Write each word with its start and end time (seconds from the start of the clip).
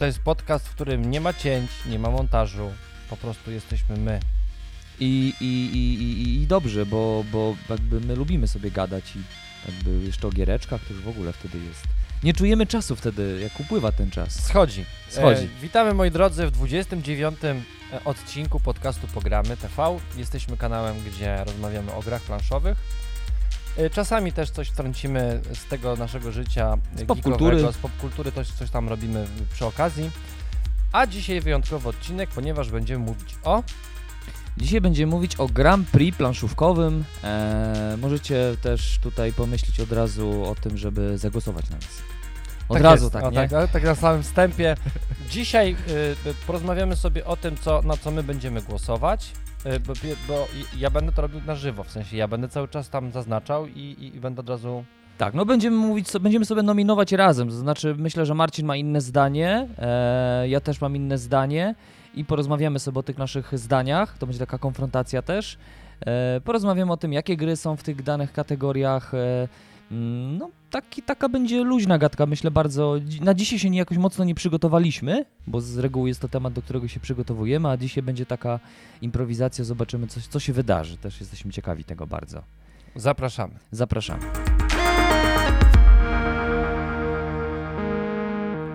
To 0.00 0.06
jest 0.06 0.18
podcast, 0.18 0.68
w 0.68 0.74
którym 0.74 1.10
nie 1.10 1.20
ma 1.20 1.32
cięć, 1.32 1.70
nie 1.86 1.98
ma 1.98 2.10
montażu, 2.10 2.72
po 3.10 3.16
prostu 3.16 3.50
jesteśmy 3.50 3.96
my. 3.96 4.20
I, 5.00 5.34
i, 5.40 5.44
i, 5.44 6.02
i, 6.02 6.42
i 6.42 6.46
dobrze, 6.46 6.86
bo, 6.86 7.24
bo 7.32 7.56
jakby 7.70 8.00
my 8.00 8.16
lubimy 8.16 8.48
sobie 8.48 8.70
gadać 8.70 9.16
i 9.16 9.18
jakby 9.66 10.06
jeszcze 10.06 10.28
o 10.28 10.30
giereczkach 10.30 10.80
to 10.88 10.94
już 10.94 11.02
w 11.02 11.08
ogóle 11.08 11.32
wtedy 11.32 11.58
jest. 11.58 11.82
Nie 12.22 12.32
czujemy 12.34 12.66
czasu 12.66 12.96
wtedy, 12.96 13.40
jak 13.42 13.60
upływa 13.60 13.92
ten 13.92 14.10
czas. 14.10 14.44
Schodzi. 14.44 14.84
Schodzi. 15.08 15.44
E, 15.44 15.60
witamy 15.62 15.94
moi 15.94 16.10
drodzy 16.10 16.46
w 16.46 16.50
29 16.50 17.38
odcinku 18.04 18.60
podcastu 18.60 19.06
Pogramy 19.06 19.56
TV. 19.56 19.98
Jesteśmy 20.16 20.56
kanałem, 20.56 20.96
gdzie 21.06 21.44
rozmawiamy 21.44 21.92
o 21.92 22.02
grach 22.02 22.22
planszowych. 22.22 22.78
E, 23.78 23.90
Czasami 23.90 24.32
też 24.32 24.50
coś 24.50 24.70
trącimy 24.70 25.40
z 25.54 25.64
tego 25.64 25.96
naszego 25.96 26.32
życia 26.32 26.78
Z 26.96 27.04
popkultury. 27.04 27.72
z 27.72 27.76
popkultury, 27.76 28.32
coś, 28.32 28.48
coś 28.48 28.70
tam 28.70 28.88
robimy 28.88 29.26
przy 29.52 29.66
okazji. 29.66 30.10
A 30.92 31.06
dzisiaj 31.06 31.40
wyjątkowy 31.40 31.88
odcinek, 31.88 32.30
ponieważ 32.30 32.70
będziemy 32.70 33.04
mówić 33.04 33.36
o... 33.44 33.62
Dzisiaj 34.56 34.80
będziemy 34.80 35.10
mówić 35.10 35.36
o 35.36 35.46
Grand 35.46 35.88
Prix 35.88 36.18
planszówkowym. 36.18 37.04
E, 37.24 37.96
możecie 38.00 38.56
też 38.62 38.98
tutaj 39.02 39.32
pomyśleć 39.32 39.80
od 39.80 39.92
razu 39.92 40.44
o 40.44 40.54
tym, 40.54 40.78
żeby 40.78 41.18
zagłosować 41.18 41.70
na 41.70 41.76
nas. 41.76 41.88
Od 42.68 42.74
Tak 42.76 42.82
razu 42.82 43.04
jest, 43.04 43.12
tak, 43.12 43.24
o, 43.24 43.30
nie? 43.30 43.48
tak, 43.48 43.70
tak 43.70 43.82
na 43.84 43.94
samym 43.94 44.22
wstępie. 44.22 44.76
Dzisiaj 45.30 45.76
y, 45.88 46.30
y, 46.30 46.34
porozmawiamy 46.46 46.96
sobie 46.96 47.24
o 47.24 47.36
tym, 47.36 47.56
co, 47.56 47.82
na 47.82 47.96
co 47.96 48.10
my 48.10 48.22
będziemy 48.22 48.62
głosować, 48.62 49.32
bo, 49.86 49.92
bo 50.28 50.46
i- 50.76 50.80
ja 50.80 50.90
będę 50.90 51.12
to 51.12 51.22
robił 51.22 51.40
na 51.46 51.54
żywo, 51.54 51.84
w 51.84 51.90
sensie 51.90 52.16
ja 52.16 52.28
będę 52.28 52.48
cały 52.48 52.68
czas 52.68 52.90
tam 52.90 53.12
zaznaczał 53.12 53.66
i, 53.66 53.80
i, 53.80 54.16
i 54.16 54.20
będę 54.20 54.40
od 54.40 54.48
razu... 54.48 54.84
Tak, 55.18 55.34
no 55.34 55.44
będziemy 55.44 55.76
mówić, 55.76 56.06
będziemy 56.20 56.44
sobie 56.44 56.62
nominować 56.62 57.12
razem. 57.12 57.48
To 57.48 57.54
znaczy, 57.54 57.94
myślę, 57.98 58.26
że 58.26 58.34
Marcin 58.34 58.66
ma 58.66 58.76
inne 58.76 59.00
zdanie, 59.00 59.68
e, 59.78 60.48
ja 60.48 60.60
też 60.60 60.80
mam 60.80 60.96
inne 60.96 61.18
zdanie 61.18 61.74
i 62.14 62.24
porozmawiamy 62.24 62.78
sobie 62.78 62.98
o 62.98 63.02
tych 63.02 63.18
naszych 63.18 63.58
zdaniach. 63.58 64.18
To 64.18 64.26
będzie 64.26 64.38
taka 64.40 64.58
konfrontacja 64.58 65.22
też. 65.22 65.58
E, 66.06 66.40
porozmawiamy 66.44 66.92
o 66.92 66.96
tym, 66.96 67.12
jakie 67.12 67.36
gry 67.36 67.56
są 67.56 67.76
w 67.76 67.82
tych 67.82 68.02
danych 68.02 68.32
kategoriach. 68.32 69.14
E, 69.14 69.48
mm, 69.90 70.38
no, 70.38 70.50
taki, 70.70 71.02
taka 71.02 71.28
będzie 71.28 71.64
luźna 71.64 71.98
gadka, 71.98 72.26
myślę 72.26 72.50
bardzo. 72.50 72.94
Na 73.20 73.34
dzisiaj 73.34 73.58
się 73.58 73.70
nie 73.70 73.78
jakoś 73.78 73.98
mocno 73.98 74.24
nie 74.24 74.34
przygotowaliśmy, 74.34 75.24
bo 75.46 75.60
z 75.60 75.78
reguły 75.78 76.08
jest 76.08 76.20
to 76.20 76.28
temat, 76.28 76.52
do 76.52 76.62
którego 76.62 76.88
się 76.88 77.00
przygotowujemy, 77.00 77.68
a 77.68 77.76
dzisiaj 77.76 78.02
będzie 78.02 78.26
taka 78.26 78.60
improwizacja, 79.02 79.64
zobaczymy, 79.64 80.06
coś, 80.06 80.26
co 80.26 80.40
się 80.40 80.52
wydarzy. 80.52 80.96
Też 80.96 81.20
jesteśmy 81.20 81.52
ciekawi 81.52 81.84
tego 81.84 82.06
bardzo. 82.06 82.42
Zapraszamy. 82.96 83.54
Zapraszamy. 83.70 84.22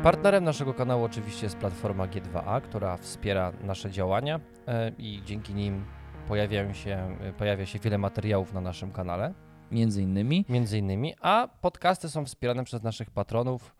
Partnerem 0.04 0.44
naszego 0.44 0.74
kanału 0.74 1.04
oczywiście 1.04 1.46
jest 1.46 1.58
platforma 1.58 2.08
G2A, 2.08 2.62
która 2.62 2.98
wspiera 2.98 3.52
nasze 3.64 3.92
działania 3.92 4.40
e, 4.68 4.92
i 4.98 5.22
dzięki 5.26 5.54
nim 5.54 5.86
pojawiają 6.28 6.74
się, 6.74 7.18
e, 7.22 7.34
pojawia 7.34 7.66
się 7.66 7.80
wiele 7.80 7.98
materiałów 7.98 8.54
na 8.54 8.62
naszym 8.62 8.92
kanale, 8.92 9.34
Między 9.74 10.02
innymi. 10.02 10.46
między 10.50 10.78
innymi, 10.78 11.14
a 11.22 11.48
podcasty 11.62 12.10
są 12.10 12.26
wspierane 12.26 12.64
przez 12.64 12.84
naszych 12.84 13.12
patronów, 13.12 13.76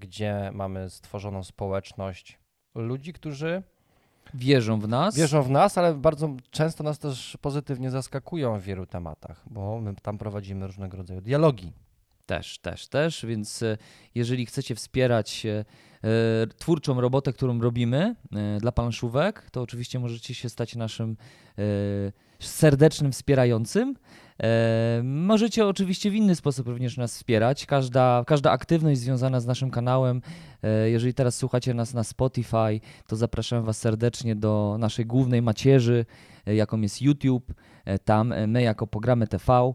gdzie 0.00 0.50
mamy 0.54 0.90
stworzoną 0.90 1.42
społeczność 1.42 2.38
ludzi, 2.74 3.12
którzy 3.12 3.62
wierzą 4.34 4.80
w 4.80 4.88
nas. 4.88 5.16
wierzą 5.16 5.42
w 5.42 5.50
nas, 5.50 5.78
ale 5.78 5.94
bardzo 5.94 6.36
często 6.50 6.84
nas 6.84 6.98
też 6.98 7.38
pozytywnie 7.40 7.90
zaskakują 7.90 8.58
w 8.58 8.62
wielu 8.62 8.86
tematach, 8.86 9.44
bo 9.50 9.80
my 9.80 9.94
tam 10.02 10.18
prowadzimy 10.18 10.66
różnego 10.66 10.96
rodzaju 10.96 11.20
dialogi. 11.20 11.72
Też, 12.26 12.58
też, 12.58 12.88
też, 12.88 13.26
więc 13.26 13.62
e, 13.62 13.78
jeżeli 14.14 14.46
chcecie 14.46 14.74
wspierać 14.74 15.46
e, 15.46 15.64
e, 16.04 16.46
twórczą 16.46 17.00
robotę, 17.00 17.32
którą 17.32 17.60
robimy 17.60 18.16
dla 18.60 18.72
planszówek, 18.72 19.50
to 19.50 19.62
oczywiście 19.62 19.98
możecie 19.98 20.34
się 20.34 20.48
stać 20.48 20.76
naszym 20.76 21.16
serdecznym 22.40 23.12
wspierającym. 23.12 23.94
E, 24.40 25.00
możecie 25.04 25.66
oczywiście 25.66 26.10
w 26.10 26.14
inny 26.14 26.36
sposób 26.36 26.66
również 26.66 26.96
nas 26.96 27.14
wspierać. 27.14 27.66
Każda, 27.66 28.24
każda 28.26 28.50
aktywność 28.50 29.00
związana 29.00 29.40
z 29.40 29.46
naszym 29.46 29.70
kanałem, 29.70 30.22
e, 30.62 30.90
jeżeli 30.90 31.14
teraz 31.14 31.36
słuchacie 31.36 31.74
nas 31.74 31.94
na 31.94 32.04
Spotify, 32.04 32.80
to 33.06 33.16
zapraszam 33.16 33.64
Was 33.64 33.78
serdecznie 33.78 34.36
do 34.36 34.76
naszej 34.78 35.06
głównej 35.06 35.42
macierzy, 35.42 36.06
e, 36.46 36.54
jaką 36.54 36.80
jest 36.80 37.02
YouTube. 37.02 37.52
Tam 38.04 38.34
my 38.46 38.62
jako 38.62 38.86
Programy 38.86 39.26
TV 39.26 39.72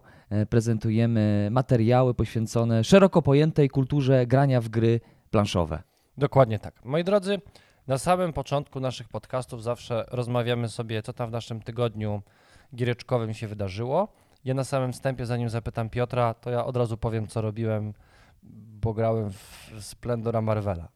prezentujemy 0.49 1.47
materiały 1.51 2.13
poświęcone 2.13 2.83
szeroko 2.83 3.21
pojętej 3.21 3.69
kulturze 3.69 4.27
grania 4.27 4.61
w 4.61 4.69
gry 4.69 4.99
planszowe. 5.31 5.83
Dokładnie 6.17 6.59
tak. 6.59 6.85
Moi 6.85 7.03
drodzy, 7.03 7.41
na 7.87 7.97
samym 7.97 8.33
początku 8.33 8.79
naszych 8.79 9.09
podcastów 9.09 9.63
zawsze 9.63 10.05
rozmawiamy 10.11 10.69
sobie, 10.69 11.03
co 11.03 11.13
tam 11.13 11.29
w 11.29 11.31
naszym 11.31 11.61
tygodniu 11.61 12.21
giereczkowym 12.75 13.33
się 13.33 13.47
wydarzyło. 13.47 14.07
Ja 14.47 14.53
na 14.53 14.63
samym 14.63 14.93
wstępie, 14.93 15.25
zanim 15.25 15.49
zapytam 15.49 15.89
Piotra, 15.89 16.33
to 16.33 16.49
ja 16.49 16.65
od 16.65 16.77
razu 16.77 16.97
powiem, 16.97 17.27
co 17.27 17.41
robiłem, 17.41 17.93
bo 18.81 18.93
grałem 18.93 19.31
w 19.31 19.71
Splendora 19.79 20.41
Marvela. 20.41 20.87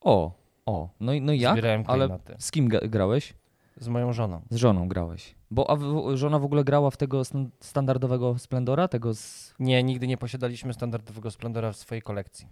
O, 0.00 0.32
o, 0.66 0.88
no, 1.00 1.12
i- 1.12 1.20
no? 1.20 1.32
Zbierałem 1.52 1.84
Ale 1.86 2.08
z 2.38 2.50
kim 2.50 2.68
grałeś? 2.68 3.34
Z 3.76 3.88
moją 3.88 4.12
żoną. 4.12 4.42
Z 4.50 4.56
żoną 4.56 4.88
grałeś. 4.88 5.34
Bo 5.50 5.70
a 5.70 5.76
w, 5.76 5.82
żona 6.16 6.38
w 6.38 6.44
ogóle 6.44 6.64
grała 6.64 6.90
w 6.90 6.96
tego 6.96 7.20
stan- 7.24 7.50
standardowego 7.60 8.38
Splendora, 8.38 8.88
tego 8.88 9.14
z... 9.14 9.54
Nie, 9.58 9.82
nigdy 9.82 10.06
nie 10.06 10.16
posiadaliśmy 10.18 10.72
standardowego 10.74 11.30
Splendora 11.30 11.72
w 11.72 11.76
swojej 11.76 12.02
kolekcji. 12.02 12.48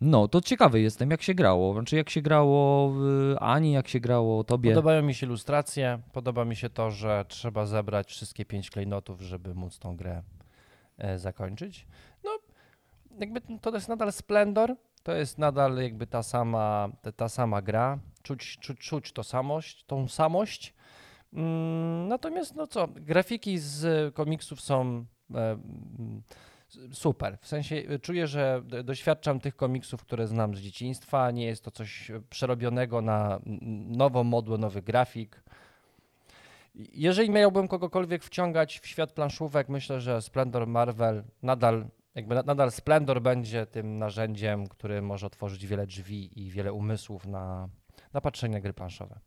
No, 0.00 0.28
to 0.28 0.40
ciekawy 0.40 0.80
jestem, 0.80 1.10
jak 1.10 1.22
się 1.22 1.34
grało. 1.34 1.72
Znaczy, 1.72 1.96
jak 1.96 2.10
się 2.10 2.22
grało 2.22 2.92
Ani, 3.40 3.72
jak 3.72 3.88
się 3.88 4.00
grało 4.00 4.44
tobie. 4.44 4.70
Podobają 4.70 5.02
mi 5.02 5.14
się 5.14 5.26
ilustracje, 5.26 5.98
podoba 6.12 6.44
mi 6.44 6.56
się 6.56 6.70
to, 6.70 6.90
że 6.90 7.24
trzeba 7.28 7.66
zebrać 7.66 8.08
wszystkie 8.08 8.44
pięć 8.44 8.70
klejnotów, 8.70 9.20
żeby 9.20 9.54
móc 9.54 9.78
tą 9.78 9.96
grę 9.96 10.22
e, 10.98 11.18
zakończyć. 11.18 11.86
No, 12.24 12.30
jakby 13.18 13.40
to 13.60 13.74
jest 13.74 13.88
nadal 13.88 14.12
Splendor, 14.12 14.76
to 15.02 15.12
jest 15.12 15.38
nadal 15.38 15.76
jakby 15.76 16.06
ta 16.06 16.22
sama, 16.22 16.88
ta, 17.02 17.12
ta 17.12 17.28
sama 17.28 17.62
gra, 17.62 17.98
czuć, 18.22 18.58
czuć, 18.58 18.78
czuć 18.78 19.12
to 19.12 19.24
samość, 19.24 19.84
tą 19.84 20.08
samość. 20.08 20.74
Mm, 21.32 22.08
natomiast 22.08 22.54
no 22.54 22.66
co, 22.66 22.88
grafiki 22.88 23.58
z 23.58 24.14
komiksów 24.14 24.60
są 24.60 25.04
e, 25.34 25.38
mm, 25.38 26.22
super. 26.92 27.38
W 27.40 27.48
sensie 27.48 27.76
e, 27.76 27.98
czuję, 27.98 28.26
że 28.26 28.62
doświadczam 28.84 29.40
tych 29.40 29.56
komiksów, 29.56 30.02
które 30.02 30.26
znam 30.26 30.54
z 30.54 30.60
dzieciństwa. 30.60 31.30
Nie 31.30 31.46
jest 31.46 31.64
to 31.64 31.70
coś 31.70 32.10
e, 32.10 32.20
przerobionego 32.30 33.00
na 33.00 33.40
nową 33.86 34.24
modłę, 34.24 34.58
nowy 34.58 34.82
grafik. 34.82 35.42
Jeżeli 36.74 37.30
miałbym 37.30 37.68
kogokolwiek 37.68 38.24
wciągać 38.24 38.80
w 38.80 38.86
świat 38.86 39.12
planszówek, 39.12 39.68
myślę, 39.68 40.00
że 40.00 40.22
Splendor 40.22 40.66
Marvel 40.66 41.24
nadal, 41.42 41.86
jakby 42.14 42.34
na- 42.34 42.42
nadal 42.42 42.72
Splendor 42.72 43.22
będzie 43.22 43.66
tym 43.66 43.98
narzędziem, 43.98 44.66
który 44.66 45.02
może 45.02 45.26
otworzyć 45.26 45.66
wiele 45.66 45.86
drzwi 45.86 46.40
i 46.42 46.50
wiele 46.50 46.72
umysłów 46.72 47.26
na, 47.26 47.68
na 48.12 48.20
patrzenie 48.20 48.54
na 48.54 48.60
gry 48.60 48.72
planszowe. 48.72 49.20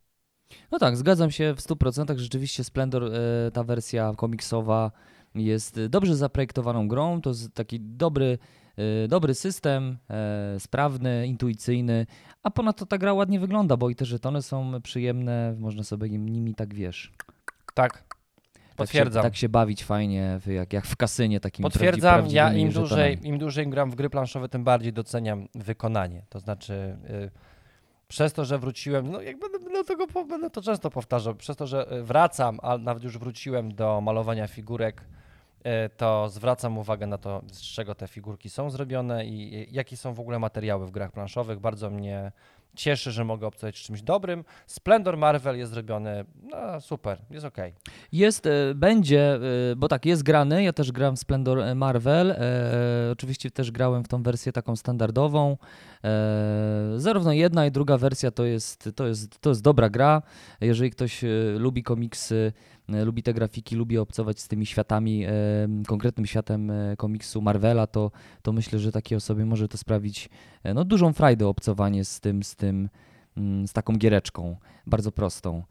No 0.70 0.78
tak, 0.78 0.96
zgadzam 0.96 1.30
się 1.30 1.54
w 1.54 1.60
100%. 1.60 2.18
Rzeczywiście 2.18 2.64
Splendor, 2.64 3.04
e, 3.04 3.50
ta 3.50 3.64
wersja 3.64 4.12
komiksowa 4.16 4.90
jest 5.34 5.80
dobrze 5.86 6.16
zaprojektowaną 6.16 6.88
grą. 6.88 7.20
To 7.20 7.30
jest 7.30 7.54
taki 7.54 7.80
dobry, 7.80 8.38
e, 9.04 9.08
dobry 9.08 9.34
system, 9.34 9.98
e, 10.10 10.60
sprawny, 10.60 11.26
intuicyjny, 11.26 12.06
a 12.42 12.50
ponadto 12.50 12.86
ta 12.86 12.98
gra 12.98 13.12
ładnie 13.12 13.40
wygląda, 13.40 13.76
bo 13.76 13.90
i 13.90 13.94
te 13.94 14.04
żetony 14.04 14.42
są 14.42 14.72
przyjemne, 14.82 15.54
można 15.58 15.82
sobie 15.82 16.08
nim- 16.08 16.28
nimi 16.28 16.54
tak 16.54 16.74
wiesz. 16.74 17.12
Tak, 17.74 17.92
Tak 17.92 18.76
potwierdzam. 18.76 19.22
się, 19.22 19.28
tak 19.28 19.36
się 19.36 19.48
bawić 19.48 19.84
fajnie, 19.84 20.40
jak, 20.46 20.72
jak 20.72 20.86
w 20.86 20.96
kasynie 20.96 21.40
takim 21.40 21.62
Potwierdzam, 21.62 22.10
ja 22.10 22.42
prawdziwymi 22.44 22.62
im 22.62 22.70
dłużej, 22.72 23.18
im 23.22 23.38
dłużej 23.38 23.68
gram 23.68 23.90
w 23.90 23.94
gry 23.94 24.10
planszowe, 24.10 24.48
tym 24.48 24.64
bardziej 24.64 24.92
doceniam 24.92 25.48
wykonanie. 25.54 26.22
To 26.28 26.38
znaczy, 26.40 26.96
y, 27.10 27.30
przez 28.08 28.32
to, 28.32 28.44
że 28.44 28.58
wróciłem, 28.58 29.10
no 29.10 29.20
jak 29.22 29.38
będę, 29.38 29.58
będę, 29.58 29.84
tego, 29.84 30.06
będę 30.26 30.50
to 30.50 30.62
często 30.62 30.90
powtarzał, 30.90 31.34
przez 31.34 31.56
to, 31.56 31.66
że 31.66 31.92
y, 31.98 32.02
wracam, 32.02 32.58
a 32.62 32.78
nawet 32.78 33.04
już 33.04 33.18
wróciłem 33.18 33.74
do 33.74 34.00
malowania 34.00 34.46
figurek, 34.46 35.04
to 35.96 36.28
zwracam 36.28 36.78
uwagę 36.78 37.06
na 37.06 37.18
to, 37.18 37.42
z 37.52 37.60
czego 37.60 37.94
te 37.94 38.08
figurki 38.08 38.50
są 38.50 38.70
zrobione 38.70 39.26
i 39.26 39.66
jakie 39.70 39.96
są 39.96 40.14
w 40.14 40.20
ogóle 40.20 40.38
materiały 40.38 40.86
w 40.86 40.90
grach 40.90 41.12
planszowych. 41.12 41.60
Bardzo 41.60 41.90
mnie 41.90 42.32
cieszy, 42.74 43.12
że 43.12 43.24
mogę 43.24 43.46
obcować 43.46 43.78
z 43.78 43.80
czymś 43.80 44.02
dobrym. 44.02 44.44
Splendor 44.66 45.16
Marvel 45.16 45.58
jest 45.58 45.72
zrobiony, 45.72 46.24
no 46.42 46.80
super, 46.80 47.18
jest 47.30 47.46
okej. 47.46 47.74
Jest, 48.12 48.46
e, 48.46 48.74
będzie, 48.74 49.34
e, 49.34 49.40
bo 49.76 49.88
tak, 49.88 50.06
jest 50.06 50.22
grany, 50.22 50.62
ja 50.62 50.72
też 50.72 50.92
gram 50.92 51.16
w 51.16 51.18
Splendor 51.18 51.58
e, 51.58 51.74
Marvel, 51.74 52.30
e, 52.30 52.36
oczywiście 53.12 53.50
też 53.50 53.70
grałem 53.70 54.04
w 54.04 54.08
tą 54.08 54.22
wersję 54.22 54.52
taką 54.52 54.76
standardową, 54.76 55.56
e, 56.04 56.92
zarówno 56.96 57.32
jedna 57.32 57.66
i 57.66 57.70
druga 57.70 57.98
wersja 57.98 58.30
to 58.30 58.44
jest, 58.44 58.90
to 58.96 59.06
jest, 59.06 59.40
to 59.40 59.48
jest 59.48 59.62
dobra 59.62 59.90
gra, 59.90 60.22
jeżeli 60.60 60.90
ktoś 60.90 61.24
e, 61.24 61.28
lubi 61.58 61.82
komiksy 61.82 62.52
e, 62.81 62.81
lubi 63.04 63.22
te 63.22 63.34
grafiki, 63.34 63.76
lubi 63.76 63.98
obcować 63.98 64.40
z 64.40 64.48
tymi 64.48 64.66
światami, 64.66 65.24
e, 65.24 65.30
konkretnym 65.86 66.26
światem 66.26 66.70
e, 66.70 66.96
komiksu 66.96 67.42
Marvela, 67.42 67.86
to, 67.86 68.10
to 68.42 68.52
myślę, 68.52 68.78
że 68.78 68.92
takiej 68.92 69.16
osobie 69.16 69.44
może 69.44 69.68
to 69.68 69.78
sprawić 69.78 70.28
e, 70.62 70.74
no, 70.74 70.84
dużą 70.84 71.12
frajdę 71.12 71.48
obcowanie 71.48 72.04
z 72.04 72.20
tym, 72.20 72.42
z 72.42 72.56
tym, 72.56 72.88
mm, 73.36 73.68
z 73.68 73.72
taką 73.72 73.96
giereczką, 73.96 74.56
bardzo 74.86 75.12
prostą. 75.12 75.62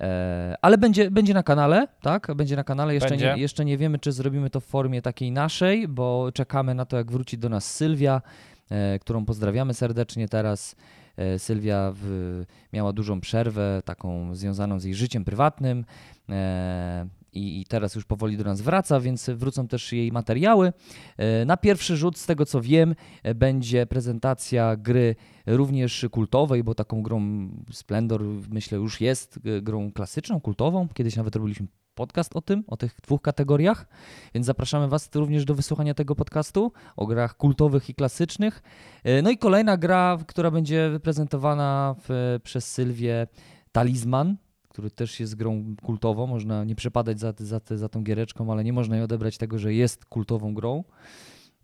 E, 0.00 0.56
Ale 0.62 0.78
będzie, 0.78 1.10
będzie 1.10 1.34
na 1.34 1.42
kanale, 1.42 1.88
tak? 2.02 2.34
Będzie 2.34 2.56
na 2.56 2.64
kanale. 2.64 2.94
Jeszcze 2.94 3.16
nie, 3.16 3.34
jeszcze 3.36 3.64
nie 3.64 3.78
wiemy, 3.78 3.98
czy 3.98 4.12
zrobimy 4.12 4.50
to 4.50 4.60
w 4.60 4.64
formie 4.64 5.02
takiej 5.02 5.32
naszej, 5.32 5.88
bo 5.88 6.32
czekamy 6.34 6.74
na 6.74 6.84
to, 6.84 6.96
jak 6.96 7.12
wróci 7.12 7.38
do 7.38 7.48
nas 7.48 7.74
Sylwia, 7.74 8.22
e, 8.70 8.98
którą 8.98 9.24
pozdrawiamy 9.24 9.74
serdecznie 9.74 10.28
teraz. 10.28 10.76
E, 11.16 11.38
Sylwia 11.38 11.92
w, 11.94 12.44
miała 12.72 12.92
dużą 12.92 13.20
przerwę, 13.20 13.82
taką 13.84 14.34
związaną 14.34 14.80
z 14.80 14.84
jej 14.84 14.94
życiem 14.94 15.24
prywatnym. 15.24 15.84
e, 16.28 17.06
I, 17.32 17.64
teraz 17.68 17.94
już 17.94 18.04
powoli 18.04 18.36
do 18.36 18.44
nas 18.44 18.60
wraca, 18.60 19.00
więc 19.00 19.30
wrócą 19.30 19.68
też 19.68 19.92
jej 19.92 20.12
materiały. 20.12 20.72
E, 21.16 21.44
Na 21.44 21.56
pierwszy 21.56 21.96
rzut, 21.96 22.18
z 22.18 22.26
tego 22.26 22.46
co 22.46 22.60
wiem, 22.60 22.94
będzie 23.34 23.86
prezentacja 23.86 24.76
gry 24.76 25.16
również 25.46 26.06
kultowej, 26.10 26.64
bo 26.64 26.74
taką 26.74 27.02
grą 27.02 27.48
Splendor 27.72 28.22
myślę 28.50 28.78
już 28.78 29.00
jest 29.00 29.38
grą 29.62 29.92
klasyczną, 29.92 30.40
kultową. 30.40 30.88
Kiedyś 30.94 31.16
nawet 31.16 31.36
robiliśmy 31.36 31.66
podcast 31.94 32.36
o 32.36 32.40
tym, 32.40 32.64
o 32.66 32.76
tych 32.76 32.96
dwóch 33.02 33.22
kategoriach, 33.22 33.86
więc 34.34 34.46
zapraszamy 34.46 34.88
Was 34.88 35.10
również 35.14 35.44
do 35.44 35.54
wysłuchania 35.54 35.94
tego 35.94 36.14
podcastu 36.16 36.72
o 36.96 37.06
grach 37.06 37.36
kultowych 37.36 37.90
i 37.90 37.94
klasycznych. 37.94 38.62
E, 39.04 39.22
No 39.22 39.30
i 39.30 39.38
kolejna 39.38 39.76
gra, 39.76 40.18
która 40.26 40.50
będzie 40.50 40.90
wyprezentowana 40.90 41.94
w, 42.08 42.38
przez 42.42 42.72
Sylwię, 42.72 43.26
Talizman, 43.72 44.36
który 44.70 44.90
też 44.90 45.20
jest 45.20 45.34
grą 45.34 45.74
kultową. 45.82 46.26
Można 46.26 46.64
nie 46.64 46.74
przepadać 46.74 47.20
za, 47.20 47.32
za, 47.38 47.60
za 47.70 47.88
tą 47.88 48.02
giereczką, 48.02 48.52
ale 48.52 48.64
nie 48.64 48.72
można 48.72 48.96
jej 48.96 49.04
odebrać 49.04 49.38
tego, 49.38 49.58
że 49.58 49.74
jest 49.74 50.04
kultową 50.04 50.54
grą. 50.54 50.84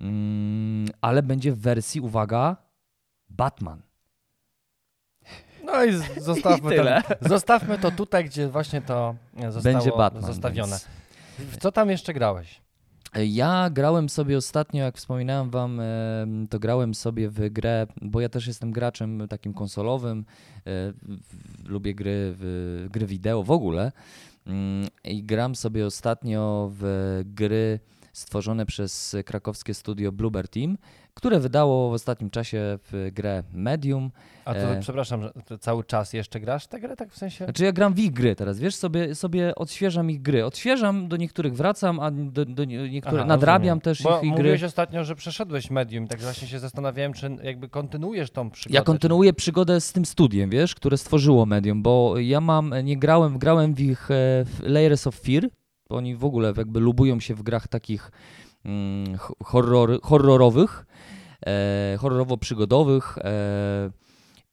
Mm, 0.01 0.89
ale 1.01 1.23
będzie 1.23 1.53
w 1.53 1.59
wersji, 1.59 2.01
uwaga, 2.01 2.57
Batman. 3.29 3.83
No 5.65 5.85
i 5.85 5.93
zostawmy, 6.21 6.75
I 6.77 6.79
to, 6.79 7.29
zostawmy 7.29 7.79
to 7.79 7.91
tutaj, 7.91 8.25
gdzie 8.25 8.49
właśnie 8.49 8.81
to 8.83 9.15
e, 9.37 9.53
zostało 9.53 9.75
Będzie 9.77 9.97
Batman. 9.97 10.27
zostawione. 10.27 10.79
więc- 11.39 11.51
W 11.51 11.57
co 11.57 11.73
tam 11.73 11.91
jeszcze 11.91 12.15
grałeś? 12.15 12.61
Ja 13.15 13.71
grałem 13.71 14.09
sobie 14.09 14.37
ostatnio, 14.37 14.85
jak 14.85 14.97
wspominałem 14.97 15.51
wam, 15.51 15.81
to 16.51 16.59
grałem 16.59 16.95
sobie 16.95 17.31
w 17.31 17.49
grę, 17.51 17.87
bo 18.03 18.21
ja 18.21 18.29
też 18.29 18.47
jestem 18.47 18.73
graczem 18.73 19.29
takim 19.29 19.55
konsolowym, 19.55 20.25
e, 20.67 20.93
lubię 21.65 21.95
gry, 21.95 22.37
gry 22.91 23.07
wideo 23.07 23.43
w 23.43 23.51
ogóle 23.51 23.93
Mm, 24.47 24.89
i 25.05 25.23
gram 25.25 25.55
sobie 25.55 25.87
ostatnio 25.87 26.71
w 26.73 27.21
gry 27.25 27.81
stworzone 28.13 28.67
przez 28.67 29.17
krakowskie 29.25 29.75
studio 29.75 30.13
Bluebird 30.13 30.51
Team, 30.51 30.79
które 31.17 31.41
wydało 31.41 31.91
w 31.91 31.93
ostatnim 31.93 32.31
czasie 32.31 32.79
w 32.93 33.11
grę 33.13 33.43
Medium. 33.53 34.11
A 34.45 34.55
to 34.55 34.61
E. 34.61 34.81
przepraszam, 34.81 35.23
że 35.23 35.33
to 35.47 35.59
cały 35.59 35.85
czas 35.85 36.13
jeszcze 36.13 36.41
grasz 36.41 36.67
tę 36.67 36.81
grę, 36.81 36.97
tak 36.97 37.11
w 37.13 37.19
sensie? 37.19 37.45
Znaczy 37.45 37.65
ja 37.65 37.73
gram 37.73 37.95
w 37.95 37.99
ich 37.99 38.13
gry 38.13 38.35
teraz, 38.37 38.59
wiesz, 38.59 38.75
sobie, 38.75 39.15
sobie 39.15 39.55
odświeżam 39.55 40.11
ich 40.11 40.23
gry. 40.23 40.45
Odświeżam, 40.45 41.09
do 41.09 41.17
niektórych 41.17 41.55
wracam, 41.55 42.01
a 42.01 42.11
do, 42.11 42.45
do 42.45 42.65
nie- 42.65 42.91
niektóre 42.91 43.17
Aha, 43.19 43.29
nadrabiam 43.29 43.79
rozumiem. 43.79 43.81
też 43.81 44.03
Bo 44.03 44.11
ich, 44.11 44.25
ich 44.25 44.31
gry. 44.31 44.39
mówiłeś 44.39 44.63
ostatnio, 44.63 45.05
że 45.05 45.15
przeszedłeś 45.15 45.71
medium, 45.71 46.09
tak 46.09 46.21
właśnie 46.21 46.49
się 46.49 46.59
zastanawiałem, 46.59 47.13
czy 47.13 47.37
jakby 47.43 47.69
kontynuujesz 47.69 48.31
tą 48.31 48.51
przygodę. 48.51 48.75
Ja 48.79 48.83
kontynuuję 48.85 49.33
przygodę 49.33 49.81
z 49.81 49.93
tym 49.93 50.05
studiem, 50.05 50.51
wiesz, 50.51 50.75
które 50.75 50.97
stworzyło 50.99 51.47
Medium, 51.47 51.83
bo 51.83 52.19
ja 52.19 52.41
mam, 52.41 52.75
nie 52.85 52.97
grałem, 52.99 53.39
grałem 53.39 53.75
w 53.75 53.81
ich 53.81 54.11
e, 54.11 54.15
w 54.45 54.61
Layers 54.63 55.07
of 55.07 55.15
Fear, 55.15 55.49
bo 55.91 55.97
oni 55.97 56.17
w 56.17 56.25
ogóle 56.25 56.53
jakby 56.57 56.81
lubują 56.81 57.21
się 57.21 57.35
w 57.35 57.43
grach 57.43 57.69
takich 57.69 58.11
horror, 59.45 60.01
horrorowych, 60.03 60.87
e, 61.47 61.97
horrorowo-przygodowych 62.01 63.19
e, 63.19 63.91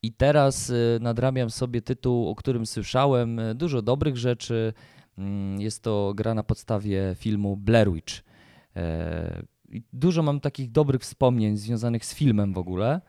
i 0.03 0.13
teraz 0.13 0.69
e, 0.69 0.73
nadrabiam 1.01 1.49
sobie 1.49 1.81
tytuł, 1.81 2.29
o 2.29 2.35
którym 2.35 2.65
słyszałem, 2.65 3.41
dużo 3.55 3.81
dobrych 3.81 4.17
rzeczy. 4.17 4.73
Mm, 5.17 5.61
Jest 5.61 5.83
to 5.83 6.13
gra 6.15 6.33
na 6.33 6.43
podstawie 6.43 7.15
filmu 7.15 7.57
Blair 7.57 7.91
Witch. 7.91 8.13
Dużo 9.93 10.23
mam 10.23 10.39
takich 10.39 10.71
dobrych 10.71 11.01
wspomnień 11.01 11.57
związanych 11.57 12.05
z 12.05 12.13
filmem 12.15 12.53
w 12.53 12.57
ogóle. 12.57 13.01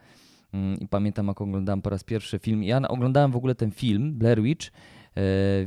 Mm, 0.52 0.80
I 0.80 0.88
pamiętam, 0.88 1.26
jak 1.26 1.40
oglądałem 1.40 1.82
po 1.82 1.90
raz 1.90 2.04
pierwszy 2.04 2.38
film. 2.38 2.62
Ja 2.62 2.88
oglądałem 2.88 3.32
w 3.32 3.36
ogóle 3.36 3.54
ten 3.54 3.70
film, 3.70 4.14
Blair 4.14 4.42
Witch, 4.42 4.70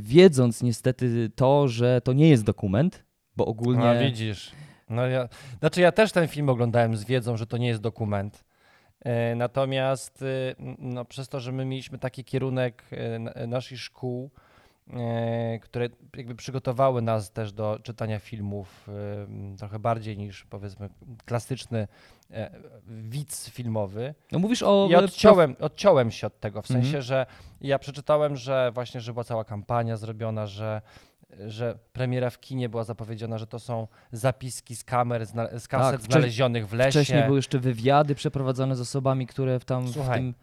wiedząc 0.00 0.62
niestety 0.62 1.30
to, 1.34 1.68
że 1.68 2.00
to 2.04 2.12
nie 2.12 2.28
jest 2.28 2.44
dokument, 2.44 3.04
bo 3.36 3.46
ogólnie... 3.46 3.88
A 3.88 4.00
widzisz. 4.00 4.52
No 4.90 5.06
ja, 5.06 5.28
znaczy 5.60 5.80
ja 5.80 5.92
też 5.92 6.12
ten 6.12 6.28
film 6.28 6.48
oglądałem 6.48 6.96
z 6.96 7.04
wiedzą, 7.04 7.36
że 7.36 7.46
to 7.46 7.56
nie 7.56 7.68
jest 7.68 7.80
dokument. 7.80 8.44
E, 9.04 9.34
Natomiast 9.34 10.24
n- 10.58 10.76
no, 10.78 11.04
przez 11.04 11.28
to, 11.28 11.40
że 11.40 11.52
my 11.52 11.64
mieliśmy 11.64 11.98
taki 11.98 12.24
kierunek 12.24 12.82
e, 12.90 13.46
naszych 13.46 13.80
szkół, 13.80 14.30
e, 14.92 15.58
które 15.58 15.88
jakby 16.16 16.34
przygotowały 16.34 17.02
nas 17.02 17.30
też 17.32 17.52
do 17.52 17.78
czytania 17.82 18.18
filmów 18.18 18.88
trochę 19.58 19.78
bardziej 19.78 20.16
niż 20.18 20.44
powiedzmy 20.44 20.88
klasyczny 21.24 21.88
widz 22.86 23.50
filmowy, 23.50 24.14
No 24.32 24.38
mówisz 24.38 24.62
o... 24.62 24.88
ja 24.90 24.98
odciąłem, 24.98 25.56
odciąłem 25.60 26.10
się 26.10 26.26
od 26.26 26.40
tego, 26.40 26.62
w 26.62 26.70
Mhm. 26.70 26.84
sensie, 26.84 27.02
że 27.02 27.26
ja 27.60 27.78
przeczytałem, 27.78 28.36
że 28.36 28.70
właśnie, 28.74 29.00
że 29.00 29.12
była 29.12 29.24
cała 29.24 29.44
kampania 29.44 29.96
zrobiona, 29.96 30.46
że, 30.46 30.82
że 31.46 31.78
premiera 31.92 32.30
w 32.30 32.40
kinie 32.40 32.68
była 32.68 32.84
zapowiedziana, 32.84 33.38
że 33.38 33.46
to 33.46 33.58
są 33.58 33.88
zapiski 34.12 34.76
z 34.76 34.84
kamer, 34.84 35.26
z 35.58 35.68
kaset 35.68 36.00
Tak, 36.00 36.10
znalezionych 36.10 36.68
w 36.68 36.72
lesie. 36.72 36.90
Wcześniej 36.90 37.24
były 37.24 37.38
jeszcze 37.38 37.58
wywiady 37.58 38.14
przeprowadzane 38.14 38.76
z 38.76 38.80
osobami, 38.80 39.26
które 39.26 39.60
w 39.60 39.64
tam 39.64 39.86
w 39.86 39.90
Słuchaj, 39.90 40.18
tym... 40.18 40.34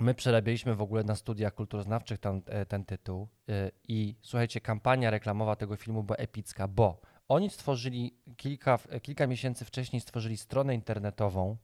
My 0.00 0.14
przerabialiśmy 0.14 0.74
w 0.74 0.82
ogóle 0.82 1.04
na 1.04 1.16
studiach 1.16 1.54
kulturoznawczych 1.54 2.18
e, 2.46 2.66
ten 2.66 2.84
tytuł 2.84 3.28
e, 3.48 3.70
i 3.88 4.14
słuchajcie, 4.22 4.60
kampania 4.60 5.10
reklamowa 5.10 5.56
tego 5.56 5.76
filmu 5.76 6.02
była 6.02 6.16
epicka, 6.16 6.68
bo 6.68 7.00
oni 7.28 7.50
stworzyli 7.50 8.14
kilka, 8.36 8.78
kilka 9.02 9.26
miesięcy 9.26 9.64
wcześniej 9.64 10.00
stworzyli 10.00 10.36
stronę 10.36 10.74
internetową 10.74 11.56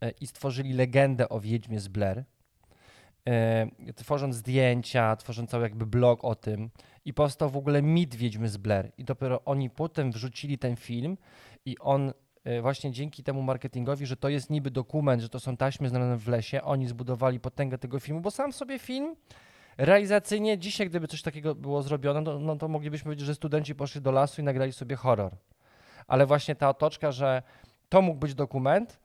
e, 0.00 0.10
i 0.10 0.26
stworzyli 0.26 0.72
legendę 0.72 1.28
o 1.28 1.40
Wiedźmie 1.40 1.80
z 1.80 1.88
Blair, 1.88 2.24
e, 3.28 3.92
tworząc 3.94 4.36
zdjęcia, 4.36 5.16
tworząc 5.16 5.50
cały 5.50 5.62
jakby 5.62 5.86
blog 5.86 6.24
o 6.24 6.34
tym 6.34 6.70
i 7.08 7.14
powstał 7.14 7.50
w 7.50 7.56
ogóle 7.56 7.82
mit 7.82 8.14
Wiedźmy 8.14 8.48
z 8.48 8.56
Blair 8.56 8.92
i 8.98 9.04
dopiero 9.04 9.44
oni 9.44 9.70
potem 9.70 10.12
wrzucili 10.12 10.58
ten 10.58 10.76
film 10.76 11.16
i 11.64 11.78
on 11.78 12.12
e, 12.44 12.60
właśnie 12.60 12.92
dzięki 12.92 13.22
temu 13.22 13.42
marketingowi, 13.42 14.06
że 14.06 14.16
to 14.16 14.28
jest 14.28 14.50
niby 14.50 14.70
dokument, 14.70 15.22
że 15.22 15.28
to 15.28 15.40
są 15.40 15.56
taśmy 15.56 15.88
znalezione 15.88 16.18
w 16.18 16.28
lesie, 16.28 16.62
oni 16.62 16.86
zbudowali 16.86 17.40
potęgę 17.40 17.78
tego 17.78 18.00
filmu, 18.00 18.20
bo 18.20 18.30
sam 18.30 18.52
sobie 18.52 18.78
film 18.78 19.16
realizacyjnie 19.78 20.58
dzisiaj, 20.58 20.88
gdyby 20.88 21.08
coś 21.08 21.22
takiego 21.22 21.54
było 21.54 21.82
zrobione, 21.82 22.20
no, 22.20 22.56
to 22.56 22.68
moglibyśmy 22.68 23.04
powiedzieć, 23.04 23.26
że 23.26 23.34
studenci 23.34 23.74
poszli 23.74 24.00
do 24.00 24.10
lasu 24.10 24.40
i 24.40 24.44
nagrali 24.44 24.72
sobie 24.72 24.96
horror. 24.96 25.36
Ale 26.06 26.26
właśnie 26.26 26.54
ta 26.54 26.68
otoczka, 26.68 27.12
że 27.12 27.42
to 27.88 28.02
mógł 28.02 28.18
być 28.18 28.34
dokument, 28.34 29.00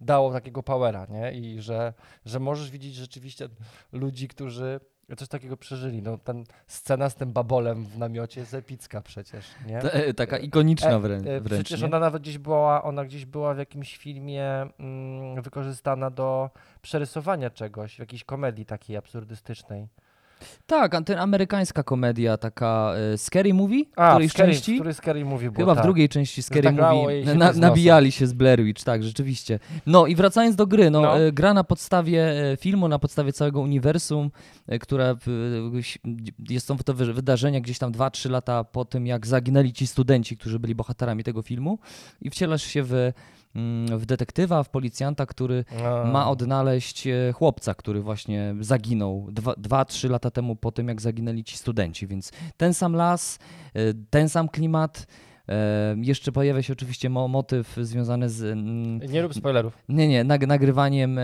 dało 0.00 0.32
takiego 0.32 0.62
powera, 0.62 1.06
nie? 1.10 1.32
I 1.32 1.60
że, 1.60 1.94
że 2.24 2.40
możesz 2.40 2.70
widzieć 2.70 2.94
rzeczywiście 2.94 3.48
ludzi, 3.92 4.28
którzy 4.28 4.80
coś 5.16 5.28
takiego 5.28 5.56
przeżyli. 5.56 6.02
No, 6.02 6.18
ten 6.18 6.44
scena 6.66 7.10
z 7.10 7.14
tym 7.14 7.32
babolem 7.32 7.84
w 7.84 7.98
namiocie 7.98 8.40
jest 8.40 8.54
epicka 8.54 9.00
przecież, 9.00 9.46
nie? 9.66 9.80
Te, 9.80 9.92
e, 9.92 10.14
taka 10.14 10.38
ikoniczna 10.38 10.90
E, 10.90 11.00
wrę, 11.00 11.14
e, 11.14 11.40
wręcz. 11.40 11.64
Przecież 11.64 11.80
nie? 11.80 11.86
ona 11.86 11.98
nawet 11.98 12.22
gdzieś 12.22 12.38
była, 12.38 12.82
ona 12.82 13.04
gdzieś 13.04 13.26
była 13.26 13.54
w 13.54 13.58
jakimś 13.58 13.96
filmie 13.96 14.66
mm, 14.78 15.42
wykorzystana 15.42 16.10
do 16.10 16.50
przerysowania 16.82 17.50
czegoś, 17.50 17.96
w 17.96 17.98
jakiejś 17.98 18.24
komedii 18.24 18.66
takiej 18.66 18.96
absurdystycznej. 18.96 19.88
Tak, 20.66 20.96
ten 21.04 21.18
amerykańska 21.18 21.82
komedia, 21.82 22.36
taka 22.36 22.92
e, 23.14 23.18
Scary 23.18 23.54
Movie, 23.54 23.82
A, 23.96 24.10
której 24.10 24.28
w 24.28 24.32
Scary, 24.32 24.52
części? 24.52 24.72
w 24.72 24.74
której 24.76 24.94
Scary 24.94 25.24
Movie 25.24 25.50
było, 25.50 25.62
Chyba 25.62 25.74
w 25.74 25.76
tak. 25.76 25.84
drugiej 25.84 26.08
części 26.08 26.42
Scary 26.42 26.62
tak 26.62 26.74
Movie 26.74 27.24
na, 27.24 27.34
nosa. 27.34 27.58
nabijali 27.60 28.12
się 28.12 28.26
z 28.26 28.32
Blair 28.32 28.64
Witch, 28.64 28.84
tak, 28.84 29.02
rzeczywiście. 29.02 29.58
No 29.86 30.06
i 30.06 30.14
wracając 30.16 30.56
do 30.56 30.66
gry, 30.66 30.90
no, 30.90 31.00
No. 31.00 31.18
e, 31.20 31.32
gra 31.32 31.54
na 31.54 31.64
podstawie 31.64 32.50
e, 32.52 32.56
filmu, 32.56 32.88
na 32.88 32.98
podstawie 32.98 33.32
całego 33.32 33.60
uniwersum, 33.60 34.30
e, 34.66 34.78
która 34.78 35.14
w- 35.14 35.76
ś- 35.78 35.98
jest 36.48 36.66
są 36.66 36.76
to 36.78 36.94
wy- 36.94 37.12
wydarzenia 37.12 37.60
gdzieś 37.60 37.78
tam 37.78 37.92
2-3 37.92 38.30
lata 38.30 38.64
po 38.64 38.84
tym, 38.84 39.06
jak 39.06 39.26
zaginęli 39.26 39.72
ci 39.72 39.86
studenci, 39.86 40.36
którzy 40.36 40.58
byli 40.58 40.74
bohaterami 40.74 41.24
tego 41.24 41.42
filmu 41.42 41.78
i 42.22 42.30
wcielasz 42.30 42.62
się 42.62 42.82
w, 42.82 43.12
w 43.96 44.06
detektywa, 44.06 44.62
w 44.62 44.68
policjanta, 44.68 45.26
który 45.26 45.64
No. 45.82 46.04
ma 46.04 46.30
odnaleźć 46.30 47.06
e, 47.06 47.32
chłopca, 47.32 47.74
który 47.74 48.00
właśnie 48.00 48.54
zaginął 48.60 49.26
2-3 49.32 50.10
lata 50.10 50.30
temu 50.30 50.56
po 50.56 50.72
tym, 50.72 50.88
jak 50.88 51.00
zaginęli 51.00 51.44
ci 51.44 51.56
studenci, 51.56 52.06
więc 52.06 52.32
ten 52.56 52.74
sam 52.74 52.92
las, 52.96 53.38
e, 53.74 53.80
ten 54.10 54.28
sam 54.28 54.48
klimat, 54.48 55.06
E, 55.48 55.96
jeszcze 56.02 56.32
pojawia 56.32 56.62
się 56.62 56.72
oczywiście 56.72 57.10
mo 57.10 57.28
motyw 57.28 57.76
związany 57.80 58.28
z. 58.30 58.42
Mm, 58.42 58.98
Nie 59.12 59.22
rób 59.22 59.34
spoilerów. 59.34 59.78
nie, 59.88 60.08
nie, 60.08 60.24
nag 60.24 60.46
nagrywaniem. 60.46 61.20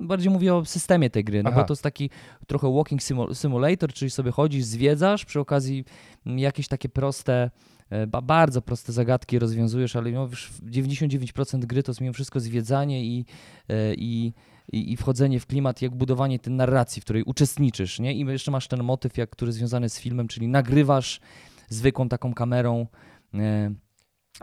Bardziej 0.00 0.30
mówię 0.32 0.54
o 0.54 0.64
systemie 0.64 1.10
tej 1.10 1.24
gry, 1.24 1.42
no 1.42 1.50
Aha. 1.52 1.60
bo 1.60 1.66
to 1.66 1.72
jest 1.72 1.82
taki 1.82 2.10
trochę 2.46 2.74
walking 2.74 3.02
simu 3.02 3.34
simulator, 3.34 3.92
czyli 3.92 4.10
sobie 4.10 4.30
chodzisz, 4.30 4.64
zwiedzasz, 4.64 5.24
przy 5.24 5.40
okazji 5.40 5.84
mm, 6.26 6.38
jakieś 6.38 6.68
takie 6.68 6.88
proste. 6.88 7.50
E, 7.90 8.06
Ba 8.06 8.22
bardzo 8.22 8.62
proste 8.62 8.92
zagadki 8.92 9.38
rozwiązujesz, 9.38 9.96
ale 9.96 10.10
mimo 10.10 10.24
już 10.24 10.50
99% 10.62 11.64
gry 11.64 11.82
to 11.82 11.92
jest 11.92 12.00
mimo 12.00 12.12
wszystko 12.12 12.40
zwiedzanie 12.40 13.04
i, 13.04 13.24
e, 13.68 13.94
i, 13.94 14.32
i, 14.72 14.92
i 14.92 14.96
wchodzenie 14.96 15.40
w 15.40 15.46
klimat, 15.46 15.82
jak 15.82 15.94
budowanie 15.94 16.38
tej 16.38 16.52
narracji, 16.52 17.02
w 17.02 17.04
której 17.04 17.22
uczestniczysz, 17.22 18.00
nie? 18.00 18.14
I 18.14 18.20
jeszcze 18.20 18.50
masz 18.50 18.68
ten 18.68 18.82
motyw, 18.82 19.16
jak, 19.16 19.30
który 19.30 19.48
jest 19.48 19.58
związany 19.58 19.88
z 19.88 20.00
filmem, 20.00 20.28
czyli 20.28 20.48
nagrywasz 20.48 21.20
zwykłą 21.68 22.08
taką 22.08 22.34
kamerą 22.34 22.86
e, 23.34 23.74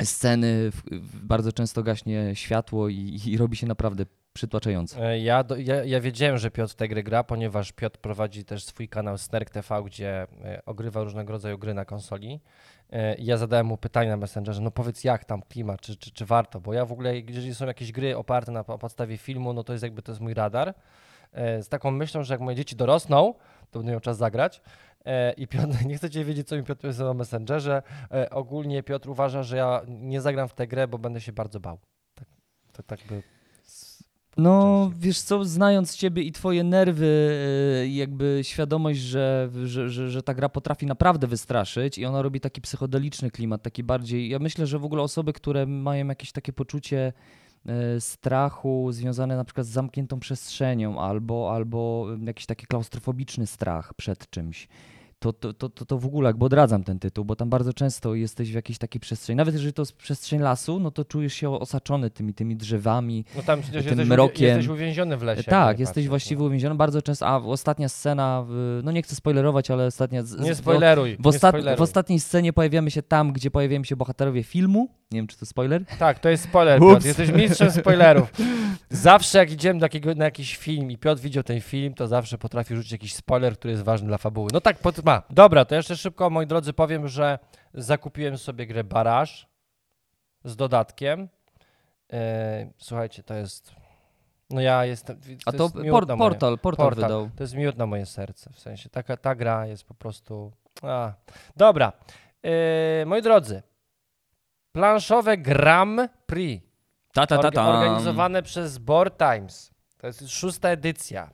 sceny, 0.04 0.72
bardzo 1.24 1.52
często 1.52 1.84
gaśnie 1.84 2.32
światło 2.36 2.90
i, 2.90 3.20
i 3.26 3.38
robi 3.38 3.58
się 3.58 3.68
naprawdę 3.68 4.06
przytłaczająco. 4.34 5.06
E, 5.06 5.20
Ja, 5.20 5.44
do, 5.44 5.56
ja, 5.56 5.84
ja 5.84 6.00
wiedziałem, 6.02 6.38
że 6.38 6.52
Piotr 6.52 6.76
tę 6.76 6.88
grę 6.88 7.04
gra, 7.04 7.24
ponieważ 7.24 7.72
Piotr 7.72 8.00
prowadzi 8.00 8.46
też 8.46 8.64
swój 8.64 8.90
kanał 8.90 9.18
Snerk 9.18 9.50
TV, 9.50 9.84
gdzie 9.86 10.28
e, 10.44 10.62
ogrywa 10.66 11.04
różnego 11.04 11.34
rodzaju 11.34 11.58
gry 11.58 11.74
na 11.74 11.86
konsoli. 11.86 12.40
E, 12.92 13.16
I 13.16 13.26
ja 13.26 13.38
zadałem 13.38 13.66
mu 13.66 13.78
pytanie 13.78 14.10
na 14.10 14.18
Messengerze, 14.18 14.62
no 14.62 14.72
powiedz 14.72 15.04
jak 15.04 15.26
tam 15.26 15.42
klimat, 15.42 15.82
czy, 15.82 15.96
czy, 15.96 16.12
czy 16.12 16.26
warto, 16.26 16.62
bo 16.62 16.74
ja 16.74 16.86
w 16.86 16.92
ogóle, 16.92 17.20
jeżeli 17.20 17.56
są 17.56 17.66
jakieś 17.68 17.92
gry 17.92 18.18
oparte 18.18 18.52
na 18.52 18.64
po- 18.64 18.78
podstawie 18.78 19.18
filmu, 19.18 19.54
no 19.54 19.64
to 19.64 19.74
jest 19.74 19.84
jakby 19.84 20.02
to 20.02 20.12
jest 20.12 20.22
mój 20.22 20.34
radar. 20.34 20.74
E, 21.32 21.64
Z 21.64 21.70
taką 21.70 21.92
myślą, 21.92 22.24
że 22.24 22.34
jak 22.34 22.42
moje 22.42 22.56
dzieci 22.58 22.76
dorosną, 22.76 23.34
to 23.72 23.80
będę 23.80 23.92
miał 23.92 24.02
czas 24.02 24.18
zagrać. 24.18 24.62
E, 25.06 25.34
I 25.34 25.48
Piotr, 25.48 25.86
nie 25.86 25.96
chcecie 25.98 26.26
wiedzieć, 26.26 26.48
co 26.48 26.56
mi 26.56 26.64
Piotr 26.64 26.88
pisał 26.88 27.08
na 27.08 27.14
Messengerze. 27.14 27.82
E, 28.12 28.30
Ogólnie 28.30 28.84
Piotr 28.84 29.10
uważa, 29.10 29.44
że 29.44 29.58
ja 29.58 29.82
nie 29.88 30.22
zagram 30.22 30.48
w 30.48 30.54
tę 30.54 30.68
grę, 30.68 30.88
bo 30.88 30.98
będę 30.98 31.22
się 31.22 31.32
bardzo 31.32 31.60
bał. 31.60 31.78
Tak, 32.16 32.28
to 32.74 32.84
tak 32.84 33.00
by... 33.10 33.24
No, 34.38 34.86
częściej. 34.86 35.02
wiesz 35.02 35.22
co, 35.22 35.46
znając 35.46 35.96
ciebie 35.96 36.24
i 36.24 36.32
twoje 36.32 36.64
nerwy, 36.64 37.36
i 37.88 37.96
jakby 37.96 38.40
świadomość, 38.44 39.00
że, 39.00 39.50
że, 39.66 39.90
że, 39.90 40.10
że 40.10 40.24
ta 40.24 40.34
gra 40.34 40.50
potrafi 40.50 40.86
naprawdę 40.86 41.28
wystraszyć 41.28 41.98
i 41.98 42.06
ona 42.06 42.22
robi 42.22 42.40
taki 42.40 42.62
psychodeliczny 42.62 43.32
klimat, 43.32 43.62
taki 43.62 43.84
bardziej. 43.84 44.30
Ja 44.30 44.40
myślę, 44.40 44.68
że 44.68 44.80
w 44.80 44.86
ogóle 44.86 45.02
osoby, 45.02 45.34
które 45.34 45.66
mają 45.66 46.08
jakieś 46.08 46.32
takie 46.32 46.54
poczucie 46.54 47.14
e, 47.66 48.02
strachu 48.02 48.92
związane 48.92 49.38
na 49.38 49.44
przykład 49.44 49.68
z 49.68 49.70
zamkniętą 49.70 50.20
przestrzenią 50.20 51.00
albo, 51.02 51.56
albo 51.56 52.08
jakiś 52.26 52.46
taki 52.46 52.66
klaustrofobiczny 52.66 53.48
strach 53.48 53.94
przed 53.94 54.30
czymś. 54.30 54.68
To, 55.22 55.34
to, 55.34 55.54
to, 55.54 55.70
to, 55.70 55.98
w 55.98 56.06
ogóle 56.06 56.30
jakby 56.30 56.46
odradzam 56.46 56.84
ten 56.84 57.00
tytuł, 57.00 57.26
bo 57.26 57.36
tam 57.36 57.50
bardzo 57.50 57.74
często 57.74 58.16
jesteś 58.16 58.52
w 58.52 58.56
jakiejś 58.56 58.78
takiej 58.78 59.02
przestrzeni. 59.02 59.38
Nawet 59.38 59.54
jeżeli 59.54 59.74
to 59.74 59.82
jest 59.82 59.94
przestrzeń 59.94 60.40
lasu, 60.40 60.80
no 60.80 60.92
to 60.92 61.06
czujesz 61.06 61.34
się 61.34 61.50
osaczony 61.50 62.10
tymi, 62.10 62.34
tymi 62.34 62.56
drzewami, 62.56 63.26
No 63.36 63.42
tam 63.44 63.62
tym 63.62 63.74
jesteś, 63.76 64.08
mrokiem. 64.08 64.48
Jesteś 64.48 64.68
uwięziony 64.68 65.18
w 65.18 65.24
lesie. 65.24 65.44
tak, 65.44 65.80
jesteś 65.80 66.08
właściwie 66.08 66.44
uwięziony. 66.44 66.76
Bardzo 66.76 67.02
często, 67.02 67.28
a 67.28 67.38
ostatnia 67.38 67.90
scena, 67.90 68.44
w- 68.48 68.82
no 68.84 68.92
nie 68.92 69.02
chcę 69.02 69.16
spoilerować, 69.16 69.72
ale 69.72 69.86
ostatnia. 69.86 70.24
No. 70.38 70.44
Nie 70.44 70.56
spoileruj. 70.56 71.18
W, 71.20 71.28
ostat, 71.28 71.54
nie 71.54 71.60
spoileruj. 71.60 71.78
w 71.78 71.82
ostatniej 71.82 72.20
scenie 72.20 72.54
pojawiamy 72.54 72.92
się 72.92 73.02
tam, 73.02 73.34
gdzie 73.34 73.52
pojawiają 73.52 73.84
się 73.84 73.96
bohaterowie 73.96 74.44
filmu. 74.44 74.90
Nie 75.12 75.20
wiem, 75.20 75.28
czy 75.28 75.38
to 75.38 75.46
spoiler. 75.46 75.86
Tak, 76.00 76.20
to 76.20 76.30
jest 76.30 76.44
spoiler, 76.44 76.82
Ups. 76.84 76.94
Piotr. 76.94 77.06
Jesteś 77.06 77.32
mistrzem 77.32 77.72
spoilerów. 77.72 78.32
Zawsze 78.90 79.38
jak 79.38 79.52
idziemy 79.52 79.80
do 79.80 79.86
jakiego, 79.86 80.16
na 80.16 80.26
jakiś 80.26 80.58
film 80.58 80.92
i 80.92 80.98
Piotr 80.98 81.22
widział 81.22 81.44
ten 81.44 81.62
film, 81.62 81.94
to 81.94 82.08
zawsze 82.08 82.38
potrafi 82.38 82.76
rzucić 82.76 82.92
jakiś 82.92 83.16
spoiler, 83.16 83.54
który 83.58 83.72
jest 83.72 83.84
ważny 83.84 84.08
dla 84.08 84.18
fabuły. 84.18 84.50
No 84.54 84.62
tak, 84.62 84.80
pot- 84.80 85.06
ma. 85.06 85.22
Dobra, 85.30 85.66
to 85.66 85.76
jeszcze 85.76 85.98
szybko, 85.98 86.30
moi 86.30 86.48
drodzy, 86.48 86.74
powiem, 86.74 87.08
że 87.08 87.40
zakupiłem 87.74 88.38
sobie 88.38 88.68
grę 88.68 88.84
Baraż 88.84 89.48
z 90.44 90.56
dodatkiem. 90.56 91.28
E, 92.14 92.72
słuchajcie, 92.78 93.24
to 93.24 93.34
jest... 93.34 93.72
No 94.50 94.62
ja 94.62 94.86
jestem... 94.86 95.20
A 95.46 95.52
to 95.52 95.64
jest 95.64 95.76
miód 95.76 95.92
por, 95.92 96.08
na 96.08 96.16
moje- 96.16 96.30
portal, 96.30 96.58
portal, 96.60 96.86
Portal. 96.86 97.04
wydał. 97.04 97.30
To 97.36 97.44
jest 97.44 97.56
miód 97.56 97.78
na 97.78 97.86
moje 97.86 98.06
serce, 98.06 98.50
w 98.54 98.60
sensie 98.60 98.90
taka, 98.90 99.18
ta 99.18 99.36
gra 99.36 99.66
jest 99.68 99.84
po 99.84 99.94
prostu... 99.94 100.52
A. 100.82 101.14
Dobra, 101.56 101.94
e, 102.44 103.06
moi 103.06 103.22
drodzy, 103.22 103.62
planszowe 104.72 105.38
Gram 105.38 106.08
Prix. 106.26 106.66
Ta, 107.14 107.28
ta, 107.28 107.38
ta, 107.38 107.52
ta. 107.52 107.68
Organizowane 107.70 108.44
przez 108.44 108.78
Board 108.78 109.18
Times. 109.18 109.72
To 109.98 110.08
jest 110.08 110.30
szósta 110.30 110.70
edycja. 110.70 111.34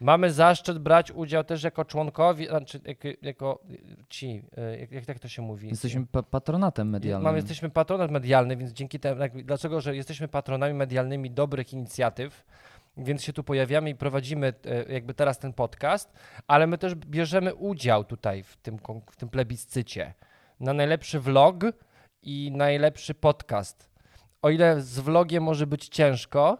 Mamy 0.00 0.32
zaszczyt 0.32 0.78
brać 0.78 1.10
udział 1.10 1.44
też 1.44 1.62
jako 1.62 1.84
członkowi, 1.84 2.46
znaczy 2.46 2.80
jako, 2.84 3.08
jako 3.22 3.62
ci, 4.08 4.42
jak, 4.90 5.08
jak, 5.08 5.18
to 5.18 5.28
się 5.28 5.42
mówi? 5.42 5.68
Jesteśmy 5.68 6.06
pa 6.06 6.22
patronatem 6.22 6.90
medialnym. 6.90 7.24
Mamy, 7.24 7.38
jesteśmy 7.38 7.70
patronat 7.70 8.10
medialny, 8.10 8.56
więc 8.56 8.72
dzięki 8.72 9.00
temu, 9.00 9.20
jak- 9.20 9.44
dlaczego, 9.44 9.80
że 9.80 9.96
jesteśmy 9.96 10.28
patronami 10.28 10.74
medialnymi 10.74 11.30
dobrych 11.30 11.72
inicjatyw, 11.72 12.44
więc 12.96 13.22
się 13.24 13.32
tu 13.32 13.44
pojawiamy 13.44 13.90
i 13.90 13.94
prowadzimy 13.94 14.52
e, 14.66 14.92
jakby 14.92 15.14
teraz 15.14 15.38
ten 15.38 15.52
podcast, 15.52 16.12
ale 16.46 16.66
my 16.66 16.78
też 16.78 16.94
bierzemy 16.94 17.54
udział 17.54 18.04
tutaj 18.04 18.42
w 18.42 18.56
tym, 18.56 18.78
w 19.10 19.16
tym 19.16 19.28
plebiscycie 19.28 20.14
na 20.60 20.72
najlepszy 20.72 21.20
vlog 21.20 21.64
i 22.28 22.50
najlepszy 22.52 23.14
podcast. 23.14 23.90
O 24.42 24.50
ile 24.50 24.80
z 24.80 24.98
vlogiem 24.98 25.42
może 25.42 25.66
być 25.66 25.88
ciężko, 25.88 26.58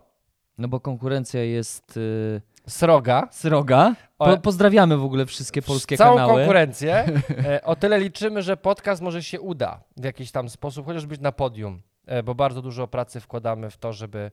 No 0.58 0.68
bo 0.68 0.80
konkurencja 0.80 1.42
jest 1.42 1.96
y, 1.96 2.40
sroga, 2.66 3.28
sroga. 3.30 3.94
Po, 4.18 4.38
pozdrawiamy 4.38 4.96
w 4.96 5.04
ogóle 5.04 5.26
wszystkie 5.26 5.62
polskie 5.62 5.96
całą 5.96 6.16
kanały. 6.16 6.38
konkurencję, 6.38 6.94
e, 7.44 7.64
o 7.64 7.76
tyle 7.76 8.00
liczymy, 8.00 8.42
że 8.42 8.56
podcast 8.56 9.02
może 9.02 9.22
się 9.22 9.40
uda 9.40 9.80
w 9.96 10.04
jakiś 10.04 10.30
tam 10.30 10.48
sposób, 10.48 10.86
chociaż 10.86 11.06
być 11.06 11.20
na 11.20 11.32
podium, 11.32 11.82
e, 12.06 12.22
bo 12.22 12.34
bardzo 12.34 12.62
dużo 12.62 12.88
pracy 12.88 13.20
wkładamy 13.20 13.70
w 13.70 13.76
to, 13.76 13.92
żeby 13.92 14.30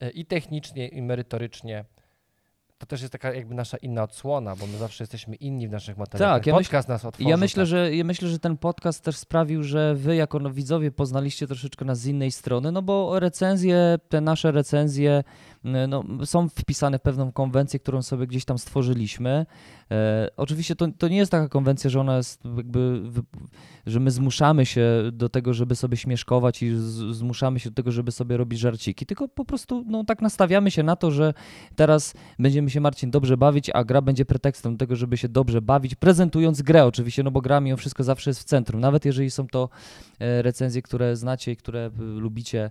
e, 0.00 0.10
i 0.10 0.26
technicznie, 0.26 0.88
i 0.88 1.02
merytorycznie. 1.02 1.84
To 2.82 2.86
też 2.86 3.00
jest 3.00 3.12
taka 3.12 3.34
jakby 3.34 3.54
nasza 3.54 3.76
inna 3.76 4.02
odsłona, 4.02 4.56
bo 4.56 4.66
my 4.66 4.78
zawsze 4.78 5.04
jesteśmy 5.04 5.36
inni 5.36 5.68
w 5.68 5.70
naszych 5.70 5.96
materiałach. 5.96 6.36
Tak, 6.36 6.46
ja 6.46 6.54
myśl- 6.54 6.88
nas 6.88 7.04
otworzył. 7.04 7.30
Ja 7.30 7.36
myślę, 7.36 7.62
tak. 7.62 7.68
że, 7.68 7.96
ja 7.96 8.04
myślę, 8.04 8.28
że 8.28 8.38
ten 8.38 8.56
podcast 8.56 9.04
też 9.04 9.16
sprawił, 9.16 9.62
że 9.62 9.94
wy 9.94 10.16
jako 10.16 10.38
no, 10.38 10.50
widzowie 10.50 10.90
poznaliście 10.90 11.46
troszeczkę 11.46 11.84
nas 11.84 11.98
z 11.98 12.06
innej 12.06 12.32
strony, 12.32 12.72
no 12.72 12.82
bo 12.82 13.20
recenzje, 13.20 13.98
te 14.08 14.20
nasze 14.20 14.52
recenzje 14.52 15.24
no, 15.64 16.04
są 16.24 16.48
wpisane 16.48 16.98
w 16.98 17.02
pewną 17.02 17.32
konwencję, 17.32 17.80
którą 17.80 18.02
sobie 18.02 18.26
gdzieś 18.26 18.44
tam 18.44 18.58
stworzyliśmy. 18.58 19.46
E, 19.90 20.28
oczywiście 20.36 20.76
to, 20.76 20.88
to 20.98 21.08
nie 21.08 21.16
jest 21.16 21.32
taka 21.32 21.48
konwencja, 21.48 21.90
że 21.90 22.00
ona 22.00 22.16
jest 22.16 22.44
jakby, 22.56 23.02
że 23.86 24.00
my 24.00 24.10
zmuszamy 24.10 24.66
się 24.66 25.02
do 25.12 25.28
tego, 25.28 25.54
żeby 25.54 25.76
sobie 25.76 25.96
śmieszkować 25.96 26.62
i 26.62 26.76
z, 26.76 26.82
zmuszamy 27.16 27.60
się 27.60 27.70
do 27.70 27.74
tego, 27.74 27.92
żeby 27.92 28.12
sobie 28.12 28.36
robić 28.36 28.58
żarciki, 28.58 29.06
tylko 29.06 29.28
po 29.28 29.44
prostu 29.44 29.84
no, 29.86 30.04
tak 30.04 30.22
nastawiamy 30.22 30.70
się 30.70 30.82
na 30.82 30.96
to, 30.96 31.10
że 31.10 31.34
teraz 31.76 32.14
będziemy 32.38 32.70
się 32.70 32.80
Marcin 32.80 33.10
dobrze 33.10 33.36
bawić, 33.36 33.70
a 33.74 33.84
gra 33.84 34.00
będzie 34.00 34.24
pretekstem 34.24 34.72
do 34.72 34.78
tego, 34.78 34.96
żeby 34.96 35.16
się 35.16 35.28
dobrze 35.28 35.62
bawić, 35.62 35.94
prezentując 35.94 36.62
grę 36.62 36.84
oczywiście, 36.84 37.22
no 37.22 37.30
bo 37.30 37.40
gra 37.40 37.60
mimo 37.60 37.76
wszystko 37.76 38.04
zawsze 38.04 38.30
jest 38.30 38.40
w 38.40 38.44
centrum, 38.44 38.80
nawet 38.80 39.04
jeżeli 39.04 39.30
są 39.30 39.46
to 39.46 39.68
e, 40.18 40.42
recenzje, 40.42 40.82
które 40.82 41.16
znacie 41.16 41.52
i 41.52 41.56
które 41.56 41.90
y, 42.00 42.02
lubicie, 42.02 42.64
e, 42.64 42.70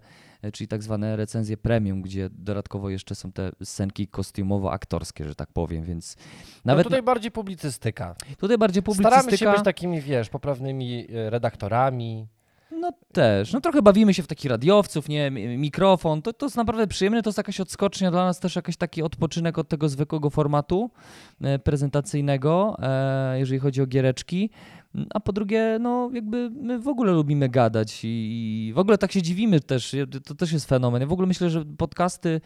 czyli 0.54 0.68
tak 0.68 0.84
zwane 0.84 1.16
recenzje 1.16 1.58
premium, 1.58 2.02
gdzie 2.02 2.30
dodatkowo 2.30 2.90
jeszcze 2.90 3.16
są 3.16 3.32
te 3.32 3.52
scenki 3.64 4.08
kostiumowo-aktorskie, 4.08 5.28
że 5.28 5.36
tak 5.36 5.50
powiem, 5.54 5.84
więc 5.84 6.16
no 6.18 6.72
nawet 6.72 6.84
tutaj 6.84 7.02
bardziej 7.04 7.32
publicystyka. 7.32 8.16
tutaj 8.38 8.58
bardziej 8.58 8.84
Staramy 8.94 9.12
się 9.12 9.22
publicystyka, 9.22 9.52
być 9.52 9.64
takimi, 9.64 10.02
wiesz, 10.02 10.30
poprawnymi 10.30 11.08
e, 11.14 11.30
redaktorami. 11.30 12.28
no 12.72 12.92
też, 13.14 13.54
no 13.54 13.62
trochę 13.62 13.82
bawimy 13.82 14.14
się 14.14 14.24
w 14.24 14.28
takich 14.28 14.52
radiowców, 14.52 15.10
nie, 15.10 15.32
mi- 15.32 15.58
mikrofon, 15.58 16.22
to, 16.22 16.34
to 16.34 16.46
jest 16.46 16.56
naprawdę 16.58 16.88
przyjemne, 16.88 17.22
to 17.24 17.30
jest 17.30 17.38
jakaś 17.38 17.60
odskocznia 17.60 18.12
dla 18.12 18.26
nas, 18.26 18.40
też 18.40 18.56
jakiś 18.56 18.78
taki 18.78 19.04
odpoczynek 19.04 19.58
od 19.58 19.68
tego 19.68 19.90
zwykłego 19.90 20.30
formatu 20.30 20.92
e, 21.42 21.60
prezentacyjnego, 21.60 22.78
e, 22.80 23.40
jeżeli 23.40 23.60
chodzi 23.60 23.82
o 23.82 23.86
giereczki. 23.88 24.50
A 25.14 25.20
po 25.20 25.34
drugie, 25.34 25.78
no 25.82 26.10
jakby 26.14 26.50
my 26.50 26.80
w 26.80 26.88
ogóle 26.88 27.12
lubimy 27.12 27.50
gadać 27.50 28.00
i 28.04 28.72
w 28.76 28.80
ogóle 28.80 28.98
tak 28.98 29.12
się 29.12 29.22
dziwimy 29.22 29.60
też, 29.60 29.96
to 30.26 30.36
też 30.36 30.52
jest 30.52 30.70
fenomen. 30.70 31.02
Ja 31.02 31.08
w 31.08 31.14
ogóle 31.14 31.28
myślę, 31.28 31.50
że 31.50 31.66
podcasty 31.78 32.42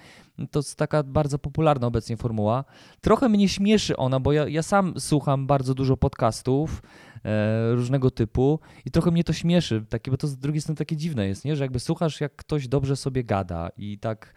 to 0.52 0.60
jest 0.60 0.75
taka 0.75 1.04
bardzo 1.04 1.40
popularna 1.40 1.88
obecnie 1.88 2.18
formuła. 2.18 2.64
Trochę 3.02 3.30
mnie 3.30 3.50
śmieszy 3.50 3.98
ona, 3.98 4.20
bo 4.20 4.32
ja, 4.32 4.48
ja 4.48 4.64
sam 4.64 4.94
słucham 5.00 5.48
bardzo 5.48 5.74
dużo 5.74 5.98
podcastów 5.98 6.82
e, 7.25 7.75
różnego 7.75 8.12
typu 8.12 8.60
i 8.86 8.92
trochę 8.92 9.12
mnie 9.12 9.24
to 9.24 9.34
śmieszy, 9.34 9.86
takie, 9.90 10.12
bo 10.12 10.18
to 10.18 10.28
z 10.28 10.38
drugiej 10.38 10.62
strony 10.62 10.78
takie 10.78 10.98
dziwne 10.98 11.28
jest, 11.28 11.46
nie? 11.46 11.56
że 11.56 11.64
jakby 11.64 11.80
słuchasz 11.80 12.22
jak 12.22 12.36
ktoś 12.36 12.68
dobrze 12.68 12.96
sobie 12.96 13.24
gada 13.24 13.70
i 13.78 14.00
tak 14.00 14.34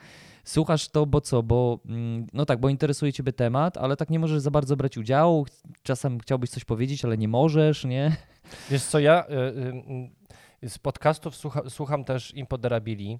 słuchasz 0.48 0.88
to, 0.88 1.06
bo 1.06 1.20
co, 1.20 1.42
bo 1.42 1.80
mm, 1.86 2.26
no 2.32 2.46
tak, 2.46 2.60
bo 2.60 2.68
interesuje 2.68 3.12
ciebie 3.12 3.32
temat, 3.32 3.76
ale 3.76 3.96
tak 3.96 4.10
nie 4.10 4.18
możesz 4.18 4.40
za 4.40 4.50
bardzo 4.50 4.76
brać 4.76 4.98
udziału, 4.98 5.46
czasem 5.82 6.18
chciałbyś 6.18 6.50
coś 6.50 6.64
powiedzieć, 6.64 7.04
ale 7.04 7.18
nie 7.18 7.28
możesz, 7.28 7.84
nie? 7.84 8.16
Wiesz 8.70 8.82
co, 8.82 8.98
ja 8.98 9.26
y, 9.26 9.32
y, 9.32 10.64
y, 10.64 10.68
z 10.68 10.78
podcastów 10.78 11.36
słucha, 11.36 11.62
słucham 11.68 12.04
też 12.04 12.34
Impoderabili 12.34 13.18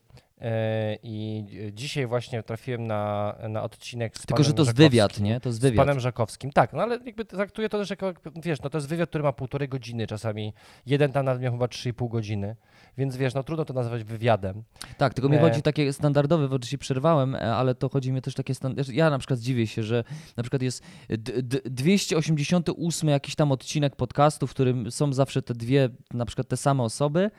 I 1.03 1.45
dzisiaj 1.73 2.07
właśnie 2.07 2.43
trafiłem 2.43 2.87
na, 2.87 3.35
na 3.49 3.63
odcinek 3.63 4.17
z 4.17 4.21
Tylko, 4.21 4.35
panem 4.35 4.45
że 4.45 4.53
to 4.53 4.63
jest 4.63 4.77
wywiad, 4.77 5.21
nie? 5.21 5.41
To 5.41 5.49
jest 5.49 5.59
Z 5.59 5.63
wywiad. 5.63 5.87
panem 5.87 6.01
Żakowskim. 6.01 6.53
Tak, 6.53 6.73
no 6.73 6.83
ale 6.83 6.99
jakby 7.07 7.25
traktuję 7.25 7.69
to 7.69 7.79
też 7.79 7.91
jako, 7.91 8.13
wiesz, 8.43 8.63
no 8.63 8.71
to 8.71 8.79
jest 8.79 8.89
wywiad, 8.89 9.09
który 9.09 9.25
ma 9.25 9.33
półtorej 9.33 9.69
godziny 9.69 10.07
czasami. 10.07 10.53
Jeden 10.87 11.13
tam 11.13 11.25
nawet 11.25 11.43
miał 11.43 11.53
chyba 11.53 11.67
3,5 11.67 12.09
godziny. 12.09 12.57
Więc 12.99 13.17
wiesz, 13.17 13.35
no 13.35 13.43
trudno 13.43 13.65
to 13.65 13.75
nazwać 13.75 14.05
wywiadem. 14.05 14.63
Tak, 14.99 15.15
tylko 15.15 15.29
mi 15.29 15.37
E. 15.37 15.41
chodzi 15.41 15.63
takie 15.63 15.93
standardowe, 15.93 16.49
bo 16.49 16.55
oczywiście 16.57 16.79
przerwałem, 16.79 17.35
e, 17.35 17.55
ale 17.55 17.75
to 17.75 17.89
chodzi 17.89 18.13
mi 18.13 18.23
też 18.23 18.35
takie 18.35 18.55
standardowe. 18.55 18.95
Ja 18.97 19.11
na 19.11 19.19
przykład 19.19 19.41
dziwię 19.41 19.67
się, 19.67 19.83
że 19.83 20.05
na 20.37 20.43
przykład 20.43 20.63
jest 20.63 20.83
d- 21.09 21.43
d- 21.43 21.61
288 21.65 23.09
jakiś 23.11 23.35
tam 23.35 23.53
odcinek 23.53 23.97
podcastu, 23.97 24.47
w 24.47 24.51
którym 24.51 24.91
są 24.91 25.13
zawsze 25.13 25.43
te 25.43 25.55
dwie, 25.55 25.89
na 26.15 26.25
przykład 26.25 26.49
te 26.49 26.57
same 26.57 26.83
osoby. 26.83 27.31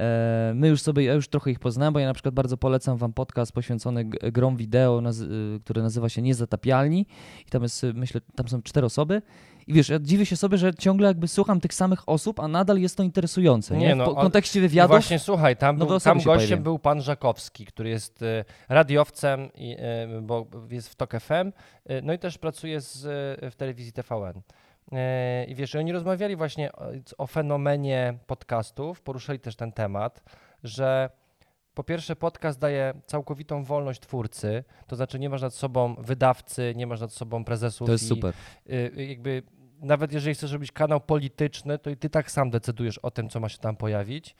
E, 0.00 0.52
My 0.54 0.68
już 0.68 0.82
sobie, 0.82 1.04
ja 1.04 1.12
już 1.14 1.28
trochę 1.28 1.50
ich 1.50 1.58
poznałem, 1.58 1.94
bo 1.94 2.00
ja 2.00 2.06
na 2.06 2.14
przykład 2.14 2.34
bardzo 2.34 2.56
polecam 2.56 2.96
wam 2.96 3.12
podcast 3.12 3.52
poświęcony 3.52 4.04
grom 4.04 4.56
wideo, 4.56 5.02
y, 5.56 5.60
który 5.60 5.82
nazywa 5.82 6.08
się 6.08 6.22
Niezatapialni 6.22 7.06
i 7.46 7.50
tam 7.50 7.62
jest, 7.62 7.84
y, 7.84 7.94
myślę, 7.94 8.20
tam 8.36 8.48
są 8.48 8.62
cztery 8.62 8.86
osoby 8.86 9.22
i 9.66 9.72
wiesz, 9.72 9.88
ja 9.88 9.98
dziwię 9.98 10.26
się 10.26 10.36
sobie, 10.36 10.58
że 10.58 10.74
ciągle 10.74 11.08
jakby 11.08 11.28
słucham 11.28 11.60
tych 11.60 11.74
samych 11.74 12.08
osób, 12.08 12.40
a 12.40 12.48
nadal 12.48 12.78
jest 12.78 12.96
to 12.96 13.02
interesujące, 13.02 13.76
nie? 13.76 13.86
Nie, 13.86 13.94
W 13.94 13.98
no, 13.98 14.14
a- 14.16 14.22
kontekście 14.22 14.60
wywiadów. 14.60 14.90
właśnie 14.90 15.18
słuchaj, 15.18 15.56
tam, 15.56 15.76
nowe 15.78 15.88
był, 15.90 16.00
tam 16.00 16.16
gościem 16.16 16.34
pojawiają. 16.34 16.62
był 16.62 16.78
pan 16.78 17.02
Żakowski, 17.02 17.66
który 17.66 17.88
jest 17.90 18.22
e, 18.22 18.44
radiowcem, 18.68 19.48
i, 19.54 19.76
bo 20.22 20.46
jest 20.70 20.88
w 20.88 20.94
TOK 20.94 21.12
FM, 21.20 21.52
no 22.02 22.12
i 22.12 22.18
też 22.18 22.38
pracuje 22.38 22.80
z, 22.80 23.02
w 23.52 23.56
telewizji 23.56 23.92
TVN. 23.92 24.40
E, 24.92 25.44
I 25.44 25.54
wiesz, 25.54 25.74
oni 25.74 25.92
rozmawiali 25.92 26.36
właśnie 26.36 26.72
o, 26.72 26.86
o 27.18 27.26
fenomenie 27.26 28.18
podcastów, 28.26 29.02
poruszali 29.02 29.40
też 29.40 29.56
ten 29.56 29.72
temat, 29.72 30.22
że 30.64 31.10
po 31.74 31.84
pierwsze 31.84 32.16
podcast 32.16 32.58
daje 32.58 32.94
całkowitą 33.06 33.64
wolność 33.64 34.00
twórcy, 34.00 34.64
to 34.86 34.96
znaczy 34.96 35.18
nie 35.18 35.30
masz 35.30 35.42
nad 35.42 35.54
sobą 35.54 35.94
wydawcy, 35.98 36.72
nie 36.76 36.86
masz 36.86 37.00
nad 37.00 37.12
sobą 37.12 37.44
prezesów 37.44 37.86
To 37.86 37.92
jest 37.92 38.04
i 38.04 38.08
super. 38.08 38.34
y, 38.70 39.04
jakby 39.08 39.42
nawet 39.80 40.12
jeżeli 40.12 40.34
chcesz 40.34 40.52
robić 40.52 40.72
kanał 40.72 41.00
polityczny, 41.00 41.78
to 41.78 41.90
i 41.90 41.96
ty 41.96 42.10
tak 42.10 42.30
sam 42.30 42.50
decydujesz 42.50 42.98
o 42.98 43.10
tym, 43.10 43.28
co 43.28 43.40
ma 43.40 43.48
się 43.48 43.58
tam 43.58 43.76
pojawić. 43.76 44.36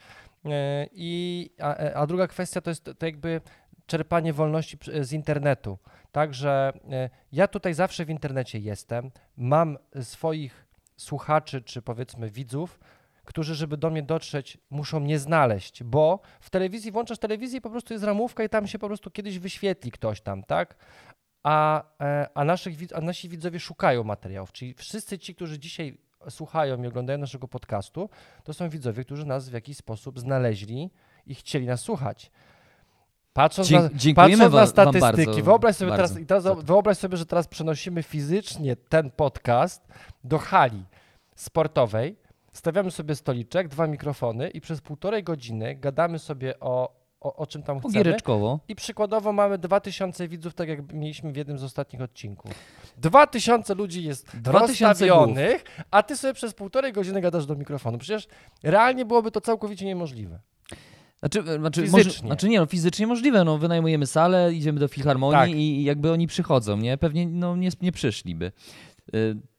Y, 0.46 0.48
I, 0.92 1.50
a, 1.60 1.76
a 1.76 2.06
druga 2.06 2.26
kwestia 2.26 2.60
to 2.60 2.70
jest 2.70 2.90
to 2.98 3.06
jakby 3.06 3.40
czerpanie 3.86 4.32
wolności 4.32 4.78
z 5.00 5.12
internetu. 5.12 5.78
Także 6.12 6.72
y, 7.06 7.10
ja 7.32 7.48
tutaj 7.48 7.74
zawsze 7.74 8.04
w 8.04 8.10
internecie 8.10 8.58
jestem, 8.58 9.10
mam 9.36 9.78
swoich 10.02 10.66
słuchaczy 10.96 11.62
czy 11.62 11.82
powiedzmy 11.82 12.30
widzów, 12.30 12.80
którzy, 13.24 13.54
żeby 13.54 13.76
do 13.76 13.90
mnie 13.90 14.02
dotrzeć, 14.02 14.58
muszą 14.70 15.00
mnie 15.00 15.18
znaleźć, 15.18 15.82
bo 15.82 16.20
w 16.40 16.50
telewizji 16.50 16.92
włączasz 16.92 17.18
telewizję 17.18 17.58
i 17.58 17.60
po 17.60 17.70
prostu 17.70 17.92
jest 17.92 18.04
ramówka 18.04 18.44
i 18.44 18.48
tam 18.48 18.66
się 18.66 18.78
po 18.78 18.86
prostu 18.86 19.10
kiedyś 19.10 19.38
wyświetli 19.38 19.90
ktoś 19.90 20.20
tam, 20.20 20.42
tak? 20.42 20.76
A, 21.42 21.84
e, 22.00 22.28
a, 22.34 22.44
naszych, 22.44 22.74
a 22.94 23.00
nasi 23.00 23.28
widzowie 23.28 23.60
szukają 23.60 24.04
materiałów, 24.04 24.52
czyli 24.52 24.74
wszyscy 24.74 25.18
ci, 25.18 25.34
którzy 25.34 25.58
dzisiaj 25.58 25.98
słuchają 26.30 26.82
i 26.82 26.86
oglądają 26.86 27.18
naszego 27.18 27.48
podcastu, 27.48 28.10
to 28.44 28.54
są 28.54 28.68
widzowie, 28.68 29.04
którzy 29.04 29.26
nas 29.26 29.48
w 29.48 29.52
jakiś 29.52 29.76
sposób 29.76 30.20
znaleźli 30.20 30.90
i 31.26 31.34
chcieli 31.34 31.66
nas 31.66 31.80
słuchać. 31.80 32.30
Patrząc, 33.34 33.68
Dzie- 33.68 33.80
na, 33.80 33.88
patrząc 34.14 34.54
na 34.54 34.66
statystyki, 34.66 35.26
bardzo, 35.26 35.42
wyobraź, 35.42 35.76
sobie 35.76 35.90
bardzo 35.90 36.14
teraz, 36.26 36.44
wyobraź 36.64 36.98
sobie, 36.98 37.16
że 37.16 37.26
teraz 37.26 37.48
przenosimy 37.48 38.02
fizycznie 38.02 38.76
ten 38.76 39.10
podcast 39.10 39.88
do 40.24 40.38
hali 40.38 40.84
sportowej, 41.34 42.16
stawiamy 42.52 42.90
sobie 42.90 43.14
stoliczek, 43.14 43.68
dwa 43.68 43.86
mikrofony 43.86 44.48
i 44.50 44.60
przez 44.60 44.80
półtorej 44.80 45.22
godziny 45.24 45.74
gadamy 45.74 46.18
sobie 46.18 46.60
o, 46.60 46.92
o, 47.20 47.36
o 47.36 47.46
czym 47.46 47.62
tam 47.62 47.80
chcemy. 47.80 48.04
I 48.68 48.74
przykładowo 48.74 49.32
mamy 49.32 49.58
2000 49.58 50.28
widzów, 50.28 50.54
tak 50.54 50.68
jak 50.68 50.92
mieliśmy 50.92 51.32
w 51.32 51.36
jednym 51.36 51.58
z 51.58 51.64
ostatnich 51.64 52.02
odcinków. 52.02 52.50
2000 52.96 53.74
ludzi 53.74 54.04
jest 54.04 54.36
2000 54.36 54.60
rozstawionych, 54.60 55.64
a 55.90 56.02
ty 56.02 56.16
sobie 56.16 56.34
przez 56.34 56.54
półtorej 56.54 56.92
godziny 56.92 57.20
gadasz 57.20 57.46
do 57.46 57.56
mikrofonu. 57.56 57.98
Przecież 57.98 58.28
realnie 58.62 59.04
byłoby 59.04 59.30
to 59.30 59.40
całkowicie 59.40 59.86
niemożliwe. 59.86 60.38
Znaczy, 61.18 61.40
e, 61.40 61.58
znaczy, 61.58 61.82
Fizycznie. 61.82 62.12
Może, 62.12 62.18
znaczy 62.18 62.48
nie, 62.48 62.60
no 62.60 62.66
fizycznie 62.66 63.06
możliwe, 63.06 63.44
no 63.44 63.58
wynajmujemy 63.58 64.06
salę, 64.06 64.54
idziemy 64.54 64.80
do 64.80 64.88
filharmonii 64.88 65.38
Tak. 65.38 65.50
i, 65.50 65.80
i 65.80 65.84
jakby 65.84 66.12
oni 66.12 66.26
przychodzą, 66.26 66.76
nie? 66.76 66.98
Pewnie 66.98 67.26
no, 67.26 67.56
nie, 67.56 67.68
nie 67.80 67.92
przyszliby. 67.92 68.52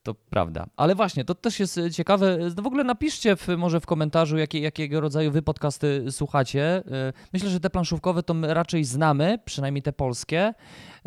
To 0.05 0.13
prawda. 0.13 0.65
Ale 0.77 0.95
właśnie, 0.95 1.25
to 1.25 1.35
też 1.35 1.59
jest 1.59 1.77
y, 1.77 1.91
ciekawe. 1.91 2.37
No 2.57 2.63
w 2.63 2.67
ogóle 2.67 2.83
napiszcie 2.83 3.35
w, 3.35 3.47
może 3.47 3.79
w 3.79 3.85
komentarzu, 3.85 4.37
jakie, 4.37 4.59
jakiego 4.59 5.01
rodzaju 5.01 5.31
wy 5.31 5.41
podcasty 5.41 6.11
słuchacie. 6.11 6.83
Y, 7.09 7.13
Myślę, 7.33 7.49
że 7.49 7.59
te 7.59 7.69
planszówkowe 7.69 8.23
to 8.23 8.33
my 8.33 8.53
raczej 8.53 8.83
znamy, 8.83 9.39
przynajmniej 9.45 9.81
te 9.81 9.93
polskie, 9.93 10.53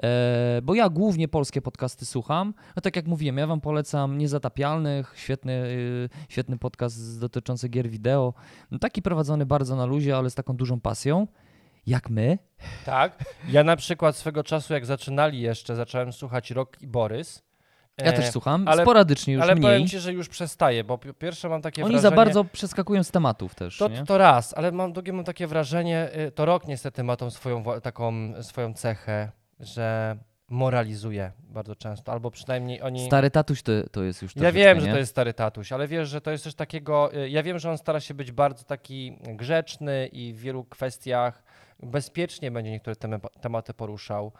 e, 0.02 0.60
bo 0.62 0.74
ja 0.74 0.88
głównie 0.88 1.28
polskie 1.28 1.62
podcasty 1.62 2.06
słucham. 2.06 2.54
No 2.76 2.82
tak 2.82 2.96
jak 2.96 3.06
mówiłem, 3.06 3.38
ja 3.38 3.46
wam 3.46 3.60
polecam 3.60 4.18
Niezatapialnych, 4.18 5.14
świetny, 5.16 5.62
świetny 6.28 6.58
podcast 6.58 7.20
dotyczący 7.20 7.68
gier 7.68 7.88
wideo. 7.88 8.34
No 8.70 8.78
taki 8.78 9.02
prowadzony 9.02 9.46
bardzo 9.46 9.76
na 9.76 9.86
luzie, 9.86 10.16
ale 10.16 10.30
z 10.30 10.34
taką 10.34 10.56
dużą 10.56 10.80
pasją. 10.80 11.26
Jak 11.86 12.10
my. 12.10 12.38
Tak. 12.84 13.24
Ja 13.48 13.64
na 13.64 13.76
przykład 13.76 14.16
swego 14.16 14.44
czasu, 14.44 14.74
jak 14.74 14.86
zaczynali 14.86 15.40
jeszcze, 15.40 15.76
zacząłem 15.76 16.12
słuchać 16.12 16.50
Rok 16.50 16.82
i 16.82 16.86
Borys. 16.86 17.47
Ja 17.98 18.04
E, 18.04 18.12
też 18.12 18.30
słucham, 18.30 18.68
ale- 18.68 18.82
sporadycznie 18.82 19.34
już 19.34 19.42
Ale 19.42 19.54
mniej. 19.54 19.62
powiem 19.62 19.88
ci, 19.88 19.98
że 19.98 20.12
już 20.12 20.28
przestaję, 20.28 20.84
bo 20.84 20.98
pierwsze 20.98 21.48
mam 21.48 21.62
takie 21.62 21.82
Oni 21.84 21.92
wrażenie... 21.94 22.10
za 22.10 22.16
bardzo 22.16 22.44
przeskakują 22.44 23.02
z 23.02 23.10
tematów 23.10 23.54
też, 23.54 23.78
To, 23.78 23.88
nie? 23.88 24.04
to 24.06 24.18
raz, 24.18 24.54
ale 24.56 24.72
mam 24.72 24.92
drugie 24.92 25.12
mam 25.12 25.24
takie 25.24 25.46
wrażenie, 25.46 26.08
y, 26.28 26.30
to 26.32 26.44
rok 26.44 26.66
niestety 26.66 27.02
ma 27.04 27.16
tą 27.16 27.30
swoją 27.30 27.62
wo- 27.62 27.80
taką 27.80 28.12
swoją 28.42 28.74
cechę, 28.74 29.30
że 29.60 30.16
moralizuje 30.50 31.32
bardzo 31.40 31.76
często, 31.76 32.12
albo 32.12 32.30
przynajmniej 32.30 32.82
oni... 32.82 33.06
Stary 33.06 33.30
tatuś 33.30 33.62
to, 33.62 33.72
to 33.92 34.02
jest 34.02 34.22
już 34.22 34.36
Ja 34.36 34.52
wiem, 34.52 34.80
że 34.80 34.86
nie? 34.86 34.92
to 34.92 34.98
jest 34.98 35.10
stary 35.10 35.34
tatuś, 35.34 35.72
ale 35.72 35.88
wiesz, 35.88 36.08
że 36.08 36.20
to 36.20 36.30
jest 36.30 36.44
coś 36.44 36.54
takiego. 36.54 37.14
y, 37.14 37.28
Ja 37.28 37.42
wiem, 37.42 37.58
że 37.58 37.70
on 37.70 37.78
stara 37.78 38.00
się 38.00 38.14
być 38.14 38.32
bardzo 38.32 38.64
taki 38.64 39.18
grzeczny 39.28 40.06
i 40.12 40.32
w 40.32 40.40
wielu 40.40 40.64
kwestiach 40.64 41.42
bezpiecznie 41.82 42.50
będzie 42.50 42.70
niektóre 42.70 42.96
tematy 43.40 43.74
poruszał. 43.74 44.32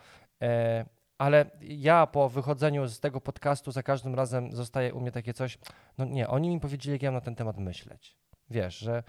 Ale 1.19 1.51
ja 1.61 2.07
po 2.07 2.29
wychodzeniu 2.29 2.87
z 2.89 3.01
tego 3.01 3.21
podcastu 3.21 3.71
za 3.73 3.83
każdym 3.83 4.15
razem 4.15 4.53
zostaje 4.53 4.95
u 4.95 5.01
mnie 5.01 5.13
takie 5.13 5.35
coś. 5.35 5.59
No 5.99 6.05
nie, 6.05 6.29
oni 6.29 6.49
mi 6.49 6.61
powiedzieli, 6.61 6.93
jak 6.93 7.03
ja 7.03 7.11
mam 7.11 7.15
na 7.15 7.21
ten 7.21 7.35
temat 7.35 7.59
myśleć. 7.59 8.17
Wiesz, 8.51 8.79
że. 8.79 9.03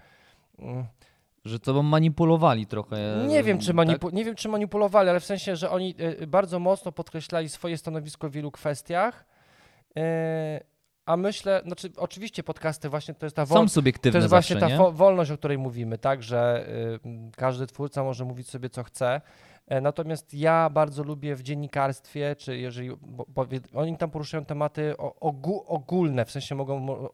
mm, 0.58 0.84
Że 1.44 1.58
tobą 1.58 1.82
manipulowali 1.82 2.66
trochę. 2.66 2.96
nie 3.28 3.42
wiem, 3.42 3.58
czy 3.58 3.66
tak? 3.66 3.76
manipu- 3.76 4.12
nie 4.12 4.24
wiem, 4.24 4.34
czy 4.34 4.48
manipulowali, 4.48 5.08
ale 5.08 5.20
w 5.20 5.24
sensie, 5.24 5.56
że 5.56 5.70
oni 5.70 5.94
y, 6.22 6.26
bardzo 6.26 6.58
mocno 6.58 6.92
podkreślali 6.92 7.48
swoje 7.48 7.78
stanowisko 7.78 8.28
w 8.28 8.32
wielu 8.32 8.50
kwestiach. 8.50 9.24
y, 9.98 10.00
a 11.06 11.16
myślę, 11.16 11.62
znaczy 11.66 11.90
oczywiście 11.96 12.42
podcasty 12.42 12.88
właśnie 12.88 13.14
to 13.14 13.26
jest 13.26 13.36
ta 13.36 13.46
Są 13.46 13.54
wolność. 13.54 13.74
subiektywne 13.74 14.12
To 14.12 14.18
jest 14.18 14.28
właśnie 14.30 14.54
zawsze, 14.60 14.66
ta 14.76 14.82
nie? 14.82 14.88
fo- 14.90 14.94
wolność, 14.94 15.30
o 15.30 15.38
której 15.38 15.58
mówimy, 15.58 15.98
tak, 15.98 16.22
że 16.22 16.66
y, 17.06 17.30
każdy 17.36 17.66
twórca 17.66 18.04
może 18.04 18.24
mówić 18.24 18.48
sobie 18.50 18.70
co 18.70 18.82
chce. 18.84 19.20
E, 19.70 19.80
Natomiast 19.80 20.34
ja 20.34 20.70
bardzo 20.70 21.02
lubię 21.02 21.36
w 21.36 21.42
dziennikarstwie, 21.42 22.36
czy 22.36 22.58
jeżeli 22.58 22.90
bo, 23.02 23.26
powie, 23.34 23.60
oni 23.74 23.96
tam 23.96 24.10
poruszają 24.10 24.44
tematy 24.44 24.94
ogólne, 25.66 26.24
w 26.24 26.30
sensie 26.30 26.54
mogą, 26.54 26.78
mo- 26.78 27.10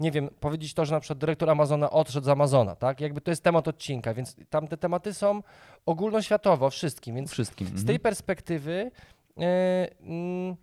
nie 0.00 0.10
wiem, 0.10 0.28
powiedzieć 0.40 0.74
to, 0.74 0.84
że 0.84 0.94
na 0.94 1.00
przykład 1.00 1.18
dyrektor 1.18 1.50
Amazona 1.50 1.90
odszedł 1.90 2.24
z 2.24 2.28
Amazona, 2.28 2.76
tak? 2.76 3.00
Jakby 3.00 3.20
to 3.20 3.30
jest 3.30 3.42
temat 3.42 3.68
odcinka, 3.68 4.14
więc 4.14 4.36
tam 4.50 4.68
te 4.68 4.76
tematy 4.76 5.14
są 5.14 5.42
ogólnoświatowo 5.86 6.70
wszystkim, 6.70 7.14
więc 7.16 7.30
Wszystkim. 7.30 7.66
z 7.66 7.70
mhm. 7.70 7.86
tej 7.86 8.00
perspektywy 8.00 8.90
mm, 9.36 10.56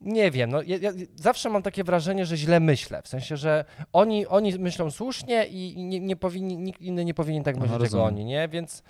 nie 0.00 0.30
wiem, 0.30 0.50
no, 0.50 0.62
ja, 0.62 0.76
ja 0.76 0.92
zawsze 1.16 1.50
mam 1.50 1.62
takie 1.62 1.84
wrażenie, 1.84 2.26
że 2.26 2.36
źle 2.36 2.60
myślę, 2.60 3.02
w 3.02 3.08
sensie, 3.08 3.36
że 3.36 3.64
oni, 3.92 4.26
oni 4.26 4.58
myślą 4.58 4.90
słusznie 4.90 5.46
i 5.46 5.84
nie, 5.84 6.00
nie 6.00 6.16
powinni, 6.16 6.56
nikt 6.56 6.80
inny 6.80 7.04
nie 7.04 7.14
powinien 7.14 7.44
tak 7.44 7.56
myśleć 7.56 7.92
jak 7.92 8.02
oni, 8.02 8.24
nie? 8.24 8.48
Więc 8.48 8.82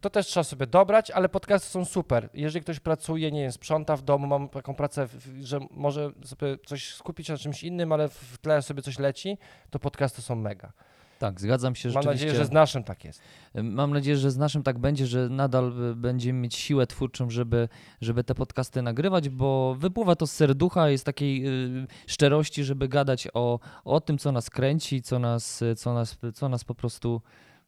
to 0.00 0.10
też 0.10 0.26
trzeba 0.26 0.44
sobie 0.44 0.66
dobrać, 0.66 1.10
ale 1.10 1.28
podcasty 1.28 1.68
są 1.68 1.84
super. 1.84 2.28
Jeżeli 2.34 2.62
ktoś 2.62 2.80
pracuje, 2.80 3.32
nie 3.32 3.42
wiem, 3.42 3.52
sprząta 3.52 3.96
w 3.96 4.02
domu, 4.02 4.26
mam 4.26 4.48
taką 4.48 4.74
pracę, 4.74 5.08
że 5.42 5.60
może 5.70 6.12
sobie 6.24 6.58
coś 6.66 6.94
skupić 6.94 7.28
na 7.28 7.38
czymś 7.38 7.62
innym, 7.64 7.92
ale 7.92 8.08
w 8.08 8.38
tle 8.38 8.62
sobie 8.62 8.82
coś 8.82 8.98
leci, 8.98 9.38
to 9.70 9.78
podcasty 9.78 10.22
są 10.22 10.34
mega. 10.34 10.72
Tak, 11.18 11.40
zgadzam 11.40 11.74
się 11.74 11.90
Mam 11.90 12.04
nadzieję, 12.04 12.34
że 12.34 12.44
z 12.44 12.50
naszym 12.50 12.84
tak 12.84 13.04
jest. 13.04 13.22
Mam 13.54 13.92
nadzieję, 13.92 14.16
że 14.16 14.30
z 14.30 14.36
naszym 14.36 14.62
tak 14.62 14.78
będzie, 14.78 15.06
że 15.06 15.28
nadal 15.28 15.72
będziemy 15.96 16.38
mieć 16.38 16.54
siłę 16.54 16.86
twórczą, 16.86 17.30
żeby, 17.30 17.68
żeby 18.00 18.24
te 18.24 18.34
podcasty 18.34 18.82
nagrywać, 18.82 19.28
bo 19.28 19.74
wypływa 19.78 20.16
to 20.16 20.26
z 20.26 20.32
serducha, 20.32 20.90
jest 20.90 21.04
takiej 21.04 21.46
y, 21.46 21.86
szczerości, 22.06 22.64
żeby 22.64 22.88
gadać 22.88 23.28
o, 23.34 23.58
o 23.84 24.00
tym, 24.00 24.18
co 24.18 24.32
nas 24.32 24.50
kręci, 24.50 25.02
co 25.02 25.18
nas, 25.18 25.64
co 25.76 25.94
nas, 25.94 26.18
co 26.34 26.48
nas 26.48 26.64
po 26.64 26.74
prostu 26.74 27.22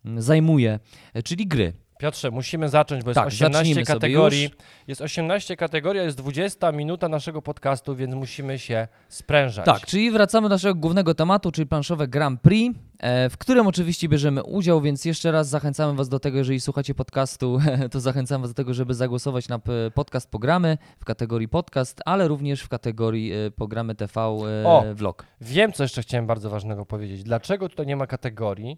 mm, 0.04 0.22
zajmuje, 0.22 0.78
e, 1.14 1.22
czyli 1.22 1.46
gry. 1.46 1.72
Piotrze, 2.02 2.30
musimy 2.30 2.68
zacząć, 2.68 3.04
bo 3.04 3.10
jest 3.10 3.14
Tak, 3.14 3.26
18 3.26 3.58
zacznijmy 3.58 3.86
sobie 3.86 4.00
kategorii. 4.00 4.50
Jest 4.86 5.00
18 5.00 5.56
kategorii, 5.56 6.02
jest 6.02 6.16
20 6.16 6.72
minuta 6.72 7.08
naszego 7.08 7.42
podcastu, 7.42 7.96
więc 7.96 8.14
musimy 8.14 8.58
się 8.58 8.88
sprężać. 9.08 9.66
Tak, 9.66 9.86
czyli 9.86 10.10
wracamy 10.10 10.48
do 10.48 10.54
naszego 10.54 10.74
głównego 10.74 11.14
tematu, 11.14 11.52
czyli 11.52 11.66
planszowe 11.66 12.08
Grand 12.08 12.40
Prix, 12.40 12.78
e, 12.98 13.30
w 13.30 13.38
którym 13.38 13.66
oczywiście 13.66 14.08
bierzemy 14.08 14.42
udział, 14.42 14.80
więc 14.80 15.04
jeszcze 15.04 15.32
raz 15.32 15.48
zachęcamy 15.48 15.94
Was 15.94 16.08
do 16.08 16.20
tego, 16.20 16.38
jeżeli 16.38 16.60
słuchacie 16.60 16.94
podcastu, 16.94 17.58
to 17.92 18.00
zachęcam 18.00 18.42
Was 18.42 18.50
do 18.50 18.54
tego, 18.54 18.74
żeby 18.74 18.94
zagłosować 18.94 19.48
na 19.48 19.60
podcast 19.94 20.30
Pogramy 20.30 20.78
w 21.00 21.04
kategorii 21.04 21.48
podcast, 21.48 22.00
ale 22.04 22.28
również 22.28 22.62
w 22.62 22.68
kategorii 22.68 23.32
e, 23.32 23.50
Pogramy 23.50 23.94
TV 23.94 24.20
e, 24.20 24.66
O! 24.66 24.84
Vlog. 24.94 25.26
Wiem, 25.40 25.72
co 25.72 25.82
jeszcze 25.82 26.02
chciałem 26.02 26.26
bardzo 26.26 26.50
ważnego 26.50 26.86
powiedzieć. 26.86 27.22
Dlaczego 27.22 27.68
tutaj 27.68 27.86
nie 27.86 27.96
ma 27.96 28.06
kategorii 28.06 28.76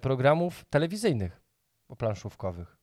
programów 0.00 0.64
telewizyjnych 0.70 1.45
planszówkowych? 1.96 2.76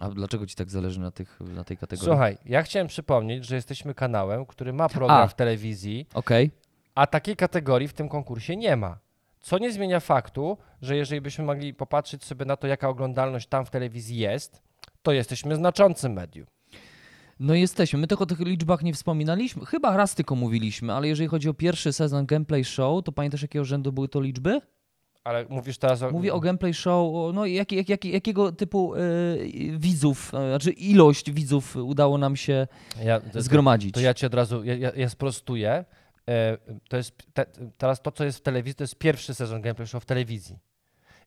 A 0.00 0.08
dlaczego 0.08 0.46
Ci 0.46 0.56
tak 0.56 0.70
zależy 0.70 1.00
na, 1.00 1.10
tych, 1.10 1.40
na 1.40 1.64
tej 1.64 1.76
kategorii? 1.76 2.08
Słuchaj, 2.10 2.38
ja 2.44 2.62
chciałem 2.62 2.88
przypomnieć, 2.88 3.44
że 3.44 3.54
jesteśmy 3.54 3.94
kanałem, 3.94 4.46
który 4.46 4.72
ma 4.72 4.88
program 4.88 5.22
A. 5.22 5.26
w 5.28 5.34
telewizji, 5.34 6.06
Okej, 6.14 6.50
a 6.94 7.06
takiej 7.06 7.36
kategorii 7.36 7.88
w 7.88 7.92
tym 7.92 8.08
konkursie 8.08 8.56
nie 8.56 8.76
ma. 8.76 8.98
Co 9.40 9.58
nie 9.58 9.72
zmienia 9.72 10.00
faktu, 10.00 10.58
że 10.82 10.96
jeżeli 10.96 11.20
byśmy 11.20 11.44
mogli 11.44 11.74
popatrzeć 11.74 12.24
sobie 12.24 12.44
na 12.44 12.56
to, 12.56 12.66
jaka 12.66 12.88
oglądalność 12.88 13.48
tam 13.48 13.66
w 13.66 13.70
telewizji 13.70 14.16
jest, 14.16 14.62
to 15.02 15.12
jesteśmy 15.12 15.56
znaczącym 15.56 16.12
medium. 16.12 16.46
no 17.40 17.54
jesteśmy. 17.54 17.98
My 17.98 18.06
tylko 18.06 18.24
o 18.24 18.26
tych 18.26 18.40
liczbach 18.40 18.82
nie 18.82 18.92
wspominaliśmy, 18.94 19.66
chyba 19.66 19.96
raz 19.96 20.14
tylko 20.14 20.34
mówiliśmy, 20.34 20.92
ale 20.92 21.08
jeżeli 21.08 21.28
chodzi 21.28 21.48
o 21.48 21.54
pierwszy 21.54 21.92
sezon 21.92 22.26
Gameplay 22.26 22.64
Show, 22.64 23.04
to 23.04 23.12
pamiętasz 23.12 23.42
jakiego 23.42 23.64
rzędu 23.64 23.92
były 23.92 24.08
to 24.08 24.20
liczby? 24.20 24.60
Ale 25.24 25.46
mówisz 25.48 25.78
teraz 25.78 26.02
o. 26.02 26.10
Mówię 26.10 26.34
o 26.34 26.40
gameplay 26.40 26.74
show, 26.74 27.34
no 27.34 27.46
jak, 27.46 27.72
jak, 27.72 27.88
jak, 27.88 28.04
jakiego 28.04 28.52
typu 28.52 28.94
e, 28.94 28.98
widzów, 29.78 30.34
e, 30.34 30.48
znaczy 30.48 30.70
ilość 30.70 31.30
widzów 31.30 31.76
udało 31.76 32.18
nam 32.18 32.36
się 32.36 32.66
Ja, 33.04 33.20
to, 33.20 33.42
zgromadzić. 33.42 33.94
to 33.94 34.00
ja 34.00 34.14
ci 34.14 34.26
od 34.26 34.34
razu, 34.34 34.64
ja, 34.64 34.74
ja, 34.96 35.08
sprostuję. 35.08 35.84
E, 36.28 36.58
To 36.88 36.96
jest, 36.96 37.14
te, 37.34 37.46
teraz 37.78 38.02
to, 38.02 38.10
co 38.12 38.24
jest 38.24 38.38
w 38.38 38.42
telewizji, 38.42 38.74
to 38.74 38.84
jest 38.84 38.96
pierwszy 38.98 39.34
sezon 39.34 39.62
Gameplay 39.62 39.86
Show 39.88 40.02
w 40.02 40.06
telewizji. 40.06 40.58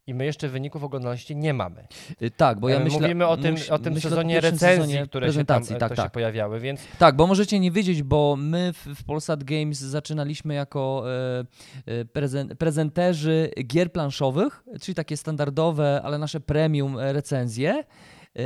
I 0.08 0.14
my 0.14 0.26
jeszcze 0.26 0.50
wyników 0.50 0.84
oglądalności 0.84 1.36
nie 1.36 1.54
mamy. 1.54 1.88
Y, 2.22 2.32
Tak, 2.32 2.60
bo 2.60 2.70
ja 2.70 2.78
E, 2.78 2.84
myślę, 2.84 3.00
Mówimy 3.02 3.28
o 3.28 3.38
tym, 3.38 3.56
myśl- 3.56 3.74
o 3.74 3.80
tym 3.80 3.94
myślę 3.94 4.10
sezonie 4.10 4.42
recenzji, 4.42 4.68
sezonie 4.68 5.08
które 5.08 5.34
się 5.34 5.46
tam 5.46 5.64
e, 5.64 5.76
tak, 5.76 5.96
tak. 5.96 6.06
się 6.06 6.10
pojawiały, 6.12 6.60
więc 6.60 6.82
Tak, 7.00 7.16
bo 7.16 7.28
możecie 7.28 7.60
nie 7.60 7.72
wiedzieć, 7.72 8.04
bo 8.04 8.36
my 8.40 8.74
w, 8.74 8.86
w 9.00 9.04
Polsat 9.04 9.44
Games 9.44 9.80
zaczynaliśmy 9.80 10.54
jako 10.54 11.04
e, 11.12 11.46
e, 11.86 12.06
prezen, 12.06 12.48
prezenterzy 12.58 13.52
gier 13.66 13.92
planszowych, 13.92 14.64
czyli 14.82 14.96
takie 14.96 15.18
standardowe, 15.18 16.02
ale 16.04 16.18
nasze 16.18 16.40
premium 16.40 17.00
recenzje, 17.00 17.84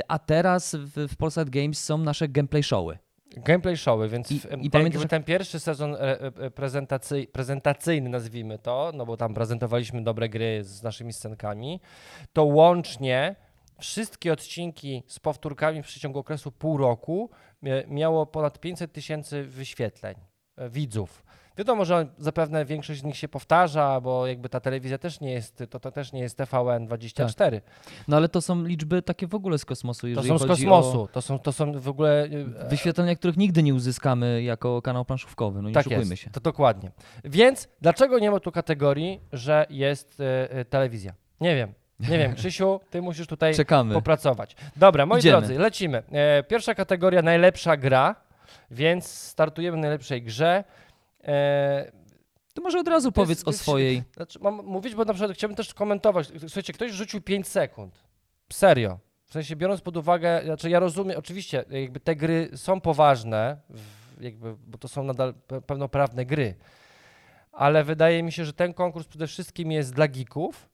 a 0.07 0.19
teraz 0.19 0.75
w, 0.75 1.07
w 1.07 1.15
Polsat 1.17 1.49
Games 1.49 1.83
są 1.83 1.97
nasze 1.97 2.27
gameplay 2.27 2.63
showy. 2.63 2.97
Gameplay 3.37 3.77
showy, 3.77 4.09
więc 4.09 4.31
I- 4.31 4.39
w, 4.39 4.45
i 4.45 4.49
ten, 4.49 4.69
pamiętasz, 4.69 5.25
pierwszy 5.25 5.59
sezon 5.59 5.95
e, 5.95 5.99
e, 6.19 6.51
prezentacyj, 6.51 7.27
prezentacyjny, 7.27 8.09
nazwijmy 8.09 8.59
to, 8.59 8.91
no 8.93 9.05
bo 9.05 9.17
tam 9.17 9.33
prezentowaliśmy 9.33 10.03
dobre 10.03 10.29
gry 10.29 10.63
z 10.63 10.83
naszymi 10.83 11.13
scenkami, 11.13 11.81
to 12.33 12.43
łącznie 12.43 13.35
wszystkie 13.79 14.33
odcinki 14.33 15.03
z 15.07 15.19
powtórkami 15.19 15.83
w 15.83 15.85
przeciągu 15.85 16.19
okresu 16.19 16.51
pół 16.51 16.77
roku 16.77 17.29
mia- 17.63 17.87
miało 17.87 18.25
ponad 18.25 18.59
500 18.59 18.93
tysięcy 18.93 19.43
wyświetleń, 19.43 20.15
e, 20.57 20.69
widzów. 20.69 21.23
Wiadomo, 21.57 21.85
że 21.85 22.07
zapewne 22.17 22.65
większość 22.65 22.99
z 22.99 23.03
nich 23.03 23.17
się 23.17 23.27
powtarza, 23.27 24.01
bo 24.01 24.27
jakby 24.27 24.49
ta 24.49 24.59
telewizja 24.59 24.97
też 24.97 25.19
nie 25.19 25.31
jest, 25.31 25.63
to, 25.69 25.79
to 25.79 25.91
też 25.91 26.13
nie 26.13 26.19
jest 26.21 26.37
TVN 26.37 26.85
24. 26.85 27.61
No 28.07 28.17
ale 28.17 28.29
to 28.29 28.41
są 28.41 28.63
liczby 28.63 29.01
takie 29.01 29.27
w 29.27 29.35
ogóle 29.35 29.57
z 29.57 29.65
kosmosu. 29.65 30.07
To 30.15 30.23
są 30.23 30.37
z 30.37 30.45
kosmosu, 30.47 31.01
O 31.01 31.07
to 31.07 31.21
są, 31.21 31.39
to 31.39 31.51
są 31.51 31.71
w 31.79 31.87
ogóle... 31.87 32.23
e, 32.59 32.69
wyświetlenia, 32.69 33.15
których 33.15 33.37
nigdy 33.37 33.63
nie 33.63 33.73
uzyskamy 33.73 34.43
jako 34.43 34.81
kanał 34.81 35.05
planszówkowy, 35.05 35.61
no 35.61 35.67
nie 35.69 35.73
tak 35.73 35.87
oszukujmy 35.87 36.11
jest, 36.13 36.23
się. 36.23 36.29
to 36.29 36.39
dokładnie. 36.39 36.91
Więc 37.23 37.67
dlaczego 37.81 38.19
nie 38.19 38.31
ma 38.31 38.39
tu 38.39 38.51
kategorii, 38.51 39.19
że 39.33 39.65
jest 39.69 40.19
e, 40.19 40.51
e, 40.51 40.65
telewizja? 40.65 41.13
Nie 41.41 41.55
wiem, 41.55 41.73
nie 41.99 42.17
wiem. 42.17 42.35
Krzysiu, 42.35 42.79
ty 42.89 43.01
musisz 43.01 43.27
tutaj 43.27 43.55
Czekamy. 43.55 43.93
popracować. 43.93 44.55
Dobra, 44.75 45.05
moi 45.05 45.19
Idziemy. 45.19 45.37
drodzy, 45.37 45.59
lecimy. 45.59 46.03
E, 46.11 46.43
pierwsza 46.43 46.75
kategoria 46.75 47.21
najlepsza 47.21 47.77
gra, 47.77 48.15
więc 48.71 49.05
startujemy 49.07 49.77
w 49.77 49.79
najlepszej 49.81 50.21
grze. 50.23 50.63
E, 51.23 51.91
To 52.53 52.61
może 52.61 52.79
od 52.79 52.87
razu 52.87 53.07
jest- 53.07 53.15
powiedz 53.15 53.43
to 53.43 53.47
o 53.47 53.51
jest- 53.51 53.61
swojej. 53.61 54.03
znaczy, 54.15 54.39
mam 54.39 54.55
mówić, 54.65 54.95
bo 54.95 55.05
na 55.05 55.13
przykład 55.13 55.37
chciałbym 55.37 55.55
też 55.55 55.73
komentować. 55.73 56.27
Słuchajcie, 56.39 56.73
ktoś 56.73 56.91
rzucił 56.91 57.21
5 57.21 57.47
sekund. 57.47 58.03
Serio. 58.53 58.99
W 59.25 59.33
sensie 59.33 59.55
biorąc 59.55 59.81
pod 59.81 59.97
uwagę, 59.97 60.41
znaczy 60.45 60.69
ja 60.69 60.79
rozumiem, 60.79 61.17
oczywiście 61.19 61.65
jakby 61.69 61.99
te 61.99 62.15
gry 62.15 62.49
są 62.55 62.81
poważne, 62.81 63.57
jakby, 64.19 64.55
bo 64.67 64.77
to 64.77 64.87
są 64.87 65.03
nadal 65.03 65.33
pe- 65.47 65.61
pełnoprawne 65.61 66.25
gry, 66.25 66.55
ale 67.51 67.83
wydaje 67.83 68.23
mi 68.23 68.31
się, 68.31 68.45
że 68.45 68.53
ten 68.53 68.73
konkurs 68.73 69.07
przede 69.07 69.27
wszystkim 69.27 69.71
jest 69.71 69.93
dla 69.93 70.07
geeków. 70.07 70.69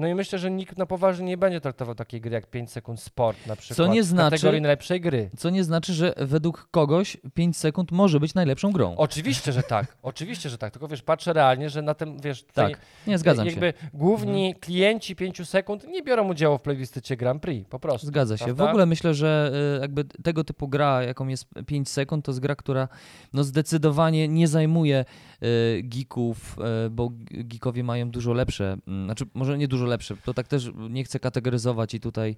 No 0.00 0.08
i 0.08 0.14
myślę, 0.14 0.38
że 0.38 0.50
nikt 0.50 0.78
na 0.78 0.86
poważnie 0.86 1.26
nie 1.26 1.36
będzie 1.36 1.60
traktował 1.60 1.94
takiej 1.94 2.20
gry 2.20 2.32
jak 2.32 2.46
5 2.46 2.70
sekund 2.72 3.00
sport 3.00 3.46
na 3.46 3.56
przykład. 3.56 3.90
nie 3.90 4.02
w 4.02 4.06
znaczy- 4.06 4.30
kategorii 4.30 4.60
najlepszej 4.60 5.00
gry. 5.00 5.30
Co 5.36 5.50
nie 5.50 5.64
znaczy, 5.64 5.92
że 5.92 6.14
według 6.16 6.68
kogoś 6.70 7.16
5 7.34 7.56
sekund 7.56 7.92
może 7.92 8.20
być 8.20 8.34
najlepszą 8.34 8.72
grą. 8.72 8.94
Oczywiście, 8.96 9.52
że 9.52 9.62
tak. 9.62 9.96
Oczywiście, 10.02 10.50
że 10.50 10.58
tak. 10.58 10.72
Tylko 10.72 10.88
wiesz, 10.88 11.02
patrzę 11.02 11.32
realnie, 11.32 11.70
że 11.70 11.82
na 11.82 11.94
tym, 11.94 12.20
wiesz, 12.20 12.44
tutaj 12.44 12.72
tak, 12.72 12.80
nie 13.06 13.18
zgadzam 13.18 13.44
się. 13.44 13.50
jakby 13.50 13.72
główni 13.94 14.54
klienci 14.54 15.16
5 15.16 15.48
sekund 15.48 15.88
nie 15.88 16.02
biorą 16.02 16.28
udziału 16.28 16.58
w 16.58 16.62
plebiscycie 16.62 17.16
Grand 17.16 17.42
Prix, 17.42 17.70
po 17.70 17.78
prostu. 17.80 18.06
Zgadza 18.06 18.36
się. 18.36 18.44
W 18.44 18.46
prawda? 18.46 18.68
ogóle 18.68 18.86
myślę, 18.86 19.14
że 19.14 19.52
y, 19.76 19.80
jakby 19.80 20.04
tego 20.04 20.44
typu 20.44 20.68
gra, 20.68 21.02
jaką 21.02 21.28
jest 21.28 21.46
5 21.66 21.88
sekund, 21.88 22.24
to 22.24 22.32
jest 22.32 22.40
gra, 22.40 22.56
która 22.56 22.88
no 23.32 23.44
zdecydowanie 23.44 24.28
nie 24.28 24.48
zajmuje 24.48 25.04
y, 25.42 25.82
geeków, 25.82 26.56
y, 26.86 26.90
bo 26.90 27.10
geekowie 27.30 27.84
mają 27.84 28.10
dużo 28.10 28.32
lepsze, 28.32 28.76
mm, 28.86 29.04
znaczy 29.04 29.24
może 29.34 29.58
nie 29.58 29.68
dużo 29.68 29.86
lepsze, 29.90 30.16
to 30.24 30.34
tak 30.34 30.48
też 30.48 30.70
nie 30.90 31.04
chcę 31.04 31.18
kategoryzować 31.20 31.94
i 31.94 32.00
tutaj, 32.00 32.36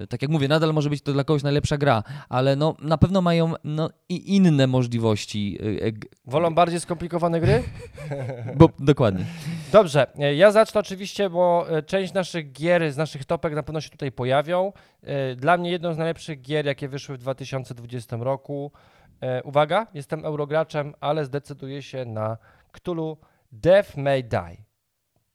y, 0.00 0.06
tak 0.06 0.22
jak 0.22 0.30
mówię, 0.30 0.48
nadal 0.48 0.72
może 0.72 0.90
być 0.90 1.02
to 1.02 1.12
dla 1.12 1.24
kogoś 1.24 1.42
najlepsza 1.42 1.78
gra, 1.78 2.02
ale 2.28 2.56
no 2.56 2.76
na 2.82 2.98
pewno 2.98 3.22
mają 3.22 3.54
no, 3.64 3.90
i 4.08 4.36
inne 4.36 4.66
możliwości, 4.66 5.58
y, 5.86 5.92
g- 5.92 6.10
Wolą 6.24 6.54
bardziej 6.54 6.80
skomplikowane 6.80 7.40
gry? 7.40 7.62
bo 8.58 8.68
dokładnie. 8.78 9.24
Dobrze, 9.72 10.06
e, 10.18 10.34
ja 10.34 10.50
zacznę 10.50 10.80
oczywiście, 10.80 11.30
bo 11.30 11.66
e, 11.70 11.82
część 11.82 12.12
naszych 12.12 12.52
gier 12.52 12.92
z 12.92 12.96
naszych 12.96 13.24
topek 13.24 13.54
na 13.54 13.62
pewno 13.62 13.80
się 13.80 13.90
tutaj 13.90 14.12
pojawią. 14.12 14.72
E, 15.02 15.36
Dla 15.36 15.56
mnie 15.56 15.70
jedną 15.70 15.94
z 15.94 15.98
najlepszych 15.98 16.40
gier, 16.42 16.66
jakie 16.66 16.88
wyszły 16.88 17.16
w 17.16 17.18
2020 17.20 18.16
roku. 18.16 18.72
E, 19.20 19.42
Uwaga, 19.42 19.86
jestem 19.94 20.24
eurograczem, 20.24 20.94
ale 21.00 21.24
zdecyduję 21.24 21.82
się 21.82 22.04
na 22.04 22.36
Cthulhu 22.72 23.16
Death 23.52 23.96
May 23.96 24.24
Die. 24.24 24.56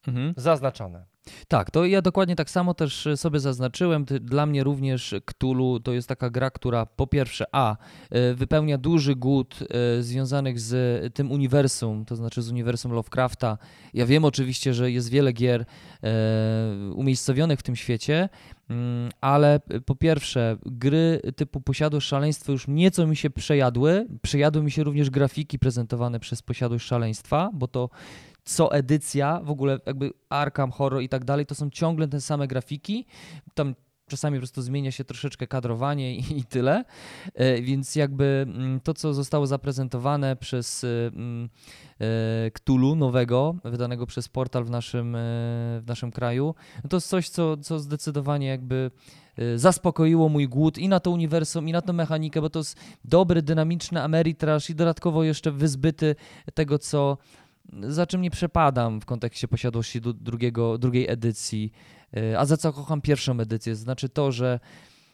Mhm. 0.08 0.34
Zaznaczone. 0.38 1.06
Tak, 1.47 1.71
to 1.71 1.85
ja 1.85 2.01
dokładnie 2.01 2.35
tak 2.35 2.49
samo 2.49 2.73
też 2.73 3.07
e, 3.07 3.17
sobie 3.17 3.39
zaznaczyłem. 3.39 4.05
Dla 4.05 4.45
mnie 4.45 4.63
również 4.63 5.15
Cthulhu 5.25 5.79
to 5.79 5.93
jest 5.93 6.07
taka 6.07 6.29
gra, 6.29 6.49
która 6.51 6.85
po 6.85 7.07
pierwsze 7.07 7.45
a 7.51 7.77
e, 8.09 8.33
wypełnia 8.33 8.77
duży 8.77 9.15
głód 9.15 9.59
e, 9.61 10.03
związanych 10.03 10.59
z 10.59 11.13
tym 11.13 11.31
uniwersum, 11.31 12.05
to 12.05 12.15
znaczy 12.15 12.41
z 12.41 12.51
uniwersum 12.51 12.91
Lovecrafta. 12.91 13.57
Ja 13.93 14.05
wiem 14.05 14.25
oczywiście, 14.25 14.73
że 14.73 14.91
jest 14.91 15.09
wiele 15.09 15.33
gier 15.33 15.65
e, 16.03 16.07
umiejscowionych 16.95 17.59
w 17.59 17.63
tym 17.63 17.75
świecie, 17.75 18.29
mm, 18.69 19.11
ale 19.21 19.59
po 19.85 19.95
pierwsze 19.95 20.57
gry 20.65 21.21
typu 21.35 21.61
Posiadłość 21.61 22.07
Szaleństwa 22.07 22.51
już 22.51 22.67
nieco 22.67 23.07
mi 23.07 23.15
się 23.15 23.29
przejadły. 23.29 24.07
Przejadły 24.21 24.63
mi 24.63 24.71
się 24.71 24.83
również 24.83 25.09
grafiki 25.09 25.59
prezentowane 25.59 26.19
przez 26.19 26.41
Posiadłość 26.41 26.85
Szaleństwa, 26.85 27.49
bo 27.53 27.67
to 27.67 27.89
co 28.47 28.71
edycja, 28.71 29.39
w 29.43 29.51
ogóle 29.51 29.79
jakby 29.86 30.12
Arkham 30.29 30.71
Horror 30.71 31.01
i 31.01 31.10
tak 31.10 31.25
dalej, 31.25 31.45
to 31.45 31.55
są 31.55 31.69
ciągle 31.69 32.07
te 32.07 32.21
same 32.21 32.47
grafiki. 32.47 33.05
Tam 33.53 33.75
czasami 34.10 34.38
po 34.38 34.39
prostu 34.39 34.62
zmienia 34.62 34.91
się 34.91 35.03
troszeczkę 35.03 35.47
kadrowanie 35.47 36.15
i, 36.15 36.39
i 36.39 36.43
tyle. 36.43 36.83
E, 37.33 37.62
Więc 37.62 37.95
jakby 37.95 38.45
mm, 38.47 38.79
to, 38.79 38.93
co 38.93 39.13
zostało 39.13 39.47
zaprezentowane 39.47 40.36
przez 40.36 40.83
e, 40.83 40.88
mm, 41.07 41.49
e, 42.01 42.51
Cthulhu 42.51 42.95
nowego, 42.95 43.55
wydanego 43.63 44.05
przez 44.05 44.29
portal 44.29 44.63
w 44.63 44.69
naszym, 44.69 45.15
e, 45.15 45.19
w 45.81 45.83
naszym 45.88 46.12
kraju, 46.12 46.55
no 46.83 46.89
to 46.89 46.97
jest 46.97 47.10
coś, 47.10 47.29
co, 47.29 47.57
co 47.57 47.79
zdecydowanie 47.79 48.47
jakby 48.47 48.91
zaspokoiło 49.55 50.29
mój 50.29 50.47
głód 50.47 50.77
i 50.77 50.89
na 50.89 50.99
to 50.99 51.12
uniwersum, 51.12 51.69
i 51.69 51.71
na 51.71 51.81
tę 51.81 51.93
mechanikę, 51.93 52.41
bo 52.41 52.49
to 52.49 52.60
jest 52.60 52.77
dobry, 53.05 53.41
dynamiczny 53.41 54.03
Ameritrash 54.03 54.69
i 54.69 54.75
dodatkowo 54.75 55.23
jeszcze 55.23 55.51
wyzbyty 55.51 56.15
tego, 56.53 56.79
co 56.79 57.17
za 57.82 58.08
czym 58.08 58.21
nie 58.21 58.32
przepadam 58.32 59.01
w 59.01 59.06
kontekście 59.06 59.47
posiadłości 59.47 60.01
drugiego, 60.01 60.77
drugiej 60.77 61.10
edycji, 61.10 61.71
y, 62.17 62.39
a 62.39 62.45
za 62.45 62.58
co 62.58 62.73
kocham 62.73 63.01
pierwszą 63.01 63.39
edycję. 63.39 63.75
Znaczy 63.75 64.10
to, 64.10 64.32
że 64.32 64.60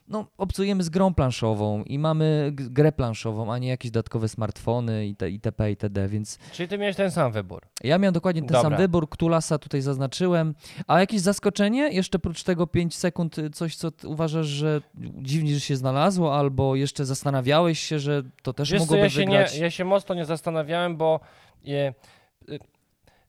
no, 0.08 0.28
obcujemy 0.38 0.84
z 0.84 0.90
grą 0.90 1.14
planszową 1.14 1.84
i 1.84 2.00
mamy 2.00 2.50
grę 2.54 2.92
planszową, 2.92 3.54
a 3.54 3.58
nie 3.58 3.68
jakieś 3.68 3.92
dodatkowe 3.92 4.30
smartfony 4.30 5.08
i 5.08 5.16
te- 5.16 5.30
itp. 5.32 5.70
itd., 5.70 6.08
więc 6.08 6.38
Czyli 6.52 6.70
ty 6.70 6.78
miałeś 6.78 6.96
ten 6.96 7.12
sam 7.12 7.32
wybór. 7.32 7.62
ja 7.84 7.98
miałem 7.98 8.14
dokładnie 8.14 8.42
ten 8.42 8.50
sam 8.52 8.64
Dobra. 8.64 8.78
wybór, 8.78 9.10
Ktulasa 9.10 9.58
tutaj 9.58 9.82
zaznaczyłem. 9.82 10.56
A 10.88 11.00
jakieś 11.00 11.22
zaskoczenie? 11.22 11.90
Jeszcze 11.92 12.20
prócz 12.20 12.44
tego 12.44 12.68
5 12.68 12.96
sekund, 12.96 13.38
y, 13.38 13.50
coś 13.50 13.76
co 13.76 13.90
uważasz, 14.04 14.48
że 14.48 14.82
dziwnie, 15.22 15.54
że 15.54 15.60
się 15.60 15.76
znalazło, 15.76 16.36
albo 16.38 16.76
jeszcze 16.76 17.06
zastanawiałeś 17.06 17.80
się, 17.80 18.00
że 18.00 18.24
to 18.42 18.54
też 18.54 18.72
Wiesz 18.72 18.80
mogłoby 18.80 19.02
ja 19.02 19.10
się, 19.10 19.20
nie, 19.20 19.26
wygrać? 19.26 19.58
ja 19.58 19.70
się 19.72 19.86
mocno 19.86 20.16
nie 20.16 20.26
zastanawiałem, 20.26 20.98
bo 20.98 21.20
je, 21.64 21.94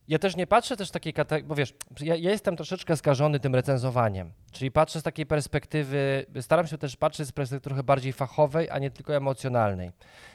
ja 0.09 0.19
też 0.19 0.37
nie 0.37 0.47
patrzę 0.47 0.77
też 0.77 0.91
takiej 0.91 1.13
kategorii, 1.13 1.49
bo 1.49 1.55
wiesz, 1.55 1.75
ja, 2.01 2.17
ja 2.17 2.31
jestem 2.31 2.57
troszeczkę 2.57 2.97
skażony 2.97 3.41
tym 3.41 3.55
recenzowaniem, 3.55 4.33
czyli 4.53 4.71
patrzę 4.71 5.01
z 5.01 5.03
takiej 5.03 5.27
perspektywy, 5.27 6.27
staram 6.41 6.67
się 6.67 6.79
też 6.79 6.97
patrzeć 6.97 7.29
z 7.29 7.33
perspektywy 7.33 7.61
trochę 7.61 7.83
bardziej 7.83 8.13
fachowej, 8.13 8.71
a 8.71 8.79
nie 8.79 8.91
tylko 8.91 9.17
emocjonalnej. 9.17 9.91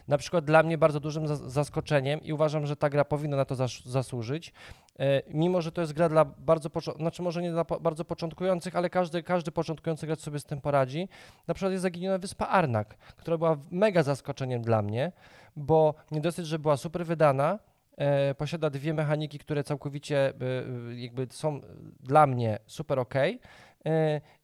Na 0.07 0.17
przykład 0.17 0.45
dla 0.45 0.63
mnie 0.63 0.77
bardzo 0.77 0.99
dużym 0.99 1.27
zas- 1.27 1.49
zaskoczeniem 1.49 2.21
i 2.23 2.33
uważam, 2.33 2.65
że 2.65 2.75
ta 2.75 2.89
gra 2.89 3.05
powinna 3.05 3.37
na 3.37 3.45
to 3.45 3.55
zas- 3.55 3.85
zasłużyć, 3.85 4.53
e, 4.99 5.21
mimo 5.33 5.61
że 5.61 5.71
to 5.71 5.81
jest 5.81 5.93
gra 5.93 6.09
dla 6.09 6.25
bardzo, 6.25 6.69
znaczy 6.97 7.21
może 7.21 7.41
nie 7.41 7.51
dla 7.51 7.65
po- 7.65 7.79
bardzo 7.79 8.05
początkujących, 8.05 8.75
ale 8.75 8.89
każdy, 8.89 9.23
każdy 9.23 9.51
początkujący 9.51 10.07
gracz 10.07 10.19
sobie 10.19 10.39
z 10.39 10.45
tym 10.45 10.61
poradzi. 10.61 11.09
Na 11.47 11.53
przykład 11.53 11.71
jest 11.71 11.81
zaginiona 11.81 12.17
wyspa 12.17 12.47
Arnak, 12.47 12.97
która 12.97 13.37
była 13.37 13.57
mega 13.71 14.03
zaskoczeniem 14.03 14.61
dla 14.61 14.81
mnie, 14.81 15.11
bo 15.55 15.93
nie 16.11 16.21
dosyć, 16.21 16.47
że 16.47 16.59
była 16.59 16.77
super 16.77 17.05
wydana, 17.05 17.59
posiada 18.37 18.69
dwie 18.69 18.93
mechaniki, 18.93 19.39
które 19.39 19.63
całkowicie 19.63 20.17
e, 20.17 20.33
e, 20.91 20.95
jakby 20.95 21.27
są 21.29 21.61
dla 21.99 22.27
mnie 22.27 22.59
super 22.65 22.99
ok 22.99 23.15
e, 23.15 23.31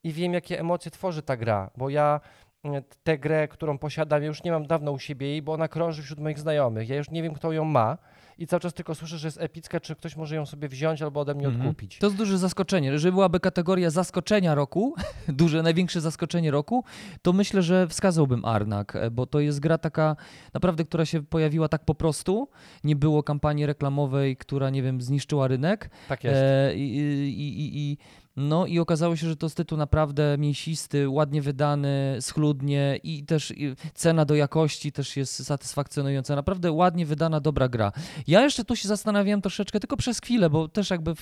i 0.04 0.12
wiem, 0.12 0.34
jakie 0.34 0.60
emocje 0.60 0.92
tworzy 0.92 1.22
ta 1.22 1.38
gra, 1.38 1.72
bo 1.78 1.90
ja 1.90 2.22
e, 2.66 2.82
tę 3.04 3.18
grę, 3.18 3.48
którą 3.48 3.78
posiadam, 3.78 4.24
już 4.24 4.44
nie 4.44 4.52
mam 4.52 4.68
dawno 4.68 4.92
u 4.92 5.00
siebie 5.00 5.28
jej, 5.28 5.42
bo 5.42 5.54
ona 5.54 5.68
krąży 5.68 6.04
wśród 6.04 6.20
moich 6.20 6.40
znajomych. 6.40 6.90
Ja 6.90 6.96
już 6.96 7.10
nie 7.10 7.24
wiem, 7.24 7.34
kto 7.34 7.52
ją 7.52 7.66
ma 7.66 7.98
i 8.38 8.48
cały 8.48 8.60
czas 8.60 8.74
tylko 8.74 8.96
słyszę, 8.96 9.18
że 9.18 9.28
jest 9.28 9.42
epicka, 9.42 9.80
czy 9.80 9.96
ktoś 9.96 10.16
może 10.16 10.36
ją 10.36 10.46
sobie 10.46 10.68
wziąć 10.68 11.02
albo 11.02 11.20
ode 11.20 11.36
mnie 11.36 11.46
Mhm. 11.48 11.62
odkupić. 11.68 11.98
To 11.98 12.08
jest 12.08 12.18
duże 12.18 12.38
zaskoczenie. 12.38 12.88
Jeżeli 12.90 13.12
byłaby 13.12 13.40
kategoria 13.40 13.90
zaskoczenia 13.90 14.56
roku, 14.56 14.96
duże, 15.28 15.64
największe 15.64 16.02
zaskoczenie 16.02 16.52
roku, 16.52 16.84
to 17.22 17.34
myślę, 17.34 17.62
że 17.62 17.88
wskazałbym 17.88 18.46
Arnak, 18.46 18.96
e, 18.96 19.12
bo 19.12 19.26
to 19.26 19.40
jest 19.40 19.60
gra 19.60 19.78
taka 19.78 20.16
naprawdę, 20.54 20.86
która 20.86 21.06
się 21.06 21.24
pojawiła 21.24 21.68
tak 21.68 21.86
po 21.86 21.96
prostu. 21.96 22.48
Nie 22.84 22.96
było 22.96 23.24
kampanii 23.24 23.66
reklamowej, 23.66 24.38
która, 24.38 24.70
nie 24.70 24.84
wiem, 24.84 25.02
zniszczyła 25.02 25.48
rynek. 25.48 25.90
Tak 26.10 26.24
jest. 26.24 26.36
E, 26.38 26.76
i, 26.76 26.98
i, 26.98 27.60
i, 27.62 27.92
i, 27.92 27.98
no 28.36 28.66
i 28.66 28.80
okazało 28.80 29.16
się, 29.16 29.28
że 29.28 29.36
to 29.36 29.46
jest 29.46 29.58
tytuł 29.58 29.78
naprawdę 29.78 30.36
mięsisty, 30.40 31.10
ładnie 31.10 31.42
wydany, 31.42 32.18
schludnie 32.22 33.00
i 33.04 33.24
też 33.24 33.54
cena 33.94 34.26
do 34.26 34.36
jakości 34.36 34.92
też 34.92 35.18
jest 35.18 35.46
satysfakcjonująca. 35.46 36.36
Naprawdę 36.36 36.72
ładnie 36.72 37.06
wydana, 37.06 37.40
dobra 37.40 37.70
gra. 37.70 37.92
Ja 38.28 38.42
jeszcze 38.42 38.66
tu 38.66 38.76
się 38.76 38.88
zastanawiałem 38.88 39.42
troszeczkę, 39.42 39.80
tylko 39.80 39.98
przez 39.98 40.20
chwilę, 40.20 40.50
bo 40.50 40.68
też 40.68 40.90
jakby 40.90 41.16
w, 41.16 41.22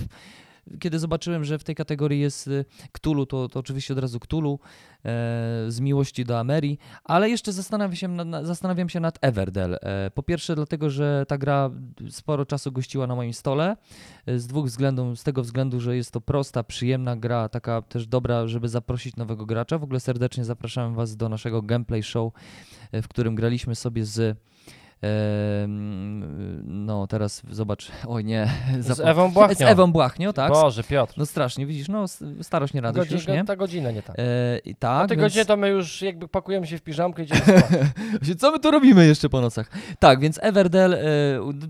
kiedy 0.79 0.99
zobaczyłem, 0.99 1.43
że 1.43 1.59
w 1.59 1.63
tej 1.63 1.75
kategorii 1.75 2.19
jest 2.19 2.47
y, 2.47 2.65
Cthulhu, 2.91 3.25
to, 3.25 3.49
to 3.49 3.59
oczywiście 3.59 3.93
od 3.93 3.99
razu 3.99 4.19
Cthulhu 4.19 4.59
e, 5.05 5.09
z 5.67 5.79
miłości 5.79 6.25
do 6.25 6.39
Amerii, 6.39 6.79
ale 7.03 7.29
jeszcze 7.29 7.51
zastanawiam 7.51 7.95
się, 7.95 8.07
na, 8.07 8.25
na, 8.25 8.43
zastanawiam 8.43 8.89
się 8.89 8.99
nad 8.99 9.17
Everdell. 9.21 9.77
E, 9.81 10.11
po 10.11 10.23
pierwsze 10.23 10.55
dlatego, 10.55 10.89
że 10.89 11.25
ta 11.27 11.37
gra 11.37 11.71
sporo 12.09 12.45
czasu 12.45 12.71
gościła 12.71 13.07
na 13.07 13.15
moim 13.15 13.33
stole, 13.33 13.77
e, 14.25 14.39
z 14.39 14.47
dwóch 14.47 14.65
względów, 14.65 15.19
z 15.19 15.23
tego 15.23 15.43
względu, 15.43 15.79
że 15.79 15.95
jest 15.95 16.11
to 16.11 16.21
prosta, 16.21 16.63
przyjemna 16.63 17.15
gra, 17.15 17.49
taka 17.49 17.81
też 17.81 18.07
dobra, 18.07 18.47
żeby 18.47 18.69
zaprosić 18.69 19.15
nowego 19.15 19.45
gracza. 19.45 19.77
W 19.77 19.83
ogóle 19.83 19.99
serdecznie 19.99 20.45
zapraszam 20.45 20.95
Was 20.95 21.15
do 21.15 21.29
naszego 21.29 21.61
gameplay 21.61 22.03
show, 22.03 22.33
e, 22.91 23.01
w 23.01 23.07
którym 23.07 23.35
graliśmy 23.35 23.75
sobie 23.75 24.05
z 24.05 24.37
no 26.63 27.07
teraz 27.07 27.41
zobacz, 27.49 27.91
oj 28.07 28.25
nie, 28.25 28.47
Z 28.79 28.99
Ewą 28.99 29.31
Błachnią. 29.33 29.55
z 29.55 29.61
Ewą 29.61 29.91
Błachnią, 29.91 30.33
tak? 30.33 30.51
Boże, 30.51 30.83
Piotr. 30.83 31.13
No 31.17 31.25
strasznie, 31.25 31.65
widzisz, 31.65 31.87
no 31.87 32.05
starość 32.41 32.73
nie 32.73 32.81
radość 32.81 33.11
już, 33.11 33.25
Godzin, 33.25 33.35
nie? 33.41 33.45
ta 33.45 33.55
godzina 33.55 33.91
nie 33.91 34.03
tak. 34.03 34.15
E, 34.19 34.57
i 34.65 34.71
O 34.71 34.75
tak, 34.79 35.07
tej 35.07 35.17
więc... 35.17 35.25
godzinie 35.25 35.45
to 35.45 35.57
my 35.57 35.69
już 35.69 36.01
jakby 36.01 36.27
pakujemy 36.27 36.67
się 36.67 36.77
w 36.77 36.81
piżamkę 36.81 37.21
i 37.23 37.25
idziemy 37.25 37.41
spać. 37.45 38.39
Co 38.39 38.51
my 38.51 38.59
tu 38.59 38.71
robimy 38.71 39.05
jeszcze 39.07 39.29
po 39.29 39.41
nocach? 39.41 39.69
Tak, 39.99 40.19
więc 40.19 40.39
Everdell, 40.43 40.93
e, 40.93 40.99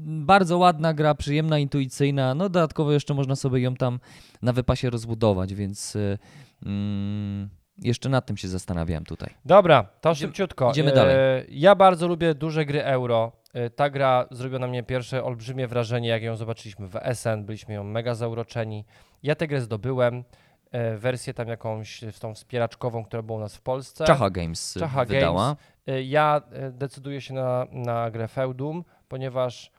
bardzo 0.06 0.58
ładna 0.58 0.94
gra, 0.94 1.16
przyjemna, 1.16 1.60
intuicyjna, 1.60 2.36
no 2.36 2.50
dodatkowo 2.50 2.92
jeszcze 2.92 3.14
można 3.14 3.36
sobie 3.36 3.60
ją 3.62 3.76
tam 3.76 4.00
na 4.42 4.54
wypasie 4.54 4.90
rozbudować, 4.90 5.54
więc 5.54 5.96
e, 5.96 6.18
mm, 6.66 7.50
jeszcze 7.78 8.10
nad 8.10 8.26
tym 8.26 8.38
się 8.38 8.48
zastanawiałem 8.48 9.06
tutaj. 9.06 9.30
Dobra, 9.46 9.84
to 10.02 10.12
Idziemy- 10.12 10.16
szybciutko. 10.28 10.72
idziemy 10.72 10.92
E, 10.92 10.96
dalej. 10.96 11.16
Ja 11.50 11.76
bardzo 11.76 12.08
lubię 12.08 12.36
duże 12.36 12.66
gry 12.66 12.84
euro. 12.84 13.32
E, 13.54 13.70
Ta 13.70 13.90
gra 13.90 14.26
zrobiła 14.32 14.60
na 14.60 14.68
mnie 14.68 14.84
pierwsze 14.84 15.24
olbrzymie 15.24 15.68
wrażenie, 15.68 16.10
jak 16.10 16.24
ją 16.24 16.36
zobaczyliśmy 16.36 16.88
w 16.88 16.96
SN. 17.14 17.46
Byliśmy 17.46 17.74
ją 17.74 17.84
mega 17.84 18.16
zauroczeni. 18.16 18.86
Ja 19.24 19.36
tę 19.36 19.48
grę 19.48 19.62
zdobyłem. 19.62 20.24
e, 20.72 20.98
Wersję 20.98 21.34
tam 21.34 21.48
jakąś 21.48 22.02
z 22.02 22.20
tą 22.20 22.34
wspieraczkową, 22.34 23.04
która 23.06 23.22
była 23.24 23.38
u 23.38 23.42
nas 23.42 23.56
w 23.56 23.62
Polsce. 23.62 24.06
Czacha 24.06 24.30
Games 24.30 24.74
Czacha 24.80 25.06
wydała. 25.06 25.56
E, 25.88 26.02
Ja 26.04 26.42
decyduję 26.72 27.22
się 27.22 27.34
na, 27.34 27.68
na 27.72 28.12
grę 28.12 28.28
Feudum, 28.28 28.84
ponieważ 29.08 29.72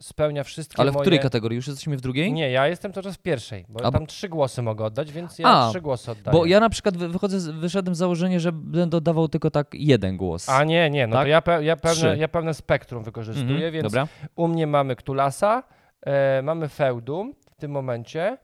spełnia 0.00 0.44
wszystkie 0.44 0.80
Ale 0.82 0.90
w 0.90 0.94
moje... 0.94 1.02
której 1.02 1.18
kategorii? 1.20 1.56
Już 1.56 1.66
jesteśmy 1.66 1.96
w 1.96 2.00
drugiej? 2.00 2.32
Nie, 2.32 2.50
ja 2.50 2.68
jestem 2.68 2.92
cały 2.92 3.04
czas 3.04 3.14
w 3.16 3.18
pierwszej, 3.18 3.64
bo 3.68 3.84
A- 3.84 3.90
tam 3.90 4.06
trzy 4.06 4.28
głosy 4.28 4.62
mogę 4.62 4.84
oddać, 4.84 5.12
więc 5.12 5.38
ja 5.38 5.48
A, 5.48 5.70
trzy 5.70 5.80
głosy 5.80 6.10
oddaję. 6.10 6.32
Bo 6.38 6.46
ja 6.46 6.60
na 6.60 6.70
przykład 6.70 6.96
wy- 6.96 7.08
wychodzę, 7.08 7.40
z- 7.40 7.48
wyszedłem 7.48 7.94
z 7.94 7.98
założenia, 7.98 8.38
że 8.38 8.52
będę 8.52 8.96
oddawał 8.96 9.28
tylko 9.28 9.50
tak 9.50 9.74
jeden 9.74 10.16
głos. 10.16 10.48
A 10.48 10.64
nie, 10.64 10.90
nie, 10.90 11.06
no 11.06 11.16
Tak? 11.16 11.24
to 11.24 11.28
ja, 11.28 11.42
pe, 11.42 11.64
ja, 11.64 11.76
pewne, 11.76 12.16
ja 12.16 12.28
pewne 12.28 12.54
spektrum 12.54 13.04
wykorzystuję, 13.04 13.54
Mhm, 13.54 13.72
więc 13.72 13.82
Dobra. 13.84 14.08
u 14.36 14.48
mnie 14.48 14.66
mamy 14.66 14.96
Ktulasa, 14.96 15.62
e, 16.06 16.42
mamy 16.42 16.68
Feudum 16.68 17.34
w 17.52 17.56
tym 17.56 17.70
momencie. 17.70 18.38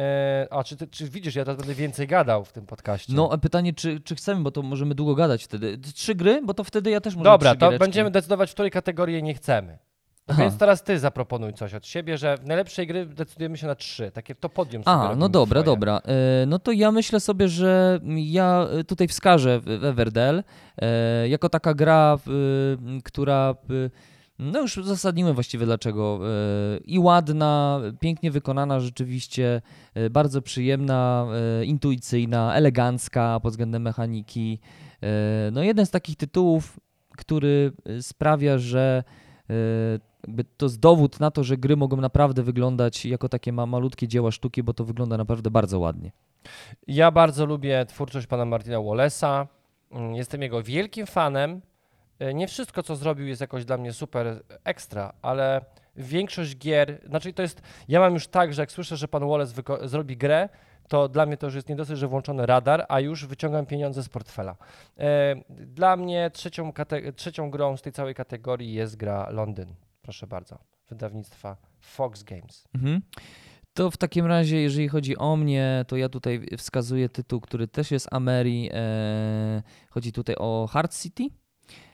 E, 0.00 0.46
a 0.50 0.64
czy, 0.64 0.76
ty, 0.76 0.86
czy 0.86 1.08
widzisz, 1.10 1.34
ja 1.34 1.44
teraz 1.44 1.58
będę 1.58 1.74
więcej 1.74 2.06
gadał 2.06 2.44
w 2.44 2.52
tym 2.52 2.66
podcaście. 2.66 3.12
No 3.16 3.28
a 3.32 3.38
pytanie, 3.38 3.72
czy, 3.72 4.00
czy 4.00 4.14
chcemy, 4.14 4.40
bo 4.40 4.50
to 4.50 4.62
możemy 4.62 4.94
długo 4.94 5.14
gadać 5.14 5.44
wtedy. 5.44 5.78
Trzy 5.94 6.14
gry, 6.14 6.40
bo 6.44 6.54
to 6.54 6.64
wtedy 6.64 6.90
ja 6.90 7.00
też 7.00 7.16
mogę 7.16 7.30
Dobra, 7.30 7.54
to 7.54 7.78
będziemy 7.78 8.10
decydować, 8.10 8.50
w 8.50 8.52
której 8.54 8.70
kategorii 8.70 9.22
nie 9.22 9.34
chcemy. 9.34 9.78
Aha. 10.28 10.42
Więc 10.42 10.56
teraz 10.58 10.82
ty 10.82 10.98
zaproponuj 10.98 11.52
coś 11.52 11.74
od 11.74 11.86
siebie, 11.86 12.18
że 12.18 12.36
w 12.36 12.46
najlepszej 12.46 12.86
gry 12.86 13.06
decydujemy 13.06 13.56
się 13.58 13.66
na 13.66 13.74
trzy. 13.74 14.10
Takie 14.10 14.34
to 14.34 14.48
podium 14.48 14.84
sobie 14.84 14.96
A, 14.96 15.16
no 15.16 15.28
dobra, 15.28 15.60
swoje. 15.60 15.74
dobra. 15.76 16.00
E, 16.42 16.46
no 16.46 16.58
to 16.58 16.72
ja 16.72 16.92
myślę 16.92 17.20
sobie, 17.20 17.48
że 17.48 18.00
ja 18.16 18.66
e, 18.72 18.84
tutaj 18.84 19.08
wskażę 19.08 19.60
Everdell 19.82 20.42
e, 20.78 21.28
jako 21.28 21.48
taka 21.48 21.74
gra, 21.74 22.18
w- 22.26 22.76
która 23.04 23.54
no 24.38 24.60
już 24.60 24.78
uzasadniłem 24.78 25.34
właściwie 25.34 25.66
dlaczego. 25.66 26.20
E, 26.22 26.78
I 26.78 26.98
ładna, 26.98 27.80
pięknie 28.00 28.30
wykonana 28.30 28.80
rzeczywiście, 28.80 29.62
e, 29.94 30.10
bardzo 30.10 30.42
przyjemna, 30.42 31.26
e, 31.60 31.64
intuicyjna, 31.64 32.54
elegancka 32.54 33.40
pod 33.40 33.52
względem 33.52 33.82
mechaniki. 33.82 34.58
E, 35.02 35.06
no 35.52 35.62
jeden 35.62 35.86
z 35.86 35.90
takich 35.90 36.16
tytułów, 36.16 36.80
który 37.16 37.72
e, 37.86 38.02
sprawia, 38.02 38.58
że 38.58 39.04
e, 39.50 39.54
jakby 40.26 40.44
to 40.44 40.66
jest 40.66 40.80
dowód 40.80 41.20
na 41.20 41.30
to, 41.30 41.44
że 41.44 41.56
gry 41.56 41.76
mogą 41.76 41.96
naprawdę 41.96 42.42
wyglądać 42.42 43.06
jako 43.06 43.28
takie 43.28 43.52
ma 43.52 43.66
malutkie 43.66 44.08
dzieła 44.08 44.30
sztuki, 44.30 44.62
bo 44.62 44.74
to 44.74 44.84
wygląda 44.84 45.16
naprawdę 45.16 45.50
bardzo 45.50 45.78
ładnie. 45.78 46.12
Ja 46.86 47.10
bardzo 47.10 47.46
lubię 47.46 47.86
twórczość 47.86 48.26
pana 48.26 48.44
Martina 48.44 48.76
Wallace'a. 48.78 49.46
Mm, 49.90 50.14
Jestem 50.14 50.42
jego 50.42 50.62
wielkim 50.62 51.06
fanem. 51.06 51.60
E, 52.18 52.34
Nie 52.34 52.48
wszystko, 52.48 52.82
co 52.82 52.96
zrobił, 52.96 53.26
jest 53.26 53.40
jakoś 53.40 53.64
dla 53.64 53.76
mnie 53.78 53.92
super 53.92 54.42
ekstra, 54.64 55.12
ale 55.22 55.64
większość 55.96 56.56
gier, 56.58 57.00
znaczy 57.08 57.32
to 57.32 57.42
jest, 57.42 57.62
ja 57.88 58.00
mam 58.00 58.14
już 58.14 58.26
tak, 58.26 58.54
że 58.54 58.62
jak 58.62 58.72
słyszę, 58.72 58.96
że 58.96 59.08
pan 59.08 59.28
Wallace 59.28 59.62
zrobi 59.88 60.16
grę, 60.16 60.48
to 60.88 61.08
dla 61.08 61.26
mnie 61.26 61.36
to 61.36 61.46
już 61.46 61.54
jest 61.54 61.68
nie 61.68 61.76
dosyć, 61.76 61.98
że 61.98 62.08
włączony 62.08 62.46
radar, 62.46 62.86
a 62.88 63.00
już 63.00 63.26
wyciągam 63.26 63.66
pieniądze 63.66 64.02
z 64.02 64.08
portfela. 64.08 64.56
E, 64.98 65.36
Dla 65.50 65.96
mnie 65.96 66.30
trzecią, 66.32 66.72
trzecią 67.16 67.50
grą 67.50 67.76
z 67.76 67.82
tej 67.82 67.92
całej 67.92 68.14
kategorii 68.14 68.72
jest 68.74 68.96
gra 68.96 69.30
Londyn. 69.30 69.74
Proszę 70.06 70.26
bardzo. 70.26 70.58
Wydawnictwa 70.88 71.56
Fox 71.80 72.22
Games. 72.22 72.68
Mhm. 72.74 73.02
To 73.74 73.90
w 73.90 73.96
takim 73.96 74.26
razie, 74.26 74.60
jeżeli 74.60 74.88
chodzi 74.88 75.16
o 75.16 75.36
mnie, 75.36 75.84
to 75.88 75.96
ja 75.96 76.08
tutaj 76.08 76.46
wskazuję 76.58 77.08
tytuł, 77.08 77.40
który 77.40 77.68
też 77.68 77.90
jest 77.90 78.08
Ameri. 78.12 78.70
E, 78.72 79.62
chodzi 79.90 80.12
tutaj 80.12 80.36
o 80.38 80.68
Hard 80.70 80.96
City. 81.02 81.22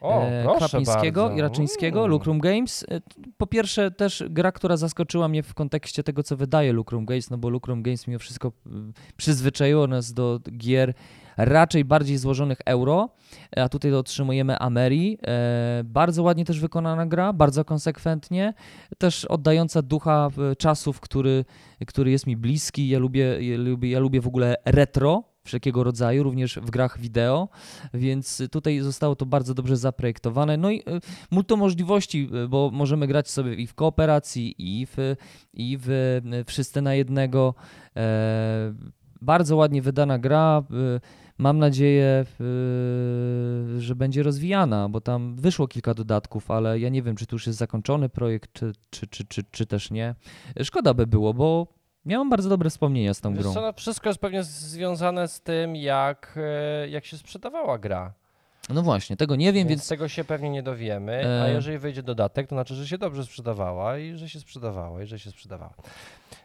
O, 0.00 0.22
e, 0.22 0.46
Krapińskiego 0.58 1.30
i 1.30 1.40
Raczyńskiego, 1.40 1.98
Mm. 1.98 2.10
Lucrum 2.10 2.38
Games. 2.38 2.84
E, 2.90 3.00
Po 3.36 3.46
pierwsze 3.46 3.90
też 3.90 4.24
gra, 4.30 4.52
która 4.52 4.76
zaskoczyła 4.76 5.28
mnie 5.28 5.42
w 5.42 5.54
kontekście 5.54 6.02
tego, 6.02 6.22
co 6.22 6.36
wydaje 6.36 6.72
Lucrum 6.72 7.06
Games, 7.06 7.30
no 7.30 7.38
bo 7.38 7.48
Lucrum 7.48 7.82
Games 7.82 8.06
mimo 8.06 8.18
wszystko 8.18 8.52
mm, 8.66 8.92
przyzwyczaiło 9.16 9.86
nas 9.86 10.12
do 10.12 10.40
gier 10.56 10.94
raczej 11.36 11.84
bardziej 11.84 12.18
złożonych 12.18 12.58
euro, 12.66 13.08
a 13.56 13.68
tutaj 13.68 13.94
otrzymujemy 13.94 14.58
Ameri. 14.58 15.18
E, 15.26 15.82
bardzo 15.84 16.22
ładnie 16.22 16.44
też 16.44 16.60
wykonana 16.60 17.06
gra, 17.06 17.32
bardzo 17.32 17.64
konsekwentnie, 17.64 18.54
też 18.98 19.24
oddająca 19.24 19.82
ducha 19.82 20.28
e, 20.52 20.56
czasów, 20.56 21.00
który, 21.00 21.44
który 21.86 22.10
jest 22.10 22.26
mi 22.26 22.36
bliski. 22.36 22.88
Ja 22.88 22.98
lubię, 22.98 23.50
ja 23.50 23.58
lubię, 23.58 23.90
ja 23.90 23.98
lubię 23.98 24.20
w 24.20 24.26
ogóle 24.26 24.56
retro, 24.64 25.22
wszelkiego 25.44 25.84
rodzaju, 25.84 26.22
również 26.22 26.58
w 26.62 26.70
grach 26.70 26.98
wideo, 26.98 27.48
więc 27.94 28.42
tutaj 28.50 28.80
zostało 28.80 29.16
to 29.16 29.26
bardzo 29.26 29.54
dobrze 29.54 29.76
zaprojektowane. 29.76 30.56
No 30.56 30.70
i 30.70 30.78
y, 30.78 30.82
multo 31.30 31.56
możliwości, 31.56 32.28
y, 32.44 32.48
bo 32.48 32.70
możemy 32.72 33.06
grać 33.06 33.30
sobie 33.30 33.54
i 33.54 33.66
w 33.66 33.74
kooperacji, 33.74 34.54
i 34.58 34.86
w, 34.86 35.16
i 35.54 35.78
w 35.80 36.20
wszyscy 36.46 36.82
na 36.82 36.94
jednego. 36.94 37.54
E, 37.96 38.74
bardzo 39.22 39.56
ładnie 39.56 39.82
wydana 39.82 40.18
gra. 40.18 40.62
Mam 41.38 41.58
nadzieję, 41.58 42.24
że 43.78 43.94
będzie 43.96 44.22
rozwijana, 44.22 44.88
bo 44.88 45.00
tam 45.00 45.36
wyszło 45.36 45.68
kilka 45.68 45.94
dodatków, 45.94 46.50
ale 46.50 46.80
ja 46.80 46.88
nie 46.88 47.02
wiem, 47.02 47.16
czy 47.16 47.26
to 47.26 47.34
już 47.34 47.46
jest 47.46 47.58
zakończony 47.58 48.08
projekt, 48.08 48.52
czy, 48.52 48.72
czy, 48.90 49.06
czy, 49.06 49.24
czy, 49.24 49.42
czy 49.50 49.66
też 49.66 49.90
nie. 49.90 50.14
Szkoda 50.62 50.94
by 50.94 51.06
było, 51.06 51.34
bo 51.34 51.82
Miałem 52.04 52.30
bardzo 52.30 52.48
dobre 52.48 52.70
wspomnienia 52.70 53.14
z 53.14 53.20
tą 53.20 53.34
grą. 53.34 53.54
Co, 53.54 53.60
no 53.60 53.72
wszystko 53.72 54.08
jest 54.08 54.20
pewnie 54.20 54.42
związane 54.42 55.28
z 55.28 55.40
tym, 55.40 55.76
jak, 55.76 56.34
e, 56.36 56.88
jak 56.88 57.04
się 57.04 57.18
sprzedawała 57.18 57.78
gra. 57.78 58.14
No 58.68 58.82
właśnie, 58.82 59.16
tego 59.16 59.36
nie 59.36 59.52
wiem, 59.52 59.68
więc... 59.68 59.80
więc... 59.80 59.88
tego 59.88 60.08
się 60.08 60.24
pewnie 60.24 60.50
nie 60.50 60.62
dowiemy, 60.62 61.12
e... 61.12 61.42
a 61.42 61.48
jeżeli 61.48 61.78
wyjdzie 61.78 62.02
dodatek, 62.02 62.48
to 62.48 62.54
znaczy, 62.54 62.74
że 62.74 62.88
się 62.88 62.98
dobrze 62.98 63.24
sprzedawała 63.24 63.98
i 63.98 64.16
że 64.16 64.28
się 64.28 64.40
sprzedawała 64.40 65.02
i 65.02 65.06
że 65.06 65.18
się 65.18 65.30
sprzedawała. 65.30 65.74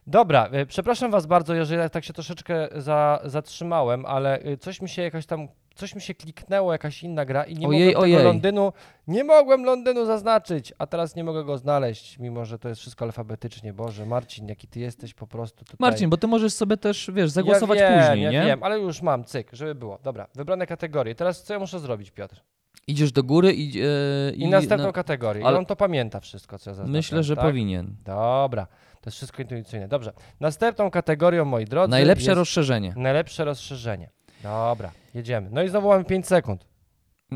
Dobra, 0.07 0.47
e, 0.51 0.65
przepraszam 0.65 1.11
was 1.11 1.25
bardzo, 1.25 1.53
jeżeli 1.53 1.89
tak 1.89 2.03
się 2.03 2.13
troszeczkę 2.13 2.69
za, 2.75 3.19
zatrzymałem, 3.25 4.05
ale 4.05 4.39
e, 4.39 4.57
coś 4.57 4.81
mi 4.81 4.89
się 4.89 5.01
jakoś 5.01 5.25
tam 5.25 5.47
coś 5.77 5.95
mi 5.95 6.01
się 6.01 6.15
kliknęło, 6.15 6.71
jakaś 6.71 7.03
inna 7.03 7.25
gra 7.25 7.43
i 7.43 7.55
nie 7.55 7.67
ojej, 7.67 7.85
mogłem 7.85 8.03
ojej. 8.03 8.15
tego 8.15 8.29
Londynu, 8.29 8.73
nie 9.07 9.23
mogłem 9.23 9.65
Londynu 9.65 10.05
zaznaczyć, 10.05 10.73
a 10.77 10.87
teraz 10.87 11.15
nie 11.15 11.23
mogę 11.23 11.43
go 11.43 11.57
znaleźć, 11.57 12.19
mimo 12.19 12.45
że 12.45 12.59
to 12.59 12.69
jest 12.69 12.81
wszystko 12.81 13.05
alfabetycznie. 13.05 13.73
Boże, 13.73 14.05
Marcin, 14.05 14.47
jaki 14.47 14.67
ty 14.67 14.79
jesteś 14.79 15.13
po 15.13 15.27
prostu 15.27 15.65
tutaj. 15.65 15.77
Marcin, 15.79 16.09
bo 16.09 16.17
ty 16.17 16.27
możesz 16.27 16.53
sobie 16.53 16.77
też, 16.77 17.11
wiesz, 17.13 17.29
zagłosować 17.29 17.79
ja 17.79 17.89
wiem, 17.89 17.99
później, 17.99 18.23
ja 18.23 18.31
nie? 18.31 18.45
wiem, 18.45 18.63
ale 18.63 18.79
już 18.79 19.01
mam, 19.01 19.23
cyk, 19.23 19.49
żeby 19.53 19.75
było. 19.75 19.99
Dobra, 20.03 20.27
wybrane 20.35 20.67
kategorie. 20.67 21.15
Teraz 21.15 21.43
co 21.43 21.53
ja 21.53 21.59
muszę 21.59 21.79
zrobić, 21.79 22.11
Piotr? 22.11 22.43
Idziesz 22.87 23.11
do 23.11 23.23
góry 23.23 23.53
i... 23.53 23.73
Yy, 23.73 24.33
I, 24.35 24.47
następną 24.47 24.87
na... 24.87 24.93
kategorię. 24.93 25.45
Ale... 25.45 25.55
I 25.55 25.59
on 25.59 25.65
to 25.65 25.75
pamięta 25.75 26.19
wszystko, 26.19 26.59
co 26.59 26.69
ja 26.69 26.73
zaznaczyłem. 26.73 26.97
Myślę, 26.97 27.23
że 27.23 27.35
tak? 27.35 27.45
powinien. 27.45 27.95
Dobra. 28.05 28.67
To 29.01 29.09
jest 29.09 29.17
wszystko 29.17 29.41
intuicyjne. 29.41 29.87
Dobrze. 29.87 30.13
Następną 30.39 30.91
kategorią, 30.91 31.45
moi 31.45 31.65
drodzy. 31.65 31.91
Najlepsze 31.91 32.33
rozszerzenie. 32.33 32.93
Najlepsze 32.97 33.45
rozszerzenie. 33.45 34.09
Dobra, 34.43 34.91
jedziemy. 35.13 35.49
No 35.51 35.63
i 35.63 35.69
znowu 35.69 35.87
mamy 35.87 36.05
5 36.05 36.27
sekund. 36.27 36.65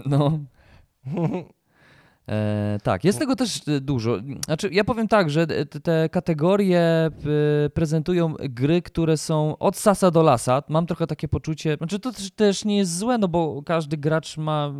No. 0.05 0.39
E, 2.29 2.77
tak, 2.83 3.03
jest 3.03 3.19
tego 3.19 3.35
też 3.35 3.67
e, 3.67 3.81
dużo. 3.81 4.17
Znaczy, 4.45 4.69
ja 4.71 4.83
powiem 4.83 5.07
tak, 5.07 5.29
że 5.29 5.47
te 5.83 6.09
kategorie 6.09 6.79
e, 6.79 7.11
prezentują 7.73 8.33
gry, 8.39 8.81
które 8.81 9.17
są 9.17 9.57
od 9.57 9.77
sasa 9.77 10.11
do 10.11 10.23
lasa. 10.23 10.63
Mam 10.69 10.85
trochę 10.85 11.07
takie 11.07 11.27
poczucie, 11.27 11.75
znaczy 11.77 11.99
to 11.99 12.11
też, 12.35 12.65
nie 12.65 12.77
jest 12.77 12.97
złe, 12.97 13.17
no 13.17 13.27
bo 13.27 13.63
każdy 13.65 13.97
gracz 13.97 14.37
ma 14.37 14.73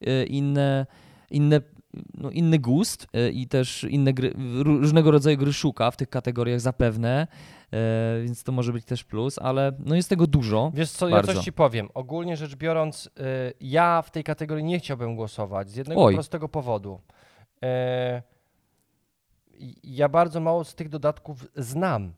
e, 0.00 0.24
inne, 0.24 0.86
inne 1.30 1.60
no, 2.14 2.30
inny 2.30 2.58
gust 2.58 3.06
i 3.32 3.48
też 3.48 3.84
inne 3.84 4.12
gry, 4.12 4.34
różnego 4.62 5.10
rodzaju 5.10 5.36
gry 5.36 5.52
szuka 5.52 5.90
w 5.90 5.96
tych 5.96 6.08
kategoriach 6.08 6.60
zapewne. 6.60 7.26
E, 7.72 8.22
więc 8.24 8.44
to 8.44 8.52
może 8.52 8.72
być 8.72 8.84
też 8.84 9.04
plus, 9.04 9.38
ale 9.38 9.72
no 9.78 9.94
jest 9.94 10.08
tego 10.08 10.26
dużo. 10.26 10.70
Wiesz 10.74 10.90
co, 10.90 11.08
bardzo. 11.08 11.32
ja 11.32 11.36
coś 11.36 11.44
ci 11.44 11.52
powiem. 11.52 11.88
Ogólnie 11.94 12.36
rzecz 12.36 12.56
biorąc, 12.56 13.06
y, 13.06 13.10
ja 13.60 14.02
w 14.02 14.10
tej 14.10 14.24
kategorii 14.24 14.64
nie 14.64 14.78
chciałbym 14.78 15.16
głosować 15.16 15.70
z 15.70 15.76
jednego 15.76 16.04
Oj. 16.04 16.14
prostego 16.14 16.48
powodu. 16.48 17.00
E, 17.62 18.22
ja 19.84 20.08
bardzo 20.08 20.40
mało 20.40 20.64
z 20.64 20.74
tych 20.74 20.88
dodatków 20.88 21.46
znam. 21.56 22.12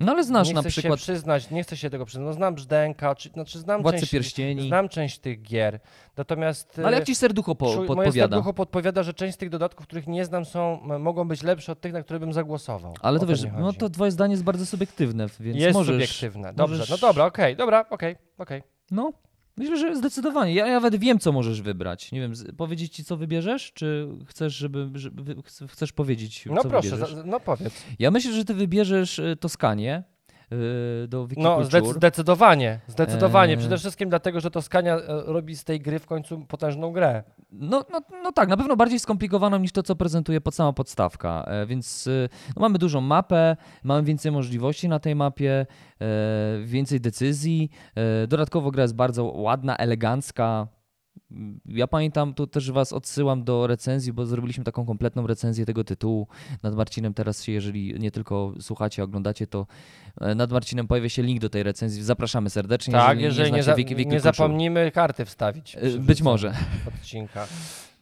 No 0.00 0.12
ale 0.12 0.24
znasz 0.24 0.48
nie 0.48 0.54
na 0.54 0.60
chcę 0.60 0.70
przykład. 0.70 1.00
Się 1.00 1.02
przyznać, 1.02 1.50
nie 1.50 1.62
chcę 1.62 1.76
się 1.76 1.90
tego 1.90 2.06
przyznać. 2.06 2.26
No, 2.26 2.32
znam 2.32 2.54
Brzdęka, 2.54 3.14
czy, 3.14 3.28
znaczy 3.28 3.58
znam 3.58 3.82
Władcy 3.82 4.00
część, 4.00 4.12
Pierścieni. 4.12 4.68
Znam 4.68 4.88
część 4.88 5.18
tych 5.18 5.42
gier. 5.42 5.80
Natomiast. 6.16 6.80
Ale 6.84 6.96
jak 6.96 7.06
ci 7.06 7.14
serducho 7.14 7.54
po, 7.54 7.66
podpowiada? 7.66 7.94
Moje 7.94 8.12
serducho 8.12 8.52
podpowiada, 8.52 9.02
że 9.02 9.14
część 9.14 9.34
z 9.34 9.36
tych 9.36 9.50
dodatków, 9.50 9.86
których 9.86 10.06
nie 10.06 10.24
znam, 10.24 10.44
są, 10.44 10.80
mogą 10.98 11.28
być 11.28 11.42
lepsze 11.42 11.72
od 11.72 11.80
tych, 11.80 11.92
na 11.92 12.02
które 12.02 12.20
bym 12.20 12.32
zagłosował. 12.32 12.94
Ale 13.00 13.20
to 13.20 13.26
wiesz, 13.26 13.44
no 13.58 13.72
to 13.72 13.90
twoje 13.90 14.10
zdanie 14.10 14.32
jest 14.32 14.44
bardzo 14.44 14.66
subiektywne, 14.66 15.26
więc 15.40 15.58
jest 15.58 15.74
możesz. 15.74 15.94
subiektywne. 15.94 16.52
Dobrze, 16.54 16.78
możesz... 16.78 16.90
no 16.90 17.08
dobra, 17.08 17.24
okej, 17.24 17.44
okay, 17.44 17.56
dobra, 17.56 17.80
okej, 17.90 18.12
okay, 18.12 18.26
okej. 18.38 18.58
Okay. 18.58 18.70
No, 18.90 19.12
Myślę, 19.58 19.76
że 19.76 19.96
zdecydowanie. 19.96 20.54
Ja, 20.54 20.66
nawet 20.66 20.96
wiem, 20.96 21.18
co 21.18 21.32
możesz 21.32 21.62
wybrać. 21.62 22.12
Nie 22.12 22.20
wiem, 22.20 22.32
powiedzieć 22.56 22.94
ci, 22.94 23.04
co 23.04 23.16
wybierzesz, 23.16 23.72
czy 23.72 24.08
chcesz, 24.26 24.54
żeby, 24.54 24.90
żeby 24.94 25.36
chcesz 25.68 25.92
powiedzieć, 25.92 26.46
no 26.46 26.62
co 26.62 26.68
proszę, 26.68 26.90
wybierzesz? 26.90 27.16
no 27.24 27.40
powiedz. 27.40 27.84
Ja 27.98 28.10
myślę, 28.10 28.32
że 28.32 28.44
ty 28.44 28.54
wybierzesz 28.54 29.18
y, 29.18 29.36
Toskanię, 29.40 30.02
Y, 30.52 31.08
do 31.08 31.28
No 31.36 31.64
zdecydowanie, 31.94 32.80
zdecydowanie. 32.86 33.52
Eee. 33.52 33.58
Przede 33.58 33.78
wszystkim 33.78 34.08
dlatego, 34.08 34.40
że 34.40 34.50
Toskania 34.50 34.96
e, 34.96 35.02
robi 35.26 35.56
z 35.56 35.64
tej 35.64 35.80
gry 35.80 35.98
w 35.98 36.06
końcu 36.06 36.40
potężną 36.40 36.92
grę. 36.92 37.22
No, 37.52 37.84
no, 37.92 38.00
no 38.22 38.32
tak, 38.32 38.48
na 38.48 38.56
pewno 38.56 38.76
bardziej 38.76 38.98
skomplikowaną 38.98 39.58
niż 39.58 39.72
to, 39.72 39.82
co 39.82 39.96
prezentuje 39.96 40.40
pod 40.40 40.54
sama 40.54 40.72
podstawka. 40.72 41.44
E, 41.46 41.66
więc 41.66 42.06
y, 42.06 42.28
no, 42.56 42.60
mamy 42.60 42.78
dużą 42.78 43.00
mapę, 43.00 43.56
mamy 43.82 44.02
więcej 44.02 44.32
możliwości 44.32 44.88
na 44.88 44.98
tej 44.98 45.14
mapie, 45.14 45.66
e, 46.00 46.06
więcej 46.64 47.00
decyzji. 47.00 47.70
Dodatkowo 48.28 48.70
gra 48.70 48.82
jest 48.82 48.94
bardzo 48.94 49.24
ładna, 49.24 49.76
elegancka, 49.76 50.66
ja 51.66 51.86
pamiętam, 51.86 52.34
tu 52.34 52.46
też 52.46 52.70
Was 52.70 52.92
odsyłam 52.92 53.44
do 53.44 53.66
recenzji, 53.66 54.12
bo 54.12 54.26
zrobiliśmy 54.26 54.64
taką 54.64 54.86
kompletną 54.86 55.26
recenzję 55.26 55.66
tego 55.66 55.84
tytułu. 55.84 56.26
Nad 56.62 56.74
Marcinem 56.74 57.14
teraz 57.14 57.44
się, 57.44 57.52
jeżeli 57.52 58.00
nie 58.00 58.10
tylko 58.10 58.54
słuchacie, 58.60 59.02
oglądacie, 59.02 59.46
to 59.46 59.66
e, 60.20 60.34
nad 60.34 60.52
Marcinem 60.52 60.86
pojawia 60.86 61.08
się 61.08 61.22
link 61.22 61.40
do 61.40 61.48
tej 61.48 61.62
recenzji. 61.62 62.02
Zapraszamy 62.02 62.50
serdecznie. 62.50 62.92
Tak, 62.92 63.20
jeżeli, 63.20 63.20
nie, 63.20 63.26
jeżeli 63.26 63.52
nie, 63.52 63.62
za, 63.62 63.74
wiki, 63.74 64.06
nie 64.06 64.20
zapomnimy 64.20 64.90
karty 64.90 65.24
wstawić. 65.24 65.76
E, 65.76 65.98
być 65.98 66.22
może. 66.22 66.54
Odcinka. 66.88 67.46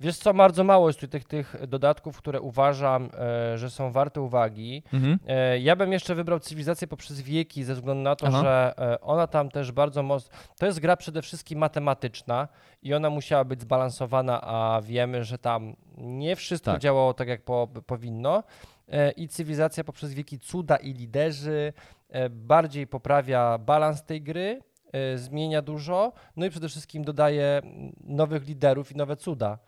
Wiesz 0.00 0.16
co, 0.16 0.34
bardzo 0.34 0.64
mało 0.64 0.88
jest 0.88 1.00
tu 1.00 1.08
tych, 1.08 1.24
tych 1.24 1.66
dodatków, 1.68 2.18
które 2.18 2.40
uważam, 2.40 3.08
e, 3.18 3.58
że 3.58 3.70
są 3.70 3.92
warte 3.92 4.20
uwagi. 4.20 4.82
Mhm. 4.92 5.18
E, 5.26 5.58
ja 5.58 5.76
bym 5.76 5.92
jeszcze 5.92 6.14
wybrał 6.14 6.40
cywilizację 6.40 6.88
poprzez 6.88 7.20
wieki, 7.20 7.64
ze 7.64 7.74
względu 7.74 8.02
na 8.02 8.16
to, 8.16 8.26
Aha. 8.26 8.40
że 8.42 8.74
e, 8.78 9.00
ona 9.00 9.26
tam 9.26 9.48
też 9.48 9.72
bardzo 9.72 10.02
mocno. 10.02 10.36
To 10.58 10.66
jest 10.66 10.80
gra 10.80 10.96
przede 10.96 11.22
wszystkim 11.22 11.58
matematyczna 11.58 12.48
i 12.82 12.94
ona 12.94 13.10
musiała 13.10 13.44
być 13.44 13.60
zbalansowana, 13.60 14.40
a 14.42 14.80
wiemy, 14.82 15.24
że 15.24 15.38
tam 15.38 15.76
nie 15.96 16.36
wszystko 16.36 16.72
tak. 16.72 16.80
działało 16.80 17.14
tak, 17.14 17.28
jak 17.28 17.44
po, 17.44 17.68
powinno. 17.86 18.42
E, 18.88 19.10
I 19.10 19.28
cywilizacja 19.28 19.84
poprzez 19.84 20.14
wieki 20.14 20.38
cuda 20.38 20.76
i 20.76 20.92
liderzy 20.92 21.72
e, 22.08 22.30
bardziej 22.30 22.86
poprawia 22.86 23.58
balans 23.58 24.04
tej 24.04 24.22
gry 24.22 24.60
e, 24.92 25.18
zmienia 25.18 25.62
dużo, 25.62 26.12
no 26.36 26.46
i 26.46 26.50
przede 26.50 26.68
wszystkim 26.68 27.04
dodaje 27.04 27.62
nowych 28.00 28.46
liderów 28.46 28.92
i 28.92 28.96
nowe 28.96 29.16
cuda. 29.16 29.58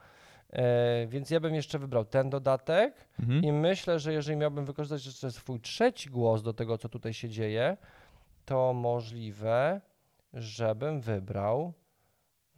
E, 0.53 1.07
więc 1.07 1.31
ja 1.31 1.41
bym 1.41 1.55
jeszcze 1.55 1.79
wybrał 1.79 2.05
ten 2.05 2.31
dodatek 2.31 3.09
mhm. 3.21 3.45
i 3.45 3.53
myślę, 3.53 3.99
że 3.99 4.13
jeżeli 4.13 4.37
miałbym 4.37 4.65
wykorzystać 4.65 5.07
jeszcze 5.07 5.31
swój 5.31 5.61
trzeci 5.61 6.11
głos 6.11 6.43
do 6.43 6.53
tego, 6.53 6.79
co 6.79 6.89
tutaj 6.89 7.15
się 7.15 7.29
dzieje, 7.29 7.77
to 8.45 8.73
możliwe, 8.73 9.81
żebym 10.35 11.01
wybrał 11.01 11.73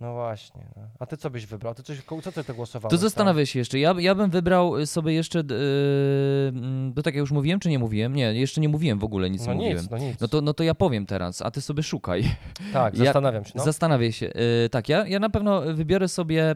no 0.00 0.14
właśnie. 0.14 0.62
No. 0.76 0.82
A 0.98 1.06
ty 1.06 1.16
co 1.16 1.30
byś 1.30 1.46
wybrał? 1.46 1.74
Ty 1.74 1.82
coś, 1.82 2.02
co 2.22 2.32
ty 2.32 2.44
to 2.44 2.54
głosowałeś? 2.54 2.90
To 2.90 2.98
zastanawiam 2.98 3.46
się 3.46 3.58
jeszcze. 3.58 3.78
Ja, 3.78 3.94
ja 3.98 4.14
bym 4.14 4.30
wybrał 4.30 4.86
sobie 4.86 5.12
jeszcze, 5.12 5.38
yy, 5.38 6.94
to 6.94 7.02
tak 7.02 7.14
jak 7.14 7.20
już 7.20 7.30
mówiłem, 7.30 7.60
czy 7.60 7.68
nie 7.68 7.78
mówiłem? 7.78 8.16
Nie, 8.16 8.34
jeszcze 8.34 8.60
nie 8.60 8.68
mówiłem 8.68 8.98
w 8.98 9.04
ogóle, 9.04 9.30
nic 9.30 9.46
no 9.46 9.54
nie 9.54 9.58
nic, 9.58 9.82
mówiłem. 9.82 9.86
No, 9.90 9.98
nic. 10.08 10.20
No, 10.20 10.28
to, 10.28 10.40
no 10.40 10.54
to 10.54 10.64
ja 10.64 10.74
powiem 10.74 11.06
teraz, 11.06 11.42
a 11.42 11.50
ty 11.50 11.60
sobie 11.60 11.82
szukaj. 11.82 12.24
Tak, 12.72 12.94
ja, 12.98 13.04
zastanawiam 13.04 13.44
się. 13.44 13.52
No. 13.54 13.64
Zastanawiam 13.64 14.12
się. 14.12 14.26
Yy, 14.26 14.68
tak, 14.68 14.88
ja, 14.88 15.06
ja 15.06 15.18
na 15.18 15.30
pewno 15.30 15.62
wybiorę 15.74 16.08
sobie 16.08 16.54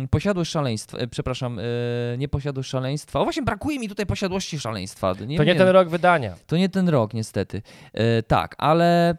yy, 0.00 0.08
posiadłość 0.08 0.50
szaleństwa, 0.50 0.98
yy, 0.98 1.08
przepraszam, 1.08 1.56
yy, 1.56 2.18
nie 2.18 2.28
posiadłość 2.28 2.68
szaleństwa. 2.68 3.20
O 3.20 3.24
właśnie, 3.24 3.42
brakuje 3.42 3.78
mi 3.78 3.88
tutaj 3.88 4.06
posiadłości 4.06 4.60
szaleństwa. 4.60 5.14
Nie 5.26 5.36
to 5.36 5.44
nie 5.44 5.54
ten 5.54 5.68
rok 5.68 5.88
wydania. 5.88 6.34
To 6.46 6.56
nie 6.56 6.68
ten 6.68 6.88
rok, 6.88 7.14
niestety. 7.14 7.62
Yy, 7.94 8.22
tak, 8.22 8.54
ale 8.58 9.16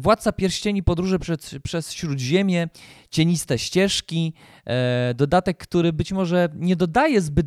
Władca 0.00 0.32
Pierścieni 0.32 0.82
podróże 0.82 1.18
przez, 1.18 1.54
przez 1.62 1.92
Śródziemie, 1.92 2.68
cieniste 3.10 3.58
ścieżki, 3.58 4.32
e, 4.66 5.14
dodatek, 5.14 5.58
który 5.58 5.92
być 5.92 6.12
może 6.12 6.48
nie 6.54 6.76
dodaje 6.76 7.20
zbyt 7.20 7.46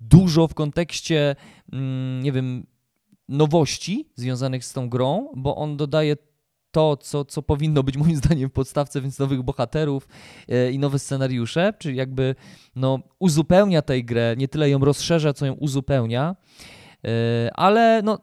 dużo 0.00 0.48
w 0.48 0.54
kontekście, 0.54 1.36
mm, 1.72 2.22
nie 2.22 2.32
wiem, 2.32 2.66
nowości 3.28 4.08
związanych 4.16 4.64
z 4.64 4.72
tą 4.72 4.88
grą, 4.88 5.28
bo 5.36 5.56
on 5.56 5.76
dodaje 5.76 6.16
to, 6.70 6.96
co, 6.96 7.24
co 7.24 7.42
powinno 7.42 7.82
być 7.82 7.96
moim 7.96 8.16
zdaniem 8.22 8.48
w 8.48 8.52
podstawce, 8.52 9.00
więc 9.00 9.18
nowych 9.18 9.42
bohaterów 9.42 10.08
e, 10.48 10.72
i 10.72 10.78
nowe 10.78 10.98
scenariusze, 10.98 11.72
czyli 11.78 11.96
jakby 11.96 12.34
no, 12.76 12.98
uzupełnia 13.18 13.82
tę 13.82 14.02
grę, 14.02 14.34
nie 14.38 14.48
tyle 14.48 14.70
ją 14.70 14.78
rozszerza, 14.78 15.32
co 15.32 15.46
ją 15.46 15.52
uzupełnia, 15.52 16.36
e, 17.04 17.50
ale 17.54 18.02
no, 18.04 18.18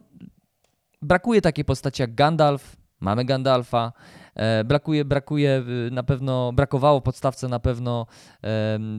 brakuje 1.02 1.42
takiej 1.42 1.66
postaci 1.66 2.02
jak 2.02 2.16
Gandalf, 2.16 2.79
mamy 3.00 3.26
Gandalfa, 3.26 3.92
E, 4.40 4.64
brakuje, 4.64 5.06
brakuje 5.06 5.64
y, 5.88 5.92
na 5.92 6.04
pewno, 6.04 6.54
brakowało 6.54 7.02
podstawce 7.02 7.48
na 7.48 7.60
pewno 7.60 8.06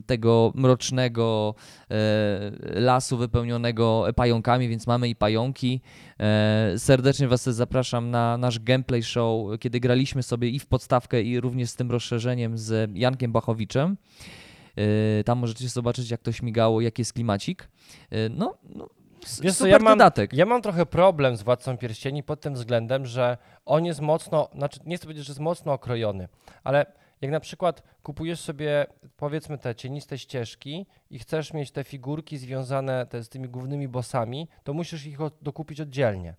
tego 0.07 0.53
mrocznego 0.55 1.55
e, 1.91 2.81
lasu 2.81 3.17
wypełnionego 3.17 4.07
pająkami, 4.17 4.69
więc 4.69 4.87
mamy 4.87 5.09
i 5.09 5.17
pająki. 5.17 5.81
E, 6.21 6.75
serdecznie 6.79 7.29
Was 7.29 7.43
zapraszam 7.43 8.11
na 8.11 8.39
nasz 8.39 8.59
gameplay 8.59 9.03
show, 9.03 9.59
kiedy 9.61 9.81
graliśmy 9.81 10.23
sobie 10.23 10.49
i 10.49 10.59
w 10.59 10.67
podstawkę, 10.67 11.23
i 11.23 11.41
również 11.41 11.71
z 11.71 11.77
tym 11.77 11.91
rozszerzeniem 11.91 12.59
z 12.59 12.91
Jankiem 12.95 13.33
Bachowiczem. 13.33 13.97
Tam 15.25 15.39
możecie 15.39 15.69
zobaczyć, 15.69 16.11
jak 16.11 16.23
to 16.23 16.33
śmigało, 16.33 16.81
jaki 16.81 17.01
jest 17.01 17.13
klimacik. 17.13 17.69
No, 18.31 18.55
no 18.75 18.89
Wiesz 19.43 19.55
super 19.55 19.71
ja 19.71 19.79
mam- 19.79 19.99
dodatek. 19.99 20.33
Ja 20.33 20.47
mam 20.47 20.63
trochę 20.63 20.87
problem 20.87 21.37
z 21.37 21.43
Władcą 21.43 21.79
Pierścieni 21.79 22.23
pod 22.23 22.41
tym 22.41 22.55
względem, 22.55 23.07
że 23.07 23.39
on 23.65 23.85
jest 23.85 24.01
mocno, 24.01 24.49
znaczy 24.55 24.81
nie 24.87 24.97
chcę 24.97 25.05
powiedzieć, 25.05 25.27
że 25.27 25.31
jest 25.31 25.41
mocno 25.41 25.73
okrojony, 25.73 26.29
ale 26.65 26.87
jak 27.21 27.31
na 27.31 27.41
przykład 27.41 27.83
kupujesz 28.03 28.41
sobie 28.41 28.87
powiedzmy 29.17 29.59
te 29.59 29.75
cieniste 29.75 30.19
ścieżki 30.19 30.87
i 31.11 31.19
chcesz 31.19 31.53
mieć 31.53 31.71
te 31.71 31.85
figurki 31.85 32.39
związane 32.39 33.07
te, 33.07 33.23
z 33.23 33.29
tymi 33.29 33.49
głównymi 33.49 33.89
bossami, 33.89 34.49
to 34.65 34.75
musisz 34.75 35.07
ich 35.07 35.19
dokupić 35.43 35.81
oddzielnie. 35.81 36.35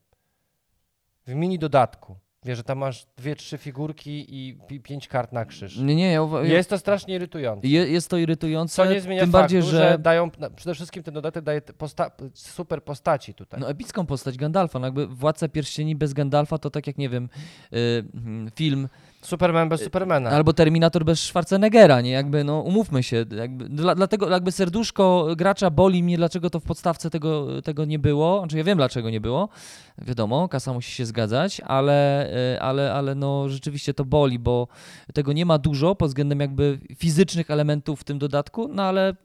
W 1.27 1.33
mini 1.35 1.59
dodatku. 1.59 2.15
Wiesz, 2.45 2.57
że 2.57 2.63
tam 2.63 2.77
masz 2.77 3.05
dwie, 3.17 3.35
trzy 3.35 3.57
figurki 3.57 4.25
i 4.29 4.57
pi, 4.67 4.79
pięć 4.79 5.07
kart 5.07 5.31
na 5.31 5.45
krzyż. 5.45 5.77
Nie, 5.77 5.95
nie, 5.95 6.11
ja, 6.11 6.21
uwa- 6.21 6.43
Jest 6.45 6.69
to 6.69 6.77
strasznie 6.77 7.15
irytujące. 7.15 7.67
je, 7.67 7.87
jest 7.87 8.09
to 8.09 8.17
irytujące, 8.17 8.75
Co 8.75 8.85
nie 8.85 9.01
zmienia 9.01 9.21
tym 9.21 9.31
faktu, 9.31 9.41
bardziej, 9.41 9.61
że... 9.61 9.69
że 9.91 9.99
dają, 9.99 10.29
na- 10.39 10.49
przede 10.49 10.75
wszystkim 10.75 11.03
ten 11.03 11.13
dodatek 11.13 11.43
daje 11.43 11.61
posta 11.61 12.11
super 12.33 12.83
postaci 12.83 13.33
tutaj. 13.33 13.59
No 13.59 13.69
epicką 13.69 14.05
postać 14.05 14.37
Gandalfa, 14.37 14.79
no 14.79 14.87
jakby 14.87 15.07
Władca 15.07 15.47
Pierścieni 15.49 15.95
bez 15.95 16.13
Gandalfa 16.13 16.57
to 16.57 16.69
tak 16.69 16.87
jak, 16.87 16.97
nie 16.97 17.09
wiem, 17.09 17.29
y, 17.73 17.77
mm, 18.15 18.51
film 18.55 18.89
Superman 19.21 19.69
bez 19.69 19.83
Supermana. 19.83 20.29
albo 20.29 20.53
Terminator 20.53 21.05
bez 21.05 21.19
Schwarzeneggera, 21.19 22.01
nie? 22.01 22.11
Jakby, 22.11 22.43
no 22.43 22.59
umówmy 22.59 23.03
się, 23.03 23.25
jakby, 23.35 23.69
dla, 23.69 23.95
dlatego 23.95 24.29
jakby 24.29 24.51
serduszko 24.51 25.27
gracza 25.35 25.69
boli 25.69 26.03
mnie, 26.03 26.17
dlaczego 26.17 26.49
to 26.49 26.59
w 26.59 26.63
podstawce 26.63 27.09
tego, 27.09 27.61
tego 27.61 27.85
nie 27.85 27.99
było, 27.99 28.39
znaczy 28.39 28.57
ja 28.57 28.63
wiem, 28.63 28.77
dlaczego 28.77 29.09
nie 29.09 29.21
było, 29.21 29.49
wiadomo, 29.97 30.49
kasa 30.49 30.73
musi 30.73 30.91
się 30.91 31.05
zgadzać, 31.05 31.61
ale, 31.65 32.29
y, 32.55 32.61
ale, 32.61 32.93
ale 32.93 33.15
no 33.15 33.49
rzeczywiście 33.49 33.93
to 33.93 34.05
boli, 34.05 34.39
bo 34.39 34.67
tego 35.13 35.33
nie 35.33 35.45
ma 35.45 35.57
dużo 35.57 35.95
pod 35.95 36.07
względem 36.07 36.39
jakby 36.39 36.79
fizycznych 36.97 37.51
elementów 37.51 38.01
w 38.01 38.03
tym 38.03 38.19
dodatku, 38.19 38.67
no 38.67 38.83
ale 38.83 39.15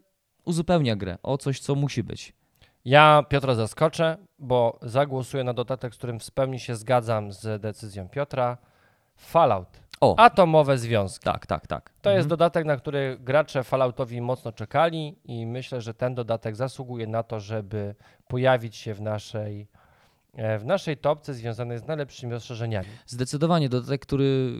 uzupełnia 0.45 0.95
grę 0.95 1.17
o 1.23 1.37
coś, 1.37 1.59
co 1.59 1.75
musi 1.75 2.03
być. 2.03 2.33
Ja 2.85 3.23
Piotra 3.29 3.55
zaskoczę, 3.55 4.17
bo 4.39 4.79
zagłosuję 4.81 5.43
na 5.43 5.53
dodatek, 5.53 5.95
z 5.95 5.97
którym 5.97 6.19
w 6.19 6.31
pełni 6.31 6.59
się 6.59 6.75
zgadzam 6.75 7.31
z 7.31 7.61
decyzją 7.61 8.09
Piotra. 8.09 8.57
Fallout. 9.17 9.79
O, 10.01 10.15
Atomowe 10.19 10.77
związki. 10.77 11.23
tak, 11.25 11.45
tak, 11.45 11.67
tak. 11.67 11.89
To 12.01 12.09
jest 12.09 12.17
Mhm. 12.25 12.29
dodatek, 12.29 12.65
na 12.65 12.77
który 12.77 13.17
gracze 13.19 13.63
Falloutowi 13.63 14.21
mocno 14.21 14.51
czekali 14.51 15.15
i 15.25 15.45
myślę, 15.45 15.81
że 15.81 15.93
ten 15.93 16.15
dodatek 16.15 16.55
zasługuje 16.55 17.07
na 17.07 17.23
to, 17.23 17.39
żeby 17.39 17.95
pojawić 18.27 18.75
się 18.75 18.93
w 18.93 19.01
naszej, 19.01 19.67
w 20.59 20.65
naszej 20.65 20.97
topce 20.97 21.33
związanej 21.33 21.79
z 21.79 21.87
najlepszymi 21.87 22.33
rozszerzeniami. 22.33 22.87
Zdecydowanie 23.05 23.69
dodatek, 23.69 24.01
który, 24.01 24.53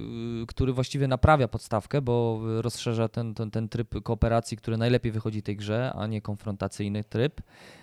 który 0.47 0.73
właściwie 0.73 1.07
naprawia 1.07 1.47
podstawkę, 1.47 2.01
bo 2.01 2.41
rozszerza 2.61 3.07
ten, 3.07 3.33
ten, 3.33 3.51
ten 3.51 3.69
tryb 3.69 4.03
kooperacji, 4.03 4.57
który 4.57 4.77
najlepiej 4.77 5.11
wychodzi 5.11 5.41
tej 5.41 5.55
grze, 5.55 5.93
a 5.95 6.07
nie 6.07 6.21
konfrontacyjny 6.21 7.03
tryb. 7.03 7.41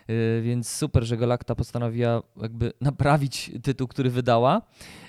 Yy, 0.08 0.42
Więc 0.42 0.68
super, 0.68 1.04
że 1.04 1.16
Galacta 1.16 1.54
postanowiła 1.54 2.22
jakby 2.42 2.72
naprawić 2.80 3.50
tytuł, 3.62 3.88
który 3.88 4.10
wydała 4.10 4.62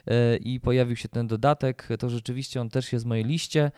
yy, 0.07 0.37
i 0.37 0.59
pojawił 0.59 0.95
się 0.95 1.09
ten 1.09 1.27
dodatek. 1.27 1.87
To 1.99 2.09
rzeczywiście 2.09 2.61
on 2.61 2.69
też 2.69 2.93
jest 2.93 3.05
w 3.05 3.07
mojej 3.07 3.25
liście. 3.25 3.71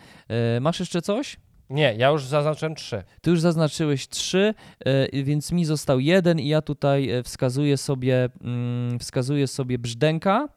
Masz 0.61 0.79
jeszcze 0.79 1.01
coś? 1.01 1.37
Nie, 1.69 1.95
ja 1.97 2.09
już 2.09 2.25
zaznaczyłem 2.25 2.75
trzy. 2.75 3.03
Ty 3.21 3.29
już 3.29 3.41
zaznaczyłeś 3.41 4.07
trzy, 4.07 4.53
e, 4.85 5.23
więc 5.23 5.51
mi 5.51 5.65
został 5.65 5.99
jeden 5.99 6.39
i 6.39 6.47
ja 6.47 6.61
tutaj 6.61 7.09
e, 7.09 7.23
wskazuję 7.23 7.77
sobie, 7.77 8.29
mm, 8.41 8.99
wskazuję 8.99 9.47
sobie 9.47 9.79
Brzdęka, 9.79 10.49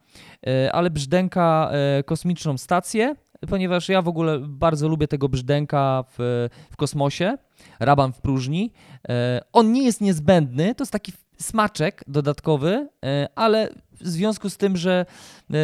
e, 0.47 0.71
ale 0.71 0.89
Brzdęka 0.89 1.71
kosmiczną 2.05 2.57
stację, 2.57 3.15
ponieważ 3.49 3.89
ja 3.89 4.01
w 4.01 4.07
ogóle 4.07 4.39
bardzo 4.39 4.87
lubię 4.87 5.07
tego 5.07 5.29
Brzdęka 5.29 6.03
w, 6.17 6.47
w 6.71 6.75
kosmosie, 6.77 7.37
Raban 7.79 8.13
w 8.13 8.21
próżni. 8.21 8.71
On 9.53 9.71
nie 9.71 9.83
jest 9.83 10.01
niezbędny, 10.01 10.75
to 10.75 10.83
jest 10.83 10.91
taki 10.91 11.11
smaczek 11.41 12.03
dodatkowy, 12.07 12.89
e, 13.05 13.27
ale 13.35 13.69
w 14.01 14.07
związku 14.07 14.49
z 14.49 14.57
tym, 14.57 14.77
że 14.77 15.05
e, 15.53 15.55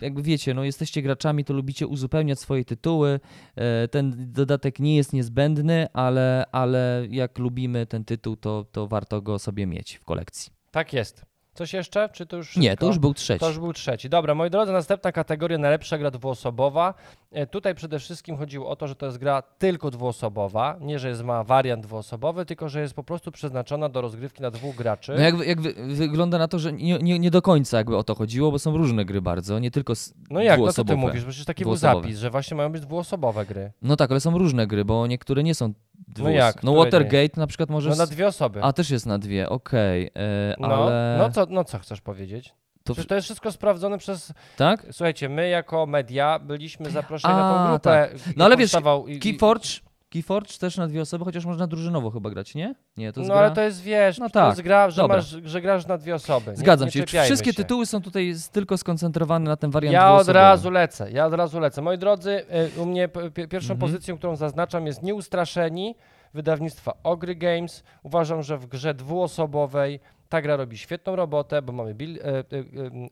jakby 0.00 0.22
wiecie, 0.22 0.54
no 0.54 0.64
jesteście 0.64 1.02
graczami, 1.02 1.44
to 1.44 1.54
lubicie 1.54 1.86
uzupełniać 1.86 2.40
swoje 2.40 2.64
tytuły, 2.64 3.20
E, 3.56 3.88
Ten 3.88 4.32
dodatek 4.32 4.78
nie 4.78 4.96
jest 4.96 5.12
niezbędny, 5.12 5.86
ale, 5.92 6.44
ale 6.52 7.06
jak 7.10 7.38
lubimy 7.38 7.86
ten 7.86 8.04
tytuł, 8.04 8.36
to, 8.36 8.64
to 8.72 8.86
warto 8.86 9.22
go 9.22 9.38
sobie 9.38 9.66
mieć 9.66 9.94
w 9.96 10.04
kolekcji. 10.04 10.52
Tak 10.70 10.92
jest. 10.92 11.24
Coś 11.58 11.72
jeszcze? 11.72 12.08
Czy 12.12 12.26
to 12.26 12.36
już 12.36 12.56
Nie, 12.56 12.76
to 12.76 12.86
już 12.86 12.98
był 12.98 13.14
trzeci. 13.14 13.40
To 13.40 13.48
już 13.48 13.58
był 13.58 13.72
trzeci. 13.72 14.08
Dobra, 14.08 14.34
moi 14.34 14.50
drodzy, 14.50 14.72
następna 14.72 15.12
kategoria, 15.12 15.58
najlepsza 15.58 15.98
gra 15.98 16.10
dwuosobowa. 16.10 16.94
E, 17.32 17.46
Tutaj 17.46 17.74
przede 17.74 17.98
wszystkim 17.98 18.36
chodziło 18.36 18.68
o 18.68 18.76
to, 18.76 18.88
że 18.88 18.94
to 18.94 19.06
jest 19.06 19.18
gra 19.18 19.42
tylko 19.42 19.90
dwuosobowa. 19.90 20.76
Nie, 20.80 20.98
że 20.98 21.08
jest 21.08 21.22
ma 21.22 21.44
wariant 21.44 21.82
dwuosobowy, 21.82 22.46
tylko 22.46 22.68
że 22.68 22.80
jest 22.80 22.94
po 22.94 23.04
prostu 23.04 23.32
przeznaczona 23.32 23.88
do 23.88 24.00
rozgrywki 24.00 24.42
na 24.42 24.50
dwóch 24.50 24.76
graczy. 24.76 25.12
No 25.16 25.20
jak, 25.20 25.46
jak 25.46 25.60
wy, 25.60 25.74
wygląda 25.94 26.38
na 26.38 26.48
to, 26.48 26.58
że 26.58 26.72
nie, 26.72 26.98
nie, 26.98 27.18
nie 27.18 27.30
do 27.30 27.42
końca 27.42 27.76
jakby 27.76 27.96
o 27.96 28.04
to 28.04 28.14
chodziło, 28.14 28.50
bo 28.50 28.58
są 28.58 28.76
różne 28.76 29.04
gry 29.04 29.22
bardzo, 29.22 29.58
nie 29.58 29.70
tylko 29.70 29.92
No 30.30 30.40
jak, 30.40 30.60
no 30.60 30.72
co 30.72 30.84
ty 30.84 30.96
mówisz? 30.96 31.24
Przecież 31.24 31.44
taki 31.44 31.64
był 31.64 31.76
zapis, 31.76 32.18
że 32.18 32.30
właśnie 32.30 32.56
mają 32.56 32.72
być 32.72 32.82
dwuosobowe 32.82 33.46
gry. 33.46 33.72
No 33.82 33.96
tak, 33.96 34.10
ale 34.10 34.20
są 34.20 34.38
różne 34.38 34.66
gry, 34.66 34.84
bo 34.84 35.06
niektóre 35.06 35.42
nie 35.42 35.54
są 35.54 35.72
dwuos... 36.08 36.34
jak? 36.34 36.62
No 36.62 36.74
Watergate 36.74 37.40
na 37.40 37.46
przykład 37.46 37.70
może... 37.70 37.90
No 37.90 37.96
na 37.96 38.06
dwie 38.06 38.26
osoby. 38.26 38.62
A, 38.62 38.72
też 38.72 38.90
jest 38.90 39.06
na 39.06 39.18
dwie, 39.18 39.48
okej, 39.48 40.10
e, 40.16 40.54
No, 40.58 40.68
ale... 40.68 41.18
no, 41.18 41.30
co, 41.30 41.46
no 41.50 41.64
co 41.64 41.78
chcesz 41.78 42.00
powiedzieć? 42.00 42.54
to... 42.88 42.94
Przecież 42.94 43.08
to 43.08 43.14
jest 43.14 43.24
wszystko 43.24 43.52
sprawdzone 43.52 43.98
przez... 43.98 44.32
Tak? 44.56 44.86
Słuchajcie, 44.90 45.28
my 45.28 45.48
jako 45.48 45.86
media 45.86 46.38
byliśmy 46.38 46.90
zaproszeni 46.90 47.34
na 47.34 47.40
tą 47.40 47.58
A, 47.58 47.68
grupę. 47.68 48.08
No 48.36 48.44
ale 48.44 48.56
wiesz, 48.56 48.72
Keyforge, 49.20 49.68
Keyforge 50.10 50.58
też 50.58 50.76
na 50.76 50.86
dwie 50.86 51.00
osoby, 51.02 51.24
chociaż 51.24 51.44
można 51.44 51.66
drużynowo 51.66 52.10
chyba 52.10 52.30
grać, 52.30 52.54
nie? 52.54 52.74
Nie, 52.96 53.12
to 53.12 53.20
jest 53.20 53.28
No 53.28 53.34
gra... 53.34 53.44
ale 53.46 53.54
to 53.54 53.60
jest, 53.62 53.82
wiesz, 53.82 54.18
No 54.18 54.26
to 54.26 54.32
tak, 54.32 54.48
jest 54.48 54.62
gra, 54.62 54.90
że, 54.90 55.08
masz, 55.08 55.36
że 55.44 55.60
grasz 55.60 55.86
na 55.86 55.98
dwie 55.98 56.14
osoby. 56.14 56.56
Zgadzam 56.56 56.86
nie 56.86 56.92
się. 56.92 57.06
Wszystkie 57.22 57.50
się. 57.50 57.56
tytuły 57.56 57.86
są 57.86 58.02
tutaj 58.02 58.34
tylko 58.52 58.78
skoncentrowane 58.78 59.50
na 59.50 59.56
ten 59.56 59.70
wariant 59.70 59.92
Ja 59.92 60.12
od 60.14 60.28
razu 60.28 60.70
lecę, 60.70 61.10
ja 61.10 61.26
od 61.26 61.32
razu 61.34 61.60
lecę. 61.60 61.82
Moi 61.82 61.98
drodzy, 61.98 62.42
y, 62.76 62.80
u 62.80 62.86
mnie 62.86 63.08
pierwszą 63.34 63.72
Mhm. 63.74 63.78
pozycją, 63.78 64.18
którą 64.18 64.36
zaznaczam 64.36 64.86
jest 64.86 65.02
Nieustraszeni 65.02 65.94
wydawnictwa 66.34 66.92
Ogry 67.02 67.36
Games. 67.36 67.82
Uważam, 68.02 68.42
że 68.42 68.58
w 68.58 68.66
grze 68.66 68.94
dwuosobowej 68.94 70.00
ta 70.28 70.42
gra 70.42 70.56
robi 70.56 70.78
świetną 70.78 71.16
robotę, 71.16 71.62
bo 71.62 71.72
mamy 71.72 71.94
bil, 71.94 72.18
e, 72.18 72.22
e, 72.38 72.44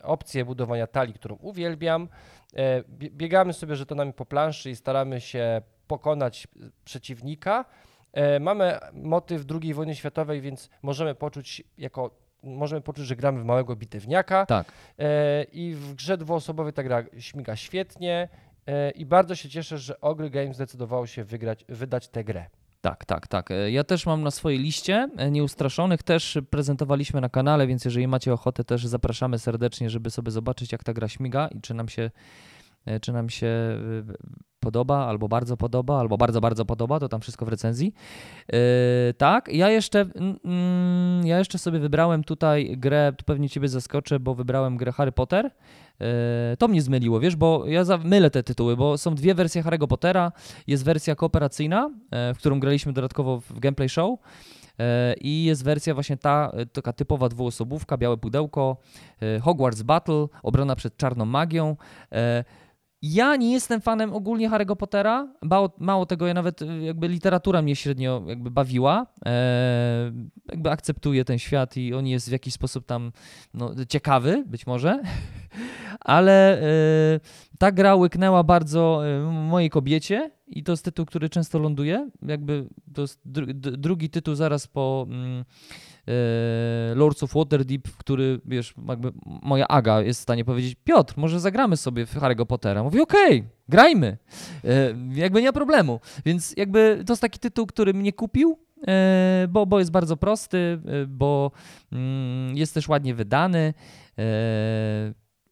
opcję 0.02 0.44
budowania 0.44 0.86
talii, 0.86 1.14
którą 1.14 1.36
uwielbiam. 1.36 2.08
E, 2.56 2.82
bie- 2.82 3.10
biegamy 3.10 3.52
sobie 3.52 3.76
żetonami 3.76 4.12
po 4.12 4.26
planszy 4.26 4.70
i 4.70 4.76
staramy 4.76 5.20
się 5.20 5.62
pokonać 5.86 6.48
przeciwnika. 6.84 7.64
E, 8.12 8.40
mamy 8.40 8.78
motyw 8.92 9.44
II 9.62 9.74
wojny 9.74 9.94
światowej, 9.94 10.40
więc 10.40 10.70
możemy 10.82 11.14
poczuć 11.14 11.62
jako 11.78 12.10
możemy 12.42 12.80
poczuć, 12.80 13.06
że 13.06 13.16
gramy 13.16 13.40
w 13.40 13.44
małego 13.44 13.76
bitewniaka. 13.76 14.46
Tak. 14.46 14.72
E, 14.98 15.44
I 15.44 15.74
w 15.74 15.94
grze 15.94 16.18
dwuosobowej 16.18 16.72
ta 16.72 16.82
gra 16.82 17.04
śmiga 17.18 17.56
świetnie 17.56 18.28
e, 18.66 18.90
i 18.90 19.06
bardzo 19.06 19.34
się 19.34 19.48
cieszę, 19.48 19.78
że 19.78 20.00
Ogry 20.00 20.30
Games 20.30 20.56
zdecydowało 20.56 21.06
się 21.06 21.24
wygrać, 21.24 21.64
wydać 21.68 22.08
tę 22.08 22.24
grę. 22.24 22.46
Tak, 22.80 23.04
tak, 23.04 23.26
tak. 23.26 23.48
Ja 23.70 23.84
też 23.84 24.06
mam 24.06 24.22
na 24.22 24.30
swojej 24.30 24.58
liście 24.58 25.08
Nieustraszonych, 25.30 26.02
też 26.02 26.38
prezentowaliśmy 26.50 27.20
na 27.20 27.28
kanale, 27.28 27.66
więc 27.66 27.84
jeżeli 27.84 28.08
macie 28.08 28.32
ochotę, 28.32 28.64
też 28.64 28.86
zapraszamy 28.86 29.38
serdecznie, 29.38 29.90
żeby 29.90 30.10
sobie 30.10 30.30
zobaczyć, 30.30 30.72
jak 30.72 30.84
ta 30.84 30.92
gra 30.92 31.08
śmiga 31.08 31.48
i 31.48 31.60
czy 31.60 31.74
nam 31.74 31.88
się, 31.88 32.10
czy 33.00 33.12
nam 33.12 33.30
się 33.30 33.48
podoba, 34.60 35.06
albo 35.06 35.28
bardzo 35.28 35.56
podoba, 35.56 36.00
albo 36.00 36.16
bardzo, 36.18 36.40
bardzo 36.40 36.64
podoba, 36.64 37.00
to 37.00 37.08
tam 37.08 37.20
wszystko 37.20 37.46
w 37.46 37.48
recenzji. 37.48 37.94
E, 38.52 38.58
tak, 39.14 39.48
ja 39.52 39.70
jeszcze, 39.70 40.00
mm, 40.00 40.38
mm, 40.44 41.26
ja 41.26 41.38
jeszcze 41.38 41.58
sobie 41.58 41.78
wybrałem 41.78 42.24
tutaj 42.24 42.76
grę, 42.76 43.12
tu 43.16 43.24
pewnie 43.24 43.48
Ciebie 43.48 43.68
zaskoczę, 43.68 44.20
bo 44.20 44.34
wybrałem 44.34 44.76
grę 44.76 44.92
Harry 44.92 45.12
Potter. 45.12 45.50
E, 46.00 46.56
To 46.58 46.68
mnie 46.68 46.82
zmyliło, 46.82 47.20
wiesz, 47.20 47.36
bo 47.36 47.66
ja 47.66 47.82
mylę 48.04 48.30
te 48.30 48.42
tytuły, 48.42 48.76
bo 48.76 48.98
są 48.98 49.14
dwie 49.14 49.34
wersje 49.34 49.62
Harry'ego 49.62 49.86
Pottera. 49.86 50.32
Jest 50.66 50.84
wersja 50.84 51.14
kooperacyjna, 51.14 51.90
e, 52.10 52.34
w 52.34 52.38
którą 52.38 52.60
graliśmy 52.60 52.92
dodatkowo 52.92 53.40
w 53.40 53.58
gameplay 53.60 53.88
show. 53.88 54.18
e, 54.78 55.14
I 55.20 55.44
jest 55.44 55.64
wersja 55.64 55.94
właśnie 55.94 56.16
ta, 56.16 56.50
e, 56.54 56.66
taka 56.66 56.92
typowa 56.92 57.28
dwuosobówka, 57.28 57.96
białe 57.96 58.16
pudełko, 58.16 58.76
e, 59.22 59.40
Hogwarts 59.40 59.82
Battle, 59.82 60.26
obrona 60.42 60.76
przed 60.76 60.96
czarną 60.96 61.24
magią. 61.24 61.76
Ja 63.12 63.36
nie 63.36 63.52
jestem 63.52 63.80
fanem 63.80 64.12
ogólnie 64.12 64.50
Harry'ego 64.50 64.76
Pottera. 64.76 65.28
Mało, 65.42 65.72
mało 65.78 66.06
tego, 66.06 66.26
ja 66.26 66.34
nawet 66.34 66.62
y, 66.62 66.82
jakby 66.82 67.08
literatura 67.08 67.62
mnie 67.62 67.76
średnio 67.76 68.22
jakby 68.26 68.50
bawiła. 68.50 69.06
E, 69.26 70.12
jakby 70.48 70.70
akceptuję 70.70 71.24
ten 71.24 71.38
świat 71.38 71.76
i 71.76 71.94
on 71.94 72.06
jest 72.06 72.28
w 72.28 72.32
jakiś 72.32 72.54
sposób 72.54 72.86
tam 72.86 73.12
no, 73.54 73.74
ciekawy, 73.88 74.44
być 74.46 74.66
może. 74.66 75.02
Ale 76.00 76.62
e, 76.62 76.66
ta 77.58 77.72
gra 77.72 77.94
łyknęła 77.94 78.42
bardzo 78.42 79.02
e, 79.06 79.20
mojej 79.32 79.70
kobiecie 79.70 80.30
i 80.46 80.62
to 80.62 80.72
jest 80.72 80.84
tytuł, 80.84 81.06
który 81.06 81.28
często 81.28 81.58
ląduje. 81.58 82.10
Jakby 82.22 82.68
to 82.94 83.02
jest 83.02 83.20
dru, 83.24 83.46
drugi 83.54 84.10
tytuł 84.10 84.34
zaraz 84.34 84.66
po. 84.66 85.06
Mm, 85.08 85.44
Lords 86.94 87.22
of 87.22 87.34
Waterdeep, 87.34 87.88
który, 87.98 88.40
wiesz, 88.44 88.74
jakby 88.88 89.12
moja 89.42 89.68
Aga 89.68 90.02
jest 90.02 90.20
w 90.20 90.22
stanie 90.22 90.44
powiedzieć, 90.44 90.76
Piotr, 90.84 91.14
może 91.16 91.40
zagramy 91.40 91.76
sobie 91.76 92.06
w 92.06 92.16
Harry'ego 92.16 92.46
Pottera. 92.46 92.82
Mówi, 92.82 93.00
okej, 93.00 93.38
okay, 93.38 93.50
grajmy. 93.68 94.18
E, 94.64 94.94
jakby 95.14 95.40
nie 95.42 95.48
ma 95.48 95.52
problemu. 95.52 96.00
Więc 96.24 96.54
jakby 96.56 97.02
to 97.06 97.12
jest 97.12 97.22
taki 97.22 97.38
tytuł, 97.38 97.66
który 97.66 97.94
mnie 97.94 98.12
kupił, 98.12 98.58
e, 98.88 99.46
bo, 99.50 99.66
bo 99.66 99.78
jest 99.78 99.90
bardzo 99.90 100.16
prosty, 100.16 100.80
bo 101.08 101.50
mm, 101.92 102.56
jest 102.56 102.74
też 102.74 102.88
ładnie 102.88 103.14
wydany 103.14 103.74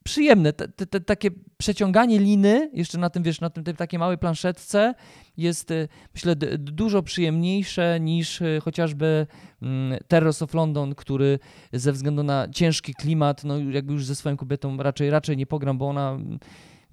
przyjemne. 0.05 0.52
Te, 0.52 0.68
te, 0.68 1.00
takie 1.00 1.30
przeciąganie 1.57 2.18
liny, 2.18 2.70
jeszcze 2.72 2.98
na 2.98 3.11
tym, 3.11 3.22
wiesz, 3.22 3.40
na 3.40 3.50
tym 3.50 3.64
takiej 3.64 3.98
małej 3.98 4.18
planszetce 4.18 4.94
jest, 5.36 5.70
y, 5.70 5.88
myślę, 6.14 6.36
dużo 6.59 7.02
przyjemniejsze 7.02 8.00
niż 8.00 8.40
y, 8.40 8.61
chociażby 8.64 9.26
mm, 9.62 9.98
of 10.40 10.55
London, 10.55 10.94
który 10.94 11.38
ze 11.72 11.92
względu 11.92 12.22
na 12.22 12.48
ciężki 12.48 12.94
klimat, 12.94 13.44
no 13.44 13.59
jakby 13.59 13.92
już 13.92 14.05
ze 14.05 14.14
swoją 14.14 14.36
kobietą 14.36 14.76
raczej, 14.76 15.11
raczej 15.11 15.36
nie 15.36 15.46
pogram, 15.46 15.78
bo 15.78 15.88
ona 15.88 16.18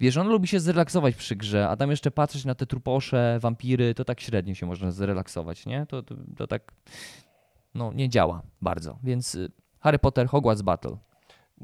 Wiesz, 0.00 0.16
ona 0.16 0.30
lubi 0.30 0.48
się 0.48 0.60
zrelaksować 0.60 1.14
przy 1.14 1.36
grze, 1.36 1.68
a 1.68 1.76
tam 1.76 1.90
jeszcze 1.90 2.10
patrzeć 2.10 2.44
na 2.44 2.54
te 2.54 2.66
truposze, 2.66 3.38
wampiry, 3.40 3.94
to 3.94 4.04
tak 4.04 4.20
średnio 4.20 4.54
się 4.54 4.66
można 4.66 4.90
zrelaksować, 4.90 5.66
nie? 5.66 5.86
To, 5.86 6.02
to, 6.02 6.14
to 6.36 6.46
tak, 6.46 6.72
no, 7.74 7.92
nie 7.92 8.08
działa 8.08 8.42
bardzo. 8.62 8.98
Więc 9.02 9.34
y, 9.34 9.52
Harry 9.80 9.98
Potter 9.98 10.26
Hogwarts 10.26 10.62
Battle. 10.62 10.96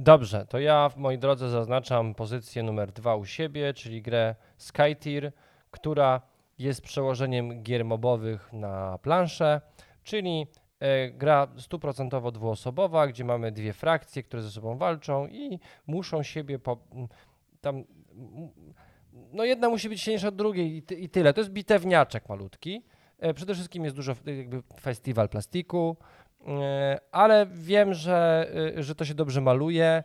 Dobrze, 0.00 0.46
to 0.46 0.58
ja 0.58 0.88
w 0.88 0.96
mojej 0.96 1.18
drodze 1.18 1.50
zaznaczam 1.50 2.14
pozycję 2.14 2.62
numer 2.62 2.92
dwa 2.92 3.16
u 3.16 3.24
siebie, 3.24 3.74
czyli 3.74 4.02
grę 4.02 4.34
Skytier, 4.56 5.32
która 5.70 6.20
jest 6.58 6.82
przełożeniem 6.82 7.62
gier 7.62 7.84
mobowych 7.84 8.52
na 8.52 8.98
planszę, 8.98 9.60
czyli 10.04 10.46
e, 10.80 11.10
gra 11.10 11.48
stuprocentowo 11.56 12.30
dwuosobowa, 12.32 13.06
gdzie 13.06 13.24
mamy 13.24 13.52
dwie 13.52 13.72
frakcje, 13.72 14.22
które 14.22 14.42
ze 14.42 14.50
sobą 14.50 14.76
walczą 14.76 15.26
i 15.26 15.58
muszą 15.86 16.22
siebie 16.22 16.58
po, 16.58 16.78
tam 17.60 17.84
no 19.32 19.44
jedna 19.44 19.68
musi 19.68 19.88
być 19.88 20.00
silniejsza 20.00 20.28
od 20.28 20.36
drugiej 20.36 20.76
i, 20.76 20.82
ty, 20.82 20.94
i 20.94 21.08
tyle. 21.08 21.34
To 21.34 21.40
jest 21.40 21.50
bitewniaczek 21.50 22.28
malutki. 22.28 22.82
E, 23.18 23.34
przede 23.34 23.54
wszystkim 23.54 23.84
jest 23.84 23.96
dużo 23.96 24.14
jakby 24.26 24.62
festiwal 24.80 25.28
plastiku, 25.28 25.96
E, 25.96 26.27
ale 27.12 27.46
wiem, 27.52 27.94
że, 27.94 28.48
e, 28.78 28.82
że 28.82 28.94
to 28.94 29.04
się 29.04 29.14
dobrze 29.14 29.40
maluje 29.40 30.04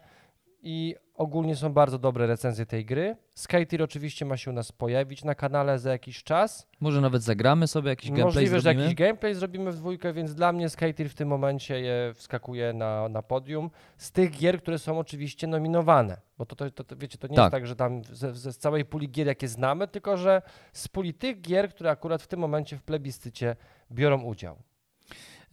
i 0.64 0.96
ogólnie 1.16 1.56
są 1.56 1.74
bardzo 1.74 2.00
dobre 2.00 2.28
recenzje 2.28 2.66
tej 2.66 2.86
gry. 2.86 3.16
Skytier 3.34 3.84
oczywiście 3.84 4.26
ma 4.26 4.38
się 4.38 4.52
u 4.52 4.54
nas 4.54 4.72
pojawić 4.72 5.24
na 5.24 5.36
kanale 5.36 5.80
za 5.80 5.92
jakiś 5.92 6.24
czas. 6.24 6.68
Może 6.80 7.02
nawet 7.02 7.24
zagramy 7.24 7.68
sobie 7.68 7.90
jakiś 7.90 8.10
gameplay 8.10 8.26
Możliwe, 8.26 8.60
zrobimy? 8.60 8.84
że 8.84 8.90
jakiś 8.90 8.96
gameplay 8.96 9.36
zrobimy 9.36 9.72
w 9.72 9.76
dwójkę, 9.76 10.14
więc 10.14 10.36
dla 10.36 10.54
mnie 10.54 10.70
Skytier 10.70 11.10
w 11.10 11.16
tym 11.16 11.28
momencie 11.28 11.82
je 11.82 12.12
wskakuje 12.16 12.74
na, 12.74 13.10
na 13.10 13.22
podium 13.22 13.70
z 13.98 14.12
tych 14.12 14.32
gier, 14.32 14.62
które 14.62 14.80
są 14.80 15.00
oczywiście 15.00 15.48
nominowane. 15.48 16.18
Bo 16.38 16.46
to, 16.46 16.72
to, 16.72 16.84
to 16.84 16.96
wiecie, 16.96 17.18
to 17.18 17.28
nie 17.28 17.36
tak. 17.36 17.44
jest 17.44 17.52
tak, 17.52 17.68
że 17.68 17.76
tam 17.76 18.04
ze, 18.04 18.34
ze, 18.34 18.54
z 18.54 18.58
całej 18.58 18.86
puli 18.86 19.10
gier, 19.10 19.28
jakie 19.28 19.48
znamy, 19.48 19.88
tylko 19.88 20.18
że 20.18 20.42
z 20.74 20.88
puli 20.88 21.14
tych 21.14 21.42
gier, 21.42 21.70
które 21.70 21.90
akurat 21.90 22.22
w 22.22 22.28
tym 22.28 22.40
momencie 22.40 22.78
w 22.78 22.84
plebiscycie 22.84 23.56
biorą 23.92 24.22
udział. 24.22 24.58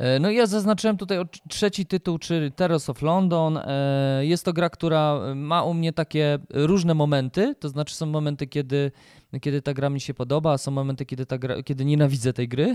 E, 0.01 0.19
no 0.19 0.31
i 0.31 0.37
ja 0.37 0.47
zaznaczyłem 0.47 0.97
tutaj 0.97 1.19
trzeci 1.49 1.87
tytuł, 1.87 2.19
czyli 2.19 2.53
Terrors 2.53 2.91
of 2.91 3.03
London. 3.03 3.57
E, 3.57 4.27
jest 4.27 4.45
to 4.45 4.53
gra, 4.53 4.71
która 4.71 5.21
ma 5.35 5.63
u 5.63 5.75
mnie 5.75 5.93
takie 5.93 6.39
różne 6.51 6.95
momenty, 6.95 7.55
to 7.55 7.69
znaczy 7.69 7.95
są 7.95 8.07
momenty, 8.07 8.47
kiedy, 8.47 8.93
kiedy 9.41 9.63
ta 9.63 9.75
gra 9.75 9.91
mi 9.91 10.01
się 10.01 10.15
podoba, 10.15 10.53
a 10.53 10.59
są 10.59 10.71
momenty, 10.71 11.07
kiedy, 11.07 11.27
ta 11.27 11.39
gra, 11.39 11.63
kiedy 11.63 11.85
nienawidzę 11.85 12.33
tej 12.33 12.49
gry. 12.49 12.75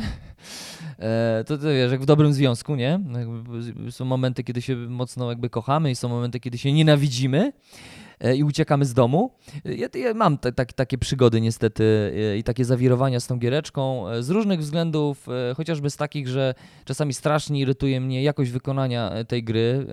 E, 0.99 1.43
to, 1.47 1.57
to 1.57 1.63
wiesz, 1.63 1.91
jak 1.91 2.01
w 2.01 2.05
dobrym 2.05 2.34
związku, 2.34 2.76
nie? 2.76 2.99
Są 3.89 4.05
momenty, 4.05 4.43
kiedy 4.43 4.61
się 4.61 4.76
mocno 4.76 5.30
jakby 5.30 5.49
kochamy 5.49 5.91
i 5.91 5.95
są 5.95 6.09
momenty, 6.09 6.39
kiedy 6.39 6.57
się 6.57 6.73
nienawidzimy. 6.73 7.53
E, 8.20 8.36
i 8.36 8.43
uciekamy 8.43 8.86
z 8.86 8.93
domu. 8.93 9.32
Ja, 9.66 9.88
ja 9.95 10.13
mam 10.13 10.38
te, 10.38 10.51
takie 10.51 10.97
przygody 10.97 11.41
niestety 11.41 12.13
e, 12.34 12.38
i 12.38 12.43
takie 12.43 12.66
zawirowania 12.66 13.20
z 13.20 13.28
tą 13.28 13.39
giereczką 13.39 14.09
e, 14.09 14.24
z 14.24 14.30
różnych 14.30 14.59
względów, 14.59 15.28
chociażby 15.57 15.89
z 15.89 15.97
takich, 15.97 16.28
że 16.28 16.53
czasami 16.86 17.13
strasznie 17.13 17.59
irytuje 17.59 18.01
mnie 18.01 18.24
jakość 18.24 18.51
wykonania 18.51 19.11
tej 19.28 19.43
gry 19.43 19.86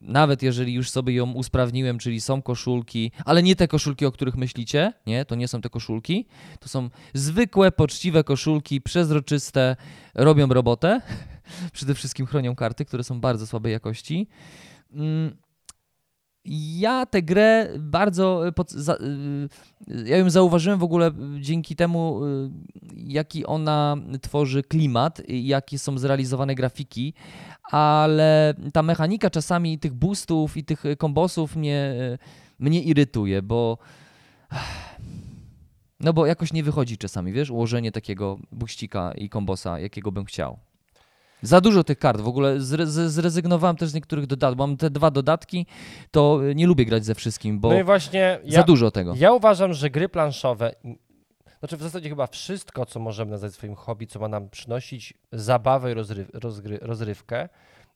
nawet 0.00 0.42
jeżeli 0.42 0.74
już 0.74 0.90
sobie 0.90 1.14
ją 1.14 1.32
usprawniłem, 1.32 1.98
czyli 1.98 2.20
są 2.20 2.42
koszulki, 2.42 3.12
ale 3.24 3.42
nie 3.42 3.56
te 3.56 3.68
koszulki, 3.68 4.06
o 4.06 4.12
których 4.12 4.36
myślicie, 4.36 4.92
nie, 5.06 5.24
to 5.24 5.34
nie 5.34 5.48
są 5.48 5.60
te 5.60 5.68
koszulki, 5.68 6.26
to 6.60 6.68
są 6.68 6.90
zwykłe, 7.14 7.72
poczciwe 7.72 8.24
koszulki, 8.24 8.80
przezroczyste, 8.80 9.76
robią 10.14 10.46
robotę, 10.46 11.00
przede 11.72 11.94
wszystkim 11.94 12.26
chronią 12.26 12.54
karty, 12.54 12.84
które 12.84 13.04
są 13.04 13.20
bardzo 13.20 13.46
słabej 13.46 13.72
jakości. 13.72 14.28
Mm, 14.92 15.36
ja 16.50 17.06
tę 17.06 17.22
grę 17.22 17.68
bardzo. 17.78 18.48
E, 18.48 18.52
pod, 18.52 18.70
za, 18.70 18.94
e, 18.94 18.98
ja 20.04 20.16
ją 20.16 20.30
zauważyłem 20.30 20.78
w 20.78 20.82
ogóle 20.82 21.10
dzięki 21.40 21.76
temu, 21.76 22.20
e, 22.24 22.50
jaki 22.96 23.46
ona 23.46 23.96
tworzy 24.22 24.62
klimat, 24.62 25.22
jakie 25.28 25.78
są 25.78 25.98
zrealizowane 25.98 26.54
grafiki, 26.54 27.14
ale 27.62 28.54
ta 28.72 28.82
mechanika 28.82 29.30
czasami 29.30 29.78
tych 29.78 29.94
boostów 29.94 30.56
i 30.56 30.64
tych 30.64 30.84
kombosów 30.98 31.56
mnie, 31.56 31.94
mnie 32.58 32.82
irytuje, 32.82 33.42
bo. 33.42 33.78
No 36.00 36.12
bo 36.12 36.26
jakoś 36.26 36.52
nie 36.52 36.62
wychodzi 36.62 36.98
czasami, 36.98 37.32
wiesz, 37.32 37.50
ułożenie 37.50 37.92
takiego 37.92 38.38
buścika 38.52 39.12
i 39.12 39.28
kombosa, 39.28 39.78
jakiego 39.78 40.12
bym 40.12 40.24
chciał. 40.24 40.58
Za 41.42 41.60
dużo 41.60 41.84
tych 41.84 41.98
kart. 41.98 42.20
W 42.20 42.28
ogóle 42.28 42.60
zrezygnowałem 42.60 43.76
też 43.76 43.88
z 43.88 43.94
niektórych 43.94 44.26
dodatków. 44.26 44.58
Mam 44.58 44.76
te 44.76 44.90
dwa 44.90 45.10
dodatki, 45.10 45.66
to 46.10 46.40
nie 46.54 46.66
lubię 46.66 46.84
grać 46.84 47.04
ze 47.04 47.14
wszystkim, 47.14 47.60
bo 47.60 47.68
no 47.68 47.80
i 47.80 47.84
właśnie 47.84 48.40
za 48.44 48.58
ja, 48.58 48.62
dużo 48.62 48.90
tego. 48.90 49.14
Ja 49.16 49.32
uważam, 49.32 49.72
że 49.72 49.90
gry 49.90 50.08
planszowe, 50.08 50.74
znaczy 51.58 51.76
w 51.76 51.82
zasadzie 51.82 52.08
chyba 52.08 52.26
wszystko, 52.26 52.86
co 52.86 53.00
możemy 53.00 53.30
nazwać 53.30 53.52
swoim 53.52 53.74
hobby, 53.74 54.06
co 54.06 54.20
ma 54.20 54.28
nam 54.28 54.48
przynosić 54.48 55.14
zabawę 55.32 55.90
i 55.90 55.94
rozryw, 55.94 56.30
rozgry, 56.34 56.78
rozrywkę, 56.82 57.48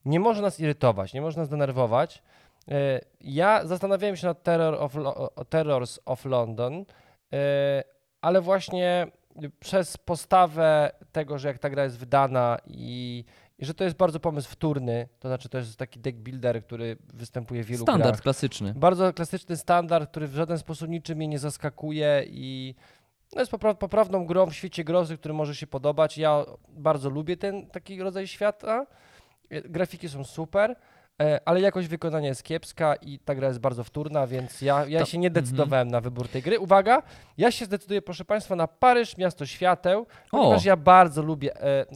nie 0.04 0.20
może 0.20 0.42
nas 0.42 0.60
irytować, 0.60 1.14
nie 1.14 1.20
może 1.20 1.40
nas 1.40 1.48
denerwować. 1.48 2.22
E, 2.68 3.00
ja 3.20 3.66
zastanawiałem 3.66 4.16
się 4.16 4.26
nad 4.26 4.42
Terror 4.42 4.74
of, 4.74 4.94
Terrors 5.48 6.00
of 6.04 6.24
London, 6.24 6.84
e, 7.32 7.84
ale 8.20 8.40
właśnie 8.40 9.06
przez 9.60 9.96
postawę 9.96 10.90
tego, 11.12 11.38
że 11.38 11.48
jak 11.48 11.58
ta 11.58 11.70
gra 11.70 11.84
jest 11.84 11.98
wydana 11.98 12.58
i, 12.66 13.24
i, 13.58 13.64
że 13.64 13.74
to 13.74 13.84
jest 13.84 13.96
bardzo 13.96 14.20
pomysł 14.20 14.50
wtórny, 14.50 15.08
to 15.20 15.28
znaczy 15.28 15.48
to 15.48 15.58
jest 15.58 15.76
taki 15.76 16.00
deck 16.00 16.18
builder, 16.18 16.64
który 16.64 16.96
występuje 17.14 17.64
w 17.64 17.66
wielu 17.66 17.82
Standard 17.82 18.10
grach. 18.10 18.22
klasyczny. 18.22 18.74
Bardzo 18.74 19.12
klasyczny 19.12 19.56
standard, 19.56 20.10
który 20.10 20.28
w 20.28 20.34
żaden 20.34 20.58
sposób 20.58 20.88
niczym 20.88 21.16
mnie 21.18 21.28
nie 21.28 21.38
zaskakuje 21.38 22.24
i 22.26 22.74
no 23.34 23.40
jest 23.40 23.50
popra 23.50 23.74
poprawną 23.74 24.26
grą 24.26 24.46
w 24.46 24.54
świecie 24.54 24.84
grozy, 24.84 25.18
który 25.18 25.34
może 25.34 25.54
się 25.54 25.66
podobać. 25.66 26.18
Ja 26.18 26.44
bardzo 26.68 27.10
lubię 27.10 27.36
ten 27.36 27.66
taki 27.66 28.02
rodzaj 28.02 28.26
świata. 28.26 28.86
Grafiki 29.50 30.08
są 30.08 30.24
super. 30.24 30.76
E, 31.22 31.40
ale 31.44 31.60
jakość 31.60 31.88
wykonania 31.88 32.28
jest 32.28 32.42
kiepska 32.42 32.94
i 32.94 33.18
ta 33.18 33.34
gra 33.34 33.48
jest 33.48 33.60
bardzo 33.60 33.84
wtórna, 33.84 34.26
więc 34.26 34.62
ja, 34.62 34.86
ja 34.86 35.00
to, 35.00 35.06
się 35.06 35.18
nie 35.18 35.28
mhm. 35.28 35.44
decydowałem 35.44 35.88
mm 35.88 35.88
-hmm. 35.88 35.92
na 35.92 36.00
wybór 36.00 36.28
tej 36.28 36.42
gry. 36.42 36.58
Uwaga, 36.58 37.02
ja 37.38 37.50
się 37.50 37.64
zdecyduję, 37.64 38.02
proszę 38.02 38.24
Państwa, 38.24 38.56
na 38.56 38.68
Paryż, 38.68 39.16
Miasto 39.16 39.46
Świateł, 39.46 40.06
ponieważ 40.30 40.66
o. 40.66 40.68
ja 40.68 40.76
bardzo 40.76 41.22
lubię, 41.22 41.60
e, 41.62 41.86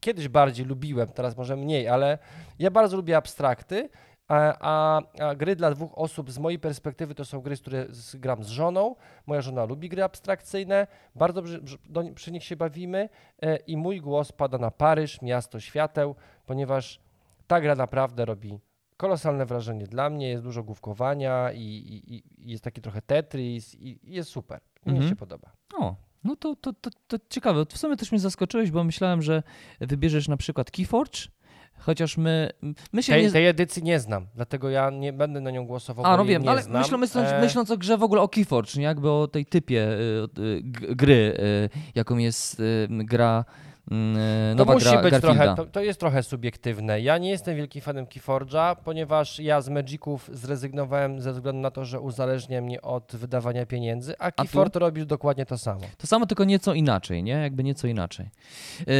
kiedyś 0.00 0.28
bardziej 0.28 0.66
lubiłem, 0.66 1.08
teraz 1.08 1.36
może 1.36 1.56
mniej, 1.56 1.88
ale 1.88 2.18
ja 2.58 2.70
bardzo 2.70 2.96
lubię 2.96 3.16
abstrakty, 3.16 3.88
a, 4.28 4.54
a, 4.60 5.02
a, 5.20 5.34
gry 5.34 5.56
dla 5.56 5.70
dwóch 5.70 5.98
osób 5.98 6.30
z 6.30 6.38
mojej 6.38 6.58
perspektywy 6.58 7.14
to 7.14 7.24
są 7.24 7.40
gry, 7.40 7.56
które 7.56 7.86
z, 7.90 8.16
gram 8.16 8.44
z 8.44 8.48
żoną. 8.48 8.96
Moja 9.26 9.40
żona 9.40 9.64
lubi 9.64 9.88
gry 9.88 10.02
abstrakcyjne, 10.02 10.86
bardzo 11.14 11.42
przy, 11.42 11.62
do, 11.84 12.02
przy 12.14 12.32
nich 12.32 12.44
się 12.44 12.56
bawimy 12.56 13.08
e, 13.42 13.56
i 13.56 13.76
mój 13.76 14.00
głos 14.00 14.32
pada 14.32 14.58
na 14.58 14.70
Paryż, 14.70 15.22
Miasto 15.22 15.60
Świateł, 15.60 16.14
ponieważ 16.46 17.00
ta 17.52 17.60
gra 17.60 17.74
naprawdę 17.74 18.24
robi 18.24 18.58
kolosalne 18.96 19.46
wrażenie 19.46 19.86
dla 19.86 20.10
mnie, 20.10 20.28
jest 20.28 20.42
dużo 20.42 20.62
główkowania 20.62 21.52
i, 21.52 21.60
i, 21.60 22.14
i 22.16 22.50
jest 22.50 22.64
taki 22.64 22.80
trochę 22.80 23.02
Tetris 23.02 23.74
i, 23.74 24.00
i 24.02 24.14
jest 24.14 24.30
super. 24.30 24.60
Mnie 24.86 24.94
mhm. 24.94 25.10
się 25.10 25.16
podoba. 25.16 25.52
O, 25.74 25.94
no 26.24 26.36
to, 26.36 26.56
to, 26.56 26.72
to, 26.72 26.90
to 27.06 27.16
ciekawe. 27.28 27.64
W 27.68 27.78
sumie 27.78 27.96
też 27.96 28.12
mnie 28.12 28.20
zaskoczyłeś, 28.20 28.70
bo 28.70 28.84
myślałem, 28.84 29.22
że 29.22 29.42
wybierzesz 29.80 30.28
na 30.28 30.36
przykład 30.36 30.70
Keyforge, 30.70 31.28
chociaż 31.78 32.16
my, 32.16 32.50
my 32.92 33.02
się 33.02 33.12
Tej, 33.12 33.22
nie... 33.22 33.30
tej 33.30 33.46
edycji 33.46 33.82
nie 33.82 34.00
znam, 34.00 34.26
dlatego 34.34 34.70
ja 34.70 34.90
nie 34.90 35.12
będę 35.12 35.40
na 35.40 35.50
nią 35.50 35.66
głosował, 35.66 36.06
A, 36.06 36.16
no 36.16 36.24
wiem, 36.24 36.42
nie 36.42 36.50
ale 36.50 36.62
znam. 36.62 36.82
myśląc, 37.00 37.16
E, 37.16 37.40
myśląc 37.40 37.70
o 37.70 37.76
grze 37.76 37.98
w 37.98 38.02
ogóle 38.02 38.22
o 38.22 38.28
Keyforge, 38.28 38.76
nie? 38.76 38.84
jakby 38.84 39.10
o 39.10 39.28
tej 39.28 39.46
typie 39.46 39.88
y, 39.88 40.28
y, 40.38 40.62
gry, 40.96 41.38
y, 41.38 41.68
jaką 41.94 42.16
jest 42.16 42.60
y, 42.60 42.88
gra, 42.90 43.44
y, 43.86 43.90
To 44.50 44.56
nowa 44.56 44.72
musi 44.72 44.84
gra 44.84 45.02
być 45.02 45.10
Garfielda. 45.10 45.34
trochę, 45.44 45.54
to, 45.56 45.66
to 45.66 45.80
jest 45.80 46.00
trochę 46.00 46.22
subiektywne. 46.22 47.00
Ja 47.00 47.18
nie 47.18 47.30
jestem 47.30 47.56
wielkim 47.56 47.82
fanem 47.82 48.06
Keyforge'a, 48.06 48.76
ponieważ 48.84 49.38
ja 49.38 49.60
z 49.60 49.68
Magiców 49.68 50.30
zrezygnowałem 50.32 51.20
ze 51.20 51.32
względu 51.32 51.60
na 51.62 51.70
to, 51.70 51.84
że 51.84 52.00
uzależnia 52.00 52.60
mnie 52.60 52.82
od 52.82 53.12
wydawania 53.16 53.66
pieniędzy, 53.66 54.14
a? 54.18 54.32
Keyforge 54.32 54.78
robił 54.80 55.06
dokładnie 55.06 55.46
to 55.46 55.58
samo. 55.58 55.80
To 55.98 56.06
samo, 56.06 56.26
tylko 56.26 56.44
nieco 56.44 56.74
inaczej, 56.74 57.22
nie? 57.22 57.32
Jakby 57.32 57.64
nieco 57.64 57.86
inaczej. 57.86 58.30
Yy, 58.80 58.94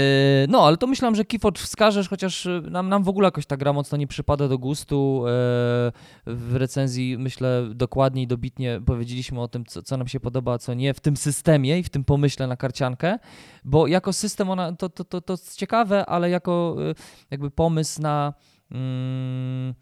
no, 0.49 0.67
ale 0.67 0.77
to 0.77 0.87
myślałem, 0.87 1.15
że 1.15 1.25
Keyforge 1.25 1.61
wskażesz, 1.63 2.09
chociaż 2.09 2.47
y, 2.47 2.63
nam, 2.71 2.89
nam 2.89 3.03
w 3.03 3.09
ogóle 3.09 3.27
jakoś 3.27 3.47
ta 3.47 3.57
gra 3.57 3.73
mocno 3.73 3.99
nie 3.99 4.07
przypada 4.07 4.49
do 4.49 4.59
gustu. 4.59 5.25
Yy, 5.27 6.33
w 6.35 6.57
recenzji, 6.57 7.17
myślę, 7.19 7.63
dokładnie 7.75 8.23
i 8.23 8.27
dobitnie 8.27 8.81
powiedzieliśmy 8.87 9.41
o 9.41 9.49
tym, 9.49 9.65
co, 9.67 9.83
co 9.83 9.97
nam 9.97 10.09
się 10.09 10.21
podoba, 10.21 10.53
a 10.53 10.59
co 10.59 10.75
nie 10.75 10.95
w 10.95 11.01
tym 11.01 11.17
systemie 11.17 11.79
i 11.79 11.83
w 11.83 11.89
tym 11.89 12.05
pomyśle 12.05 12.47
na 12.47 12.57
karciankę, 12.57 13.19
bo 13.65 13.87
jako 13.87 14.13
system 14.13 14.51
ona, 14.51 14.72
to, 14.77 14.89
to, 14.89 15.05
to, 15.05 15.21
to 15.21 15.33
jest 15.33 15.57
ciekawe, 15.57 16.07
ale 16.07 16.31
jako 16.31 16.77
y, 16.91 16.95
jakby 17.31 17.51
pomysł 17.51 18.03
na... 18.03 18.35
Mm, 18.71 19.75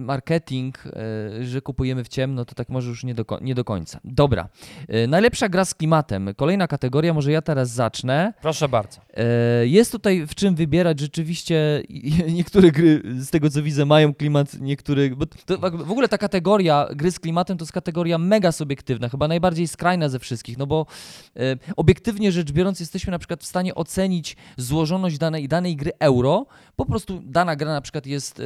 marketing, 0.00 0.84
y, 1.40 1.46
że 1.46 1.60
kupujemy 1.60 2.04
w 2.04 2.08
ciemno, 2.08 2.44
to 2.44 2.54
tak 2.54 2.68
może 2.68 2.88
już 2.88 3.04
nie 3.04 3.14
do, 3.14 3.24
nie 3.40 3.54
do 3.54 3.64
końca. 3.64 4.00
Dobra. 4.04 4.48
Y, 4.94 5.08
Najlepsza 5.08 5.48
gra 5.48 5.64
z 5.64 5.74
klimatem. 5.74 6.34
Kolejna 6.36 6.68
kategoria, 6.68 7.14
może 7.14 7.32
ja 7.32 7.42
teraz 7.42 7.70
zacznę. 7.70 8.32
Proszę 8.42 8.68
bardzo. 8.68 9.00
E, 9.14 9.66
Jest 9.66 9.92
tutaj 9.92 10.26
w 10.26 10.34
czym 10.34 10.54
wybierać. 10.54 11.00
Rzeczywiście 11.00 11.82
niektóre 12.38 12.70
gry, 12.70 13.02
z 13.18 13.30
tego 13.30 13.50
co 13.50 13.62
widzę, 13.62 13.84
mają 13.84 14.14
klimat, 14.14 14.60
niektóre. 14.60 15.10
Bo 15.10 15.26
w 15.70 15.90
ogóle 15.90 16.08
ta 16.08 16.18
kategoria 16.18 16.88
gry 16.94 17.10
z 17.10 17.20
klimatem 17.20 17.58
to 17.58 17.64
jest 17.64 17.72
kategoria 17.72 18.18
mega 18.18 18.52
subiektywna, 18.52 19.08
chyba 19.08 19.28
najbardziej 19.28 19.68
skrajna 19.68 20.08
ze 20.08 20.18
wszystkich, 20.18 20.58
no 20.58 20.66
bo 20.66 20.86
e, 21.36 21.40
obiektywnie 21.76 22.32
rzecz 22.32 22.52
biorąc, 22.52 22.80
jesteśmy 22.80 23.10
na 23.10 23.18
przykład 23.18 23.42
w 23.42 23.46
stanie 23.46 23.74
ocenić 23.74 24.36
złożoność 24.56 25.18
danej, 25.18 25.48
danej 25.48 25.76
gry 25.76 25.92
euro. 25.98 26.46
Po 26.76 26.86
prostu 26.86 27.22
dana 27.24 27.56
gra 27.56 27.72
na 27.72 27.80
przykład 27.80 28.06
jest 28.06 28.40
e, 28.40 28.42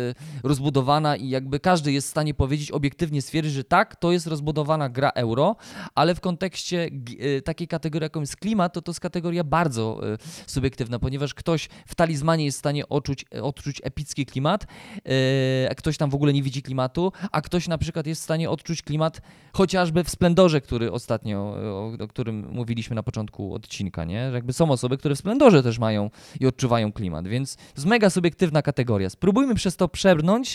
rozbudowana 0.61 1.17
i 1.17 1.29
jakby 1.29 1.61
każdy 1.61 1.93
jest 1.93 2.07
w 2.07 2.11
stanie 2.11 2.35
powiedzieć, 2.35 2.71
obiektywnie 2.71 3.23
stwierdzić, 3.23 3.53
że 3.55 3.65
tak, 3.65 3.97
to 3.97 4.13
jest 4.13 4.27
rozbudowana 4.27 4.89
gra 4.89 5.11
euro, 5.11 5.57
ale 5.95 6.15
w 6.15 6.21
kontekście 6.21 6.91
e, 7.19 7.43
takiej 7.43 7.69
kategorii, 7.69 8.05
jaką 8.05 8.21
jest 8.21 8.37
klimat, 8.37 8.73
to 8.73 8.83
to 8.83 8.91
jest 8.91 9.01
kategoria 9.01 9.45
bardzo 9.45 10.01
e, 10.13 10.19
subiektywna, 10.47 10.99
ponieważ 10.99 11.35
ktoś 11.35 11.69
w 11.87 11.95
talizmanie 11.95 12.45
jest 12.45 12.59
w 12.59 12.59
stanie 12.59 12.89
odczuć, 12.89 13.25
odczuć 13.43 13.81
epicki 13.85 14.27
klimat, 14.27 14.67
e, 14.67 15.71
a 15.71 15.75
ktoś 15.75 15.97
tam 15.97 16.11
w 16.11 16.15
ogóle 16.15 16.33
nie 16.33 16.43
widzi 16.43 16.63
klimatu, 16.63 17.13
a 17.33 17.41
ktoś 17.41 17.69
na 17.69 17.79
przykład 17.79 18.07
jest 18.07 18.21
w 18.21 18.25
stanie 18.25 18.51
odczuć 18.51 18.83
klimat 18.83 19.21
chociażby 19.53 20.05
w 20.05 20.11
Splendorze, 20.11 20.61
który 20.61 20.93
ostatnio, 20.93 21.39
o, 21.39 21.93
o 22.05 22.09
którym 22.09 22.49
mówiliśmy 22.53 22.97
na 22.97 23.03
początku 23.03 23.55
odcinka, 23.55 24.05
nie? 24.05 24.31
Że 24.31 24.35
jakby 24.35 24.53
są 24.53 24.71
osoby, 24.71 24.99
które 24.99 25.15
w 25.15 25.19
Splendorze 25.19 25.63
też 25.63 25.79
mają 25.79 26.11
i 26.41 26.47
odczuwają 26.47 26.93
klimat, 26.93 27.29
więc 27.29 27.57
to 27.57 27.63
jest 27.77 27.87
mega 27.87 28.11
subiektywna 28.11 28.63
kategoria. 28.63 29.11
Spróbujmy 29.11 29.55
przez 29.55 29.77
to 29.77 29.89
przebrnąć 29.89 30.50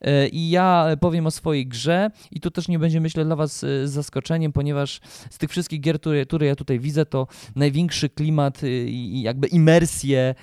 e, 0.00 0.28
i 0.28 0.50
ja 0.50 0.86
powiem 1.00 1.26
o 1.26 1.30
swojej 1.30 1.66
grze 1.66 2.10
i 2.30 2.40
tu 2.40 2.50
też 2.50 2.68
nie 2.68 2.78
będzie, 2.78 3.00
myślę, 3.00 3.24
dla 3.24 3.36
Was 3.36 3.64
e, 3.64 3.88
zaskoczeniem, 3.88 4.52
ponieważ 4.52 5.00
z 5.30 5.38
tych 5.38 5.50
wszystkich 5.50 5.80
gier, 5.80 6.00
które, 6.00 6.26
które 6.26 6.46
ja 6.46 6.56
tutaj 6.56 6.80
widzę, 6.80 7.06
to 7.06 7.26
największy 7.56 8.08
klimat 8.08 8.62
y, 8.62 8.86
i 8.88 9.22
jakby 9.22 9.46
imersję 9.46 10.34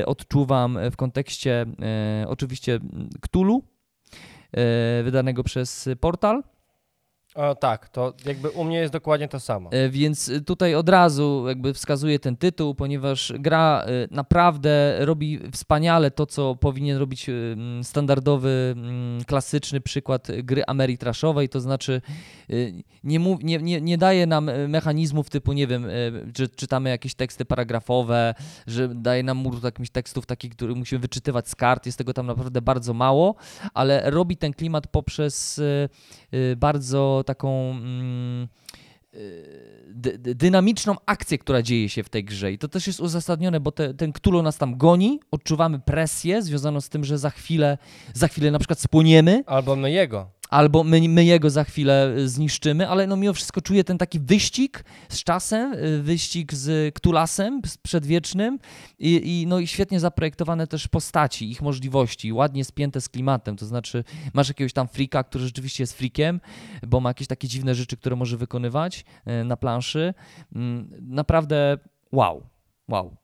e, 0.00 0.06
odczuwam 0.06 0.78
w 0.90 0.96
kontekście 0.96 1.66
e, 1.82 2.24
oczywiście 2.28 2.80
e, 4.52 5.02
wydanego 5.02 5.44
przez 5.44 5.88
Portal. 6.00 6.42
O, 7.38 7.54
tak, 7.54 7.88
to 7.88 8.12
jakby 8.24 8.50
u 8.50 8.64
mnie 8.64 8.78
jest 8.78 8.92
dokładnie 8.92 9.28
to 9.28 9.40
samo. 9.40 9.70
E, 9.72 9.88
Więc 9.88 10.30
tutaj 10.46 10.74
od 10.74 10.88
razu 10.88 11.44
jakby 11.48 11.74
wskazuję 11.74 12.18
ten 12.18 12.36
tytuł, 12.36 12.74
ponieważ 12.74 13.32
gra 13.38 13.84
e, 13.86 14.08
naprawdę 14.10 14.96
robi 14.98 15.40
wspaniale 15.52 16.10
to, 16.10 16.26
co 16.26 16.56
powinien 16.56 16.98
robić 16.98 17.28
e, 17.28 17.32
standardowy, 17.82 18.74
klasyczny 19.26 19.80
przykład 19.80 20.28
gry 20.42 20.62
Ameritraszowej, 20.66 21.48
to 21.48 21.60
znaczy 21.60 22.02
e, 22.50 22.54
nie, 23.04 23.18
nie, 23.42 23.58
nie, 23.58 23.80
nie 23.80 23.98
daje 23.98 24.26
nam 24.26 24.48
e, 24.48 24.68
mechanizmów 24.68 25.30
typu, 25.30 25.52
nie 25.52 25.66
wiem, 25.66 25.84
e, 25.84 25.90
że 26.38 26.48
czytamy 26.48 26.90
jakieś 26.90 27.14
teksty 27.14 27.44
paragrafowe, 27.44 28.34
że 28.66 28.88
daje 28.88 29.22
nam 29.22 29.36
mur 29.36 29.64
jakimś 29.64 29.90
tekstów 29.90 30.26
takich, 30.26 30.52
które 30.52 30.74
musimy 30.74 30.98
wyczytywać 30.98 31.48
z 31.48 31.54
kart, 31.54 31.86
jest 31.86 31.98
tego 31.98 32.12
tam 32.12 32.26
naprawdę 32.26 32.62
bardzo 32.62 32.94
mało, 32.94 33.34
ale 33.74 34.10
robi 34.10 34.36
ten 34.36 34.52
klimat 34.52 34.86
poprzez 34.86 35.58
e, 35.58 35.88
e, 36.52 36.56
bardzo 36.56 37.22
taką 37.28 37.70
mm, 37.70 38.48
dy- 39.88 40.18
dynamiczną 40.34 40.94
akcję, 41.06 41.38
która 41.38 41.62
dzieje 41.62 41.88
się 41.88 42.02
w 42.02 42.08
tej 42.08 42.24
grze. 42.24 42.52
I 42.52 42.58
to 42.58 42.68
też 42.68 42.86
jest 42.86 43.00
uzasadnione, 43.00 43.60
bo 43.60 43.72
te, 43.72 43.94
ten 43.94 44.12
Cthulhu 44.12 44.42
nas 44.42 44.56
tam 44.58 44.76
goni, 44.78 45.20
odczuwamy 45.30 45.78
presję 45.80 46.42
związaną 46.42 46.80
z 46.80 46.88
tym, 46.88 47.04
że 47.04 47.18
za 47.18 47.30
chwilę, 47.30 47.78
za 48.14 48.28
chwilę 48.28 48.50
na 48.50 48.58
przykład 48.58 48.80
spłoniemy, 48.80 49.42
Albo 49.46 49.76
my 49.76 49.90
jego. 49.90 50.30
Albo 50.48 50.84
my, 50.84 51.08
my 51.08 51.24
jego 51.24 51.50
za 51.50 51.64
chwilę 51.64 52.14
y, 52.16 52.28
zniszczymy, 52.28 52.88
ale 52.88 53.06
no 53.06 53.16
mimo 53.16 53.32
wszystko 53.32 53.60
czuję 53.60 53.84
ten 53.84 53.98
taki 53.98 54.20
wyścig 54.20 54.84
z 55.08 55.24
czasem, 55.24 55.72
y, 55.72 56.02
wyścig 56.02 56.54
z 56.54 56.94
Ktulasem 56.94 57.60
z 57.66 57.78
przedwiecznym 57.78 58.58
i, 58.98 59.40
i, 59.40 59.46
no 59.46 59.58
i 59.58 59.66
świetnie 59.66 60.00
zaprojektowane 60.00 60.66
też 60.66 60.88
postaci, 60.88 61.50
ich 61.50 61.62
możliwości, 61.62 62.32
ładnie 62.32 62.64
spięte 62.64 63.00
z 63.00 63.08
klimatem, 63.08 63.56
to 63.56 63.66
znaczy 63.66 64.04
masz 64.34 64.48
jakiegoś 64.48 64.72
tam 64.72 64.88
frika, 64.88 65.24
który 65.24 65.44
rzeczywiście 65.44 65.82
jest 65.82 65.92
frikiem, 65.92 66.40
bo 66.86 67.00
ma 67.00 67.10
jakieś 67.10 67.26
takie 67.26 67.48
dziwne 67.48 67.74
rzeczy, 67.74 67.96
które 67.96 68.16
może 68.16 68.36
wykonywać 68.36 69.04
y, 69.40 69.44
na 69.44 69.56
planszy. 69.56 70.14
Mm, 70.54 70.90
Naprawdę 71.00 71.78
wow, 72.12 72.46
wow. 72.88 73.16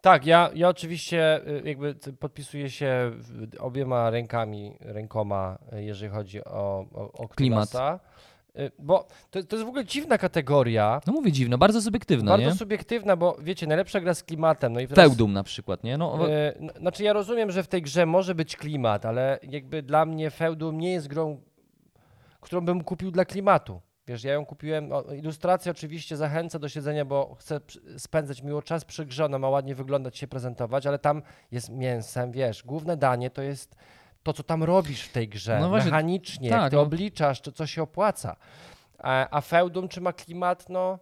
Tak, 0.00 0.26
ja, 0.26 0.50
ja 0.54 0.68
oczywiście 0.68 1.40
y, 1.48 1.62
jakby 1.64 1.94
podpisuję 2.20 2.70
się 2.70 3.10
obiema 3.58 4.10
rękami, 4.10 4.76
rękoma, 4.80 5.58
y, 5.72 5.84
jeżeli 5.84 6.12
chodzi 6.12 6.44
o, 6.44 6.86
o, 6.94 7.12
o 7.12 7.28
Klimat. 7.28 7.68
Y, 8.58 8.70
Bo 8.78 9.06
to, 9.30 9.42
to 9.42 9.56
jest 9.56 9.64
w 9.66 9.68
ogóle 9.68 9.84
dziwna 9.84 10.18
kategoria, 10.18 11.00
No 11.06 11.12
mówię 11.12 11.32
dziwno, 11.32 11.58
bardzo 11.58 11.82
subiektywna, 11.82 12.30
bardzo 12.30 12.46
nie? 12.50 12.54
subiektywna, 12.54 13.16
bo 13.16 13.36
wiecie, 13.42 13.66
najlepsza 13.66 14.00
gra 14.00 14.14
z 14.14 14.22
klimatem. 14.22 14.72
No 14.72 14.80
i 14.80 14.88
teraz, 14.88 15.06
Feudum 15.08 15.32
na 15.32 15.42
przykład, 15.42 15.84
nie? 15.84 15.98
No, 15.98 16.28
y, 16.28 16.56
n- 16.56 16.70
Znaczy 16.80 17.02
ja 17.04 17.12
rozumiem, 17.12 17.50
że 17.50 17.62
w 17.62 17.68
tej 17.68 17.82
grze 17.82 18.06
może 18.06 18.34
być 18.34 18.56
klimat, 18.56 19.06
ale 19.06 19.38
jakby 19.42 19.82
dla 19.82 20.04
mnie 20.06 20.30
Feudum 20.30 20.78
nie 20.78 20.92
jest 20.92 21.08
grą, 21.08 21.40
którą 22.40 22.60
bym 22.60 22.84
kupił 22.84 23.10
dla 23.10 23.24
klimatu. 23.24 23.80
Wiesz, 24.08 24.24
ja 24.24 24.32
ją 24.32 24.46
kupiłem, 24.46 24.92
o, 24.92 25.02
ilustracja 25.02 25.72
oczywiście 25.72 26.16
zachęca 26.16 26.58
do 26.58 26.68
siedzenia, 26.68 27.04
bo 27.04 27.34
chcę 27.34 27.60
spędzać 27.98 28.42
miło 28.42 28.62
czas 28.62 28.84
przy 28.84 29.06
grze, 29.06 29.24
ona 29.24 29.38
ma 29.38 29.48
ładnie 29.48 29.74
wyglądać, 29.74 30.18
się 30.18 30.28
prezentować, 30.28 30.86
ale 30.86 30.98
tam 30.98 31.22
jest 31.52 31.70
mięsem, 31.70 32.32
wiesz, 32.32 32.62
główne 32.62 32.96
danie 32.96 33.30
to 33.30 33.42
jest 33.42 33.76
to, 34.22 34.32
co 34.32 34.42
tam 34.42 34.64
robisz 34.64 35.02
w 35.02 35.12
tej 35.12 35.28
grze, 35.28 35.58
No 35.60 35.68
właśnie, 35.68 35.90
mechanicznie, 35.90 36.50
tak, 36.50 36.60
jak 36.60 36.70
ty 36.70 36.76
no. 36.76 36.82
obliczasz, 36.82 37.40
czy 37.40 37.52
co 37.52 37.66
się 37.66 37.82
opłaca. 37.82 38.36
A, 38.98 39.28
a 39.30 39.40
Feudum, 39.40 39.88
czy 39.88 40.00
ma 40.00 40.12
klimat, 40.12 40.68
no... 40.68 40.98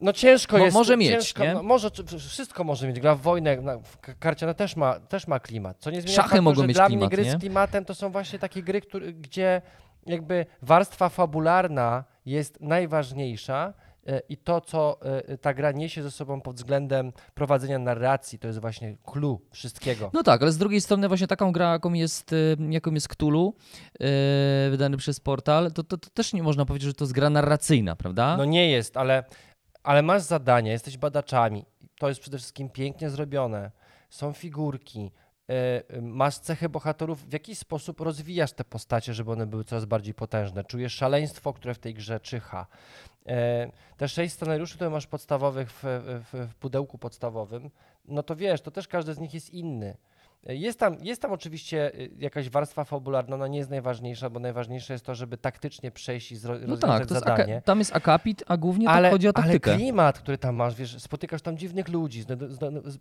No 0.00 0.12
ciężko 0.12 0.58
Mo- 0.58 0.64
jest. 0.64 0.74
może 0.74 0.96
mieć, 0.96 1.10
ciężko, 1.10 1.44
nie? 1.44 1.54
No, 1.54 1.62
może, 1.62 1.90
wszystko 2.18 2.64
może 2.64 2.88
mieć. 2.88 3.00
Gra 3.00 3.14
w 3.14 3.20
wojnę, 3.20 3.56
na, 3.56 3.78
karciana 4.18 4.54
też 4.54 4.76
ma, 4.76 5.00
też 5.00 5.26
ma 5.26 5.40
klimat. 5.40 5.76
Co 5.80 5.90
nie 5.90 6.00
zmienia 6.00 6.16
Szachy 6.16 6.28
faktu, 6.28 6.42
mogą 6.42 6.66
mieć 6.66 6.76
dla 6.76 6.86
klimat, 6.86 7.10
mnie 7.10 7.16
gry 7.16 7.24
nie? 7.24 7.32
z 7.32 7.40
klimatem 7.40 7.84
to 7.84 7.94
są 7.94 8.10
właśnie 8.10 8.38
takie 8.38 8.62
gry, 8.62 8.80
który, 8.80 9.12
gdzie 9.12 9.62
jakby 10.08 10.46
warstwa 10.62 11.08
fabularna 11.08 12.04
jest 12.26 12.60
najważniejsza 12.60 13.74
e, 14.06 14.20
i 14.28 14.36
to, 14.36 14.60
co 14.60 14.98
e, 15.02 15.38
ta 15.38 15.54
gra 15.54 15.72
niesie 15.72 16.02
ze 16.02 16.10
sobą 16.10 16.40
pod 16.40 16.56
względem 16.56 17.12
prowadzenia 17.34 17.78
narracji, 17.78 18.38
to 18.38 18.46
jest 18.46 18.60
właśnie 18.60 18.96
clue 19.12 19.40
wszystkiego. 19.50 20.10
No 20.14 20.22
tak, 20.22 20.42
ale 20.42 20.52
z 20.52 20.58
drugiej 20.58 20.80
strony 20.80 21.08
właśnie 21.08 21.26
taką 21.26 21.52
grą, 21.52 21.72
jaką 21.72 21.92
jest, 21.92 22.34
jaką 22.70 22.92
jest 22.92 23.08
Cthulhu, 23.08 23.54
wydany 24.70 24.96
przez 24.96 25.20
Portal, 25.20 25.72
to, 25.72 25.84
to, 25.84 25.98
to 25.98 26.10
też 26.10 26.32
nie 26.32 26.42
można 26.42 26.64
powiedzieć, 26.64 26.86
że 26.86 26.94
to 26.94 27.04
jest 27.04 27.14
gra 27.14 27.30
narracyjna, 27.30 27.96
prawda? 27.96 28.36
No 28.36 28.44
nie 28.44 28.70
jest, 28.70 28.96
ale, 28.96 29.24
ale 29.82 30.02
masz 30.02 30.22
zadania, 30.22 30.72
jesteś 30.72 30.98
badaczami. 30.98 31.64
To 31.98 32.08
jest 32.08 32.20
przede 32.20 32.38
wszystkim 32.38 32.70
pięknie 32.70 33.10
zrobione. 33.10 33.70
Są 34.10 34.32
figurki. 34.32 35.10
E, 35.48 36.00
Masz 36.02 36.38
cechy 36.38 36.68
bohaterów, 36.68 37.28
w 37.28 37.32
jakiś 37.32 37.58
sposób 37.58 38.00
rozwijasz 38.00 38.52
te 38.52 38.64
postacie, 38.64 39.14
żeby 39.14 39.32
one 39.32 39.46
były 39.46 39.64
coraz 39.64 39.84
bardziej 39.84 40.14
potężne. 40.14 40.64
Czujesz 40.64 40.94
szaleństwo, 40.94 41.52
które 41.52 41.74
w 41.74 41.78
tej 41.78 41.94
grze 41.94 42.20
czyha. 42.20 42.66
E, 43.26 43.70
Te 43.96 44.08
sześć 44.08 44.34
scenariuszy, 44.34 44.74
które 44.74 44.90
masz 44.90 45.06
podstawowych 45.06 45.70
w, 45.72 45.82
w, 45.82 46.48
w 46.50 46.54
pudełku 46.54 46.98
podstawowym, 46.98 47.70
no 48.04 48.22
to 48.22 48.36
wiesz, 48.36 48.60
to 48.60 48.70
też 48.70 48.88
każdy 48.88 49.14
z 49.14 49.18
nich 49.18 49.34
jest 49.34 49.50
inny. 49.50 49.96
Jest 50.46 50.78
tam, 50.78 50.96
jest 51.02 51.22
tam 51.22 51.32
oczywiście 51.32 51.94
y, 51.94 52.10
jakaś 52.18 52.50
warstwa 52.50 52.84
fabularna, 52.84 53.34
ona 53.34 53.46
nie 53.48 53.58
jest 53.58 53.70
najważniejsza, 53.70 54.30
bo 54.30 54.40
najważniejsze 54.40 54.92
jest 54.92 55.04
to, 55.04 55.14
żeby 55.14 55.36
taktycznie 55.36 55.90
przejść 55.90 56.32
i 56.32 56.36
zro- 56.36 56.58
No 56.66 56.76
tak, 56.76 57.00
jest 57.00 57.12
zadanie. 57.12 57.56
aka- 57.56 57.64
tam 57.64 57.78
jest 57.78 57.96
akapit, 57.96 58.44
a 58.46 58.56
głównie 58.56 58.88
ale, 58.88 59.02
tak 59.08 59.12
chodzi 59.12 59.28
o 59.28 59.32
ale 59.34 59.44
taktykę. 59.44 59.76
klimat, 59.76 60.18
który 60.18 60.38
tam 60.38 60.54
masz, 60.56 60.74
wiesz, 60.74 60.98
spotykasz 61.02 61.42
tam 61.42 61.58
dziwnych 61.58 61.88
ludzi, 61.88 62.24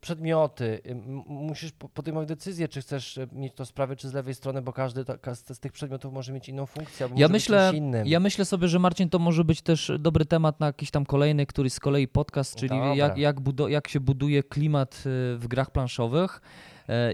przedmioty, 0.02 0.80
y, 0.86 0.96
musisz 1.28 1.72
po- 1.72 1.90
podejmować 1.90 2.28
decyzję, 2.28 2.68
czy 2.68 2.82
chcesz 2.82 3.18
y, 3.18 3.28
mieć 3.32 3.54
to 3.54 3.66
z 3.66 3.72
prawej, 3.72 3.98
czy 3.98 4.10
z 4.10 4.14
lewej 4.14 4.36
strony, 4.36 4.62
bo 4.62 4.74
każdy 4.74 5.06
z, 5.54 5.60
tych 5.60 5.72
przedmiotów 5.72 6.14
może 6.14 6.34
mieć 6.34 6.50
inną 6.50 6.66
funkcję, 6.66 7.06
albo 7.06 7.20
Ja 7.20 7.26
może 7.28 7.34
myślę, 7.34 7.72
innym. 7.76 8.08
ja 8.08 8.20
myślę 8.20 8.46
sobie, 8.46 8.68
że 8.68 8.80
Marcin 8.80 9.10
to 9.10 9.20
może 9.20 9.44
być 9.44 9.62
też 9.62 9.92
dobry 10.00 10.26
temat 10.26 10.60
na 10.60 10.66
jakiś 10.66 10.92
tam 10.92 11.06
kolejny, 11.06 11.46
który 11.46 11.70
z 11.70 11.80
kolei 11.80 12.08
podcast, 12.08 12.56
czyli 12.56 12.70
Dobra. 12.70 12.96
jak, 12.96 13.18
jak, 13.18 13.36
jak 13.68 13.88
się 13.88 14.00
buduje 14.00 14.44
klimat 14.44 15.02
w 15.38 15.46
grach 15.50 15.72
planszowych 15.72 16.42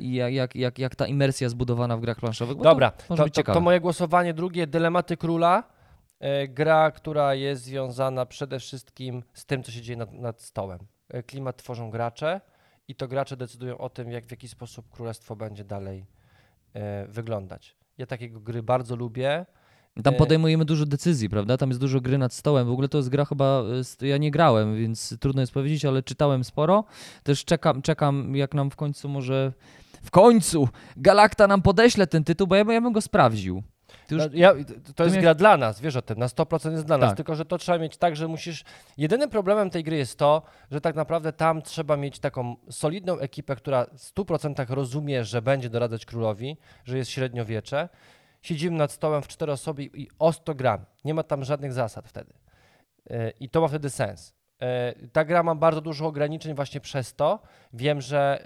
i 0.01 0.13
jak, 0.13 0.33
jak, 0.33 0.55
jak, 0.55 0.79
jak 0.79 0.95
ta 0.95 1.07
imersja 1.07 1.49
zbudowana 1.49 1.97
w 1.97 2.01
grach 2.01 2.17
planszowych. 2.19 2.57
Bo 2.57 2.63
Dobra, 2.63 2.91
to 2.91 3.15
to, 3.15 3.29
to, 3.29 3.43
to 3.43 3.61
moje 3.61 3.79
głosowanie 3.79 4.33
drugie, 4.33 4.67
Dylematy 4.67 5.17
Króla, 5.17 5.63
e, 6.19 6.47
gra, 6.47 6.91
która 6.91 7.35
jest 7.35 7.63
związana 7.63 8.25
przede 8.25 8.59
wszystkim 8.59 9.23
z 9.33 9.45
tym, 9.45 9.63
co 9.63 9.71
się 9.71 9.81
dzieje 9.81 9.97
nad, 9.97 10.13
nad 10.13 10.41
stołem. 10.41 10.79
E, 11.09 11.23
klimat 11.23 11.57
tworzą 11.57 11.89
gracze 11.89 12.41
i 12.87 12.95
to 12.95 13.07
gracze 13.07 13.37
decydują 13.37 13.77
o 13.77 13.89
tym, 13.89 14.11
jak, 14.11 14.25
w 14.25 14.31
jaki 14.31 14.47
sposób 14.47 14.89
królestwo 14.89 15.35
będzie 15.35 15.63
dalej 15.63 16.05
e, 16.73 17.07
wyglądać. 17.07 17.75
Ja 17.97 18.05
takiego 18.05 18.39
gry 18.39 18.63
bardzo 18.63 18.95
lubię. 18.95 19.45
Tam 20.03 20.13
e, 20.13 20.17
podejmujemy 20.17 20.65
dużo 20.65 20.85
decyzji, 20.85 21.29
prawda? 21.29 21.57
Tam 21.57 21.69
jest 21.69 21.79
dużo 21.81 22.01
gry 22.01 22.17
nad 22.17 22.33
stołem. 22.33 22.67
W 22.67 22.71
ogóle 22.71 22.87
to 22.89 22.97
jest 22.97 23.09
gra 23.09 23.25
chyba, 23.25 23.63
z- 23.83 24.01
ja 24.01 24.17
nie 24.17 24.31
grałem, 24.31 24.75
więc 24.77 25.17
trudno 25.19 25.41
jest 25.41 25.53
powiedzieć, 25.53 25.85
ale 25.85 26.03
czytałem 26.03 26.43
sporo. 26.43 26.83
Też 27.23 27.45
czekam, 27.45 27.81
czekam 27.81 28.35
jak 28.35 28.53
nam 28.53 28.69
w 28.71 28.75
końcu 28.75 29.09
może, 29.09 29.53
w 30.03 30.11
końcu 30.11 30.67
Galakta 30.97 31.47
nam 31.47 31.61
podeśle 31.61 32.07
ten 32.07 32.23
tytuł, 32.23 32.47
bo 32.47 32.55
ja, 32.55 32.65
bym- 32.65 32.73
ja 32.73 32.81
bym 32.81 32.93
go 32.93 33.01
sprawdził. 33.01 33.63
Już, 34.11 34.21
No, 34.23 34.29
ja, 34.33 34.53
to- 34.95 35.03
jest 35.03 35.17
gra 35.17 35.33
dla 35.35 35.57
nas, 35.57 35.81
wiesz 35.81 35.95
o 35.95 36.01
tym, 36.01 36.19
na 36.19 36.27
100% 36.27 36.71
jest 36.71 36.85
dla 36.85 36.97
nas, 36.97 37.09
Tak. 37.09 37.17
tylko 37.17 37.35
że 37.35 37.45
to 37.45 37.57
trzeba 37.57 37.77
mieć 37.77 37.97
tak, 37.97 38.15
że 38.15 38.27
musisz... 38.27 38.63
Jedynym 38.97 39.29
problemem 39.29 39.69
tej 39.69 39.83
gry 39.83 39.97
jest 39.97 40.19
to, 40.19 40.41
że 40.71 40.81
tak 40.81 40.95
naprawdę 40.95 41.33
tam 41.33 41.61
trzeba 41.61 41.97
mieć 41.97 42.19
taką 42.19 42.55
solidną 42.69 43.19
ekipę, 43.19 43.55
która 43.55 43.85
w 43.97 44.01
100% 44.01 44.69
rozumie, 44.69 45.23
że 45.25 45.41
będzie 45.41 45.69
doradzać 45.69 46.05
królowi, 46.05 46.57
że 46.85 46.97
jest 46.97 47.11
średniowiecze. 47.11 47.89
Siedzimy 48.43 48.77
nad 48.77 48.91
stołem 48.91 49.21
w 49.21 49.27
cztery 49.27 49.51
osoby 49.51 49.83
i 49.83 50.07
ostro 50.19 50.55
gram. 50.55 50.85
Nie 51.05 51.13
ma 51.13 51.23
tam 51.23 51.43
żadnych 51.43 51.73
zasad 51.73 52.07
wtedy. 52.07 52.33
E, 53.09 53.29
I 53.29 53.49
to 53.49 53.61
ma 53.61 53.67
wtedy 53.67 53.89
sens. 53.89 54.33
E, 54.63 54.93
Ta 55.13 55.25
gra 55.25 55.43
ma 55.43 55.55
bardzo 55.55 55.81
dużo 55.81 56.05
ograniczeń 56.07 56.53
właśnie 56.55 56.79
przez 56.81 57.15
to. 57.15 57.39
Wiem, 57.73 58.01
że 58.01 58.43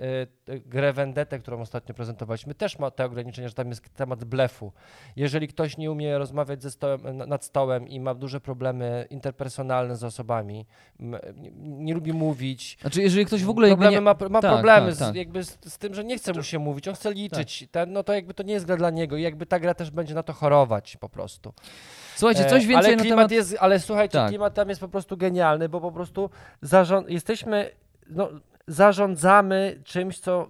e, 0.47 0.59
grę 0.59 0.93
Vendetta, 0.93 1.39
którą 1.39 1.61
ostatnio 1.61 1.95
prezentowaliśmy, 1.95 2.55
też 2.55 2.79
ma 2.79 2.91
te 2.91 3.05
ograniczenia, 3.05 3.47
że 3.47 3.53
tam 3.53 3.69
jest 3.69 3.89
temat 3.93 4.23
blefu. 4.23 4.71
Jeżeli 5.15 5.47
ktoś 5.47 5.77
nie 5.77 5.91
umie 5.91 6.17
rozmawiać 6.17 6.63
ze 6.63 6.71
stołem, 6.71 7.17
na- 7.17 7.25
nad 7.25 7.45
stołem 7.45 7.87
i 7.87 7.99
ma 7.99 8.13
duże 8.13 8.41
problemy 8.41 9.07
interpersonalne 9.09 9.95
z 9.95 10.03
osobami, 10.03 10.65
nie, 11.59 11.93
lubi 11.93 12.13
mówić, 12.13 12.77
znaczy, 12.81 13.01
jeżeli 13.01 13.25
ktoś 13.25 13.43
w 13.43 13.49
ogóle 13.49 13.67
problemy, 13.67 13.91
nie, 13.95 14.01
ma, 14.01 14.15
ma 14.29 14.41
tak, 14.41 14.51
problemy 14.53 14.87
tak, 14.87 14.95
z, 14.95 14.99
tak. 14.99 15.15
jakby 15.15 15.43
z, 15.43 15.57
z 15.67 15.77
tym, 15.77 15.93
że 15.95 16.03
nie 16.03 16.17
chce 16.17 16.33
mu 16.33 16.43
się 16.43 16.59
mówić, 16.59 16.87
on 16.87 16.95
chce 16.95 17.13
liczyć, 17.13 17.67
ten, 17.71 17.93
no 17.93 18.03
to 18.03 18.13
jakby 18.13 18.33
to 18.33 18.43
nie 18.43 18.53
jest 18.53 18.65
gra 18.65 18.77
dla 18.77 18.89
niego 18.89 19.17
i 19.17 19.21
jakby 19.21 19.45
ta 19.45 19.59
gra 19.59 19.73
też 19.73 19.91
będzie 19.91 20.15
na 20.15 20.23
to 20.23 20.33
chorować 20.33 20.97
po 20.97 21.09
prostu. 21.09 21.53
Słuchajcie, 22.17 22.45
E, 22.45 22.49
coś 22.49 22.65
więcej 22.65 22.93
ale 22.93 23.03
na 23.03 23.09
temat... 23.09 23.31
jest, 23.31 23.55
ale 23.59 23.79
słuchajcie, 23.79 24.13
Tak. 24.13 24.29
klimat 24.29 24.53
tam 24.53 24.69
jest 24.69 24.81
po 24.81 24.87
prostu 24.87 25.17
genialny, 25.17 25.69
bo 25.69 25.81
po 25.81 25.91
prostu 25.91 26.29
zarząd, 26.61 27.09
jesteśmy, 27.09 27.69
no, 28.09 28.29
zarządzamy 28.67 29.81
czymś, 29.83 30.19
co 30.19 30.47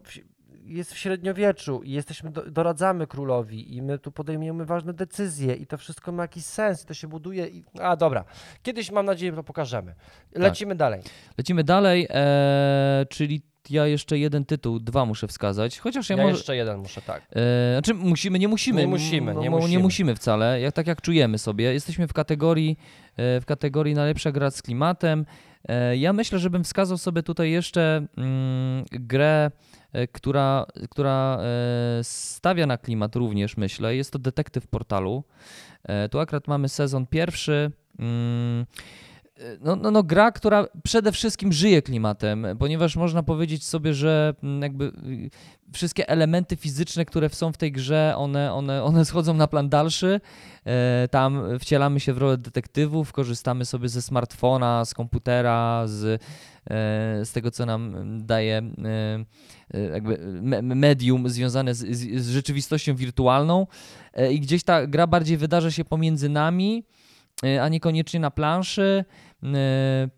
jest 0.64 0.94
w 0.94 0.98
średniowieczu 0.98 1.82
i 1.84 1.92
jesteśmy, 1.92 2.32
do, 2.32 2.52
doradzamy 2.52 3.08
królowi 3.08 3.76
i 3.76 3.82
my 3.82 4.00
tu 4.00 4.12
podejmujemy 4.12 4.66
ważne 4.66 4.94
decyzje 4.94 5.56
i 5.56 5.68
to 5.68 5.78
wszystko 5.78 6.12
ma 6.12 6.24
jakiś 6.24 6.46
sens, 6.46 6.86
to 6.86 6.94
się 6.94 7.08
buduje 7.08 7.48
i, 7.48 7.64
a 7.82 7.96
dobra, 7.96 8.24
kiedyś 8.64 8.92
mam 8.92 9.06
nadzieję 9.06 9.34
to 9.34 9.44
pokażemy. 9.44 9.96
Lecimy 10.36 10.76
dalej. 10.76 11.02
Lecimy 11.38 11.64
dalej, 11.64 12.08
e, 12.10 13.06
czyli 13.10 13.42
ja 13.72 13.88
jeszcze 13.88 14.18
jeden 14.18 14.46
tytuł, 14.46 14.80
dwa 14.80 15.06
muszę 15.06 15.28
wskazać, 15.28 15.80
chociaż 15.80 16.10
ja, 16.10 16.16
Ja 16.16 16.24
może... 16.24 16.36
jeszcze 16.36 16.56
jeden 16.56 16.80
muszę, 16.80 17.02
tak. 17.02 17.28
E, 17.36 17.74
znaczy 17.74 17.94
musimy, 17.94 18.40
nie 18.40 18.48
musimy. 18.48 18.82
Nie 18.82 18.88
musimy, 18.88 19.36
nie 19.36 19.36
mo- 19.36 19.42
nie 19.42 19.50
musimy. 19.50 19.84
musimy 19.84 20.16
wcale, 20.16 20.62
jak, 20.62 20.74
tak 20.76 20.88
jak 20.88 21.02
czujemy 21.02 21.38
sobie. 21.38 21.74
Jesteśmy 21.74 22.08
w 22.08 22.14
kategorii, 22.14 22.78
e, 23.18 23.42
w 23.42 23.46
kategorii 23.46 23.94
najlepsza 23.96 24.32
gra 24.32 24.52
z 24.52 24.62
klimatem. 24.62 25.26
E, 25.68 25.98
ja 25.98 26.14
myślę, 26.14 26.40
żebym 26.40 26.64
wskazał 26.64 26.98
sobie 26.98 27.24
tutaj 27.24 27.52
jeszcze 27.52 28.08
mm, 28.18 28.86
grę, 28.92 29.52
e, 29.94 30.08
która, 30.08 30.66
która 30.90 31.40
e, 31.42 32.04
stawia 32.04 32.66
na 32.66 32.78
klimat 32.78 33.16
również, 33.16 33.58
myślę. 33.58 33.96
Jest 33.96 34.12
to 34.12 34.20
Detektyw 34.20 34.68
Portalu. 34.68 35.24
Tu 36.12 36.20
akurat 36.20 36.48
mamy 36.48 36.70
sezon 36.70 37.08
pierwszy. 37.08 37.72
Mm, 38.00 38.66
no, 39.62 39.76
no, 39.76 39.92
no, 39.92 40.04
gra, 40.04 40.32
która 40.32 40.66
przede 40.84 41.12
wszystkim 41.12 41.54
żyje 41.54 41.82
klimatem, 41.82 42.48
ponieważ 42.60 42.96
można 42.96 43.24
powiedzieć 43.24 43.66
sobie, 43.66 43.94
że 43.94 44.34
mm, 44.44 44.62
jakby 44.62 44.86
y, 44.86 45.30
wszystkie 45.74 46.10
elementy 46.10 46.56
fizyczne, 46.56 47.06
które 47.06 47.30
są 47.30 47.52
w 47.52 47.58
tej 47.58 47.72
grze, 47.72 48.14
one, 48.18 48.54
one, 48.54 48.84
one 48.84 49.06
schodzą 49.06 49.34
na 49.34 49.48
plan 49.48 49.70
dalszy. 49.70 50.22
E, 50.66 51.08
Tam 51.12 51.60
wcielamy 51.60 52.00
się 52.00 52.14
w 52.14 52.18
rolę 52.18 52.38
detektywów, 52.38 53.12
korzystamy 53.14 53.66
sobie 53.66 53.90
ze 53.90 54.02
smartfona, 54.02 54.86
z 54.86 54.94
komputera, 54.94 55.84
z, 55.88 56.04
e, 56.06 56.20
z 57.26 57.32
tego, 57.32 57.52
co 57.52 57.66
nam 57.66 57.94
daje 58.26 58.58
e, 58.58 59.26
e, 59.74 59.82
jakby 59.82 60.18
me- 60.42 60.62
medium 60.62 61.30
związane 61.30 61.76
z, 61.76 61.98
z, 61.98 62.30
rzeczywistością 62.30 62.96
wirtualną. 62.96 63.68
E, 64.14 64.34
I 64.34 64.40
gdzieś 64.40 64.64
ta 64.64 64.88
gra 64.88 65.08
bardziej 65.08 65.38
wydarza 65.38 65.72
się 65.72 65.86
pomiędzy 65.86 66.30
nami, 66.30 66.84
e, 67.44 67.64
a 67.64 67.70
niekoniecznie 67.70 68.20
na 68.20 68.32
planszy. 68.32 69.06
E, 69.44 70.10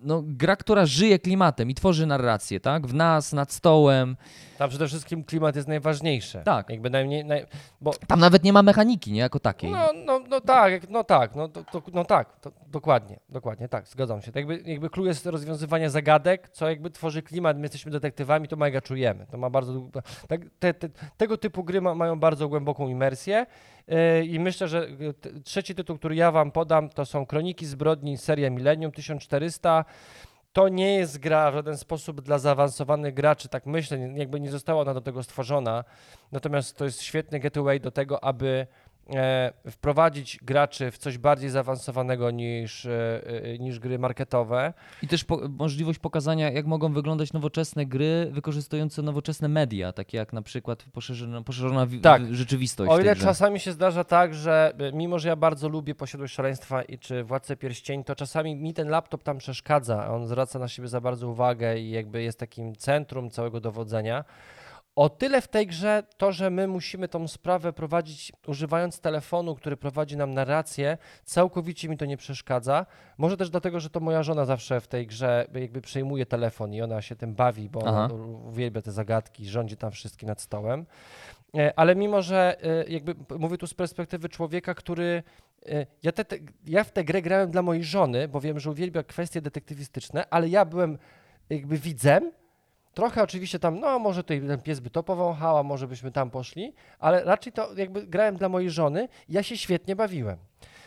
No, 0.00 0.22
gra, 0.26 0.56
która 0.56 0.86
żyje 0.86 1.18
klimatem 1.18 1.70
i 1.70 1.74
tworzy 1.74 2.06
narrację, 2.06 2.60
tak? 2.60 2.86
W 2.86 2.94
nas, 2.94 3.32
nad 3.32 3.52
stołem. 3.52 4.16
Tam 4.58 4.68
przede 4.68 4.88
wszystkim 4.88 5.24
klimat 5.24 5.56
jest 5.56 5.68
najważniejszy. 5.68 6.42
Tak. 6.44 6.70
Jakby 6.70 6.90
najmniej, 6.90 7.24
naj, 7.24 7.46
bo 7.80 7.92
Tam 8.06 8.20
nawet 8.20 8.44
nie 8.44 8.52
ma 8.52 8.62
mechaniki, 8.62 9.12
nie? 9.12 9.20
Jako 9.20 9.40
takiej. 9.40 9.70
No, 9.70 9.92
no, 10.06 10.20
no 10.28 10.40
tak, 10.40 10.90
no 10.90 11.04
tak, 11.04 11.34
no, 11.34 11.48
to, 11.48 11.64
to, 11.64 11.82
no 11.92 12.04
tak, 12.04 12.40
to, 12.40 12.52
dokładnie, 12.66 13.20
dokładnie, 13.28 13.68
tak, 13.68 13.88
zgadzam 13.88 14.22
się. 14.22 14.32
To 14.32 14.38
jakby, 14.38 14.62
jakby 14.66 14.90
clue 14.90 15.06
jest 15.06 15.26
rozwiązywanie 15.26 15.90
zagadek, 15.90 16.48
co 16.48 16.68
jakby 16.68 16.90
tworzy 16.90 17.22
klimat, 17.22 17.56
my 17.56 17.62
jesteśmy 17.62 17.92
detektywami, 17.92 18.48
to 18.48 18.56
mega 18.56 18.80
czujemy. 18.80 19.26
To 19.30 19.38
ma 19.38 19.50
bardzo, 19.50 19.90
tak, 20.28 20.40
te, 20.58 20.74
te, 20.74 20.88
tego 21.16 21.36
typu 21.36 21.64
gry 21.64 21.80
ma, 21.80 21.94
mają 21.94 22.20
bardzo 22.20 22.48
głęboką 22.48 22.88
imersję 22.88 23.46
i 24.24 24.40
myślę, 24.40 24.68
że 24.68 24.88
t- 25.20 25.40
trzeci 25.44 25.74
tytuł, 25.74 25.98
który 25.98 26.16
ja 26.16 26.30
wam 26.30 26.50
podam, 26.50 26.88
to 26.88 27.04
są 27.04 27.26
Kroniki 27.26 27.66
Zbrodni, 27.66 28.18
seria 28.18 28.50
Millennium 28.50 28.92
1400. 28.92 29.84
To 30.52 30.68
nie 30.68 30.94
jest 30.94 31.18
gra 31.18 31.50
w 31.50 31.54
żaden 31.54 31.76
sposób 31.76 32.20
dla 32.20 32.38
zaawansowanych 32.38 33.14
graczy, 33.14 33.48
tak 33.48 33.66
myślę, 33.66 33.98
jakby 33.98 34.40
nie 34.40 34.50
została 34.50 34.82
ona 34.82 34.94
do 34.94 35.00
tego 35.00 35.22
stworzona. 35.22 35.84
Natomiast 36.32 36.76
to 36.76 36.84
jest 36.84 37.02
świetny 37.02 37.40
getaway 37.40 37.80
do 37.80 37.90
tego, 37.90 38.24
aby 38.24 38.46
e, 38.46 38.66
wprowadzić 39.70 40.38
graczy 40.42 40.90
w 40.90 40.98
coś 40.98 41.18
bardziej 41.18 41.50
zaawansowanego 41.50 42.30
niż, 42.30 42.86
e, 42.86 43.22
e, 43.44 43.58
niż 43.58 43.78
gry 43.78 43.98
marketowe. 43.98 44.72
I 45.02 45.08
też 45.08 45.24
po, 45.24 45.40
możliwość 45.48 45.98
pokazania, 45.98 46.50
jak 46.50 46.66
mogą 46.66 46.92
wyglądać 46.92 47.32
nowoczesne 47.32 47.86
gry 47.86 48.28
wykorzystujące 48.32 49.02
nowoczesne 49.02 49.48
media, 49.48 49.92
takie 49.92 50.18
jak 50.18 50.32
na 50.32 50.42
przykład 50.42 50.84
poszerzona, 50.92 51.42
poszerzona 51.42 51.86
Tak. 52.02 52.34
rzeczywistość. 52.34 52.90
O 52.90 53.00
ile 53.00 53.16
czasami 53.16 53.60
się 53.60 53.72
zdarza 53.72 54.04
tak, 54.04 54.34
że 54.34 54.72
e, 54.78 54.92
mimo, 54.92 55.18
że 55.18 55.28
ja 55.28 55.36
bardzo 55.36 55.68
lubię 55.68 55.94
Posiadłość 55.94 56.34
Szaleństwa 56.34 56.82
i 56.82 56.98
czy 56.98 57.24
Władcę 57.24 57.56
Pierścieni, 57.56 58.04
to 58.04 58.14
czasami 58.14 58.56
mi 58.56 58.74
ten 58.74 58.88
laptop 58.88 59.22
tam 59.22 59.38
przeszkadza, 59.38 60.10
on 60.12 60.26
zwraca 60.26 60.58
na 60.58 60.68
siebie 60.68 60.88
za 60.88 61.00
bardzo 61.00 61.28
uwagę 61.28 61.78
i 61.78 61.90
jakby 61.90 62.22
jest 62.22 62.38
takim 62.38 62.76
centrum 62.76 63.30
całego 63.30 63.60
dowodzenia. 63.60 64.24
O 64.96 65.08
tyle 65.08 65.40
w 65.40 65.48
tej 65.48 65.66
grze 65.66 66.02
to, 66.16 66.32
że 66.32 66.50
my 66.50 66.68
musimy 66.68 67.08
tą 67.08 67.28
sprawę 67.28 67.72
prowadzić 67.72 68.32
używając 68.46 69.00
telefonu, 69.00 69.54
który 69.54 69.76
prowadzi 69.76 70.16
nam 70.16 70.34
narrację, 70.34 70.98
całkowicie 71.24 71.88
mi 71.88 71.96
to 71.96 72.04
nie 72.04 72.16
przeszkadza. 72.16 72.86
Może 73.18 73.36
też 73.36 73.50
dlatego, 73.50 73.80
że 73.80 73.90
to 73.90 74.00
moja 74.00 74.22
żona 74.22 74.44
zawsze 74.44 74.80
w 74.80 74.88
tej 74.88 75.06
grze 75.06 75.46
jakby 75.54 75.80
przejmuje 75.80 76.26
telefon 76.26 76.74
i 76.74 76.82
ona 76.82 77.02
się 77.02 77.16
tym 77.16 77.34
bawi, 77.34 77.68
bo 77.70 77.82
Aha. 77.86 78.08
uwielbia 78.48 78.82
te 78.82 78.92
zagadki, 78.92 79.46
rządzi 79.48 79.76
tam 79.76 79.90
wszystkim 79.90 80.28
nad 80.28 80.40
stołem. 80.40 80.86
E, 81.56 81.78
Ale 81.78 81.96
mimo, 81.96 82.22
że 82.22 82.56
e, 82.64 82.88
jakby 82.88 83.14
mówię 83.38 83.58
tu 83.58 83.66
z 83.66 83.74
perspektywy 83.74 84.28
człowieka, 84.28 84.74
który. 84.74 85.22
e, 85.66 85.86
Ja, 86.02 86.12
te, 86.12 86.24
te, 86.24 86.36
ja 86.66 86.84
w 86.84 86.92
tę 86.92 87.04
grę 87.04 87.22
grałem 87.22 87.50
dla 87.50 87.62
mojej 87.62 87.84
żony, 87.84 88.28
bo 88.28 88.40
wiem, 88.40 88.60
że 88.60 88.70
uwielbia 88.70 89.02
kwestie 89.02 89.40
detektywistyczne, 89.40 90.24
ale 90.30 90.48
ja 90.48 90.64
byłem 90.64 90.98
jakby 91.50 91.78
widzem. 91.78 92.32
Trochę 92.96 93.22
oczywiście 93.22 93.58
tam, 93.58 93.80
no 93.80 93.98
może 93.98 94.22
tutaj 94.22 94.40
ten 94.40 94.60
pies 94.60 94.80
by 94.80 94.90
to 94.90 95.02
powąchał, 95.02 95.58
a 95.58 95.62
może 95.62 95.88
byśmy 95.88 96.12
tam 96.12 96.30
poszli, 96.30 96.72
ale 96.98 97.24
raczej 97.24 97.52
to 97.52 97.74
jakby 97.74 98.06
grałem 98.06 98.36
dla 98.36 98.48
mojej 98.48 98.70
żony 98.70 99.08
i 99.28 99.32
ja 99.32 99.42
się 99.42 99.56
świetnie 99.56 99.96
bawiłem. 99.96 100.38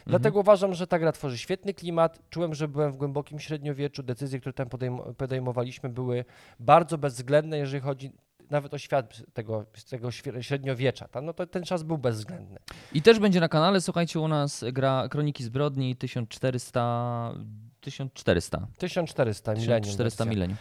Dlatego 0.05 0.39
uważam, 0.39 0.74
że 0.74 0.88
ta 0.88 0.99
gra 0.99 1.12
tworzy 1.12 1.38
świetny 1.38 1.74
klimat. 1.74 2.20
Czułem, 2.30 2.55
że 2.55 2.68
byłem 2.68 2.91
w 2.91 2.95
głębokim 2.95 3.39
średniowieczu. 3.39 4.03
Decyzje, 4.03 4.39
które 4.39 4.53
tam 4.53 4.68
podejm- 4.68 5.14
podejmowaliśmy, 5.14 5.89
były 5.89 6.26
bardzo 6.60 6.97
bezwzględne, 6.97 7.57
jeżeli 7.57 7.82
chodzi 7.82 8.12
nawet 8.49 8.74
o 8.74 8.78
świat 8.78 9.22
tego, 9.34 9.66
tego 9.89 10.12
średniowiecza. 10.41 11.07
Tam, 11.07 11.26
no 11.26 11.34
to 11.34 11.47
ten 11.47 11.64
czas 11.64 11.84
był 11.84 11.97
bezwzględny. 11.97 12.60
I 12.93 13.01
też 13.01 13.20
będzie 13.20 13.39
na 13.39 13.49
kanale, 13.49 13.82
słuchajcie, 13.82 14.20
u 14.20 14.28
nas 14.28 14.66
gra 14.72 15.07
Kroniki 15.10 15.43
Zbrodni 15.43 15.95
1400... 15.95 17.34
1400. 17.82 18.68
1400 18.78 19.51
milenium. 19.53 19.82
1400 19.82 20.24
wersja. 20.24 20.26
milenium. 20.26 20.57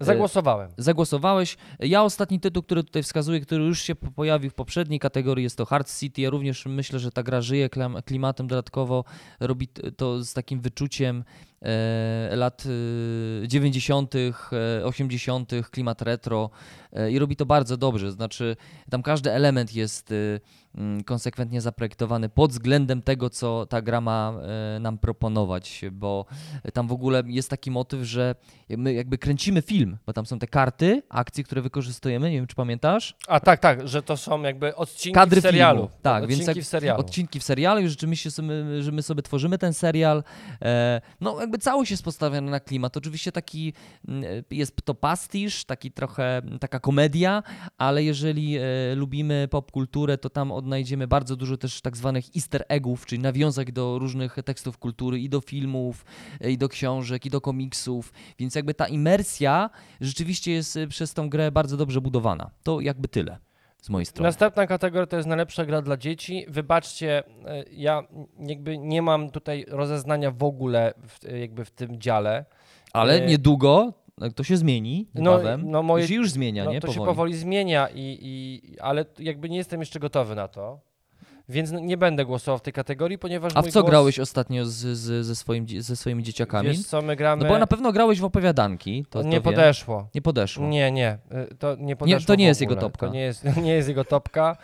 Zagłosowałem. 0.00 0.70
Zagłosowałeś. 0.76 1.56
Ja 1.80 2.02
ostatni 2.02 2.40
tytuł, 2.40 2.62
który 2.62 2.84
tutaj 2.84 3.02
wskazuję, 3.02 3.40
który 3.40 3.64
już 3.64 3.82
się 3.82 3.94
po- 3.94 4.10
pojawił 4.10 4.50
w 4.50 4.54
poprzedniej 4.54 5.00
kategorii, 5.00 5.42
jest 5.44 5.56
to 5.56 5.64
Hard 5.64 5.98
City. 5.98 6.22
Ja 6.22 6.30
również 6.30 6.66
myślę, 6.66 6.98
że 6.98 7.10
ta 7.10 7.22
gra 7.22 7.40
żyje 7.40 7.68
klimatem 8.04 8.46
dodatkowo, 8.46 9.04
robi 9.40 9.68
to 9.96 10.24
z 10.24 10.32
takim 10.32 10.60
wyczuciem 10.60 11.18
e, 11.18 11.53
lat 12.30 12.64
e, 13.42 13.48
90., 13.48 14.14
e, 14.14 14.84
80., 14.84 15.50
klimat 15.70 16.02
retro 16.02 16.50
e, 16.92 17.10
i 17.10 17.18
robi 17.18 17.36
to 17.36 17.46
bardzo 17.46 17.76
dobrze. 17.76 18.12
Znaczy, 18.12 18.56
tam 18.90 19.02
każdy 19.02 19.32
element 19.32 19.74
jest 19.74 20.12
e, 20.12 20.14
mm, 20.74 21.04
konsekwentnie 21.04 21.60
zaprojektowany 21.60 22.28
pod 22.28 22.50
względem 22.52 23.02
tego, 23.02 23.30
co 23.30 23.66
ta 23.66 23.82
gra 23.82 24.00
ma 24.00 24.32
e, 24.76 24.80
nam 24.80 24.98
proponować, 24.98 25.84
bo 25.92 26.24
tam 26.72 26.88
w 26.88 26.92
ogóle 26.92 27.22
jest 27.26 27.50
taki 27.50 27.70
motyw, 27.70 28.00
że 28.02 28.34
my 28.68 28.92
jakby 28.92 29.18
kręcimy 29.18 29.62
film, 29.62 29.96
bo 30.06 30.12
tam 30.12 30.26
są 30.26 30.38
te 30.38 30.46
karty, 30.46 31.02
akcje, 31.08 31.44
które 31.44 31.62
wykorzystujemy, 31.62 32.30
nie 32.30 32.36
wiem 32.36 32.46
czy 32.46 32.54
pamiętasz, 32.56 33.14
A 33.28 33.40
tak, 33.40 33.60
tak, 33.60 33.88
że 33.88 34.02
to 34.02 34.16
są 34.16 34.42
jakby 34.42 34.76
odcinki 34.76 35.14
Kadry 35.14 35.40
w 35.40 35.42
serialu. 35.42 35.78
filmu. 35.78 35.90
Tak, 36.02 36.22
odcinki 36.24 36.44
więc 36.46 36.56
jak- 36.56 36.64
w 36.64 36.68
serialu. 36.68 37.00
odcinki 37.00 37.40
w 37.40 37.44
serialu 37.44 37.80
i 37.80 37.88
rzeczywiście 37.88 38.30
sobie, 38.30 38.82
że 38.82 38.92
my 38.92 39.02
sobie 39.02 39.22
tworzymy 39.22 39.58
ten 39.58 39.72
serial. 39.74 40.22
E, 40.62 41.00
no 41.20 41.40
jakby 41.40 41.53
całość 41.58 41.90
jest 41.90 42.02
postawiona 42.02 42.50
na 42.50 42.60
klimat. 42.60 42.96
Oczywiście 42.96 43.32
taki 43.32 43.72
mm, 44.08 44.24
jest 44.50 44.76
to 44.84 44.94
pastisz, 44.94 45.64
taki 45.64 45.92
trochę 45.92 46.42
taka 46.60 46.80
komedia, 46.80 47.42
ale 47.78 48.04
jeżeli 48.04 48.56
e, 48.56 48.62
lubimy 48.94 49.48
popkulturę, 49.50 50.18
to 50.18 50.30
tam 50.30 50.52
odnajdziemy 50.52 51.06
bardzo 51.06 51.36
dużo 51.36 51.56
też 51.56 51.80
tak 51.80 51.96
zwanych 51.96 52.24
easter 52.36 52.64
eggów, 52.68 53.06
czyli 53.06 53.22
nawiązek 53.22 53.72
do 53.72 53.98
różnych 53.98 54.36
tekstów 54.44 54.78
kultury 54.78 55.20
i 55.20 55.28
do 55.28 55.40
filmów, 55.40 56.04
e, 56.40 56.50
i 56.50 56.58
do 56.58 56.68
książek, 56.68 57.26
i 57.26 57.30
do 57.30 57.40
komiksów, 57.40 58.12
więc 58.38 58.54
jakby 58.54 58.74
ta 58.74 58.86
imersja 58.86 59.70
rzeczywiście 60.00 60.52
jest 60.52 60.76
e, 60.76 60.86
przez 60.86 61.14
tą 61.14 61.28
grę 61.28 61.52
bardzo 61.52 61.76
dobrze 61.76 62.00
budowana. 62.00 62.50
To 62.62 62.80
jakby 62.80 63.08
tyle 63.08 63.38
z 63.84 63.90
mojej 63.90 64.06
strony. 64.06 64.28
Następna 64.28 64.66
kategoria 64.66 65.06
to 65.06 65.16
jest 65.16 65.28
najlepsza 65.28 65.64
gra 65.64 65.82
dla 65.82 65.96
dzieci. 65.96 66.44
Wybaczcie, 66.48 67.22
e, 67.46 67.64
ja 67.72 68.02
jakby 68.38 68.78
nie 68.78 69.02
mam 69.02 69.30
tutaj 69.30 69.64
rozeznania 69.68 70.30
w 70.30 70.42
ogóle 70.44 70.94
w, 71.08 71.24
e, 71.28 71.38
jakby 71.38 71.64
w 71.64 71.70
tym 71.70 72.00
dziale. 72.00 72.44
Ale 72.92 73.14
E, 73.14 73.26
niedługo 73.26 73.92
to 74.34 74.44
się 74.44 74.56
zmieni 74.56 75.08
No, 75.14 75.20
niebawem. 75.20 75.70
no 75.70 75.82
moje- 75.82 76.04
to 76.04 76.08
się 76.08 76.14
już 76.14 76.30
zmienia, 76.30 76.64
No, 76.64 76.72
nie? 76.72 76.80
to 76.80 76.86
się 76.88 76.92
Powoli. 76.94 77.06
powoli 77.08 77.34
zmienia, 77.34 77.88
i, 77.94 78.18
i, 78.22 78.62
ale 78.80 79.04
jakby 79.18 79.48
nie 79.50 79.56
jestem 79.56 79.80
jeszcze 79.80 80.00
gotowy 80.00 80.34
na 80.34 80.48
to. 80.48 80.80
Więc 81.48 81.72
nie 81.72 81.96
będę 81.96 82.24
głosował 82.24 82.58
w 82.58 82.62
tej 82.62 82.72
kategorii, 82.72 83.18
ponieważ 83.18 83.52
A 83.56 83.62
w 83.62 83.68
co 83.68 83.80
głos, 83.80 83.90
grałeś 83.90 84.18
ostatnio 84.18 84.66
z, 84.66 84.72
z, 84.72 85.26
ze, 85.26 85.36
swoim, 85.36 85.66
ze 85.78 85.96
swoimi 85.96 86.22
dzieciakami? 86.22 86.68
Wiesz 86.68 86.86
co, 86.86 87.02
my 87.02 87.16
gramy... 87.16 87.42
No 87.42 87.48
bo 87.48 87.58
na 87.58 87.66
pewno 87.66 87.92
grałeś 87.92 88.20
w 88.20 88.24
opowiadanki. 88.24 89.04
To, 89.10 89.22
nie 89.22 89.24
to 89.24 89.30
wiem. 89.30 89.42
podeszło. 89.42 90.08
Nie 90.14 90.22
podeszło. 90.22 90.66
Nie, 90.66 90.92
nie, 90.92 91.18
y, 91.52 91.54
to 91.54 91.76
nie 91.78 91.96
podeszło 91.96 92.26
to 92.26 92.34
nie 92.40 92.46
jest 92.46 92.60
jego 92.60 92.76
topka. 92.76 93.06
To 93.06 93.12
nie 93.12 93.20
jest, 93.20 93.56
nie 93.62 93.72
jest 93.72 93.88
jego 93.88 94.04
topka. 94.04 94.56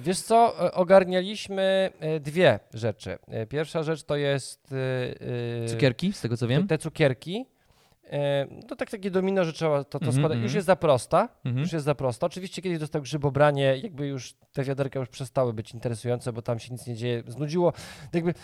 Wiesz 0.00 0.20
co, 0.20 0.66
y, 0.66 0.72
ogarnialiśmy 0.72 1.90
y, 2.16 2.20
dwie 2.20 2.60
rzeczy. 2.74 3.18
Pierwsza 3.48 3.82
rzecz 3.82 4.04
to 4.04 4.16
jest... 4.16 4.74
Cukierki, 5.66 6.12
z 6.12 6.20
tego 6.20 6.36
co 6.36 6.48
wiem. 6.48 6.66
Te 6.66 6.78
cukierki. 6.78 7.46
To 8.68 8.76
tak 8.76 8.90
takie 8.90 9.10
domino, 9.10 9.44
że 9.44 9.52
trzeba 9.52 9.84
to, 9.84 9.98
to 9.98 9.98
Mhm, 9.98 10.12
składać. 10.12 10.36
mhm. 10.36 10.42
Już 10.42 10.54
jest 10.54 10.66
za 10.66 10.76
prosta. 10.76 11.28
Mhm. 11.44 11.58
Już 11.62 11.72
jest 11.72 11.84
za 11.84 11.94
prosta. 11.94 12.26
Oczywiście 12.26 12.62
kiedyś 12.62 12.78
dostał 12.78 13.02
grzybobranie, 13.02 13.76
jakby 13.82 14.06
już 14.06 14.34
te 14.52 14.64
wiaderka 14.64 14.98
już 15.00 15.08
przestały 15.08 15.52
być 15.52 15.72
interesujące, 15.74 16.32
bo 16.32 16.42
tam 16.42 16.58
się 16.58 16.72
nic 16.72 16.86
nie 16.86 16.94
dzieje. 16.94 17.22
Znudziło. 17.26 17.72
Jakby 18.12 18.34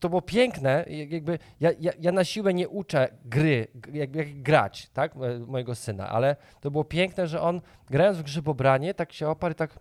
to, 0.00 0.08
było 0.08 0.22
piękne. 0.22 0.84
jak- 0.88 1.12
Jakby 1.12 1.38
ja, 1.60 1.70
ja, 1.80 1.92
ja 2.00 2.12
na 2.12 2.24
siłę 2.24 2.54
nie 2.54 2.68
uczę 2.68 3.08
gry, 3.24 3.66
g- 3.74 3.98
jak, 3.98 4.42
grać, 4.42 4.88
tak, 4.92 5.14
mojego 5.46 5.74
syna, 5.74 6.08
ale 6.08 6.36
to 6.60 6.70
było 6.70 6.84
piękne, 6.84 7.26
że 7.26 7.40
on 7.40 7.60
grając 7.90 8.18
w 8.18 8.22
grzybobranie, 8.22 8.94
tak 8.94 9.12
się 9.12 9.28
oparł 9.28 9.52
i 9.52 9.54
tak, 9.54 9.78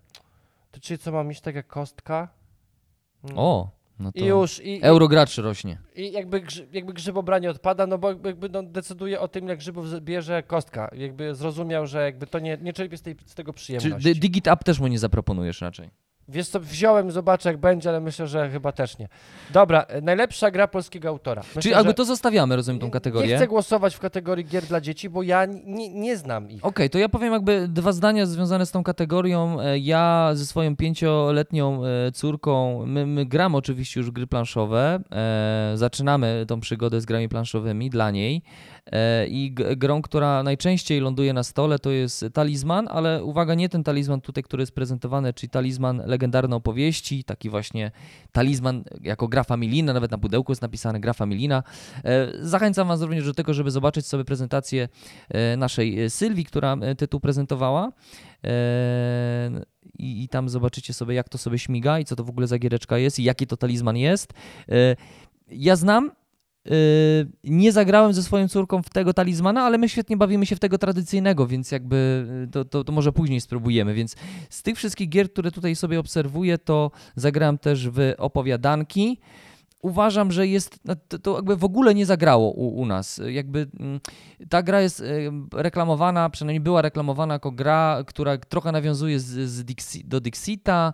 to 0.72 0.80
czyli 0.80 0.98
co 0.98 1.12
mam 1.12 1.32
iść 1.32 1.42
tak 1.42 1.56
jak 1.56 1.68
kostka? 1.68 2.28
Mm. 3.24 3.38
O, 3.40 3.70
no 4.00 4.12
I 4.16 4.26
już, 4.26 4.60
i, 4.64 4.80
Eurogracz 4.84 5.38
rośnie. 5.38 5.78
i 5.96 6.12
jakby, 6.12 6.42
jakby 6.74 6.94
grzybobranie 6.94 7.50
odpada, 7.50 7.88
no 7.88 7.98
bo 7.98 8.10
jakby, 8.10 8.50
no, 8.50 8.64
decyduje 8.64 9.20
o 9.20 9.28
tym, 9.28 9.46
ile 9.46 9.58
grzybów 9.58 10.00
bierze 10.02 10.44
kostka. 10.44 10.90
Jakby 10.96 11.36
zrozumiał, 11.36 11.88
że 11.88 12.04
jakby 12.04 12.28
to 12.28 12.40
nie, 12.40 12.58
nie 12.62 12.74
czerpie 12.74 12.98
z, 12.98 13.02
tej, 13.02 13.16
z 13.26 13.36
tego 13.36 13.54
Czy 13.54 13.58
przyjemności. 13.58 14.14
Di- 14.14 14.20
Digit 14.20 14.48
Up 14.48 14.58
też 14.66 14.80
mu 14.80 14.88
nie 14.88 15.00
zaproponujesz 15.00 15.62
raczej? 15.62 15.90
Wiesz 16.28 16.48
co, 16.48 16.60
wziąłem, 16.60 17.12
zobaczę 17.12 17.50
jak 17.50 17.58
będzie, 17.58 17.90
ale 17.90 18.00
myślę, 18.00 18.28
że 18.28 18.50
chyba 18.50 18.72
też 18.72 18.98
nie. 18.98 19.08
Dobra, 19.54 19.82
e, 19.82 20.02
najlepsza 20.02 20.52
gra 20.52 20.68
polskiego 20.68 21.10
autora. 21.10 21.42
Myślę, 21.42 21.62
Czyli 21.62 21.76
że 21.88 21.94
to 21.94 22.06
zostawiamy, 22.06 22.56
rozumiem, 22.56 22.80
tą 22.82 22.92
kategorię. 22.92 23.30
Nie 23.30 23.36
chcę 23.36 23.48
głosować 23.48 23.96
w 23.96 24.00
kategorii 24.00 24.46
gier 24.46 24.64
dla 24.66 24.82
dzieci, 24.82 25.10
bo 25.10 25.24
ja 25.24 25.46
nie, 25.66 25.90
nie 25.90 26.18
znam 26.18 26.50
ich. 26.50 26.66
Okej, 26.66 26.90
to 26.90 26.98
ja 26.98 27.10
powiem 27.10 27.34
jakby 27.34 27.68
dwa 27.68 27.92
zdania 27.92 28.26
związane 28.26 28.66
z 28.66 28.72
tą 28.72 28.84
kategorią. 28.84 29.62
E, 29.62 29.80
Ja 29.80 30.32
ze 30.34 30.46
swoją 30.46 30.76
pięcioletnią 30.76 31.82
e, 31.86 32.12
córką, 32.12 32.84
my, 32.86 33.06
my 33.06 33.26
gramy 33.26 33.58
oczywiście 33.58 34.00
już 34.00 34.12
gry 34.12 34.28
planszowe, 34.28 35.00
zaczynamy 35.76 36.46
tą 36.48 36.60
przygodę 36.60 37.02
z 37.02 37.06
grami 37.06 37.30
planszowymi 37.30 37.90
dla 37.90 38.12
niej 38.12 38.42
i 39.30 39.52
g- 39.54 39.76
grą, 39.76 40.02
która 40.02 40.44
najczęściej 40.44 41.00
ląduje 41.00 41.34
na 41.34 41.44
stole 41.44 41.80
to 41.80 41.90
jest 41.92 42.26
talizman, 42.34 42.88
ale 42.92 43.24
uwaga, 43.24 43.54
nie 43.54 43.70
ten 43.70 43.84
talizman 43.84 44.22
tutaj, 44.22 44.44
który 44.44 44.62
jest 44.62 44.72
prezentowany, 44.76 45.34
czyli 45.34 45.50
talizman 45.50 46.02
legendarne 46.06 46.56
opowieści, 46.56 47.24
taki 47.24 47.50
właśnie 47.50 47.92
talizman 48.32 48.84
jako 49.02 49.28
gra 49.28 49.44
familijna, 49.44 49.94
nawet 49.94 50.12
na 50.12 50.18
pudełku 50.18 50.52
jest 50.52 50.62
napisane 50.62 51.00
gra 51.00 51.14
familijna. 51.14 51.64
E, 52.04 52.28
Zachęcam 52.42 52.88
Was 52.88 53.02
również 53.02 53.26
do 53.26 53.34
tego, 53.34 53.54
żeby 53.54 53.72
zobaczyć 53.72 54.06
sobie 54.08 54.26
prezentację 54.26 54.90
e, 55.30 55.58
naszej 55.58 56.04
e, 56.04 56.10
Sylwii, 56.10 56.46
która 56.46 56.74
e, 56.82 56.96
tytuł 56.96 57.20
prezentowała. 57.20 57.92
E, 58.44 59.52
I, 60.00 60.24
I 60.24 60.28
tam 60.30 60.50
zobaczycie 60.50 60.94
sobie, 60.94 61.16
jak 61.16 61.30
to 61.30 61.38
sobie 61.38 61.60
śmiga 61.60 62.00
i 62.00 62.06
co 62.06 62.16
to 62.16 62.24
w 62.24 62.30
ogóle 62.30 62.48
za 62.48 62.60
giereczka 62.60 62.98
jest 62.98 63.20
i 63.20 63.24
jaki 63.24 63.48
to 63.48 63.58
talizman 63.58 63.98
jest. 63.98 64.34
E, 64.70 64.96
Ja 65.50 65.76
znam. 65.76 66.12
E, 66.66 66.72
Nie 67.44 67.72
zagrałem 67.72 68.14
ze 68.14 68.24
swoją 68.24 68.48
córką 68.48 68.82
w 68.82 68.90
tego 68.90 69.14
talizmana, 69.14 69.64
ale 69.64 69.78
my 69.78 69.90
świetnie 69.90 70.18
bawimy 70.18 70.46
się 70.46 70.56
w 70.56 70.60
tego 70.60 70.78
tradycyjnego, 70.78 71.48
więc 71.48 71.72
jakby 71.72 72.28
e, 72.44 72.52
to, 72.52 72.66
to, 72.66 72.84
to 72.84 72.92
może 72.92 73.12
później 73.12 73.42
spróbujemy. 73.42 73.94
Więc 73.94 74.16
z 74.50 74.64
tych 74.64 74.78
wszystkich 74.78 75.10
gier, 75.10 75.32
które 75.32 75.52
tutaj 75.52 75.76
sobie 75.76 76.00
obserwuję, 76.00 76.58
to 76.58 76.92
zagrałem 77.16 77.58
też 77.58 77.90
w 77.90 78.14
opowiadanki 78.18 79.20
uważam, 79.84 80.32
że 80.32 80.48
jest, 80.48 80.80
no, 80.86 80.96
to, 81.08 81.20
to 81.20 81.36
jakby 81.36 81.56
w 81.56 81.64
ogóle 81.64 81.96
nie 81.96 82.06
zagrało 82.06 82.52
u, 82.52 82.82
u 82.82 82.86
nas. 82.86 83.22
Jakby 83.28 83.68
mm, 83.80 84.00
ta 84.50 84.64
gra 84.64 84.82
jest 84.82 85.00
e, 85.00 85.04
reklamowana, 85.54 86.30
przynajmniej 86.30 86.60
była 86.60 86.82
reklamowana 86.82 87.34
jako 87.34 87.52
gra, 87.52 88.04
która 88.08 88.38
trochę 88.38 88.72
nawiązuje 88.72 89.20
z, 89.20 89.50
z 89.50 89.64
Dixi, 89.64 90.06
do 90.06 90.20
Dixita, 90.22 90.94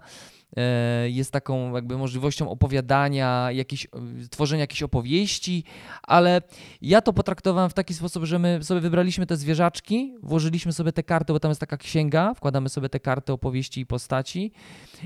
jest 1.06 1.32
taką 1.32 1.76
jakby 1.76 1.98
możliwością 1.98 2.50
opowiadania, 2.50 3.50
e, 3.52 4.28
tworzenia 4.30 4.62
jakiejś 4.62 4.84
opowieści, 4.84 5.64
ale 6.04 6.42
ja 6.82 7.02
to 7.02 7.14
potraktowałem 7.14 7.70
w 7.70 7.74
taki 7.74 7.94
sposób, 7.94 8.24
że 8.26 8.40
my 8.40 8.64
sobie 8.64 8.82
wybraliśmy 8.82 9.26
te 9.26 9.38
zwierzaczki, 9.38 10.16
włożyliśmy 10.24 10.74
sobie 10.74 10.92
te 10.92 11.04
karty, 11.04 11.34
bo 11.34 11.40
tam 11.40 11.52
jest 11.52 11.62
taka 11.62 11.78
księga, 11.78 12.34
wkładamy 12.34 12.70
sobie 12.70 12.90
te 12.90 13.00
karty 13.00 13.34
opowieści 13.34 13.82
i 13.82 13.86
postaci 13.86 14.52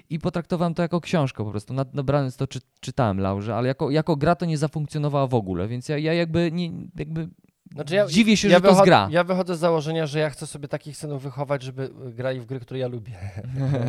i 0.10 0.20
potraktowałem 0.20 0.74
to 0.74 0.82
jako 0.82 1.02
książkę 1.02 1.44
po 1.44 1.52
prostu. 1.52 1.74
Nad- 1.74 1.96
Dobranoc 1.96 2.38
to 2.38 2.48
czy, 2.48 2.60
czytałem 2.80 3.20
Laurze, 3.20 3.56
ale 3.56 3.68
jako, 3.68 3.92
jako 3.92 4.16
gra 4.16 4.36
to 4.36 4.46
nie 4.46 4.58
zafunkcjonowała 4.58 5.28
w 5.28 5.34
ogóle, 5.34 5.68
więc 5.68 5.90
ja, 5.90 5.98
ja 5.98 6.14
jakby, 6.14 6.52
nie, 6.52 6.72
jakby 6.98 7.30
Znaczy 7.74 7.96
ja, 7.96 8.08
dziwię 8.08 8.38
się, 8.38 8.48
ja 8.48 8.56
że 8.58 8.62
to 8.62 8.68
jest 8.68 8.80
wychod- 8.80 8.86
gra. 8.86 9.08
Ja 9.12 9.24
wychodzę 9.24 9.56
z 9.56 9.60
założenia, 9.60 10.06
że 10.08 10.20
ja 10.20 10.30
chcę 10.30 10.48
sobie 10.48 10.68
takich 10.68 10.98
synów 10.98 11.24
wychować, 11.24 11.64
żeby 11.64 11.90
grali 12.16 12.40
w 12.40 12.46
gry, 12.46 12.60
które 12.60 12.80
ja 12.80 12.88
lubię. 12.88 13.12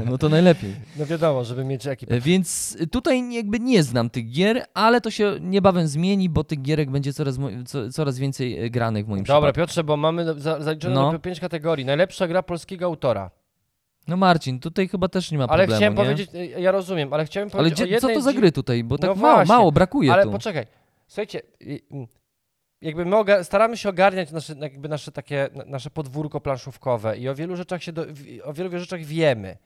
No 0.07 0.19
to 0.19 0.29
najlepiej. 0.29 0.75
No 0.99 1.07
wiadomo, 1.07 1.45
żeby 1.45 1.65
mieć 1.65 1.87
ekipę. 1.87 2.15
E, 2.15 2.21
Więc 2.21 2.77
tutaj 2.91 3.35
jakby 3.35 3.61
nie 3.61 3.83
znam 3.83 4.11
tych 4.11 4.31
gier, 4.31 4.65
ale 4.75 5.01
to 5.01 5.11
się 5.11 5.37
niebawem 5.41 5.87
zmieni, 5.89 6.29
bo 6.29 6.45
tych 6.45 6.63
gierek 6.63 6.91
będzie 6.91 7.13
coraz, 7.13 7.37
co, 7.67 7.91
coraz 7.91 8.19
więcej 8.19 8.59
e, 8.65 8.71
granych 8.71 9.07
w 9.07 9.09
moim 9.09 9.25
Dobra, 9.25 9.35
przypadku. 9.41 9.57
Piotrze, 9.57 9.85
bo 9.85 9.97
mamy 9.97 10.41
za- 10.41 10.61
zaliczone 10.61 10.95
No. 10.95 11.13
no. 11.13 11.19
pięć 11.19 11.41
kategorii. 11.41 11.87
Najlepsza 11.87 12.29
gra 12.29 12.43
polskiego 12.43 12.85
autora. 12.87 13.31
No 14.09 14.17
Marcin, 14.17 14.61
tutaj 14.61 14.89
chyba 14.89 15.09
też 15.09 15.31
nie 15.33 15.39
ma 15.39 15.45
Ale 15.45 15.67
problemu, 15.67 15.77
chciałem 15.79 15.95
nie? 15.95 15.97
powiedzieć, 16.05 16.31
y, 16.57 16.61
ja 16.61 16.73
rozumiem, 16.73 17.13
ale 17.13 17.25
chciałem 17.25 17.49
Ale 17.53 17.57
powiedzieć 17.59 17.81
o 17.81 17.85
gdzie, 17.87 18.01
co 18.01 18.09
jednej 18.09 18.17
to 18.25 18.33
za 18.33 18.33
gry 18.39 18.53
tutaj? 18.53 18.85
Bo 18.85 18.99
tak 18.99 19.11
No 19.11 19.17
mało, 19.17 19.45
mało 19.45 19.73
brakuje 19.73 20.13
Ale 20.13 20.23
tu. 20.25 20.31
poczekaj, 20.31 20.67
słuchajcie, 21.07 21.43
jakby 22.85 23.05
my 23.05 23.17
staramy 23.45 23.77
się 23.77 23.89
ogarniać 23.89 24.31
nasze, 24.31 24.55
jakby 24.61 24.89
nasze 24.89 25.13
takie, 25.13 25.49
na- 25.55 25.65
nasze 25.65 25.91
podwórko 25.91 26.41
planszówkowe 26.41 27.19
i 27.19 27.29
o 27.29 27.35
wielu 27.35 27.57
rzeczach 27.57 27.83
się, 27.83 27.93
do, 27.93 28.05
o 28.45 28.53
wielu 28.53 28.79
rzeczach 28.79 29.01
wiemy, 29.01 29.57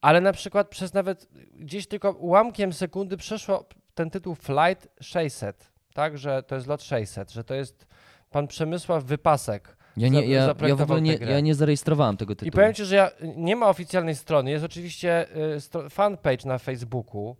ale 0.00 0.20
na 0.20 0.32
przykład 0.32 0.68
przez 0.68 0.94
nawet 0.94 1.28
gdzieś 1.54 1.86
tylko 1.86 2.10
ułamkiem 2.10 2.72
sekundy 2.72 3.16
przeszło 3.16 3.64
ten 3.94 4.10
tytuł 4.10 4.34
Flight 4.34 4.88
600, 5.00 5.72
tak, 5.94 6.18
że 6.18 6.42
to 6.42 6.54
jest 6.54 6.66
lot 6.66 6.82
600, 6.82 7.30
że 7.32 7.44
to 7.44 7.54
jest 7.54 7.86
pan 8.30 8.46
Przemysław 8.48 9.04
Wypasek, 9.04 9.76
Ja 9.96 10.08
nie, 10.08 10.20
ja, 10.26 10.36
ja 10.36 10.42
w 10.42 10.46
zaprojektował 10.46 10.96
ogóle 10.96 11.00
nie, 11.18 11.26
ja 11.32 11.40
nie 11.40 11.54
zarejestrowałem 11.54 12.16
tego 12.16 12.32
I 12.32 12.36
tytułu. 12.36 12.52
powiem 12.52 12.74
Ci, 12.74 12.84
że 12.84 12.96
ja, 12.96 13.10
nie 13.36 13.56
ma 13.56 13.68
oficjalnej 13.68 14.14
strony, 14.16 14.50
jest 14.50 14.64
oczywiście 14.64 15.26
y, 15.86 15.90
fanpage 15.90 16.46
na 16.48 16.58
Facebooku. 16.58 17.36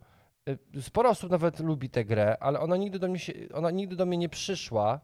Y, 0.49 0.83
Sporo 0.83 1.11
osób 1.11 1.31
nawet 1.31 1.61
lubi 1.61 1.91
tę 1.91 2.05
grę, 2.05 2.37
ale 2.41 2.61
ona 2.61 2.77
nigdy 2.77 2.99
do 2.99 3.09
mnie, 3.09 3.19
się, 3.19 3.33
ona 3.55 3.71
nigdy 3.71 3.97
do 3.97 4.07
mnie 4.07 4.17
nie 4.19 4.29
przyszła 4.29 5.01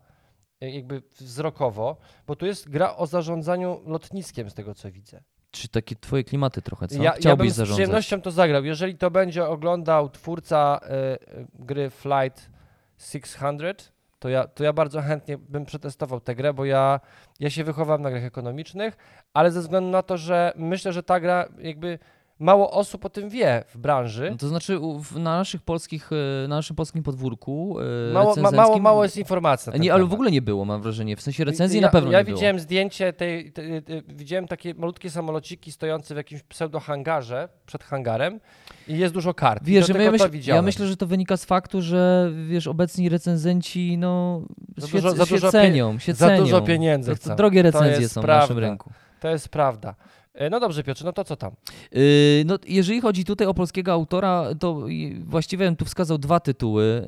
y, 0.63 0.71
jakby 0.71 1.03
wzrokowo, 1.21 1.97
bo 2.27 2.37
tu 2.37 2.47
jest 2.47 2.69
gra 2.69 2.97
o 2.97 3.07
zarządzaniu 3.07 3.81
lotniskiem 3.87 4.51
z 4.51 4.55
tego 4.55 4.75
co 4.75 4.91
widzę. 4.91 5.23
Czy 5.51 5.69
takie 5.69 5.97
twoje 5.97 6.25
klimaty 6.25 6.63
trochę, 6.63 6.89
co? 6.89 6.97
Ja, 6.97 7.03
ja 7.03 7.11
bym 7.13 7.21
Chciałbyś 7.21 7.53
z 7.53 7.55
zarządzać. 7.55 7.77
przyjemnością 7.77 8.21
to 8.21 8.31
zagrał. 8.31 8.65
Jeżeli 8.65 8.97
to 8.97 9.11
będzie 9.11 9.47
oglądał 9.47 10.11
twórca 10.11 10.81
y, 10.83 11.39
y, 11.39 11.47
gry 11.55 11.91
Flight 11.91 12.51
600, 12.99 13.93
to 14.19 14.29
ja, 14.29 14.49
to 14.49 14.65
ja 14.65 14.73
bardzo 14.73 15.01
chętnie 15.03 15.39
bym 15.39 15.65
przetestował 15.65 16.21
tę 16.21 16.35
grę, 16.35 16.55
bo 16.55 16.65
ja, 16.65 17.01
ja 17.41 17.51
się 17.51 17.65
wychowałem 17.65 18.03
na 18.03 18.11
grach 18.11 18.25
ekonomicznych, 18.25 18.97
ale 19.35 19.51
ze 19.51 19.61
względu 19.61 19.91
na 19.91 20.03
to, 20.03 20.17
że 20.17 20.53
myślę, 20.57 20.93
że 20.93 21.03
ta 21.03 21.21
gra 21.21 21.49
jakby 21.59 21.99
mało 22.45 22.71
osób 22.71 23.05
o 23.05 23.11
tym 23.11 23.29
wie 23.29 23.65
w 23.69 23.79
branży. 23.79 24.29
No 24.31 24.37
To 24.37 24.49
znaczy 24.49 24.79
w- 24.99 25.17
na 25.19 25.37
naszych 25.39 25.63
polskich, 25.63 26.11
e, 26.45 26.49
na 26.49 26.57
naszym 26.57 26.77
polskim 26.77 27.03
podwórku 27.03 27.77
e, 28.11 28.13
Mało, 28.13 28.37
ma, 28.37 28.51
mało, 28.51 28.79
mało 28.79 29.03
jest 29.05 29.17
informacji. 29.17 29.73
Nie, 29.81 29.93
ale 29.95 30.05
w 30.05 30.13
ogóle 30.13 30.31
nie 30.31 30.43
było, 30.43 30.65
mam 30.65 30.83
wrażenie. 30.83 31.17
W 31.17 31.21
sensie 31.23 31.45
recenzji 31.45 31.77
ja, 31.81 31.83
na 31.87 31.89
pewno 31.93 32.11
ja 32.13 32.19
nie 32.19 32.25
było. 32.25 32.37
widziałem 32.37 32.59
zdjęcie 32.61 33.13
tej, 33.13 33.53
tej, 33.53 33.83
tej, 33.83 34.03
widziałem 34.09 34.49
takie 34.49 34.75
malutkie 34.75 35.11
samolociki 35.11 35.73
stojące 35.73 36.15
w 36.15 36.17
jakimś 36.17 36.43
pseudo-hangarze, 36.43 37.49
przed 37.67 37.85
hangarem 37.85 38.41
i 38.89 38.99
jest 38.99 39.15
dużo 39.15 39.35
kart. 39.35 39.65
Wiesz, 39.65 39.89
ja, 39.89 40.11
myśl, 40.11 40.29
ja 40.47 40.63
myślę, 40.63 40.87
że 40.87 40.97
to 40.97 41.07
wynika 41.07 41.37
z 41.37 41.45
faktu, 41.45 41.83
że 41.83 42.31
wiesz, 42.49 42.67
obecni 42.67 43.09
recenzenci 43.09 43.99
no, 43.99 44.43
Za 44.77 44.87
świec, 44.89 45.03
dużo- 45.03 45.17
za 45.17 45.27
się 45.27 45.35
dużo 45.35 45.53
cenią, 45.53 45.99
się 45.99 46.15
za 46.15 46.27
cenią. 46.27 46.43
dużo 46.43 46.63
pieniędzy 46.63 47.17
To, 47.17 47.29
to 47.29 47.35
drogie 47.35 47.63
recenzje 47.63 48.09
są 48.09 48.23
w 48.23 48.27
naszym 48.27 48.47
prawda. 48.49 48.61
rynku. 48.69 48.91
To 49.21 49.29
jest 49.29 49.49
prawda. 49.49 49.95
E, 50.35 50.51
No 50.51 50.61
dobrze, 50.61 50.85
Piotrze, 50.85 51.05
no 51.05 51.13
to 51.13 51.25
co 51.25 51.37
tam? 51.37 51.53
Yy, 51.93 52.01
no, 52.47 52.59
jeżeli 52.67 53.01
chodzi 53.01 53.25
tutaj 53.25 53.47
o 53.47 53.55
polskiego 53.55 53.93
autora, 53.93 54.45
to 54.61 54.87
właściwie 55.25 55.67
bym 55.67 55.77
tu 55.77 55.85
wskazał 55.85 56.19
dwa 56.19 56.41
tytuły, 56.41 57.07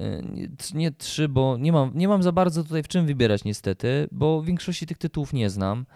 tr- 0.58 0.74
nie 0.74 0.92
trzy, 0.92 1.28
bo 1.28 1.56
nie 1.58 1.72
mam, 1.72 1.90
nie 1.94 2.08
mam 2.08 2.22
za 2.22 2.32
bardzo 2.32 2.62
tutaj 2.64 2.82
w 2.82 2.88
czym 2.88 3.06
wybierać 3.06 3.44
niestety, 3.44 4.08
bo 4.12 4.42
większości 4.42 4.86
tych 4.86 4.98
tytułów 4.98 5.32
nie 5.32 5.50
znam. 5.50 5.86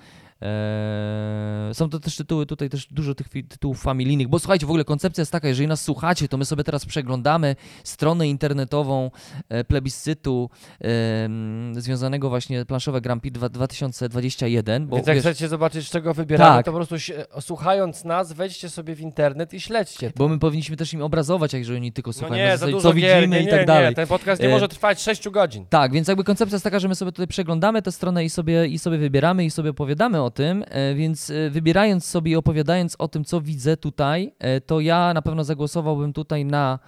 Eee, 0.41 1.75
są 1.75 1.91
to 1.91 2.01
też 2.01 2.17
tytuły, 2.17 2.47
tutaj 2.47 2.69
też 2.69 2.87
dużo 2.87 3.15
tych 3.15 3.29
tytułów 3.29 3.81
familijnych, 3.83 4.29
bo 4.29 4.39
słuchajcie, 4.39 4.67
w 4.67 4.71
ogóle 4.71 4.85
koncepcja 4.85 5.23
jest 5.23 5.33
taka, 5.33 5.49
jeżeli 5.49 5.69
nas 5.69 5.83
słuchacie, 5.83 6.29
to 6.29 6.37
my 6.37 6.45
sobie 6.45 6.65
teraz 6.65 6.87
przeglądamy 6.87 7.57
stronę 7.85 8.29
internetową 8.29 9.11
e, 9.49 9.65
plebiscytu 9.65 10.51
em, 10.81 11.73
związanego 11.81 12.29
właśnie 12.29 12.65
planszowe 12.65 13.01
Grand 13.01 13.23
Prix 13.23 13.39
dwa- 13.39 13.49
2021, 13.49 14.87
bo 14.87 14.97
Więc 14.97 15.09
jak 15.09 15.17
wiesz, 15.17 15.25
chcecie 15.25 15.49
zobaczyć, 15.49 15.87
z 15.89 15.91
czego 15.91 16.15
wybieramy, 16.15 16.57
Tak. 16.57 16.65
to 16.67 16.71
po 16.73 16.77
prostu 16.79 16.99
się, 16.99 17.25
słuchając 17.41 18.05
nas, 18.05 18.33
wejdźcie 18.33 18.69
sobie 18.71 18.95
w 18.95 19.01
internet 19.01 19.55
i 19.55 19.61
śledźcie 19.61 20.11
to. 20.11 20.19
bo 20.19 20.29
my 20.29 20.39
powinniśmy 20.39 20.77
też 20.77 20.93
im 20.93 21.03
obrazować, 21.03 21.55
a 21.55 21.59
jeżeli 21.59 21.77
oni 21.79 21.93
tylko 21.93 22.09
No 22.09 22.13
słuchają, 22.13 22.35
nie, 22.35 22.45
na 22.45 22.51
za 22.51 22.57
zasadzie, 22.57 22.73
dużo 22.73 22.89
co 22.89 22.95
gier, 22.95 23.17
widzimy 23.17 23.37
nie, 23.37 23.43
i 23.43 23.47
nie, 23.47 23.51
tak 23.53 23.67
dalej. 23.67 23.89
Nie, 23.89 23.95
ten 23.95 24.07
podcast 24.07 24.43
nie 24.43 24.49
E, 24.49 24.51
może 24.53 24.69
trwać 24.69 25.03
6 25.03 25.29
godzin. 25.29 25.67
Tak, 25.69 25.93
więc 25.93 26.09
jakby 26.09 26.25
koncepcja 26.25 26.55
jest 26.55 26.65
taka, 26.65 26.79
że 26.79 26.89
my 26.89 26.95
sobie 26.95 27.13
tutaj 27.13 27.27
przeglądamy 27.27 27.83
tę 27.83 27.93
stronę 27.93 28.25
i 28.25 28.31
sobie, 28.31 28.67
i 28.67 28.79
sobie 28.79 28.99
wybieramy 28.99 29.45
i 29.45 29.51
sobie 29.51 29.71
opowiadamy 29.71 30.23
o 30.23 30.30
tym, 30.31 30.65
e, 30.69 30.95
więc 30.95 31.31
e, 31.31 31.51
wybierając 31.51 32.05
sobie 32.05 32.33
i 32.33 32.37
opowiadając 32.37 32.97
o 32.99 33.09
tym, 33.09 33.25
co 33.25 33.41
widzę 33.41 33.77
tutaj, 33.77 34.33
e, 34.39 34.61
to 34.61 34.81
ja 34.81 35.15
na 35.15 35.23
pewno 35.23 35.45
zagłosowałbym 35.45 36.13
tutaj 36.13 36.45
na 36.45 36.79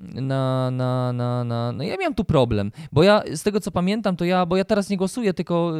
na, 0.00 0.70
na, 0.70 1.12
na, 1.12 1.44
na, 1.44 1.72
no 1.72 1.84
ja 1.84 1.96
miałem 1.96 2.14
tu 2.14 2.24
problem, 2.24 2.72
bo 2.92 3.02
ja 3.02 3.22
z 3.34 3.42
tego 3.42 3.60
co 3.60 3.70
pamiętam, 3.70 4.16
to 4.16 4.24
ja, 4.24 4.46
bo 4.46 4.56
ja 4.56 4.64
teraz 4.64 4.90
nie 4.90 4.96
głosuję, 4.96 5.34
tylko 5.34 5.72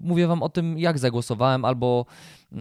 mówię 0.00 0.26
wam 0.26 0.42
o 0.42 0.48
tym, 0.48 0.78
jak 0.78 0.98
zagłosowałem, 0.98 1.64
albo, 1.64 2.06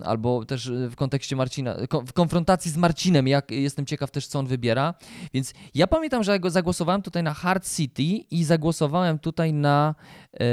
albo 0.03 0.45
też 0.45 0.71
w 0.71 0.95
kontekście 0.95 1.35
Marcina, 1.35 1.75
w 2.07 2.13
konfrontacji 2.13 2.71
z 2.71 2.77
Marcinem, 2.77 3.27
jak 3.27 3.51
jestem 3.51 3.85
ciekaw 3.85 4.11
też, 4.11 4.27
co 4.27 4.39
on 4.39 4.47
wybiera. 4.47 4.93
Więc 5.33 5.53
ja 5.75 5.87
pamiętam, 5.87 6.23
że 6.23 6.31
ja 6.43 6.49
zagłosowałem 6.49 7.01
tutaj 7.01 7.23
na 7.23 7.33
Hard 7.33 7.75
City 7.75 8.03
i 8.31 8.43
zagłosowałem 8.43 9.19
tutaj 9.19 9.53
na, 9.53 9.95
e, 10.33 10.45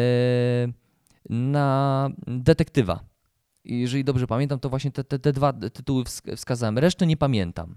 na 1.34 2.10
detektywa. 2.26 3.00
I 3.64 3.80
Jeżeli 3.80 4.04
dobrze 4.04 4.26
pamiętam, 4.26 4.60
to 4.60 4.68
właśnie 4.68 4.90
te, 4.90 5.04
te, 5.04 5.18
te 5.18 5.32
dwa 5.32 5.52
tytuły 5.52 6.04
wsk- 6.04 6.36
wskazałem. 6.36 6.78
Resztę 6.78 7.06
nie 7.06 7.16
pamiętam. 7.16 7.74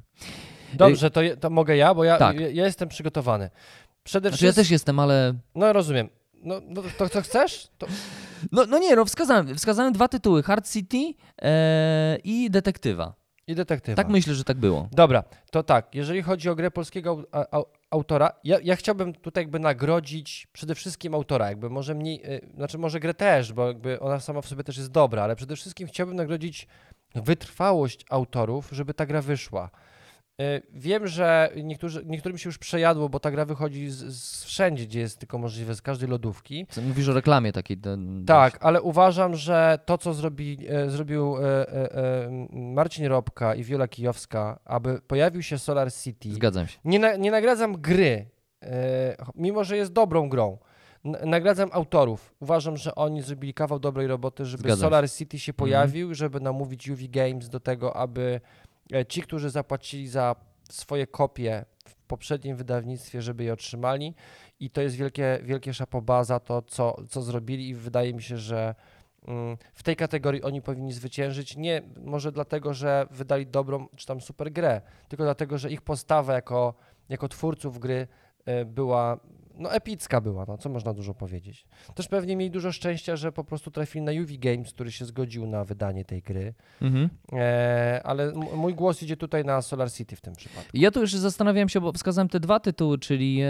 Dobrze, 0.73 1.11
to, 1.11 1.21
je- 1.21 1.37
to 1.37 1.49
mogę 1.49 1.77
ja, 1.77 1.93
bo 1.93 2.03
ja, 2.03 2.17
Tak. 2.17 2.39
ja, 2.39 2.49
ja 2.49 2.65
jestem 2.65 2.89
przygotowany. 2.89 3.49
Przede 4.03 4.29
Znaczy 4.29 4.45
ja 4.45 4.51
wszystkim... 4.51 4.63
też 4.63 4.71
jestem, 4.71 4.99
ale... 4.99 5.33
No 5.55 5.73
rozumiem. 5.73 6.09
No, 6.43 6.61
no 6.67 6.81
to 6.97 7.09
co 7.09 7.21
chcesz? 7.21 7.67
To... 7.77 7.87
No, 8.51 8.65
no 8.69 8.77
nie, 8.79 8.95
no 8.95 9.05
wskazałem, 9.05 9.55
wskazałem 9.55 9.93
dwa 9.93 10.07
tytuły. 10.07 10.43
Hard 10.43 10.69
City 10.71 11.13
e, 11.41 12.17
i 12.23 12.49
detektywa. 12.49 13.13
I 13.47 13.55
detektywa. 13.55 13.95
Tak 13.95 14.09
myślę, 14.09 14.33
że 14.33 14.43
tak 14.43 14.57
było. 14.57 14.87
Dobra, 14.91 15.23
to 15.51 15.63
tak, 15.63 15.95
jeżeli 15.95 16.21
chodzi 16.21 16.49
o 16.49 16.55
grę 16.55 16.71
polskiego 16.71 17.23
autora, 17.93 18.31
ja, 18.43 18.57
ja 18.63 18.75
chciałbym 18.75 19.13
tutaj 19.13 19.43
jakby 19.43 19.59
nagrodzić 19.59 20.47
przede 20.53 20.75
wszystkim 20.75 21.15
autora, 21.15 21.49
jakby 21.49 21.69
może 21.69 21.95
mniej, 21.95 22.33
y, 22.33 22.49
znaczy 22.55 22.77
może 22.77 22.99
grę 22.99 23.13
też, 23.13 23.53
bo 23.53 23.67
jakby 23.67 23.99
ona 23.99 24.19
sama 24.19 24.41
w 24.41 24.47
sobie 24.47 24.63
też 24.63 24.77
jest 24.77 24.91
dobra, 24.91 25.23
ale 25.23 25.35
przede 25.35 25.55
wszystkim 25.55 25.87
chciałbym 25.87 26.15
nagrodzić 26.15 26.67
wytrwałość 27.15 28.05
autorów, 28.09 28.69
żeby 28.71 28.93
ta 28.93 29.05
gra 29.05 29.21
wyszła. 29.21 29.69
Y, 30.43 30.61
Wiem, 30.73 31.07
że 31.07 31.49
niektórzy, 31.63 32.03
niektórym 32.05 32.37
się 32.37 32.49
już 32.49 32.57
przejadło, 32.57 33.09
bo 33.09 33.19
ta 33.19 33.31
gra 33.31 33.45
wychodzi 33.45 33.89
z, 33.89 33.97
z 34.17 34.43
wszędzie, 34.45 34.85
gdzie 34.85 34.99
jest 34.99 35.19
tylko 35.19 35.37
możliwe, 35.37 35.75
z 35.75 35.81
każdej 35.81 36.09
lodówki. 36.09 36.65
Mówisz 36.87 37.09
o 37.09 37.13
reklamie 37.13 37.51
takiej. 37.51 37.77
Tak, 38.27 38.57
ale 38.61 38.81
uważam, 38.81 39.35
że 39.35 39.79
to, 39.85 39.97
co 39.97 40.13
zrobi, 40.13 40.57
e, 40.69 40.89
zrobił 40.89 41.37
e, 41.37 41.41
e, 41.43 41.95
e, 41.95 42.29
Marcin 42.51 43.05
Robka 43.05 43.55
i 43.55 43.63
Wiola 43.63 43.87
Kijowska, 43.87 44.59
aby 44.65 45.01
pojawił 45.07 45.41
się 45.43 45.57
Solar 45.59 45.93
City, 45.93 46.33
Zgadzam 46.33 46.67
się. 46.67 46.79
nie, 46.85 46.99
na, 46.99 47.15
nie 47.15 47.31
nagradzam 47.31 47.73
gry, 47.81 48.25
e, 48.63 49.15
mimo 49.35 49.63
że 49.63 49.77
jest 49.77 49.93
dobrą 49.93 50.29
grą. 50.29 50.57
Nagradzam 51.25 51.69
autorów. 51.71 52.33
Uważam, 52.39 52.77
że 52.77 52.95
oni 52.95 53.21
zrobili 53.21 53.53
kawał 53.53 53.79
dobrej 53.79 54.07
roboty, 54.07 54.45
żeby 54.45 54.63
Zgadzam 54.63 54.79
Solar 54.89 55.11
City 55.11 55.39
się 55.39 55.51
Mhm. 55.51 55.55
pojawił, 55.57 56.13
żeby 56.15 56.39
namówić 56.39 56.89
UV 56.89 57.01
Games 57.09 57.49
do 57.49 57.59
tego, 57.59 57.95
aby 57.95 58.39
e, 58.41 58.72
ci, 59.07 59.21
którzy 59.21 59.49
zapłacili 59.49 60.07
za 60.07 60.35
swoje 60.69 61.07
kopie 61.07 61.65
w 61.87 61.95
poprzednim 61.95 62.57
wydawnictwie, 62.57 63.21
żeby 63.21 63.43
je 63.43 63.53
otrzymali. 63.53 64.15
I 64.59 64.69
to 64.69 64.81
jest 64.81 64.95
wielkie, 64.95 65.39
wielkie 65.43 65.73
szapoba 65.73 66.23
za 66.23 66.39
to, 66.39 66.61
co, 66.61 66.95
co 67.09 67.21
zrobili 67.21 67.69
i 67.69 67.75
wydaje 67.75 68.13
mi 68.13 68.21
się, 68.21 68.37
że 68.37 68.75
mm, 69.27 69.57
w 69.73 69.83
tej 69.83 69.95
kategorii 69.95 70.43
oni 70.43 70.61
powinni 70.61 70.93
zwyciężyć. 70.93 71.57
Nie 71.57 71.81
może 72.05 72.31
dlatego, 72.31 72.73
że 72.73 73.07
wydali 73.11 73.47
dobrą 73.47 73.87
czy 73.95 74.05
tam 74.05 74.21
super 74.21 74.51
grę, 74.51 74.81
tylko 75.09 75.23
dlatego, 75.23 75.57
że 75.57 75.71
ich 75.71 75.81
postawa 75.81 76.33
jako, 76.33 76.73
jako 77.09 77.27
twórców 77.27 77.79
gry 77.79 78.07
e, 78.45 78.65
była, 78.65 79.19
no 79.57 79.71
epicka 79.73 80.21
była, 80.21 80.45
no 80.47 80.57
co 80.57 80.69
można 80.69 80.93
dużo 80.93 81.13
powiedzieć. 81.13 81.65
Też 81.95 82.07
pewnie 82.07 82.35
mieli 82.35 82.51
dużo 82.51 82.71
szczęścia, 82.71 83.15
że 83.15 83.31
po 83.31 83.43
prostu 83.43 83.71
trafili 83.71 84.05
na 84.05 84.11
UV 84.11 84.33
Games, 84.37 84.73
który 84.73 84.91
się 84.91 85.05
zgodził 85.05 85.45
na 85.47 85.63
wydanie 85.63 86.05
tej 86.05 86.21
gry, 86.21 86.53
Mhm. 86.81 87.09
e, 87.33 88.01
ale 88.03 88.33
mój 88.55 88.73
głos 88.75 89.03
idzie 89.03 89.17
tutaj 89.17 89.45
na 89.45 89.61
Solar 89.61 89.91
City 89.91 90.15
w 90.15 90.21
tym 90.21 90.35
przypadku. 90.35 90.69
Ja 90.73 90.91
tu 90.91 91.01
jeszcze 91.01 91.17
zastanawiałem 91.19 91.69
się, 91.69 91.81
bo 91.81 91.91
wskazałem 91.93 92.29
te 92.29 92.39
dwa 92.39 92.59
tytuły, 92.59 92.97
czyli, 92.99 93.39
e, 93.41 93.45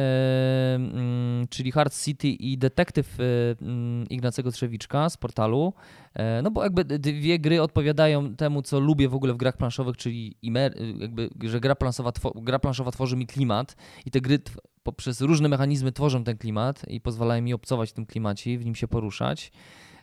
mm, 0.75 1.47
czyli 1.49 1.71
Hard 1.71 2.03
City 2.03 2.27
i 2.27 2.57
Detektyw 2.57 3.19
e, 3.19 3.23
mm, 3.61 4.09
Ignacego 4.09 4.51
Trzewiczka 4.51 5.09
z 5.09 5.17
portalu. 5.17 5.73
E, 6.15 6.41
no 6.41 6.51
bo 6.51 6.63
jakby 6.63 6.85
dwie 6.85 7.39
gry 7.39 7.61
odpowiadają 7.61 8.35
temu, 8.35 8.61
co 8.61 8.79
lubię 8.79 9.09
w 9.09 9.15
ogóle 9.15 9.33
w 9.33 9.37
grach 9.37 9.57
planszowych, 9.57 9.97
czyli 9.97 10.35
imer, 10.41 10.73
jakby, 10.99 11.29
że 11.43 11.59
gra 11.59 11.75
planszowa, 11.75 12.11
gra 12.35 12.59
planszowa 12.59 12.91
tworzy 12.91 13.15
mi 13.15 13.27
klimat 13.27 13.75
i 14.05 14.11
te 14.11 14.21
gry 14.21 14.39
poprzez 14.83 15.21
różne 15.21 15.49
mechanizmy 15.49 15.91
tworzą 15.91 16.23
ten 16.23 16.37
klimat 16.37 16.89
i 16.89 17.01
pozwalają 17.01 17.41
mi 17.41 17.53
obcować 17.53 17.89
w 17.89 17.93
tym 17.93 18.05
klimacie 18.05 18.57
w 18.57 18.65
nim 18.65 18.75
się 18.75 18.87
poruszać. 18.87 19.51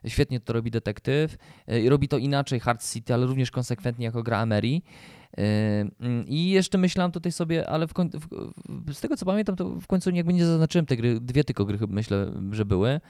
Świetnie 0.06 0.40
to 0.40 0.52
robi 0.52 0.70
detektyw. 0.70 1.36
E, 1.66 1.80
i 1.80 1.88
Robi 1.88 2.08
to 2.08 2.18
inaczej 2.18 2.60
Hard 2.60 2.92
City, 2.92 3.14
ale 3.14 3.26
również 3.26 3.50
konsekwentnie 3.50 4.04
jako 4.06 4.22
gra 4.22 4.42
Emery. 4.42 4.80
Mm, 5.36 6.26
I 6.26 6.50
jeszcze 6.50 6.78
myślałem 6.78 7.12
tutaj 7.12 7.32
sobie, 7.32 7.68
ale 7.68 7.86
w, 7.86 7.94
koń- 7.94 8.10
w, 8.68 8.94
z 8.94 9.00
tego 9.00 9.16
co 9.16 9.26
pamiętam, 9.26 9.56
to 9.56 9.64
w 9.80 9.86
końcu 9.86 10.10
jakby 10.10 10.32
nie 10.32 10.46
zaznaczyłem 10.46 10.86
tej 10.86 10.96
gry, 10.96 11.20
dwie 11.20 11.44
tylko 11.44 11.64
gry 11.64 11.78
myślę, 11.88 12.32
że 12.50 12.64
były. 12.64 13.00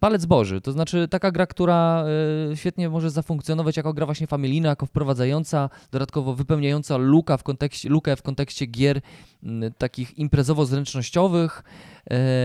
Palec 0.00 0.26
Boży, 0.26 0.60
to 0.60 0.72
znaczy 0.72 1.08
taka 1.08 1.30
gra, 1.30 1.46
która 1.46 2.04
yy, 2.48 2.56
świetnie 2.56 2.88
może 2.88 3.10
zafunkcjonować 3.10 3.76
jako 3.76 3.92
gra 3.92 4.06
właśnie 4.06 4.26
familijna, 4.26 4.68
jako 4.68 4.86
wprowadzająca, 4.86 5.70
dodatkowo 5.90 6.34
wypełniająca 6.34 6.96
luka 6.96 7.36
w 7.36 7.42
kontekście, 7.42 7.88
lukę 7.88 8.16
w 8.16 8.22
kontekście 8.22 8.66
gier 8.66 9.00
mm, 9.42 9.72
takich 9.78 10.18
imprezowo-zręcznościowych. 10.18 11.62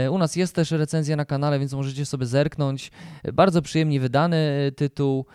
Yy, 0.03 0.11
U 0.11 0.17
nas 0.17 0.35
jest 0.35 0.55
też 0.55 0.71
recenzja 0.71 1.15
na 1.15 1.25
kanale, 1.25 1.59
więc 1.59 1.73
możecie 1.73 2.05
sobie 2.05 2.25
zerknąć. 2.25 2.91
Bardzo 3.33 3.61
przyjemnie 3.61 3.99
wydany 3.99 4.71
tytuł. 4.75 5.25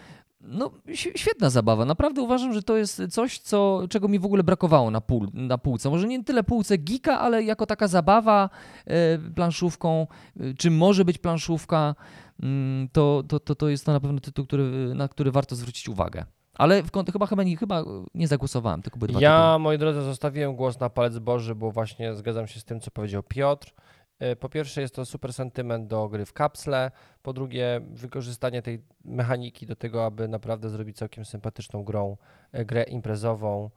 No, 0.40 0.70
świetna 0.94 1.50
zabawa. 1.50 1.84
Naprawdę 1.84 2.22
uważam, 2.22 2.52
że 2.52 2.62
to 2.62 2.76
jest 2.76 3.02
coś, 3.10 3.38
co, 3.38 3.82
czego 3.90 4.08
mi 4.08 4.18
w 4.18 4.24
ogóle 4.24 4.42
brakowało 4.44 4.90
na, 4.90 5.00
pół, 5.00 5.26
na 5.32 5.58
półce. 5.58 5.90
Może 5.90 6.08
nie 6.08 6.24
tyle 6.24 6.44
półce 6.44 6.78
geeka, 6.78 7.20
ale 7.20 7.42
jako 7.42 7.66
taka 7.66 7.88
zabawa 7.88 8.50
e, 8.86 9.18
planszówką, 9.18 10.06
e, 10.40 10.54
czym 10.54 10.76
może 10.76 11.04
być 11.04 11.18
planszówka. 11.18 11.94
mm, 12.42 12.88
to, 12.92 13.22
to, 13.28 13.40
to, 13.40 13.54
to 13.54 13.68
jest 13.68 13.86
to 13.86 13.92
na 13.92 14.00
pewno 14.00 14.20
tytuł, 14.20 14.46
który, 14.46 14.94
na 14.94 15.08
który 15.08 15.30
warto 15.30 15.56
zwrócić 15.56 15.88
uwagę. 15.88 16.24
Ale 16.54 16.82
w, 16.82 16.90
chyba, 17.12 17.26
chyba, 17.26 17.42
nie, 17.42 17.56
chyba 17.56 17.84
nie 18.14 18.28
zagłosowałem, 18.28 18.82
tylko 18.82 18.98
Ja, 19.00 19.42
tytuły. 19.42 19.58
moi 19.58 19.78
drodzy, 19.78 20.02
zostawiłem 20.02 20.56
głos 20.56 20.80
na 20.80 20.90
palec 20.90 21.18
Boży, 21.18 21.54
bo 21.54 21.70
właśnie 21.70 22.14
zgadzam 22.14 22.46
się 22.46 22.60
z 22.60 22.64
tym, 22.64 22.80
co 22.80 22.90
powiedział 22.90 23.22
Piotr. 23.22 23.72
E, 24.20 24.36
Po 24.36 24.48
pierwsze, 24.48 24.80
jest 24.80 24.94
to 24.94 25.04
super 25.04 25.32
sentyment 25.32 25.86
do 25.86 26.08
gry 26.08 26.26
w 26.26 26.32
kapsle. 26.32 26.90
Po 27.22 27.32
drugie, 27.32 27.80
wykorzystanie 27.90 28.62
tej 28.62 28.82
mechaniki 29.04 29.66
do 29.66 29.76
tego, 29.76 30.04
aby 30.04 30.28
naprawdę 30.28 30.68
zrobić 30.68 30.96
całkiem 30.96 31.24
sympatyczną 31.24 31.84
grą, 31.84 32.16
e, 32.52 32.64
grę 32.64 32.82
imprezową. 32.82 33.70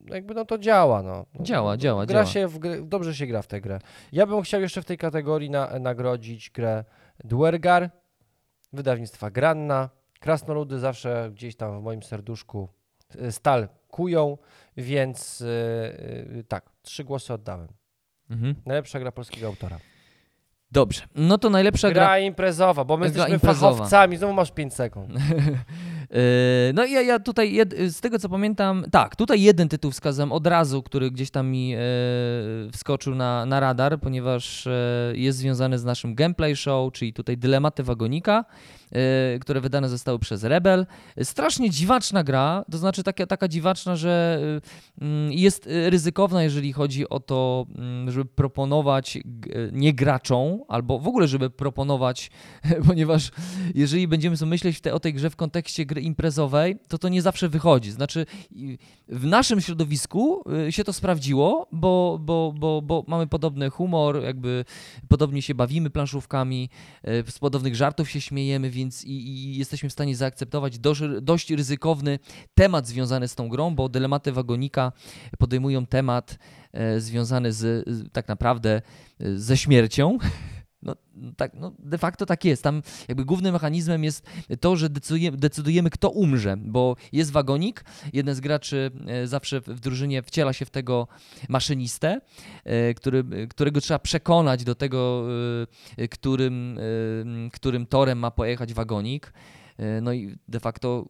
No 0.00 0.14
Jakby 0.14 0.34
no 0.34 0.44
to 0.44 0.58
działa, 0.58 1.02
no. 1.02 1.26
No, 1.34 1.44
Działa, 1.44 1.76
działa, 1.76 2.06
gra 2.06 2.24
działa. 2.24 2.26
Się 2.26 2.58
gry, 2.60 2.82
dobrze 2.82 3.14
się 3.14 3.26
gra 3.26 3.42
w 3.42 3.46
tę 3.46 3.60
grę. 3.60 3.78
Ja 4.12 4.26
bym 4.26 4.42
chciał 4.42 4.60
jeszcze 4.60 4.82
w 4.82 4.84
tej 4.84 4.98
kategorii 4.98 5.50
na, 5.50 5.78
nagrodzić 5.78 6.50
grę 6.50 6.84
Dwergar, 7.24 7.90
wydawnictwa 8.72 9.30
Granna. 9.30 9.90
Krasnoludy 10.20 10.78
zawsze 10.78 11.30
gdzieś 11.32 11.56
tam 11.56 11.80
w 11.80 11.82
moim 11.82 12.02
serduszku 12.02 12.68
e, 13.18 13.32
stal 13.32 13.68
kują, 13.88 14.38
więc 14.76 15.42
e, 16.38 16.42
tak, 16.48 16.70
trzy 16.82 17.04
głosy 17.04 17.32
oddałem. 17.34 17.68
Mhm. 18.30 18.54
Najlepsza 18.66 19.00
gra 19.00 19.12
polskiego 19.12 19.46
autora. 19.46 19.78
Dobrze, 20.72 21.02
no 21.14 21.38
to 21.38 21.50
najlepsza 21.50 21.90
Gra, 21.90 22.04
gra... 22.04 22.18
imprezowa, 22.18 22.84
bo 22.84 22.96
my 22.96 23.00
Gra 23.00 23.06
jesteśmy 23.08 23.34
imprezowa. 23.34 23.72
fachowcami, 23.72 24.16
znowu 24.16 24.32
masz 24.34 24.50
5 24.52 24.74
sekund. 24.74 25.10
Yy, 25.14 25.22
No 26.74 26.84
i 26.84 26.92
ja, 26.92 27.02
ja 27.02 27.18
tutaj, 27.18 27.52
jed, 27.52 27.74
z 27.78 28.00
tego 28.00 28.18
co 28.18 28.28
pamiętam, 28.28 28.84
tak, 28.90 29.16
tutaj 29.16 29.42
jeden 29.42 29.68
tytuł 29.68 29.90
wskazałem 29.90 30.32
od 30.32 30.46
razu, 30.46 30.82
który 30.82 31.10
gdzieś 31.10 31.30
tam 31.30 31.46
mi 31.48 31.74
e, 31.74 31.78
wskoczył 32.72 33.14
na, 33.14 33.46
na 33.46 33.60
radar, 33.60 34.00
ponieważ 34.00 34.66
e, 34.66 34.70
jest 35.14 35.38
związany 35.38 35.78
z 35.78 35.84
naszym 35.84 36.14
gameplay 36.14 36.56
show, 36.56 36.92
czyli 36.92 37.12
tutaj 37.12 37.36
Dylematy 37.36 37.82
Wagonika, 37.82 38.44
e, 38.85 38.85
które 39.40 39.60
wydane 39.60 39.88
zostały 39.88 40.18
przez 40.18 40.44
Rebel. 40.44 40.86
Strasznie 41.22 41.70
dziwaczna 41.70 42.24
gra, 42.24 42.64
to 42.70 42.78
znaczy 42.78 43.02
taka, 43.02 43.26
taka 43.26 43.48
dziwaczna, 43.48 43.96
że 43.96 44.40
e, 45.00 45.04
mm, 45.04 45.32
jest 45.32 45.68
ryzykowna, 45.90 46.42
jeżeli 46.42 46.72
chodzi 46.72 47.08
o 47.08 47.20
to, 47.20 47.66
mm, 47.74 48.10
żeby 48.10 48.24
proponować 48.24 49.18
nie 49.72 49.94
graczom, 49.94 50.60
albo 50.68 50.98
w 50.98 51.08
ogóle, 51.08 51.28
żeby 51.28 51.50
proponować, 51.50 52.30
ponieważ 52.86 53.30
jeżeli 53.74 54.08
będziemy 54.08 54.36
sobie 54.36 54.50
myśleć 54.50 54.86
o 54.86 55.00
tej 55.00 55.14
grze 55.14 55.30
w 55.30 55.36
kontekście 55.36 55.86
gry 55.86 56.00
imprezowej, 56.00 56.76
to 56.88 56.98
to 56.98 57.08
nie 57.08 57.22
zawsze 57.22 57.48
wychodzi. 57.48 57.90
Znaczy, 57.90 58.26
w 59.08 59.26
naszym 59.26 59.60
środowisku 59.60 60.44
y, 60.68 60.72
się 60.72 60.84
to 60.84 60.92
sprawdziło, 60.92 61.68
bo, 61.72 62.18
bo, 62.22 62.54
bo, 62.58 62.82
bo 62.82 63.04
mamy 63.06 63.26
podobny 63.26 63.70
humor, 63.70 64.22
jakby 64.22 64.64
podobnie 65.08 65.42
się 65.42 65.54
bawimy 65.54 65.90
planszówkami, 65.90 66.70
y, 67.08 67.30
z 67.30 67.38
podobnych 67.38 67.76
żartów 67.76 68.10
się 68.10 68.20
śmiejemy, 68.20 68.70
więc 68.76 69.04
i, 69.04 69.28
i 69.28 69.58
jesteśmy 69.58 69.88
w 69.88 69.92
stanie 69.92 70.16
zaakceptować 70.16 70.78
dość, 70.78 71.00
dość 71.22 71.50
ryzykowny 71.50 72.18
temat 72.54 72.86
związany 72.86 73.28
z 73.28 73.34
tą 73.34 73.48
grą, 73.48 73.74
bo 73.74 73.88
dylematy 73.88 74.32
wagonika 74.32 74.92
podejmują 75.38 75.86
temat 75.86 76.38
e, 76.72 77.00
związany 77.00 77.52
z, 77.52 77.84
tak 78.12 78.28
naprawdę 78.28 78.82
e, 79.20 79.38
ze 79.38 79.56
śmiercią. 79.56 80.18
No, 80.82 80.96
tak, 81.36 81.54
no, 81.54 81.72
de 81.78 81.98
facto 81.98 82.26
tak 82.26 82.44
jest. 82.44 82.62
Tam 82.62 82.82
jakby 83.08 83.24
głównym 83.24 83.52
mechanizmem 83.52 84.04
jest 84.04 84.26
to, 84.60 84.76
że 84.76 84.90
decydujemy, 84.90 85.36
decydujemy, 85.36 85.90
kto 85.90 86.10
umrze, 86.10 86.56
bo 86.56 86.96
jest 87.12 87.30
wagonik, 87.30 87.84
jeden 88.12 88.34
z 88.34 88.40
graczy 88.40 88.90
e, 89.06 89.26
zawsze 89.26 89.60
w 89.60 89.80
drużynie 89.80 90.22
wciela 90.22 90.52
się 90.52 90.64
w 90.64 90.70
tego 90.70 91.08
maszynistę, 91.48 92.20
e, 92.64 92.94
który, 92.94 93.24
którego 93.50 93.80
trzeba 93.80 93.98
przekonać 93.98 94.64
do 94.64 94.74
tego, 94.74 95.26
e, 95.98 96.08
którym, 96.08 96.78
którym 97.52 97.86
torem 97.86 98.18
ma 98.18 98.30
pojechać 98.30 98.74
wagonik. 98.74 99.32
No 100.02 100.12
i 100.12 100.36
de 100.48 100.60
facto 100.60 101.06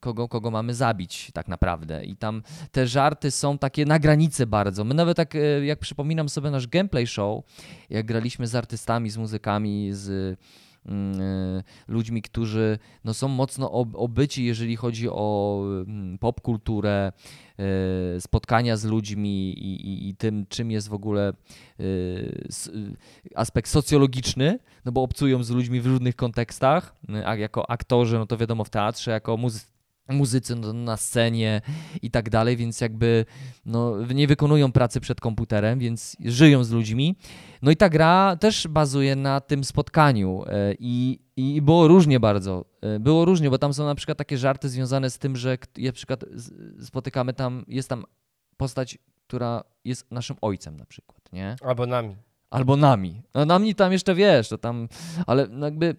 kogo, 0.00 0.28
kogo 0.28 0.50
mamy 0.50 0.74
zabić 0.74 1.30
tak 1.34 1.48
naprawdę. 1.48 2.04
I 2.04 2.16
tam 2.16 2.42
te 2.72 2.86
żarty 2.86 3.30
są 3.30 3.58
takie 3.58 3.84
na 3.84 3.98
granicy 3.98 4.46
bardzo. 4.46 4.84
My 4.84 4.94
nawet 4.94 5.16
tak, 5.16 5.34
e, 5.34 5.64
jak 5.64 5.78
przypominam 5.78 6.28
sobie 6.28 6.50
nasz 6.50 6.66
gameplay 6.66 7.06
show, 7.06 7.44
jak 7.90 8.06
graliśmy 8.06 8.46
z 8.46 8.54
artystami, 8.54 9.10
z 9.10 9.16
muzykami, 9.16 9.90
z 9.92 10.38
ludźmi, 11.88 12.22
którzy 12.22 12.78
no, 13.04 13.14
są 13.14 13.28
mocno 13.28 13.72
ob- 13.72 13.96
obyci, 13.96 14.44
jeżeli 14.44 14.76
chodzi 14.76 15.08
o 15.10 15.60
mm, 15.86 16.18
popkulturę, 16.18 17.12
e, 17.58 18.20
spotkania 18.20 18.76
z 18.76 18.84
ludźmi 18.84 19.50
i, 19.50 19.86
i, 19.88 20.08
i 20.08 20.14
tym, 20.16 20.46
czym 20.48 20.70
jest 20.70 20.88
w 20.88 20.94
ogóle 20.94 21.28
e, 21.28 21.84
aspekt 23.34 23.70
socjologiczny, 23.70 24.58
no 24.84 24.92
bo 24.92 25.02
obcują 25.02 25.42
z 25.42 25.50
ludźmi 25.50 25.80
w 25.80 25.86
różnych 25.86 26.16
kontekstach, 26.16 26.94
a 27.24 27.36
jako 27.36 27.70
aktorzy, 27.70 28.18
no 28.18 28.26
to 28.26 28.36
wiadomo 28.36 28.64
w 28.64 28.70
teatrze, 28.70 29.10
jako 29.10 29.36
muzy- 29.36 29.77
muzycy 30.08 30.56
no, 30.56 30.72
na 30.72 30.96
scenie 30.96 31.60
i 32.02 32.10
tak 32.10 32.30
dalej, 32.30 32.56
więc 32.56 32.80
jakby 32.80 33.24
no, 33.66 33.96
nie 34.14 34.26
wykonują 34.26 34.72
pracy 34.72 35.00
przed 35.00 35.20
komputerem, 35.20 35.78
więc 35.78 36.16
żyją 36.24 36.64
z 36.64 36.70
ludźmi. 36.70 37.16
No 37.62 37.70
i 37.70 37.76
ta 37.76 37.88
gra 37.88 38.36
też 38.36 38.68
bazuje 38.68 39.16
na 39.16 39.40
tym 39.40 39.64
spotkaniu 39.64 40.44
e, 40.46 40.74
i, 40.78 41.20
i 41.36 41.62
było 41.62 41.88
różnie 41.88 42.20
bardzo. 42.20 42.64
E, 42.82 42.98
Było 42.98 43.24
różnie, 43.24 43.50
bo 43.50 43.58
tam 43.58 43.74
są 43.74 43.84
na 43.84 43.94
przykład 43.94 44.18
takie 44.18 44.38
żarty 44.38 44.68
związane 44.68 45.10
z 45.10 45.18
tym, 45.18 45.36
że 45.36 45.58
na 45.78 45.92
przykład 45.92 46.24
spotykamy 46.80 47.32
tam, 47.32 47.64
jest 47.68 47.88
tam 47.88 48.04
postać, 48.56 48.98
która 49.26 49.64
jest 49.84 50.10
naszym 50.10 50.36
ojcem 50.40 50.76
na 50.76 50.86
przykład, 50.86 51.32
nie? 51.32 51.56
Albo 51.62 51.86
nami. 51.86 52.16
Albo 52.50 52.76
nami. 52.76 53.22
No 53.34 53.44
nami 53.44 53.74
tam 53.74 53.92
jeszcze 53.92 54.14
wiesz, 54.14 54.48
to 54.48 54.58
tam, 54.58 54.88
ale 55.26 55.46
no 55.50 55.66
jakby... 55.66 55.96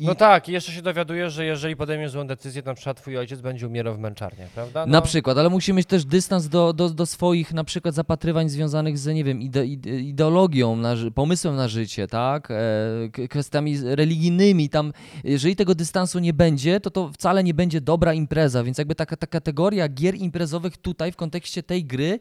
I 0.00 0.06
No 0.06 0.14
tak, 0.14 0.48
i 0.48 0.52
jeszcze 0.52 0.72
się 0.72 0.82
dowiadujesz, 0.82 1.32
że 1.32 1.44
jeżeli 1.44 1.76
podejmiesz 1.76 2.10
złą 2.10 2.26
decyzję, 2.26 2.62
na 2.66 2.74
przykład 2.74 2.96
twój 2.96 3.18
ojciec 3.18 3.40
będzie 3.40 3.66
umierał 3.66 3.94
w 3.94 3.98
męczarniach, 3.98 4.50
prawda? 4.50 4.86
No, 4.86 4.92
Na 4.92 5.02
przykład, 5.02 5.38
ale 5.38 5.48
musi 5.48 5.72
mieć 5.72 5.86
też 5.86 6.04
dystans 6.04 6.48
do, 6.48 6.72
do, 6.72 6.90
do 6.90 7.06
swoich 7.06 7.52
na 7.52 7.64
przykład 7.64 7.94
zapatrywań 7.94 8.48
związanych 8.48 8.98
z, 8.98 9.06
nie 9.06 9.24
wiem, 9.24 9.42
ide, 9.42 9.66
ide, 9.66 9.90
ideologią, 9.90 10.76
na, 10.76 10.94
pomysłem 11.14 11.56
na 11.56 11.68
życie, 11.68 12.06
tak? 12.06 12.48
E, 12.50 13.28
kwestiami 13.28 13.78
religijnymi. 13.84 14.68
Tam, 14.68 14.92
jeżeli 15.24 15.56
tego 15.56 15.74
dystansu 15.74 16.18
nie 16.18 16.32
będzie, 16.32 16.80
to 16.80 16.90
to 16.90 17.08
wcale 17.12 17.44
nie 17.44 17.54
będzie 17.54 17.80
dobra 17.80 18.14
impreza, 18.14 18.64
więc 18.64 18.78
jakby 18.78 18.94
taka 18.94 19.16
ta 19.16 19.26
kategoria 19.26 19.88
gier 19.88 20.14
imprezowych 20.14 20.76
tutaj 20.76 21.12
w 21.12 21.16
kontekście 21.16 21.62
tej 21.62 21.84
gry 21.84 22.20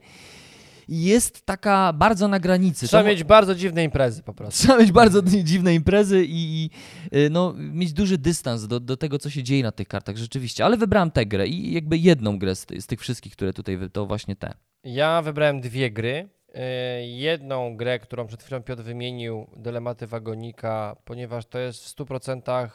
jest 0.92 1.46
taka 1.46 1.94
bardzo 1.94 2.28
na 2.28 2.40
granicy. 2.40 2.88
Trzeba 2.88 3.04
To 3.04 3.10
mieć 3.10 3.24
bardzo 3.24 3.56
dziwne 3.56 3.84
imprezy 3.84 4.24
po 4.24 4.34
prostu. 4.34 4.64
Trzeba 4.64 4.80
mieć 4.80 4.92
bardzo 4.92 5.22
dzi- 5.22 5.44
dziwne 5.44 5.76
imprezy 5.76 6.26
i, 6.26 6.64
i 6.64 6.70
y, 7.18 7.30
no, 7.30 7.54
mieć 7.58 7.94
duży 7.94 8.18
dystans 8.18 8.68
do, 8.68 8.80
do 8.80 8.98
tego, 8.98 9.20
co 9.20 9.30
się 9.30 9.44
dzieje 9.44 9.64
na 9.64 9.72
tych 9.72 9.88
kartach, 9.88 10.18
rzeczywiście. 10.18 10.66
Ale 10.66 10.78
wybrałem 10.78 11.12
tę 11.12 11.26
grę 11.26 11.48
i 11.48 11.74
jakby 11.74 11.98
jedną 11.98 12.40
grę 12.40 12.56
z, 12.56 12.66
z 12.80 12.88
tych 12.88 13.00
wszystkich, 13.00 13.34
które 13.34 13.54
tutaj, 13.54 13.80
to 13.94 14.06
właśnie 14.06 14.36
te. 14.36 14.54
Ja 14.84 15.22
wybrałem 15.22 15.62
dwie 15.62 15.92
gry. 15.92 16.30
Yy, 16.56 17.08
Jedną 17.08 17.78
grę, 17.78 18.00
którą 18.00 18.28
przed 18.28 18.44
chwilą 18.44 18.64
Piotr 18.64 18.84
wymienił, 18.84 19.48
Dylematy 19.58 20.08
Wagonika, 20.08 20.96
ponieważ 21.06 21.46
to 21.46 21.60
jest 21.60 21.86
w 21.86 21.96
100% 21.96 22.70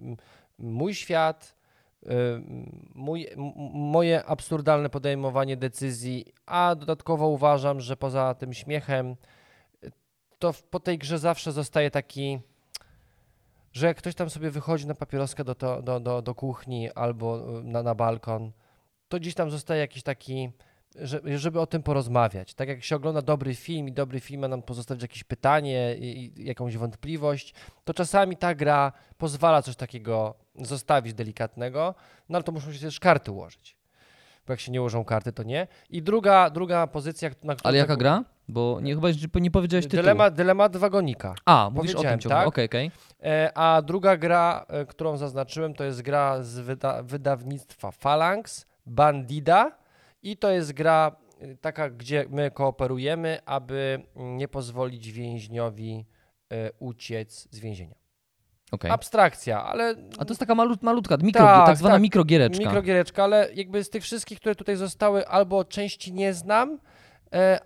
m- 0.00 0.16
mój 0.58 0.94
świat, 0.94 1.54
mój, 2.94 3.26
moje 3.72 4.24
absurdalne 4.24 4.90
podejmowanie 4.90 5.56
decyzji, 5.56 6.24
a 6.46 6.74
dodatkowo 6.74 7.28
uważam, 7.28 7.80
że 7.80 7.96
poza 7.96 8.34
tym 8.34 8.54
śmiechem, 8.54 9.16
to 10.38 10.54
po 10.70 10.80
tej 10.80 10.98
grze 10.98 11.18
zawsze 11.18 11.52
zostaje 11.52 11.90
taki, 11.90 12.38
że 13.72 13.86
jak 13.86 13.96
ktoś 13.96 14.14
tam 14.14 14.30
sobie 14.30 14.50
wychodzi 14.50 14.86
na 14.86 14.94
papieroskę 14.94 15.44
do, 15.44 15.54
to, 15.54 15.82
do, 15.82 16.00
do, 16.00 16.22
do 16.22 16.34
kuchni 16.34 16.92
albo 16.92 17.38
na, 17.64 17.82
na 17.82 17.94
balkon, 17.94 18.52
to 19.08 19.20
gdzieś 19.20 19.34
tam 19.34 19.50
zostaje 19.50 19.80
jakiś 19.80 20.02
taki 20.02 20.50
żeby 21.36 21.60
o 21.60 21.66
tym 21.66 21.82
porozmawiać. 21.82 22.54
Tak 22.54 22.68
jak 22.68 22.84
się 22.84 22.96
ogląda 22.96 23.22
dobry 23.22 23.54
film 23.54 23.88
i 23.88 23.92
dobry 23.92 24.20
film 24.20 24.40
ma 24.40 24.48
nam 24.48 24.62
pozostawić 24.62 25.02
jakieś 25.02 25.24
pytanie 25.24 25.96
i, 25.98 26.32
i 26.40 26.44
jakąś 26.44 26.76
wątpliwość, 26.76 27.54
to 27.84 27.94
czasami 27.94 28.36
ta 28.36 28.54
gra 28.54 28.92
pozwala 29.18 29.62
coś 29.62 29.76
takiego 29.76 30.34
zostawić 30.54 31.14
delikatnego, 31.14 31.94
no 32.28 32.36
ale 32.36 32.42
to 32.42 32.52
muszą 32.52 32.72
się 32.72 32.80
też 32.80 33.00
karty 33.00 33.32
ułożyć. 33.32 33.76
Bo 34.46 34.52
jak 34.52 34.60
się 34.60 34.72
nie 34.72 34.80
ułożą 34.80 35.04
karty, 35.04 35.32
to 35.32 35.42
nie. 35.42 35.66
I 35.90 36.02
druga, 36.02 36.50
druga 36.50 36.86
pozycja, 36.86 37.30
na 37.42 37.54
którą... 37.54 37.68
Ale 37.68 37.78
jaka 37.78 37.92
tak- 37.92 37.98
gra? 37.98 38.24
Bo 38.48 38.80
nie, 38.80 38.94
chyba 38.94 39.08
nie 39.40 39.50
powiedziałeś 39.50 39.84
tytułu. 39.84 40.02
Dylemat, 40.02 40.34
dylemat 40.34 40.76
wagonika. 40.76 41.34
A, 41.44 41.70
mówisz 41.72 41.94
o 41.94 42.02
tym 42.02 42.18
ciągle. 42.18 42.38
tak? 42.38 42.48
Okej, 42.48 42.64
okej. 42.64 42.90
E, 43.22 43.52
a 43.54 43.82
druga 43.82 44.16
gra, 44.16 44.66
e, 44.68 44.86
którą 44.86 45.16
zaznaczyłem, 45.16 45.74
to 45.74 45.84
jest 45.84 46.02
gra 46.02 46.42
z 46.42 46.58
wyda 46.58 47.02
wydawnictwa 47.02 47.90
Phalanx, 47.90 48.66
Bandida 48.86 49.81
i 50.22 50.36
to 50.36 50.50
jest 50.50 50.72
gra 50.72 51.16
e, 51.40 51.56
taka, 51.56 51.90
gdzie 51.90 52.24
my 52.30 52.50
kooperujemy, 52.50 53.38
aby 53.44 54.02
nie 54.16 54.48
pozwolić 54.48 55.12
więźniowi 55.12 56.06
e, 56.52 56.70
uciec 56.78 57.48
z 57.50 57.58
więzienia. 57.60 57.94
okej. 58.72 58.90
Abstrakcja, 58.90 59.64
ale 59.64 59.94
A 60.18 60.24
to 60.24 60.30
jest 60.30 60.40
taka 60.40 60.54
malut, 60.54 60.82
malutka, 60.82 61.16
mikro, 61.16 61.42
Tak, 61.44 61.66
tak, 61.66 61.76
zwana 61.76 61.94
tak. 61.94 62.02
mikrogiereczka. 62.02 62.64
mikrogiereczka, 62.64 63.24
ale 63.24 63.48
jakby 63.54 63.84
z 63.84 63.90
tych 63.90 64.02
wszystkich, 64.02 64.40
które 64.40 64.54
tutaj 64.54 64.76
zostały, 64.76 65.28
albo 65.28 65.64
części 65.64 66.12
nie 66.12 66.34
znam, 66.34 66.78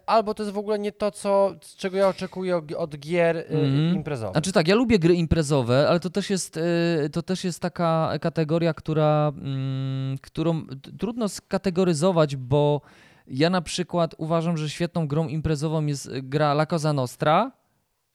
albo 0.06 0.34
to 0.34 0.42
jest 0.42 0.54
w 0.54 0.58
ogóle 0.58 0.78
nie 0.78 0.92
to, 0.92 1.10
co, 1.10 1.54
czego 1.76 1.96
ja 1.96 2.08
oczekuję 2.08 2.56
od- 2.76 2.96
gier 2.96 3.36
e, 3.36 3.48
Mhm. 3.48 3.94
imprezowych. 3.94 4.32
Znaczy 4.34 4.52
tak, 4.52 4.68
ja 4.68 4.74
lubię 4.74 4.98
gry 4.98 5.14
imprezowe, 5.14 5.86
ale 5.88 6.00
to 6.00 6.10
też 6.10 6.30
jest, 6.30 6.56
y, 6.56 7.10
to 7.12 7.22
też 7.22 7.44
jest 7.44 7.60
taka 7.60 8.12
kategoria, 8.20 8.74
która, 8.74 9.32
mm, 9.36 10.18
którą 10.22 10.62
trudno 10.98 11.28
skategoryzować, 11.28 12.36
bo 12.36 12.80
ja 13.28 13.50
na 13.50 13.62
przykład 13.62 14.14
uważam, 14.18 14.56
że 14.56 14.70
świetną 14.70 15.08
grą 15.08 15.28
imprezową 15.28 15.86
jest 15.86 16.10
gra 16.22 16.52
La 16.52 16.66
Cosa 16.66 16.92
Nostra, 16.92 17.52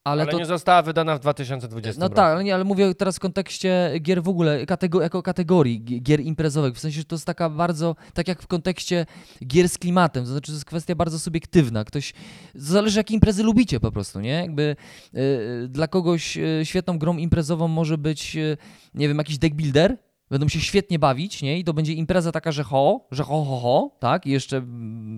ale, 0.04 0.22
ale 0.22 0.32
to... 0.32 0.38
nie 0.40 0.46
została 0.46 0.82
wydana 0.82 1.16
w 1.16 1.20
2020 1.20 2.00
No 2.00 2.06
roku. 2.06 2.16
tak, 2.16 2.26
ale, 2.34 2.44
nie, 2.44 2.56
ale 2.56 2.64
mówię 2.64 2.96
teraz 2.96 3.16
w 3.16 3.20
kontekście 3.20 3.92
gier 4.02 4.24
w 4.24 4.28
ogóle, 4.30 4.66
katego- 4.66 5.02
jako 5.02 5.24
kategorii 5.24 5.82
gi- 5.82 6.02
gier 6.02 6.20
imprezowych. 6.22 6.76
W 6.76 6.80
sensie, 6.80 6.98
że 6.98 7.06
to 7.06 7.16
jest 7.16 7.26
taka 7.26 7.50
bardzo, 7.50 7.96
tak 8.14 8.28
jak 8.28 8.42
w 8.42 8.48
kontekście 8.48 9.06
gier 9.48 9.70
z 9.70 9.78
klimatem, 9.78 10.24
to 10.24 10.30
znaczy 10.32 10.48
to 10.52 10.54
jest 10.56 10.66
kwestia 10.66 10.96
bardzo 10.96 11.20
subiektywna. 11.20 11.84
Ktoś, 11.84 12.14
zależy 12.56 13.00
jakie 13.00 13.14
imprezy 13.14 13.44
lubicie 13.44 13.80
po 13.80 13.92
prostu, 13.92 14.20
nie? 14.20 14.30
Jakby 14.34 14.76
y, 15.16 15.68
dla 15.68 15.88
kogoś 15.88 16.38
y, 16.38 16.62
świetną 16.64 17.00
grą 17.00 17.18
imprezową 17.18 17.68
może 17.68 17.98
być, 17.98 18.36
y, 18.36 18.58
nie 18.94 19.08
wiem, 19.08 19.18
jakiś 19.18 19.38
deck 19.38 19.56
builder, 19.56 19.98
Będą 20.32 20.48
się 20.48 20.60
świetnie 20.60 21.00
bawić, 21.00 21.42
nie? 21.42 21.60
I 21.60 21.64
to 21.64 21.74
będzie 21.74 21.94
impreza 21.94 22.32
taka, 22.32 22.52
że 22.52 22.64
ho, 22.64 23.08
że 23.12 23.24
ho, 23.24 23.44
ho, 23.44 23.58
ho, 23.60 23.92
tak? 24.00 24.26
I 24.26 24.30
jeszcze 24.30 24.62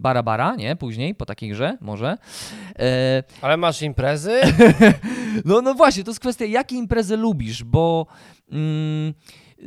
bara, 0.02 0.24
bara, 0.24 0.56
nie? 0.56 0.76
Później, 0.76 1.16
po 1.16 1.26
takiej 1.26 1.50
grze, 1.50 1.78
może. 1.82 2.18
E, 2.80 3.24
Ale 3.42 3.58
masz 3.58 3.82
imprezy? 3.82 4.42
no, 5.46 5.62
no 5.62 5.74
właśnie, 5.74 6.04
to 6.04 6.12
jest 6.12 6.20
kwestia, 6.20 6.46
jakie 6.46 6.76
imprezy 6.76 7.18
lubisz, 7.18 7.64
bo 7.64 8.08
mm, 8.52 9.14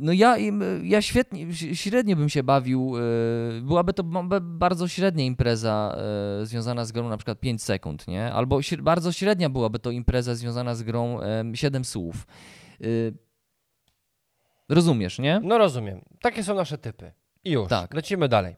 no 0.00 0.12
ja, 0.12 0.36
ja 0.82 1.02
świetnie, 1.02 1.46
średnio 1.54 2.16
bym 2.16 2.28
się 2.28 2.42
bawił, 2.42 2.92
e, 2.96 3.60
byłaby 3.60 3.92
to 3.92 4.04
ba- 4.04 4.40
bardzo 4.40 4.88
średnia 4.88 5.24
impreza 5.24 5.96
e, 6.42 6.46
związana 6.46 6.84
z 6.84 6.92
grą 6.92 7.08
na 7.08 7.16
przykład 7.16 7.40
5 7.40 7.62
sekund, 7.62 8.08
nie? 8.08 8.32
Albo 8.32 8.60
bardzo 8.82 9.12
średnia 9.12 9.50
byłaby 9.50 9.78
to 9.78 9.90
impreza 9.90 10.34
związana 10.34 10.74
z 10.74 10.82
grą 10.82 11.20
em, 11.20 11.56
7 11.56 11.84
słów. 11.84 12.26
Rozumiesz, 14.68 15.18
nie? 15.18 15.40
No 15.42 15.58
rozumiem. 15.58 16.04
Takie 16.20 16.44
są 16.44 16.54
nasze 16.54 16.78
typy. 16.78 17.12
I 17.44 17.50
już. 17.50 17.68
Tak. 17.68 17.94
Lecimy 17.94 18.28
dalej. 18.28 18.56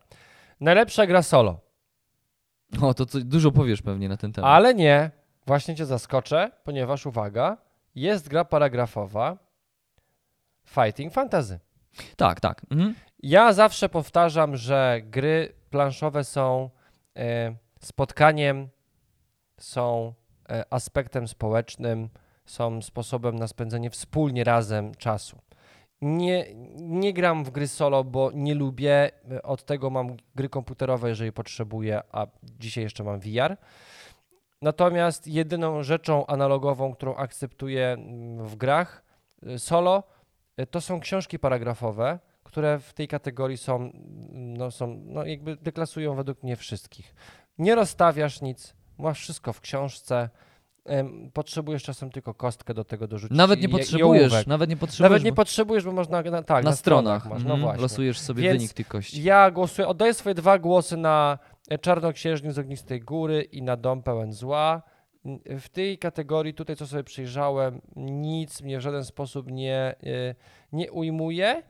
Najlepsza 0.61 1.07
gra 1.07 1.23
solo. 1.23 1.61
O, 2.83 2.95
to, 2.95 3.07
to 3.07 3.19
dużo 3.21 3.53
powiesz 3.53 3.83
pewnie 3.83 4.09
na 4.09 4.17
ten 4.17 4.33
temat. 4.33 4.51
Ale 4.51 4.75
nie. 4.75 5.11
Właśnie 5.47 5.75
cię 5.77 5.87
zaskoczę, 5.87 6.51
ponieważ 6.65 7.07
uwaga, 7.07 7.57
jest 7.95 8.29
gra 8.29 8.45
paragrafowa 8.45 9.39
Fighting 10.65 11.13
Fantasy. 11.13 11.59
Tak, 12.17 12.41
tak. 12.41 12.63
Mhm. 12.71 12.95
Ja 13.23 13.53
zawsze 13.53 13.89
powtarzam, 13.89 14.57
że 14.57 15.01
gry 15.05 15.53
planszowe 15.71 16.25
są 16.25 16.71
e, 17.17 17.55
spotkaniem, 17.81 18.69
są 19.59 20.15
e, 20.49 20.65
aspektem 20.73 21.29
społecznym, 21.29 22.09
są 22.47 22.83
sposobem 22.83 23.37
na 23.37 23.49
spędzenie 23.49 23.91
wspólnie 23.91 24.45
razem 24.45 24.95
czasu. 24.95 25.39
Nie, 26.03 26.47
nie 26.77 27.13
gram 27.13 27.45
w 27.45 27.51
gry 27.51 27.69
solo, 27.69 28.05
bo 28.05 28.31
nie 28.35 28.55
lubię. 28.55 29.11
Od 29.43 29.65
tego 29.65 29.91
mam 29.91 30.17
gry 30.35 30.49
komputerowe, 30.49 31.09
jeżeli 31.09 31.33
potrzebuję, 31.33 32.01
a 32.13 32.27
dzisiaj 32.43 32.85
jeszcze 32.85 33.05
mam 33.05 33.21
VR. 33.21 33.57
Natomiast 34.63 35.27
jedyną 35.27 35.83
rzeczą 35.83 36.27
analogową, 36.27 36.95
którą 36.95 37.15
akceptuję 37.15 37.87
mm, 37.87 38.47
w 38.47 38.57
grach 38.57 39.05
e, 39.47 39.59
solo, 39.59 40.03
e, 40.57 40.67
to 40.67 40.81
są 40.81 41.01
książki 41.01 41.39
paragrafowe, 41.39 42.19
które 42.45 42.79
w 42.79 42.93
tej 42.93 43.09
kategorii 43.09 43.57
są, 43.57 43.77
mm, 43.77 44.57
no, 44.57 44.71
są, 44.71 45.03
no 45.05 45.25
jakby 45.25 45.57
deklasują 45.57 46.15
według 46.15 46.43
mnie 46.43 46.57
wszystkich. 46.57 47.15
Nie 47.59 47.75
rozstawiasz 47.75 48.41
nic, 48.41 48.75
masz 48.99 49.21
wszystko 49.21 49.53
w 49.53 49.61
książce, 49.61 50.31
potrzebujesz 51.33 51.83
czasem 51.83 52.11
tylko 52.11 52.35
kostkę 52.35 52.75
do 52.75 52.85
tego 52.85 53.09
dorzucić. 53.09 53.37
Nawet 53.37 53.61
nie 53.61 53.69
i 53.69 53.69
potrzebujesz, 53.69 54.47
nawet 54.47 54.71
nie 54.71 54.77
potrzebujesz, 54.77 55.11
Nawet 55.11 55.25
nie 55.25 55.33
bo 55.33 55.37
potrzebujesz, 55.37 55.85
bo 55.85 55.93
można 55.93 56.23
na, 56.23 56.43
tak, 56.43 56.65
na, 56.65 56.73
stronach, 56.73 57.25
masz, 57.25 57.45
no 57.45 57.51
mhm, 57.51 57.61
właśnie. 57.61 57.83
losujesz 57.83 58.19
sobie 58.19 58.43
Więc 58.43 58.57
wynik 58.57 58.73
tych 58.73 58.89
kości. 58.89 59.23
Ja 59.23 59.51
głosuję, 59.51 59.89
oddaję 59.89 60.15
swoje 60.15 60.35
dwa 60.35 60.59
głosy 60.59 60.97
na 60.97 61.39
e, 61.69 61.79
Czarnoksiężnik 61.79 62.53
z 62.53 62.59
Ognistej 62.59 63.01
Góry 63.01 63.43
i 63.43 63.63
na 63.63 63.77
Dom 63.77 64.03
Pełen 64.03 64.33
Zła. 64.33 64.83
W 65.47 65.69
tej 65.69 65.99
kategorii, 65.99 66.55
tutaj 66.55 66.77
co 66.77 66.87
sobie 66.87 67.05
przyjrzałem, 67.05 67.81
nic 67.97 68.63
mnie 68.63 68.79
w 68.79 68.81
żaden 68.81 69.05
sposób 69.05 69.51
nie, 69.51 69.77
e, 69.77 69.95
nie 70.73 70.93
ujmuje. 70.93 71.63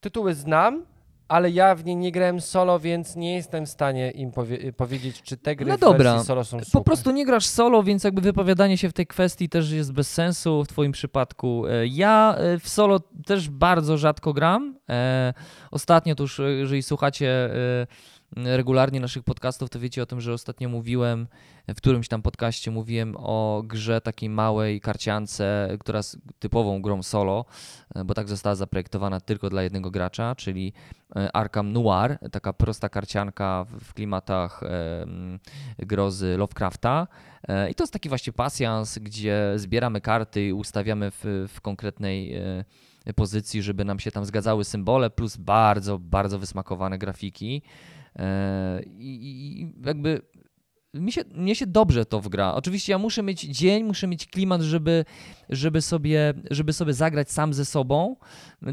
Tytuły 0.00 0.34
znam, 0.34 0.86
ale 1.32 1.50
ja 1.50 1.74
w 1.74 1.84
nie 1.84 1.94
nie 1.96 2.12
grałem 2.12 2.40
solo, 2.40 2.78
więc 2.80 3.16
nie 3.16 3.34
jestem 3.34 3.66
w 3.66 3.68
stanie 3.68 4.10
im 4.10 4.30
powie- 4.32 4.72
powiedzieć, 4.72 5.22
czy 5.22 5.36
te 5.36 5.56
gry 5.56 5.66
No 5.70 5.78
dobra. 5.78 6.24
solo 6.24 6.44
są 6.44 6.58
super. 6.58 6.72
Po 6.72 6.80
prostu 6.84 7.10
nie 7.10 7.26
grasz 7.26 7.46
solo, 7.46 7.82
więc 7.82 8.04
jakby 8.04 8.20
wypowiadanie 8.20 8.78
się 8.78 8.88
w 8.88 8.92
tej 8.92 9.06
kwestii 9.06 9.48
też 9.48 9.70
jest 9.70 9.92
bez 9.92 10.12
sensu 10.12 10.64
w 10.64 10.68
twoim 10.68 10.92
przypadku. 10.92 11.66
E, 11.66 11.86
Ja 11.86 12.34
e, 12.38 12.58
w 12.58 12.68
solo 12.68 13.00
też 13.26 13.50
bardzo 13.50 13.98
rzadko 13.98 14.32
gram. 14.32 14.78
E, 14.90 15.34
Ostatnio 15.70 16.14
to 16.14 16.22
już, 16.24 16.40
jeżeli 16.58 16.82
słuchacie 16.82 17.50
regularnie 18.36 19.00
naszych 19.00 19.22
podcastów, 19.24 19.70
to 19.70 19.80
wiecie 19.80 20.02
o 20.02 20.06
tym, 20.06 20.20
że 20.20 20.32
ostatnio 20.32 20.68
mówiłem, 20.68 21.26
w 21.68 21.74
którymś 21.76 22.08
tam 22.08 22.22
podcaście 22.22 22.70
mówiłem 22.70 23.14
o 23.18 23.62
grze 23.66 24.00
takiej 24.00 24.30
małej 24.30 24.80
karciance, 24.80 25.68
która 25.80 25.98
jest 25.98 26.18
typową 26.38 26.82
grą 26.82 27.02
solo, 27.02 27.44
e, 27.94 28.04
bo 28.04 28.14
tak 28.14 28.28
została 28.28 28.54
zaprojektowana 28.54 29.20
tylko 29.20 29.50
dla 29.50 29.62
jednego 29.62 29.90
gracza, 29.90 30.34
czyli 30.34 30.72
e, 31.16 31.36
Arkham 31.36 31.72
Noir, 31.72 32.18
taka 32.32 32.52
prosta 32.52 32.88
karcianka 32.88 33.64
w- 33.68 33.94
klimatach 33.94 34.62
e, 34.62 35.06
grozy 35.78 36.36
Lovecrafta. 36.36 37.06
I 37.70 37.74
to 37.74 37.84
jest 37.84 37.92
taki 37.92 38.08
właśnie 38.08 38.32
pasjans, 38.32 38.98
gdzie 38.98 39.52
zbieramy 39.56 40.00
karty 40.00 40.46
i 40.46 40.52
ustawiamy 40.52 41.10
w, 41.10 41.46
w 41.48 41.60
konkretnej 41.60 42.34
pozycji, 43.14 43.62
żeby 43.62 43.84
nam 43.84 43.98
się 43.98 44.10
tam 44.10 44.24
zgadzały 44.24 44.64
symbole, 44.64 45.10
plus 45.10 45.36
bardzo, 45.36 45.98
bardzo 45.98 46.38
wysmakowane 46.38 46.98
grafiki. 46.98 47.62
I- 48.98 49.60
i 49.62 49.86
jakby 49.86 50.22
mi 50.94 51.12
się, 51.12 51.24
mnie 51.34 51.54
się 51.54 51.66
dobrze 51.66 52.06
to 52.06 52.20
wgra. 52.20 52.54
Oczywiście 52.54 52.92
ja 52.92 52.98
muszę 52.98 53.22
mieć 53.22 53.40
dzień, 53.40 53.84
muszę 53.84 54.06
mieć 54.06 54.26
klimat, 54.26 54.60
żeby, 54.60 55.04
żeby, 55.48 55.82
sobie, 55.82 56.34
żeby 56.50 56.72
sobie 56.72 56.94
zagrać 56.94 57.30
sam 57.30 57.54
ze 57.54 57.64
sobą. 57.64 58.16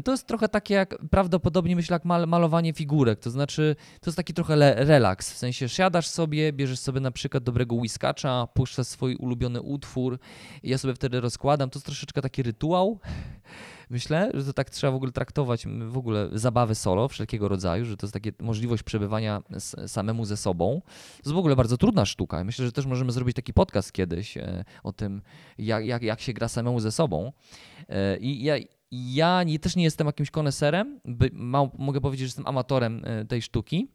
To 0.04 0.10
jest 0.12 0.26
trochę 0.26 0.48
takie 0.48 0.74
jak, 0.74 0.98
prawdopodobnie 1.10 1.76
myślę, 1.76 1.94
jak 1.94 2.04
mal, 2.04 2.28
malowanie 2.28 2.72
figurek. 2.72 3.20
To 3.20 3.30
znaczy, 3.30 3.76
to 4.00 4.10
jest 4.10 4.16
taki 4.16 4.34
trochę 4.34 4.56
le, 4.56 4.74
relaks. 4.84 5.32
W 5.32 5.38
sensie 5.38 5.68
siadasz 5.68 6.06
sobie, 6.06 6.52
bierzesz 6.52 6.78
sobie 6.78 7.00
na 7.00 7.10
przykład 7.10 7.44
dobrego 7.44 7.74
whiskacza, 7.76 8.48
puszczasz 8.54 8.86
swój 8.86 9.16
ulubiony 9.16 9.60
utwór 9.60 10.18
ja 10.62 10.78
sobie 10.78 10.94
wtedy 10.94 11.20
rozkładam. 11.20 11.70
To 11.70 11.78
jest 11.78 11.86
troszeczkę 11.86 12.22
taki 12.22 12.42
rytuał. 12.42 12.98
Myślę, 13.90 14.30
że 14.34 14.44
to 14.44 14.52
tak 14.52 14.70
trzeba 14.70 14.90
w 14.90 14.94
ogóle 14.94 15.12
traktować 15.12 15.66
w 15.66 15.98
ogóle 15.98 16.28
zabawy 16.32 16.74
solo 16.74 17.08
wszelkiego 17.08 17.48
rodzaju, 17.48 17.84
że 17.84 17.96
to 17.96 18.06
jest 18.06 18.14
takie 18.14 18.32
możliwość 18.40 18.82
przebywania 18.82 19.42
samemu 19.86 20.24
ze 20.24 20.36
sobą. 20.36 20.80
To 20.84 21.22
jest 21.24 21.32
w 21.32 21.38
ogóle 21.38 21.56
bardzo 21.56 21.76
trudna 21.76 22.06
sztuka. 22.06 22.44
Myślę, 22.44 22.66
że 22.66 22.72
też 22.72 22.86
możemy 22.86 23.12
zrobić 23.12 23.36
taki 23.36 23.52
podcast 23.52 23.92
kiedyś 23.92 24.36
e, 24.36 24.64
o 24.82 24.92
tym, 24.92 25.22
jak, 25.58 25.86
jak, 25.86 26.02
jak 26.02 26.20
się 26.20 26.32
gra 26.32 26.48
samemu 26.48 26.80
ze 26.80 26.92
sobą. 26.92 27.32
E, 27.88 28.16
I 28.18 28.42
ja, 28.42 28.54
ja 28.90 29.42
nie, 29.42 29.58
też 29.58 29.76
nie 29.76 29.84
jestem 29.84 30.06
jakimś 30.06 30.30
koneserem, 30.30 31.00
by, 31.04 31.30
ma, 31.32 31.70
mogę 31.78 32.00
powiedzieć, 32.00 32.20
że 32.20 32.28
jestem 32.28 32.46
amatorem 32.46 33.02
e, 33.04 33.24
tej 33.24 33.42
sztuki, 33.42 33.88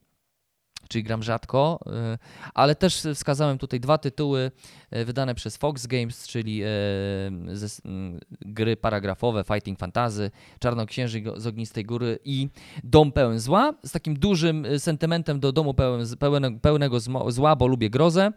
czyli 0.89 1.03
gram 1.03 1.23
rzadko, 1.23 1.79
e, 1.85 2.17
ale 2.53 2.75
też 2.75 3.01
wskazałem 3.15 3.57
tutaj 3.57 3.79
dwa 3.79 3.97
tytuły 3.97 4.51
e, 4.91 5.05
wydane 5.05 5.35
przez 5.35 5.57
Fox 5.57 5.87
Games, 5.87 6.27
czyli 6.27 6.61
m, 6.63 8.19
gry 8.41 8.77
paragrafowe 8.77 9.43
Fighting 9.43 9.79
Fantasy, 9.79 10.31
Czarnoksiężyk 10.59 11.25
z 11.37 11.47
Ognistej 11.47 11.85
Góry 11.85 12.19
i 12.25 12.49
Dom 12.83 13.11
Pełen 13.11 13.39
Zła, 13.39 13.73
z 13.85 13.91
takim 13.91 14.19
dużym 14.19 14.65
sentymentem 14.77 15.39
do 15.39 15.51
domu 15.51 15.73
pełen, 15.73 16.05
pełen, 16.19 16.59
pełnego 16.59 16.99
zła, 17.27 17.55
bo 17.55 17.67
lubię 17.67 17.89
grozę. 17.89 18.31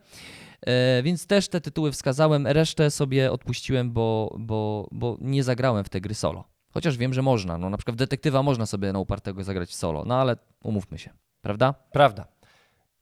Więc 1.02 1.26
też 1.26 1.48
te 1.48 1.60
tytuły 1.60 1.92
wskazałem, 1.92 2.46
resztę 2.46 2.90
sobie 2.90 3.32
odpuściłem, 3.32 3.92
bo, 3.92 4.36
bo, 4.38 4.88
bo 4.92 5.16
nie 5.20 5.44
zagrałem 5.44 5.84
w 5.84 5.88
te 5.88 6.00
gry 6.00 6.14
solo. 6.14 6.44
Chociaż 6.70 6.96
wiem, 6.96 7.14
że 7.14 7.22
można. 7.22 7.58
No, 7.58 7.70
na 7.70 7.76
przykład 7.76 7.96
w 7.96 7.98
detektywa 7.98 8.42
można 8.42 8.66
sobie 8.66 8.92
na 8.92 8.98
upartego 8.98 9.44
zagrać 9.44 9.74
solo, 9.74 10.04
no 10.04 10.20
ale 10.20 10.36
umówmy 10.62 10.98
się, 10.98 11.10
prawda? 11.42 11.74
Prawda. 11.92 12.24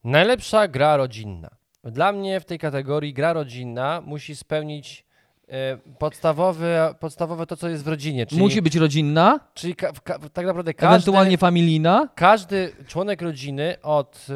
Najlepsza 0.04 0.68
gra 0.68 0.96
rodzinna. 0.96 1.50
Dla 1.84 2.12
mnie 2.12 2.40
w 2.40 2.44
tej 2.44 2.58
kategorii 2.58 3.12
gra 3.14 3.32
rodzinna 3.32 4.00
musi 4.06 4.36
spełnić 4.36 5.06
e, 5.48 5.76
podstawowe, 5.98 6.94
podstawowe 7.00 7.46
to, 7.46 7.56
co 7.56 7.68
jest 7.68 7.84
w 7.84 7.88
rodzinie. 7.88 8.26
Czyli, 8.26 8.40
Musi 8.40 8.62
być 8.62 8.76
rodzinna, 8.76 9.40
czyli 9.54 9.76
ka, 9.76 9.92
ka, 9.92 10.18
tak 10.18 10.46
naprawdę 10.46 10.74
każdy, 10.74 10.94
ewentualnie 10.94 11.38
familijna. 11.38 12.08
każdy 12.14 12.72
członek 12.86 13.22
rodziny 13.22 13.76
od 13.82 14.26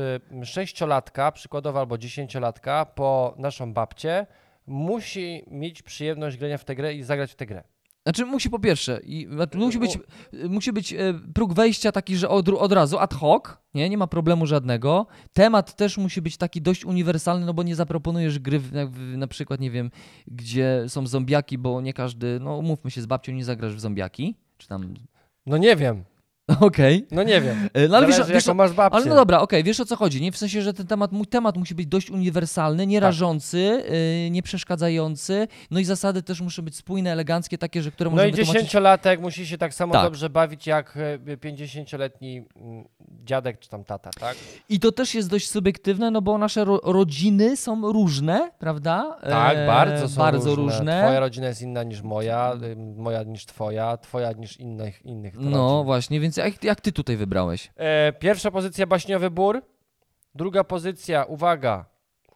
y, 0.42 0.46
sześciolatka, 0.46 1.32
przykładowo 1.32 1.78
albo 1.80 1.98
dziesięciolatka, 1.98 2.86
po 2.86 3.34
naszą 3.38 3.72
babcię, 3.72 4.26
musi 4.66 5.44
mieć 5.50 5.82
przyjemność 5.82 6.36
grania 6.36 6.58
w 6.58 6.64
tę 6.64 6.74
grę 6.74 6.94
i 6.94 7.02
zagrać 7.02 7.32
w 7.32 7.36
tę 7.36 7.46
grę. 7.46 7.62
Znaczy 8.02 8.26
musi 8.26 8.50
po 8.50 8.58
pierwsze, 8.58 9.00
i, 9.04 9.28
znaczy, 9.32 9.58
musi 9.58 9.78
być, 9.78 9.98
musi 10.48 10.72
być 10.72 10.92
e, 10.92 10.98
próg 11.34 11.54
wejścia 11.54 11.92
taki, 11.92 12.16
że 12.16 12.28
od, 12.28 12.48
od 12.48 12.72
razu 12.72 12.98
ad 12.98 13.14
hoc, 13.14 13.44
nie, 13.74 13.88
nie 13.88 13.98
ma 13.98 14.06
problemu 14.06 14.46
żadnego. 14.46 15.06
Temat 15.32 15.76
też 15.76 15.98
musi 15.98 16.22
być 16.22 16.36
taki 16.36 16.62
dość 16.62 16.84
uniwersalny, 16.84 17.46
no 17.46 17.54
bo 17.54 17.62
nie 17.62 17.74
zaproponujesz 17.74 18.38
gry 18.38 18.58
w, 18.58 18.70
w, 18.70 19.16
na 19.16 19.26
przykład, 19.26 19.60
nie 19.60 19.70
wiem, 19.70 19.90
gdzie 20.26 20.84
są 20.88 21.06
zombiaki, 21.06 21.58
bo 21.58 21.80
nie 21.80 21.92
każdy, 21.92 22.38
no 22.40 22.56
umówmy 22.56 22.90
się, 22.90 23.02
z 23.02 23.06
babcią 23.06 23.32
nie 23.32 23.44
zagrasz 23.44 23.74
w 23.74 23.80
zombiaki, 23.80 24.34
czy 24.58 24.68
tam... 24.68 24.94
No 25.46 25.56
nie 25.56 25.76
wiem. 25.76 26.04
Okej. 26.60 27.06
No 27.10 27.22
nie 27.22 27.40
wiem. 27.40 27.68
E, 27.74 27.88
No 27.88 27.96
ale 27.96 28.12
Zależy, 28.12 28.32
wiesz, 28.32 28.46
masz 28.54 28.72
babcię. 28.72 28.96
ale 28.96 29.06
no 29.06 29.14
dobra, 29.14 29.40
okej, 29.40 29.64
wiesz 29.64 29.80
o 29.80 29.84
co 29.84 29.96
chodzi, 29.96 30.20
nie? 30.22 30.32
W 30.32 30.36
sensie, 30.36 30.62
że 30.62 30.74
ten 30.74 30.86
temat, 30.86 31.12
mój 31.12 31.26
temat 31.26 31.56
musi 31.56 31.74
być 31.74 31.86
dość 31.86 32.10
uniwersalny, 32.10 32.86
nie 32.86 33.00
Tak. 33.00 33.04
yy, 34.24 34.30
nie 34.30 34.42
przeszkadzający, 34.42 35.48
no 35.70 35.80
i 35.80 35.84
zasady 35.84 36.22
też 36.22 36.40
muszą 36.40 36.62
być 36.62 36.76
spójne, 36.76 37.12
eleganckie, 37.12 37.58
takie, 37.58 37.82
że 37.82 37.90
które 37.90 38.10
No 38.10 38.16
możemy 38.16 38.28
i 38.28 38.32
wytłumaczyć. 38.32 38.54
dziesięciolatek 38.62 39.20
musi 39.20 39.46
się 39.46 39.58
tak 39.58 39.74
samo 39.74 39.92
Tak. 39.92 40.02
dobrze 40.04 40.30
bawić 40.30 40.66
jak 40.66 40.96
e, 40.96 41.36
50-letni 41.36 42.44
mm, 42.56 42.84
dziadek 43.24 43.58
czy 43.58 43.68
tam 43.68 43.84
tata, 43.84 44.10
tak? 44.20 44.36
I 44.68 44.80
to 44.80 44.92
też 44.92 45.14
jest 45.14 45.28
dość 45.30 45.50
subiektywne, 45.50 46.10
no 46.10 46.22
bo 46.22 46.38
nasze 46.38 46.64
ro 46.64 46.80
rodziny 46.84 47.56
są 47.56 47.92
różne, 47.92 48.50
prawda? 48.58 49.18
Tak, 49.22 49.56
E, 49.56 49.66
bardzo 49.66 50.08
są 50.08 50.18
bardzo 50.18 50.54
różne. 50.54 50.72
różne. 50.78 51.02
Twoja 51.04 51.20
rodzina 51.20 51.46
jest 51.48 51.62
inna 51.62 51.82
niż 51.82 52.02
moja, 52.02 52.52
moja 52.96 53.22
niż 53.22 53.46
twoja, 53.46 53.96
twoja 53.96 54.32
niż 54.32 54.56
innych, 54.56 55.04
innych 55.06 55.34
No 55.38 55.68
rodzin. 55.72 55.84
właśnie, 55.84 56.20
więc 56.20 56.36
jak, 56.36 56.64
jak 56.64 56.80
ty 56.80 56.92
tutaj 56.92 57.16
wybrałeś? 57.16 57.70
E, 57.76 58.12
pierwsza 58.12 58.50
pozycja 58.50 58.86
Baśniowy 58.86 59.30
Bór. 59.30 59.62
Druga 60.34 60.64
pozycja, 60.64 61.24
uwaga, 61.24 61.84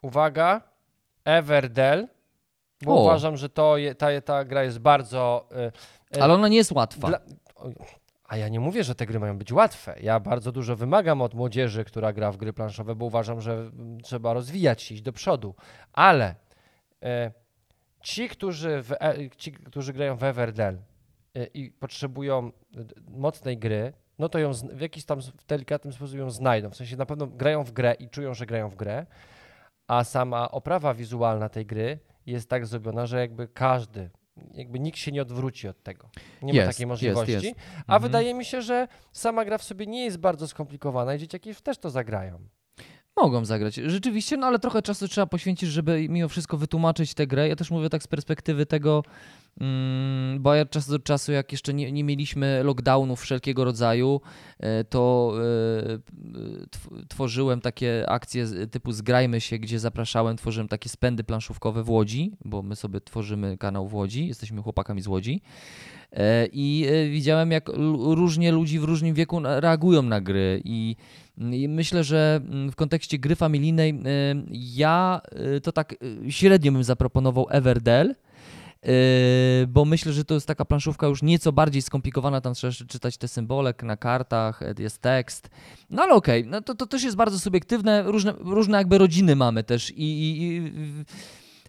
uwaga, 0.01 0.61
Everdell. 1.25 2.07
Bo 2.83 2.95
O. 2.97 3.03
uważam, 3.03 3.37
że 3.37 3.49
to 3.49 3.77
je, 3.77 3.95
ta, 3.95 4.21
ta 4.21 4.45
gra 4.45 4.63
jest 4.63 4.79
bardzo. 4.79 5.49
e, 6.15 6.21
Ale 6.21 6.33
ona 6.33 6.47
nie 6.47 6.57
jest 6.57 6.71
łatwa. 6.71 7.07
dla, 7.07 7.19
a 8.27 8.37
ja 8.37 8.49
nie 8.49 8.59
mówię, 8.59 8.83
że 8.83 8.95
te 8.95 9.05
gry 9.05 9.19
mają 9.19 9.37
być 9.37 9.51
łatwe. 9.51 9.95
Ja 10.01 10.19
bardzo 10.19 10.51
dużo 10.51 10.75
wymagam 10.75 11.21
od 11.21 11.33
młodzieży, 11.33 11.85
która 11.85 12.13
gra 12.13 12.31
w 12.31 12.37
gry 12.37 12.53
planszowe, 12.53 12.95
bo 12.95 13.05
uważam, 13.05 13.41
że 13.41 13.53
mm, 13.53 14.01
trzeba 14.01 14.33
rozwijać 14.33 14.81
się, 14.81 14.95
iść 14.95 15.03
do 15.03 15.13
przodu. 15.13 15.55
Ale 15.93 16.35
e, 17.03 17.31
ci, 18.01 18.29
którzy, 18.29 18.83
w, 18.83 18.91
e, 18.91 19.29
ci, 19.37 19.51
którzy 19.51 19.93
grają 19.93 20.15
w 20.15 20.23
Everdell 20.23 20.77
e, 21.35 21.45
i 21.45 21.71
potrzebują 21.71 22.51
mocnej 23.07 23.57
gry, 23.57 23.93
no 24.19 24.29
to 24.29 24.39
ją 24.39 24.51
w 24.53 24.81
jakiś 24.81 25.05
tam 25.05 25.19
delikatnym 25.47 25.93
sposób 25.93 26.17
ją 26.17 26.29
znajdą. 26.29 26.69
W 26.69 26.75
sensie 26.75 26.97
na 26.97 27.05
pewno 27.05 27.27
grają 27.27 27.63
w 27.63 27.71
grę 27.71 27.93
i 27.93 28.09
czują, 28.09 28.33
że 28.33 28.45
grają 28.45 28.69
w 28.69 28.75
grę, 28.75 29.05
a 29.87 30.03
sama 30.03 30.51
oprawa 30.51 30.93
wizualna 30.93 31.49
tej 31.49 31.65
gry 31.65 31.99
jest 32.25 32.49
tak 32.49 32.65
zrobiona, 32.65 33.05
że 33.05 33.19
jakby 33.19 33.47
każdy, 33.47 34.09
jakby 34.53 34.79
nikt 34.79 34.97
się 34.97 35.11
nie 35.11 35.21
odwróci 35.21 35.67
od 35.67 35.83
tego. 35.83 36.09
Nie 36.41 36.53
ma 36.53 36.67
takiej 36.67 36.87
możliwości. 36.87 37.55
A 37.77 37.81
Mhm. 37.95 38.01
wydaje 38.01 38.33
mi 38.33 38.45
się, 38.45 38.61
że 38.61 38.87
sama 39.11 39.45
gra 39.45 39.57
w 39.57 39.63
sobie 39.63 39.85
nie 39.87 40.03
jest 40.05 40.17
bardzo 40.17 40.47
skomplikowana 40.47 41.15
i 41.15 41.19
dzieciaki 41.19 41.55
też 41.55 41.77
to 41.77 41.89
zagrają. 41.89 42.39
Mogą 43.17 43.45
zagrać. 43.45 43.75
Rzeczywiście, 43.75 44.37
no 44.37 44.47
ale 44.47 44.59
trochę 44.59 44.81
czasu 44.81 45.07
trzeba 45.07 45.27
poświęcić, 45.27 45.69
żeby 45.69 46.07
mimo 46.09 46.29
wszystko 46.29 46.57
wytłumaczyć 46.57 47.13
tę 47.13 47.27
grę. 47.27 47.47
Ja 47.47 47.55
też 47.55 47.71
mówię 47.71 47.89
tak 47.89 48.03
z 48.03 48.07
perspektywy 48.07 48.65
tego, 48.65 49.03
mm, 49.61 50.41
bo 50.41 50.55
ja 50.55 50.65
czas 50.65 50.87
do 50.87 50.99
czasu, 50.99 51.31
jak 51.31 51.51
jeszcze 51.51 51.73
nie, 51.73 51.91
nie 51.91 52.03
mieliśmy 52.03 52.63
lockdownów 52.63 53.21
wszelkiego 53.21 53.65
rodzaju, 53.65 54.21
e, 54.59 54.83
to 54.83 55.33
tw- 56.71 57.07
tworzyłem 57.07 57.61
takie 57.61 58.09
akcje 58.09 58.47
typu 58.71 58.91
Zgrajmy 58.91 59.41
się, 59.41 59.57
gdzie 59.57 59.79
zapraszałem, 59.79 60.37
tworzyłem 60.37 60.67
takie 60.67 60.89
spędy 60.89 61.23
planszówkowe 61.23 61.83
w 61.83 61.89
Łodzi, 61.89 62.31
bo 62.45 62.61
my 62.61 62.75
sobie 62.75 63.01
tworzymy 63.01 63.57
kanał 63.57 63.87
w 63.87 63.93
Łodzi, 63.93 64.27
jesteśmy 64.27 64.61
chłopakami 64.61 65.01
z 65.01 65.07
Łodzi. 65.07 65.41
E, 66.11 66.47
I 66.51 66.87
widziałem, 67.11 67.51
jak 67.51 67.69
różnie 67.99 68.51
ludzi 68.51 68.79
w 68.79 68.83
różnym 68.83 69.13
wieku 69.13 69.41
reagują 69.43 70.01
na 70.01 70.21
gry. 70.21 70.61
I, 70.65 70.95
I 71.37 71.67
myślę, 71.69 72.03
że 72.03 72.41
mm, 72.43 72.71
w 72.71 72.75
kontekście 72.75 73.19
gry 73.19 73.35
familijnej 73.35 73.89
e, 73.89 73.95
ja 74.51 75.21
e, 75.31 75.61
to 75.61 75.71
tak 75.71 75.93
e, 75.93 76.31
średnio 76.31 76.71
bym 76.71 76.83
zaproponował 76.83 77.47
Everdell. 77.49 78.15
Bo 79.67 79.85
myślę, 79.85 80.13
że 80.13 80.25
to 80.25 80.33
jest 80.33 80.47
taka 80.47 80.65
planszówka 80.65 81.07
już 81.07 81.21
nieco 81.21 81.51
bardziej 81.51 81.81
skomplikowana. 81.81 82.41
Tam 82.41 82.53
trzeba 82.53 82.73
czytać 82.73 83.17
te 83.17 83.27
symbole 83.27 83.73
na 83.83 83.97
kartach, 83.97 84.61
e, 84.61 84.73
jest 84.79 85.01
tekst. 85.01 85.49
No 85.89 86.03
ale 86.03 86.13
okej, 86.13 86.45
no 86.47 86.61
to, 86.61 86.75
to 86.75 86.85
też 86.85 87.03
jest 87.03 87.15
bardzo 87.15 87.39
subiektywne. 87.39 88.03
Różne, 88.03 88.33
różne 88.39 88.77
jakby 88.77 88.97
rodziny 88.97 89.35
mamy 89.35 89.63
też. 89.63 89.91
I, 89.91 90.03
i, 90.03 90.41
i 90.41 90.71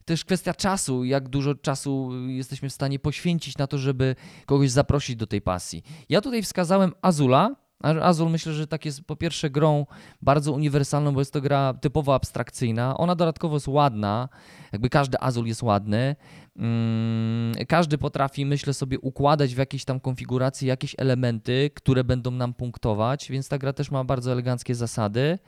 też 0.05 0.25
kwestia 0.25 0.55
czasu, 0.55 1.05
jak 1.05 1.29
dużo 1.29 1.55
czasu 1.55 2.11
jesteśmy 2.27 2.69
w 2.69 2.73
stanie 2.73 2.99
poświęcić 2.99 3.59
na 3.59 3.67
to, 3.67 3.79
żeby 3.79 4.17
kogoś 4.47 4.71
zaprosić 4.71 5.17
do 5.17 5.27
tej 5.27 5.41
pasji. 5.41 5.83
Ja 6.09 6.21
tutaj 6.21 6.43
wskazałem 6.43 6.93
Azula. 7.03 7.66
Azul 7.83 8.31
myślę, 8.31 8.53
że 8.53 8.67
tak 8.67 8.85
jest 8.85 9.05
po 9.05 9.17
pierwsze 9.17 9.51
grą 9.51 9.87
bardzo 10.23 10.53
uniwersalną, 10.53 11.13
bo 11.15 11.21
jest 11.21 11.33
to 11.33 11.41
gra 11.41 11.75
typowo 11.75 12.15
abstrakcyjna. 12.15 12.97
Ona 12.97 13.15
dodatkowo 13.15 13.57
jest 13.57 13.69
ładna, 13.69 14.29
jakby 14.73 14.89
każdy 14.91 15.21
Azul 15.21 15.47
jest 15.47 15.63
ładny. 15.63 16.17
Mm, 16.57 17.55
każdy 17.69 17.99
potrafi, 17.99 18.47
myślę 18.47 18.75
sobie, 18.75 18.99
układać 19.01 19.55
w 19.55 19.59
jakiejś 19.59 19.85
tam 19.85 20.01
konfiguracji 20.01 20.69
jakieś 20.69 20.95
elementy, 20.99 21.71
które 21.75 22.05
będą 22.05 22.31
nam 22.31 22.55
punktować, 22.55 23.29
więc 23.31 23.49
ta 23.49 23.59
gra 23.59 23.73
też 23.73 23.91
ma 23.91 24.05
bardzo 24.05 24.33
eleganckie 24.33 24.75
zasady. 24.75 25.39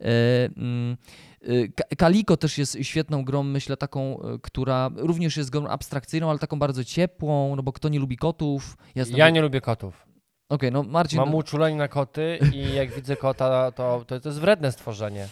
E, 0.00 0.04
mm, 0.56 0.96
Ka- 1.76 1.96
Kaliko 1.96 2.36
też 2.36 2.58
jest 2.58 2.78
świetną 2.82 3.24
grą, 3.24 3.42
myślę, 3.42 3.76
taką, 3.76 4.18
y, 4.34 4.38
która 4.42 4.90
również 4.96 5.36
jest 5.36 5.50
grą 5.50 5.66
abstrakcyjną, 5.66 6.30
ale 6.30 6.38
taką 6.38 6.58
bardzo 6.58 6.84
ciepłą, 6.84 7.56
no 7.56 7.62
bo 7.62 7.72
kto 7.72 7.88
nie 7.88 7.98
lubi 7.98 8.16
kotów? 8.16 8.76
Ja 8.94 9.04
bo- 9.26 9.30
nie 9.34 9.42
lubię 9.42 9.60
kotów. 9.60 10.06
Okej, 10.48 10.72
no 10.72 10.82
Marcin, 10.82 11.18
Mam 11.18 11.30
no, 11.30 11.36
uczulenie 11.36 11.76
na 11.76 11.88
koty 11.88 12.38
i 12.52 12.74
jak 12.74 12.90
widzę 12.96 13.16
kota, 13.16 13.72
to, 13.72 14.04
to, 14.06 14.20
to 14.20 14.28
jest 14.28 14.40
wredne 14.40 14.72
stworzenie. 14.72 15.28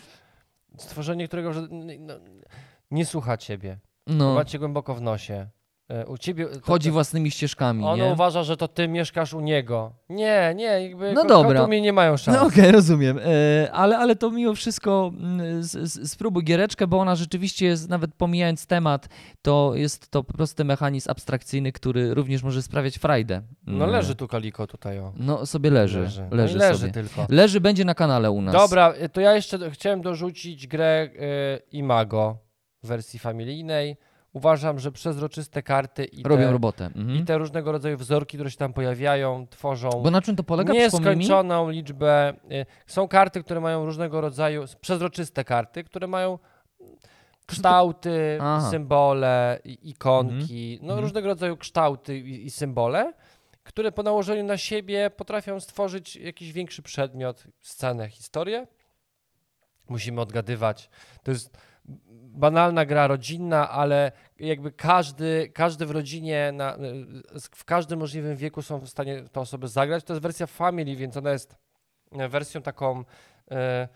Stworzenie, 0.78 1.28
którego 1.28 1.52
no, 1.98 2.14
nie 2.90 3.06
słucha 3.06 3.36
ciebie. 3.36 3.78
no, 4.06 4.34
Ma 4.34 4.44
cię 4.44 4.58
głęboko 4.58 4.94
w 4.94 5.00
nosie. 5.00 5.46
E, 5.92 6.06
U 6.06 6.18
ciebie. 6.18 6.46
to- 6.46 6.60
chodzi 6.62 6.88
to- 6.88 6.92
własnymi 6.92 7.30
ścieżkami, 7.30 7.84
On 7.84 7.98
nie? 7.98 8.04
uważa, 8.12 8.42
że 8.42 8.56
to 8.56 8.68
ty 8.68 8.88
mieszkasz 8.88 9.34
u 9.34 9.40
niego. 9.40 9.92
Nie, 10.08 10.52
nie, 10.56 10.64
jakby 10.64 11.12
No 11.12 11.24
dobra. 11.24 11.66
mnie 11.66 11.80
nie 11.80 11.92
mają 11.92 12.16
szans. 12.16 12.38
No 12.38 12.46
okej, 12.46 12.72
rozumiem, 12.72 13.18
e, 13.18 13.72
ale, 13.72 13.98
ale 13.98 14.16
to 14.16 14.30
mimo 14.30 14.54
wszystko 14.54 15.12
mm, 15.18 15.62
z- 15.62 15.92
z- 15.92 16.10
spróbuj 16.12 16.44
giereczkę, 16.44 16.86
bo 16.86 16.98
ona 16.98 17.14
rzeczywiście 17.16 17.66
jest, 17.66 17.88
nawet 17.88 18.14
pomijając 18.14 18.66
temat, 18.66 19.08
to 19.42 19.72
jest 19.74 20.08
to 20.10 20.24
prosty 20.24 20.64
mechanizm 20.64 21.10
abstrakcyjny, 21.10 21.72
który 21.72 22.14
również 22.14 22.42
może 22.42 22.62
sprawiać 22.62 22.96
frajdę. 22.98 23.42
No 23.66 23.84
Mm. 23.84 23.90
leży 23.90 24.14
tu 24.14 24.28
kaliko 24.28 24.66
tutaj 24.66 24.98
o. 24.98 25.12
No 25.16 25.46
sobie 25.46 25.70
leży, 25.70 26.00
leży, 26.00 26.22
No 26.30 26.36
i 26.36 26.54
leży 26.54 26.78
sobie. 26.78 26.92
tylko. 26.92 27.26
Leży 27.28 27.60
będzie 27.60 27.84
na 27.84 27.94
kanale 27.94 28.30
u 28.30 28.42
nas. 28.42 28.54
Dobra, 28.54 28.94
y, 29.04 29.08
to 29.08 29.20
ja 29.20 29.34
jeszcze 29.34 29.70
chciałem 29.70 30.02
dorzucić 30.02 30.66
grę 30.66 31.08
y, 31.14 31.70
Imago 31.72 32.36
w 32.82 32.86
wersji 32.88 33.18
familijnej. 33.18 33.96
Uważam, 34.32 34.78
że 34.78 34.92
przezroczyste 34.92 35.62
karty 35.62 36.04
i 36.04 36.22
Robią 36.22 36.42
te, 36.46 36.52
robotę. 36.52 36.84
Mhm. 36.86 37.16
i 37.16 37.24
te 37.24 37.38
różnego 37.38 37.72
rodzaju 37.72 37.96
wzorki, 37.96 38.36
które 38.36 38.50
się 38.50 38.56
tam 38.56 38.72
pojawiają, 38.72 39.46
tworzą 39.50 39.90
Bo 39.90 40.10
na 40.10 40.22
czym 40.22 40.36
to 40.36 40.42
polega? 40.42 40.72
Nieskończoną 40.72 41.70
liczbę. 41.70 42.32
y, 42.52 42.66
Są 42.86 43.08
karty, 43.08 43.42
które 43.44 43.60
mają 43.60 43.84
różnego 43.86 44.20
rodzaju, 44.20 44.64
przezroczyste 44.80 45.44
karty, 45.44 45.84
które 45.84 46.06
mają 46.06 46.38
kształty, 47.46 48.38
Aha. 48.40 48.70
symbole, 48.70 49.58
ikonki, 49.64 50.78
no 50.82 50.86
Mhm. 50.88 51.00
różnego 51.00 51.28
rodzaju 51.28 51.56
kształty 51.56 52.18
i, 52.18 52.46
i 52.46 52.50
symbole, 52.50 53.12
które 53.62 53.92
po 53.92 54.02
nałożeniu 54.02 54.44
na 54.44 54.56
siebie 54.56 55.10
potrafią 55.16 55.60
stworzyć 55.60 56.16
jakiś 56.16 56.52
większy 56.52 56.82
przedmiot, 56.82 57.44
scenę, 57.60 58.08
historię. 58.08 58.66
Musimy 59.88 60.20
odgadywać. 60.20 60.90
To 61.22 61.30
jest 61.30 61.56
banalna 62.34 62.86
gra 62.86 63.06
rodzinna, 63.06 63.70
ale 63.70 64.12
jakby 64.38 64.72
każdy, 64.72 65.50
każdy 65.54 65.86
w 65.86 65.90
rodzinie, 65.90 66.52
na, 66.52 66.76
w 67.54 67.64
każdym 67.64 67.98
możliwym 67.98 68.36
wieku 68.36 68.62
są 68.62 68.78
w 68.78 68.88
stanie 68.88 69.22
te 69.32 69.40
osoby 69.40 69.68
zagrać. 69.68 70.04
To 70.04 70.12
jest 70.12 70.22
wersja 70.22 70.46
family, 70.46 70.96
więc 70.96 71.16
ona 71.16 71.30
jest 71.32 71.56
wersją 72.12 72.62
taką 72.62 73.04
e, 73.50 73.88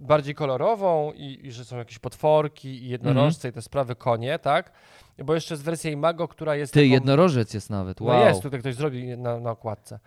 bardziej 0.00 0.34
kolorową 0.34 1.12
i, 1.12 1.46
i 1.46 1.52
że 1.52 1.64
są 1.64 1.76
jakieś 1.76 1.98
potworki 1.98 2.68
i 2.68 2.88
jednorożce 2.88 3.48
i 3.48 3.52
te 3.52 3.62
sprawy 3.62 3.96
konie, 3.96 4.38
tak? 4.38 4.72
Bo 5.24 5.34
jeszcze 5.34 5.54
jest 5.54 5.64
wersja 5.64 5.90
Imago, 5.90 6.28
która 6.28 6.56
jest 6.56 6.72
Ty, 6.72 6.80
taką... 6.80 6.90
jednorożec 6.90 7.54
jest 7.54 7.70
nawet, 7.70 8.00
wow. 8.00 8.18
No 8.18 8.28
jest, 8.28 8.42
tutaj 8.42 8.60
ktoś 8.60 8.74
zrobił 8.74 9.16
na, 9.16 9.40
na 9.40 9.50
okładce. 9.50 9.98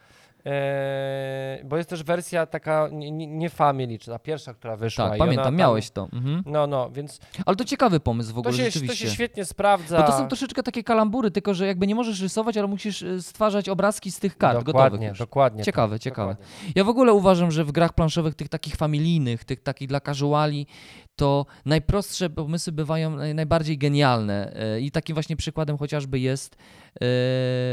Eee, 0.45 1.63
bo 1.65 1.77
jest 1.77 1.89
też 1.89 2.03
wersja 2.03 2.45
taka 2.45 2.89
nie, 2.91 3.11
nie 3.11 3.27
nie 3.27 3.49
family, 3.49 3.99
czy 3.99 4.11
ta 4.11 4.19
pierwsza, 4.19 4.53
która 4.53 4.75
wyszła. 4.77 5.09
tak, 5.09 5.17
pamiętam, 5.17 5.45
tam- 5.45 5.55
miałeś 5.55 5.89
to. 5.91 6.07
Mhm. 6.13 6.43
No, 6.45 6.67
no, 6.67 6.89
więc 6.91 7.19
Ale 7.45 7.55
to 7.55 7.65
ciekawy 7.65 7.99
pomysł 7.99 8.29
w 8.31 8.33
to 8.33 8.39
ogóle 8.39 8.53
się, 8.57 8.63
to 8.63 8.69
rzeczywiście. 8.71 9.07
się 9.07 9.13
świetnie 9.13 9.45
sprawdza. 9.45 9.97
Bo 10.01 10.03
to 10.07 10.17
są 10.17 10.27
troszeczkę 10.27 10.63
takie 10.63 10.83
kalambury, 10.83 11.31
tylko 11.31 11.53
że 11.53 11.67
jakby 11.67 11.87
nie 11.87 11.95
możesz 11.95 12.21
rysować, 12.21 12.57
ale 12.57 12.67
musisz 12.67 13.01
y, 13.01 13.21
stwarzać 13.21 13.69
obrazki 13.69 14.11
z 14.11 14.19
tych 14.19 14.37
kart 14.37 14.53
gotowych 14.59 14.73
dokładnie, 14.73 15.07
już. 15.07 15.19
dokładnie. 15.19 15.63
Ciekawe, 15.63 15.95
tak, 15.95 16.01
ciekawe. 16.03 16.33
dokładnie. 16.33 16.71
Ja 16.75 16.83
w 16.83 16.89
ogóle 16.89 17.13
uważam, 17.13 17.51
że 17.51 17.63
w 17.63 17.71
grach 17.71 17.93
planszowych 17.93 18.35
tych 18.35 18.49
takich 18.49 18.75
familijnych, 18.75 19.43
tych 19.43 19.63
takich 19.63 19.87
dla 19.87 19.99
casuali, 19.99 20.67
to 21.15 21.45
najprostsze 21.65 22.29
pomysły 22.29 22.73
bywają 22.73 23.15
naj- 23.17 23.35
najbardziej 23.35 23.77
genialne. 23.77 24.53
E, 24.55 24.81
I 24.81 24.91
takim 24.91 25.13
właśnie 25.13 25.35
przykładem 25.35 25.77
chociażby 25.77 26.19
jest 26.19 26.55
e, 27.01 27.05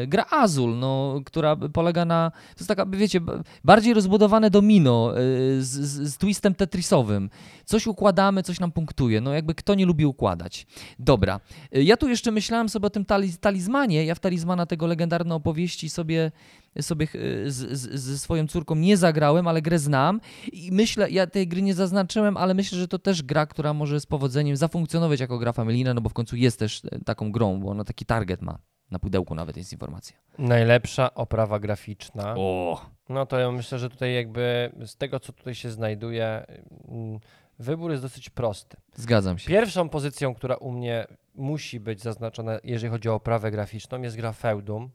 gra 0.07 0.27
Azul, 0.31 0.79
no, 0.79 1.21
która 1.27 1.57
polega 1.57 2.05
na. 2.05 2.31
To 2.31 2.59
jest 2.59 2.69
taka, 2.69 2.87
wiecie, 2.87 3.21
bardziej 3.65 3.95
rozbudowane 3.95 4.51
domino 4.51 5.13
e, 5.13 5.21
z, 5.61 5.69
z, 5.69 6.13
z 6.13 6.17
twistem 6.17 6.55
tetrisowym. 6.55 7.31
Coś 7.65 7.87
układamy, 7.87 8.43
coś 8.43 8.61
nam 8.61 8.73
punktuje. 8.73 9.21
No, 9.21 9.33
jakby 9.33 9.55
kto 9.55 9.75
nie 9.75 9.87
lubi 9.87 10.07
układać. 10.07 10.67
Dobra. 10.99 11.41
Ja 11.73 11.97
tu 11.97 12.09
jeszcze 12.09 12.31
myślałem 12.31 12.69
sobie 12.69 12.87
o 12.87 12.91
tym 12.91 13.05
taliz 13.05 13.39
talizmanie. 13.39 14.05
Ja 14.05 14.15
w 14.15 14.21
talizmana 14.21 14.67
tego 14.67 14.87
legendarne 14.87 15.35
opowieści 15.35 15.91
sobie 15.91 16.33
sobie 16.81 17.07
e, 17.15 17.51
z, 17.51 17.79
z, 17.79 18.01
ze 18.01 18.19
swoją 18.19 18.47
córką 18.47 18.75
nie 18.75 18.97
zagrałem, 18.97 19.49
ale 19.49 19.63
grę 19.63 19.79
znam 19.79 20.21
i 20.53 20.73
myślę, 20.73 21.11
ja 21.11 21.27
tej 21.27 21.49
gry 21.49 21.63
nie 21.63 21.75
zaznaczyłem, 21.75 22.37
ale 22.37 22.55
myślę, 22.55 22.79
że 22.79 22.89
to 22.89 22.99
też 22.99 23.23
gra, 23.23 23.47
która 23.47 23.75
może 23.75 24.01
z 24.01 24.07
powodzeniem 24.07 24.57
zafunkcjonować 24.57 25.21
jako 25.21 25.39
gra 25.39 25.53
familijna, 25.53 25.95
no 25.95 26.01
bo 26.01 26.09
w 26.09 26.15
końcu 26.15 26.37
jest 26.37 26.59
też 26.59 26.83
e, 26.85 26.99
taką 27.05 27.33
grą, 27.33 27.61
bo 27.61 27.71
ona 27.71 27.85
taki 27.85 28.07
target 28.07 28.43
ma. 28.43 28.59
Na 28.91 28.99
pudełku 28.99 29.35
nawet 29.35 29.57
jest 29.57 29.73
informacja. 29.73 30.17
Najlepsza 30.39 31.15
oprawa 31.15 31.59
graficzna. 31.59 32.35
O! 32.37 32.81
No 33.09 33.27
to 33.27 33.39
ja 33.39 33.51
myślę, 33.51 33.79
że 33.79 33.91
tutaj 33.91 34.15
jakby 34.15 34.73
z 34.87 34.97
tego, 34.97 35.21
co 35.21 35.33
tutaj 35.33 35.55
się 35.55 35.71
znajduje, 35.71 36.47
mm, 36.89 37.21
wybór 37.59 37.91
jest 37.91 38.03
dosyć 38.03 38.31
prosty. 38.31 38.77
Zgadzam 38.95 39.39
się. 39.39 39.49
Pierwszą 39.49 39.89
pozycją, 39.89 40.35
która 40.35 40.57
u 40.57 40.73
mnie 40.73 41.07
musi 41.35 41.81
być 41.81 42.01
zaznaczona, 42.01 42.59
jeżeli 42.65 42.91
chodzi 42.91 43.09
o 43.09 43.15
oprawę 43.15 43.51
graficzną, 43.51 44.03
jest 44.03 44.17
gra 44.17 44.33
Feudum, 44.33 44.91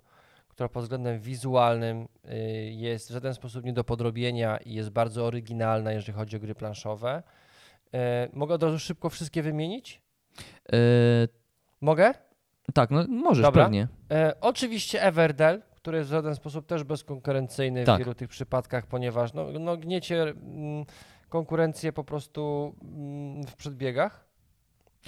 która 0.58 0.70
pod 0.70 0.84
względem 0.84 1.20
wizualnym 1.20 2.08
y, 2.26 2.38
jest 2.72 3.10
w 3.10 3.14
żaden 3.14 3.34
sposób 3.34 3.66
nie 3.66 3.74
do 3.74 3.84
podrobienia 3.84 4.58
i 4.58 4.74
jest 4.74 4.90
bardzo 4.90 5.26
oryginalna, 5.26 5.92
jeżeli 5.92 6.14
chodzi 6.14 6.38
o 6.38 6.40
gry 6.40 6.56
planszowe. 6.56 7.24
Y, 7.86 7.98
Mogę 8.34 8.56
od 8.56 8.64
razu 8.64 8.80
szybko 8.80 9.10
wszystkie 9.10 9.44
wymienić? 9.44 10.02
E, 10.74 10.78
Mogę? 11.82 12.14
tak, 12.74 12.92
no 12.92 13.06
możesz 13.08 13.44
Dobra. 13.44 13.64
pewnie. 13.64 13.88
E, 14.12 14.34
oczywiście 14.42 15.04
Everdell, 15.04 15.62
który 15.76 15.98
jest 15.98 16.10
w 16.10 16.12
żaden 16.12 16.36
sposób 16.36 16.66
też 16.66 16.84
bezkonkurencyjny 16.84 17.84
Tak. 17.84 17.96
w 17.96 18.00
wielu 18.00 18.16
tych 18.16 18.30
przypadkach, 18.30 18.86
ponieważ 18.86 19.34
no, 19.34 19.52
no, 19.60 19.78
gniecie 19.78 20.22
mm, 20.22 20.86
konkurencję 21.30 21.94
po 21.94 22.04
prostu 22.04 22.76
mm, 22.82 23.44
w 23.44 23.56
przedbiegach. 23.56 24.27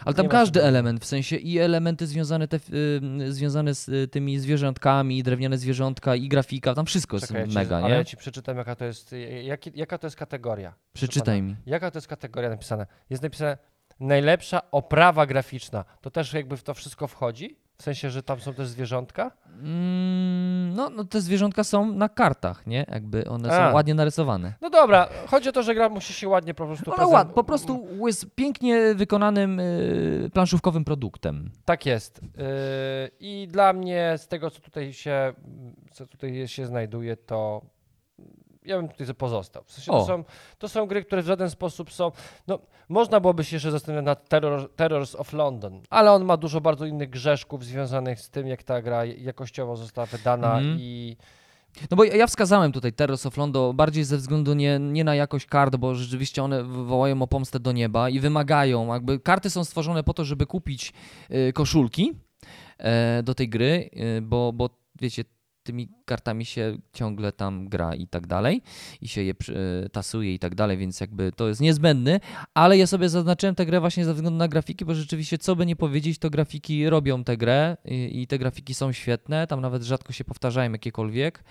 Ale 0.06 0.16
tam 0.16 0.28
każdy 0.28 0.64
element, 0.64 1.02
w 1.02 1.06
sensie 1.06 1.36
i 1.36 1.60
elementy 1.60 2.08
związane, 2.08 2.48
te, 2.48 2.58
y, 2.58 3.34
związane 3.34 3.76
z 3.76 3.90
y, 3.90 4.08
tymi 4.08 4.40
zwierzątkami, 4.40 5.18
i 5.18 5.24
drewniane 5.24 5.58
zwierzątka, 5.58 6.16
i 6.16 6.28
grafika, 6.28 6.76
tam 6.76 6.86
wszystko 6.86 7.16
jest 7.18 7.28
Czekaj, 7.28 7.42
ja 7.42 7.48
ci- 7.48 7.54
mega, 7.56 7.78
ale 7.78 7.88
nie? 7.90 7.94
ja 7.96 8.04
ci 8.04 8.18
przeczytam, 8.18 8.58
jaka 8.58 8.76
to 8.76 8.86
jest, 8.86 9.16
jaki, 9.44 9.72
jaka 9.76 9.98
to 9.98 10.08
jest 10.08 10.18
kategoria. 10.18 10.74
Przeczytaj 10.94 11.42
mi. 11.42 11.56
Jaka 11.66 11.92
to 11.92 11.98
jest 11.98 12.08
kategoria 12.08 12.50
napisana? 12.50 12.86
Jest 13.10 13.24
napisane 13.24 13.58
najlepsza 14.00 14.72
oprawa 14.72 15.26
graficzna. 15.26 15.86
To 16.02 16.12
też 16.12 16.34
jakby 16.34 16.58
w 16.58 16.64
to 16.64 16.74
wszystko 16.74 17.08
wchodzi? 17.08 17.58
W 17.80 17.84
sensie, 17.84 18.10
że 18.10 18.24
tam 18.24 18.40
są 18.40 18.54
też 18.54 18.68
zwierzątka? 18.68 19.32
Mm, 19.62 20.74
no, 20.76 20.90
no 20.90 21.04
te 21.04 21.22
zwierzątka 21.22 21.64
są 21.64 21.94
na 21.94 22.10
kartach, 22.10 22.68
nie? 22.68 22.86
Jakby 22.92 23.26
one 23.30 23.50
A. 23.52 23.70
są 23.70 23.76
ładnie 23.76 23.94
narysowane. 23.94 24.54
No 24.62 24.70
dobra, 24.70 25.10
chodzi 25.28 25.50
o 25.50 25.52
to, 25.52 25.64
że 25.64 25.76
gra 25.76 25.90
musi 25.90 26.14
się 26.14 26.28
ładnie 26.28 26.54
po 26.54 26.66
prostu 26.66 26.90
No, 26.90 26.96
prezent- 26.96 27.14
ład, 27.14 27.34
po 27.34 27.44
prostu 27.44 27.88
jest 28.08 28.36
pięknie 28.36 28.96
wykonanym 28.96 29.60
y, 29.60 30.30
planszówkowym 30.34 30.86
produktem. 30.86 31.52
Tak 31.66 31.86
jest. 31.86 32.22
Yy, 32.24 32.30
I 33.20 33.48
dla 33.48 33.74
mnie 33.74 34.14
z 34.18 34.28
tego, 34.28 34.52
co 34.52 34.62
tutaj 34.62 34.94
się, 34.94 35.34
co 35.92 36.08
tutaj 36.08 36.48
się 36.48 36.66
znajduje, 36.66 37.18
to 37.18 37.62
ja 38.70 38.78
bym 38.78 38.90
tutaj 38.90 39.16
pozostał. 39.16 39.64
W 39.66 39.72
sensie 39.72 39.92
to, 39.92 40.06
są, 40.06 40.24
to 40.58 40.70
są 40.70 40.86
gry, 40.86 41.04
które 41.04 41.22
w 41.22 41.26
żaden 41.26 41.50
sposób 41.50 41.92
są. 41.94 42.12
No, 42.48 42.60
można 42.90 43.20
byłoby 43.20 43.44
się 43.44 43.56
jeszcze 43.56 43.72
zastanawiać 43.72 44.06
nad 44.06 44.30
Terror, 44.30 44.70
Terrors 44.76 45.16
of 45.16 45.34
London, 45.34 45.82
ale 45.90 46.12
on 46.12 46.26
ma 46.26 46.38
dużo 46.38 46.62
bardzo 46.62 46.86
innych 46.86 47.10
grzeszków 47.10 47.66
związanych 47.66 48.20
z 48.22 48.30
tym, 48.30 48.48
jak 48.48 48.64
ta 48.64 48.82
gra 48.82 49.06
jakościowo 49.06 49.76
została 49.76 50.06
wydana 50.06 50.58
Mhm. 50.58 50.78
i 50.80 51.18
No 51.92 51.98
bo 51.98 52.04
ja 52.04 52.16
ja 52.16 52.28
wskazałem 52.28 52.72
tutaj 52.72 52.94
Terrors 52.94 53.26
of 53.26 53.38
London 53.38 53.76
bardziej 53.76 54.04
ze 54.04 54.18
względu 54.18 54.54
nie, 54.54 54.80
nie 54.80 55.04
na 55.04 55.16
jakość 55.16 55.46
kart, 55.46 55.76
bo 55.76 55.96
rzeczywiście 55.96 56.44
one 56.44 56.64
wołają 56.64 57.22
o 57.22 57.28
pomstę 57.28 57.60
do 57.60 57.72
nieba 57.72 58.10
i 58.10 58.20
wymagają, 58.20 58.94
jakby 58.94 59.20
karty 59.20 59.50
są 59.50 59.64
stworzone 59.64 60.04
po 60.04 60.14
to, 60.14 60.26
żeby 60.26 60.46
kupić 60.46 60.94
y, 61.32 61.54
koszulki 61.54 62.14
e, 62.78 63.24
do 63.24 63.36
tej 63.36 63.50
gry, 63.50 63.90
y, 64.18 64.22
bo, 64.22 64.54
bo 64.54 64.70
wiecie, 65.02 65.24
tymi 65.70 65.90
kartami 66.06 66.46
się 66.46 66.78
ciągle 66.94 67.32
tam 67.32 67.68
gra 67.68 67.96
i 67.96 68.08
tak 68.08 68.28
dalej 68.28 68.62
i 69.02 69.08
się 69.08 69.24
je 69.24 69.34
y, 69.86 69.90
tasuje 69.90 70.34
i 70.34 70.40
tak 70.40 70.56
dalej, 70.56 70.78
więc 70.78 71.00
jakby 71.00 71.32
to 71.32 71.48
jest 71.48 71.62
niezbędny, 71.62 72.20
ale 72.54 72.78
ja 72.78 72.88
sobie 72.88 73.10
zaznaczyłem 73.10 73.56
tę 73.56 73.66
grę 73.66 73.80
właśnie 73.80 74.06
ze 74.06 74.14
względu 74.14 74.38
na 74.38 74.48
grafiki, 74.48 74.86
bo 74.86 74.96
rzeczywiście 74.96 75.38
co 75.38 75.56
by 75.56 75.66
nie 75.66 75.76
powiedzieć, 75.76 76.20
to 76.20 76.30
grafiki 76.30 76.90
robią 76.90 77.24
tę 77.24 77.38
grę 77.38 77.78
i, 77.86 78.28
te 78.28 78.40
grafiki 78.40 78.74
są 78.74 78.92
świetne, 78.92 79.48
tam 79.48 79.62
nawet 79.62 79.84
rzadko 79.84 80.14
się 80.14 80.24
powtarzają 80.24 80.72
jakiekolwiek, 80.72 81.44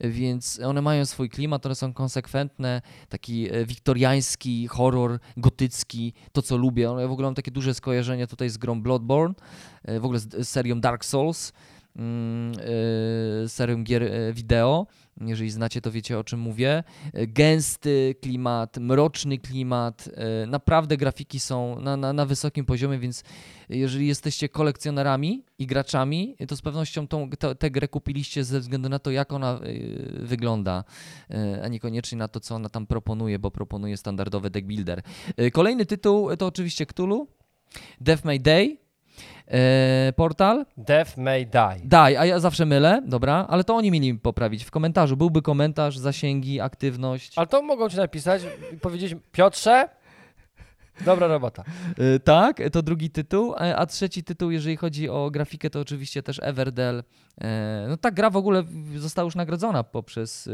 więc 0.00 0.60
one 0.60 0.82
mają 0.82 1.04
swój 1.04 1.30
klimat, 1.30 1.66
one 1.66 1.74
są 1.74 1.92
konsekwentne, 1.92 2.82
taki 3.08 3.54
e, 3.54 3.64
wiktoriański 3.66 4.66
horror, 4.66 5.18
gotycki, 5.36 6.12
to 6.32 6.42
co 6.42 6.56
lubię. 6.56 6.90
One 6.90 7.08
w 7.08 7.12
ogóle 7.12 7.26
mam 7.26 7.34
takie 7.34 7.50
duże 7.50 7.74
skojarzenia 7.74 8.26
tutaj 8.26 8.48
z 8.48 8.58
grą 8.58 8.82
Bloodborne, 8.82 9.34
e, 9.84 10.00
w 10.00 10.04
ogóle 10.04 10.18
z, 10.18 10.48
serią 10.48 10.80
Dark 10.80 11.04
Souls, 11.04 11.48
e, 11.48 11.52
serią 13.46 13.84
gier 13.84 14.02
e, 14.02 14.32
wideo. 14.32 14.86
Jeżeli 15.20 15.50
znacie, 15.50 15.80
to 15.80 15.90
wiecie 15.90 16.18
o 16.18 16.24
czym 16.24 16.40
mówię. 16.40 16.84
Gęsty 17.14 18.14
klimat, 18.20 18.78
mroczny 18.78 19.38
klimat, 19.38 20.08
e, 20.14 20.46
naprawdę 20.46 20.96
grafiki 20.96 21.40
są 21.40 21.80
na, 21.80 21.96
na, 21.96 22.12
na 22.12 22.26
wysokim 22.26 22.64
poziomie, 22.64 22.98
więc 22.98 23.24
jeżeli 23.68 24.06
jesteście 24.06 24.48
kolekcjonerami 24.48 25.44
i 25.58 25.66
graczami, 25.66 26.36
to 26.48 26.56
z 26.56 26.62
pewnością 26.62 27.08
tą, 27.08 27.30
te, 27.30 27.54
tę 27.54 27.70
grę 27.70 27.88
kupiliście 27.88 28.44
ze 28.44 28.60
względu 28.60 28.88
na 28.88 28.98
to, 28.98 29.10
jak 29.10 29.32
ona 29.32 29.60
y, 29.64 30.20
wygląda, 30.22 30.84
y, 31.30 31.62
a 31.62 31.68
niekoniecznie 31.68 32.18
na 32.18 32.28
to, 32.28 32.40
co 32.40 32.54
ona 32.54 32.68
tam 32.68 32.86
proponuje, 32.86 33.38
bo 33.38 33.50
proponuje 33.50 33.96
standardowy 33.96 34.50
deck 34.50 34.66
builder. 34.66 35.02
Y, 35.40 35.50
kolejny 35.50 35.86
tytuł 35.86 36.36
to 36.36 36.46
oczywiście 36.46 36.86
Cthulhu, 36.86 37.28
Death 38.00 38.24
May 38.24 38.40
Day, 38.40 38.81
y, 40.08 40.12
portal. 40.12 40.66
Death 40.76 41.16
May 41.16 41.46
Die. 41.46 41.76
Daj, 41.84 42.16
a 42.16 42.26
ja 42.26 42.40
zawsze 42.40 42.66
mylę, 42.66 43.02
dobra, 43.06 43.46
ale 43.48 43.64
to 43.64 43.74
oni 43.76 43.90
mieli 43.90 44.14
poprawić 44.14 44.64
w 44.64 44.70
komentarzu. 44.70 45.16
Byłby 45.16 45.42
komentarz, 45.42 45.98
zasięgi, 45.98 46.60
aktywność. 46.60 47.32
Ale 47.38 47.46
to 47.46 47.62
mogą 47.62 47.88
ci 47.88 47.96
napisać 47.96 48.42
i 48.72 48.76
powiedzieć, 48.76 49.16
Piotrze, 49.32 49.88
dobra 51.04 51.26
robota. 51.26 51.64
Y, 52.16 52.20
Tak, 52.20 52.62
to 52.72 52.82
drugi 52.82 53.10
tytuł, 53.10 53.54
e, 53.54 53.76
a 53.76 53.86
trzeci 53.86 54.24
tytuł, 54.24 54.50
jeżeli 54.50 54.76
chodzi 54.76 55.08
o 55.08 55.30
grafikę, 55.30 55.70
to 55.70 55.80
oczywiście 55.80 56.22
też 56.22 56.40
Everdell. 56.42 57.02
E, 57.40 57.86
No 57.88 57.96
ta 57.96 58.10
gra 58.10 58.30
w 58.30 58.36
ogóle 58.36 58.62
została 58.96 59.24
już 59.24 59.34
nagrodzona 59.34 59.84
poprzez 59.84 60.48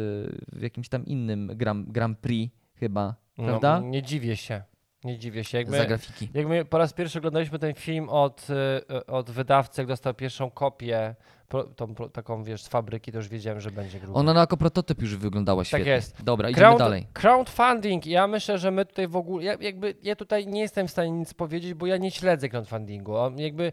w 0.52 0.60
jakimś 0.62 0.88
tam 0.88 1.06
innym 1.06 1.50
Grand, 1.54 1.90
Grand 1.92 2.18
Prix 2.18 2.54
chyba, 2.74 3.14
prawda? 3.36 3.80
No, 3.80 3.86
nie 3.86 4.02
dziwię 4.02 4.36
się. 4.36 4.62
Nie 5.04 5.18
dziwię 5.18 5.44
się. 5.44 5.58
Jak 5.58 5.70
Za 5.70 5.78
my, 5.78 5.86
grafiki. 5.86 6.28
jak 6.34 6.46
my 6.46 6.64
po 6.64 6.78
raz 6.78 6.92
pierwszy 6.92 7.18
oglądaliśmy 7.18 7.58
ten 7.58 7.74
film 7.74 8.08
od, 8.08 8.46
y, 8.90 9.06
od 9.06 9.30
wydawcy, 9.30 9.80
jak 9.80 9.88
dostał 9.88 10.14
pierwszą 10.14 10.50
kopię, 10.50 11.14
pro, 11.48 11.64
tą, 11.64 11.94
pro, 11.94 12.08
taką 12.08 12.44
wiesz, 12.44 12.62
z 12.62 12.68
fabryki, 12.68 13.12
to 13.12 13.18
już 13.18 13.28
wiedziałem, 13.28 13.60
że 13.60 13.70
będzie 13.70 14.00
grubo. 14.00 14.18
Ona 14.18 14.40
jako 14.40 14.56
prototyp 14.56 15.02
już 15.02 15.16
wyglądała 15.16 15.64
świetnie. 15.64 15.90
jest. 15.90 16.22
Dobra, 16.22 16.50
idziemy 16.50 16.66
Crowd, 16.66 16.78
dalej. 16.78 17.06
Crowdfunding. 17.12 18.06
Ja 18.06 18.26
myślę, 18.26 18.58
że 18.58 18.70
my 18.70 18.86
tutaj 18.86 19.08
w 19.08 19.16
ogóle, 19.16 19.44
ja, 19.44 19.56
jakby, 19.60 19.94
ja 20.02 20.16
tutaj 20.16 20.46
nie 20.46 20.60
jestem 20.60 20.88
w 20.88 20.90
stanie 20.90 21.10
nic 21.10 21.34
powiedzieć, 21.34 21.74
bo 21.74 21.86
ja 21.86 21.96
nie 21.96 22.10
śledzę 22.10 22.48
crowdfundingu. 22.48 23.16
On 23.16 23.38
jakby, 23.38 23.72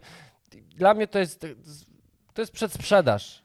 dla 0.76 0.94
mnie 0.94 1.06
to 1.06 1.18
jest, 1.18 1.46
to 2.34 2.42
jest 2.42 2.52
przedsprzedaż 2.52 3.44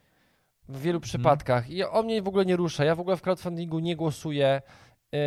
w 0.70 0.82
wielu 0.82 1.00
przypadkach 1.00 1.70
i 1.70 1.84
on 1.84 2.06
mnie 2.06 2.22
w 2.22 2.28
ogóle 2.28 2.46
nie 2.46 2.56
rusza. 2.56 2.86
Ja 2.86 2.96
w 2.96 3.00
ogóle 3.00 3.18
w 3.18 3.22
crowdfundingu 3.22 3.80
nie 3.80 3.96
głosuję. 3.96 4.62
Yy, 5.12 5.20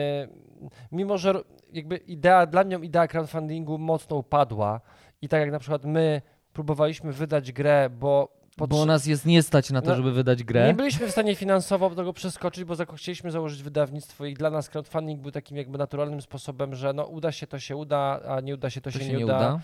mimo, 0.93 1.19
że 1.19 1.35
jakby 1.75 1.97
idea, 1.97 2.47
dla 2.47 2.65
mnie 2.65 2.77
idea 2.83 3.09
crowdfundingu 3.09 3.79
mocno 3.79 4.17
upadła 4.17 4.81
i 5.23 5.29
tak 5.29 5.41
jak 5.41 5.51
na 5.53 5.59
przykład 5.59 5.85
my 5.85 6.23
próbowaliśmy 6.53 7.13
wydać 7.13 7.53
grę, 7.53 7.91
bo 7.91 8.29
Bo 8.59 8.87
nas 8.87 9.07
jest 9.07 9.27
nie 9.27 9.43
stać 9.43 9.71
na 9.71 9.83
to, 9.83 9.89
No, 9.91 9.97
żeby 9.97 10.13
wydać 10.13 10.39
nie 10.39 10.45
grę. 10.45 10.75
byliśmy 10.75 11.07
w 11.07 11.11
stanie 11.11 11.35
finansowo 11.35 11.91
tego 11.91 12.13
przeskoczyć, 12.13 12.65
bo 12.65 12.75
chcieliśmy 12.97 13.31
założyć 13.31 13.63
wydawnictwo 13.63 14.25
i 14.27 14.35
dla 14.35 14.51
nas 14.51 14.69
crowdfunding 14.69 15.21
był 15.21 15.31
takim 15.31 15.57
jakby 15.57 15.79
naturalnym 15.79 16.21
sposobem, 16.23 16.75
że 16.75 16.93
no 16.93 17.05
uda 17.05 17.33
się, 17.33 17.47
to 17.47 17.59
się 17.59 17.77
uda, 17.77 18.21
a 18.29 18.41
nie 18.41 18.55
uda 18.55 18.71
się, 18.71 18.81
to, 18.81 18.91
To 18.91 18.99
się, 18.99 19.09
nie, 19.13 19.25
uda. 19.25 19.37
uda. 19.37 19.61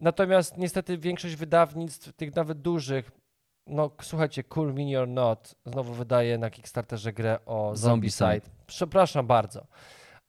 Natomiast 0.00 0.58
niestety 0.58 0.98
większość 0.98 1.36
wydawnictw, 1.36 2.12
tych 2.12 2.36
nawet 2.36 2.60
dużych, 2.60 3.10
no 3.66 3.90
słuchajcie, 4.02 4.44
Cool 4.44 4.74
Mini 4.74 4.96
or 4.96 5.08
Not 5.08 5.54
znowu 5.66 5.94
wydaje 5.94 6.38
na 6.38 6.50
Kickstarterze 6.50 7.12
grę 7.12 7.38
o 7.46 7.70
Zombicide. 7.76 8.16
Zombicide. 8.26 8.50
Przepraszam 8.66 9.26
bardzo, 9.26 9.66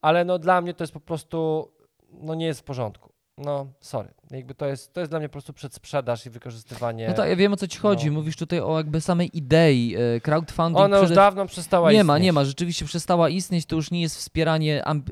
ale 0.02 0.26
no 0.26 0.40
dla 0.40 0.62
mnie 0.62 0.74
to 0.74 0.84
jest 0.84 0.94
po 0.94 1.00
prostu, 1.00 1.72
no 2.14 2.36
nie 2.36 2.46
jest 2.46 2.60
w 2.60 2.64
porządku. 2.64 3.12
no 3.38 3.68
sorry, 3.80 4.10
jakby 4.32 4.56
to 4.56 4.66
jest, 4.66 4.94
to 4.94 5.00
jest 5.00 5.12
dla 5.12 5.20
mnie 5.20 5.30
po 5.30 5.34
prostu 5.34 5.54
przedsprzedaż 5.54 6.26
i 6.26 6.30
wykorzystywanie. 6.30 7.08
No 7.08 7.14
tak, 7.14 7.30
ja 7.30 7.36
wiem 7.36 7.54
o 7.54 7.58
co 7.58 7.68
ci 7.68 7.80
chodzi. 7.80 8.08
no. 8.08 8.14
Mówisz 8.14 8.36
tutaj 8.36 8.60
o 8.60 8.78
jakby 8.78 9.02
samej 9.02 9.38
idei. 9.38 9.96
e, 10.16 10.20
Crowdfunding 10.22 10.78
Ona 10.80 10.98
już 10.98 11.06
przede- 11.06 11.16
dawno 11.16 11.46
przestała 11.46 11.90
Nie 11.92 11.96
istnieć. 11.98 12.08
ma, 12.08 12.18
nie 12.18 12.34
ma. 12.34 12.46
Rzeczywiście 12.46 12.86
przestała 12.86 13.30
istnieć. 13.30 13.66
To 13.66 13.76
już 13.76 13.92
nie 13.92 14.02
jest 14.02 14.18
wspieranie 14.18 14.86
amb 14.86 15.10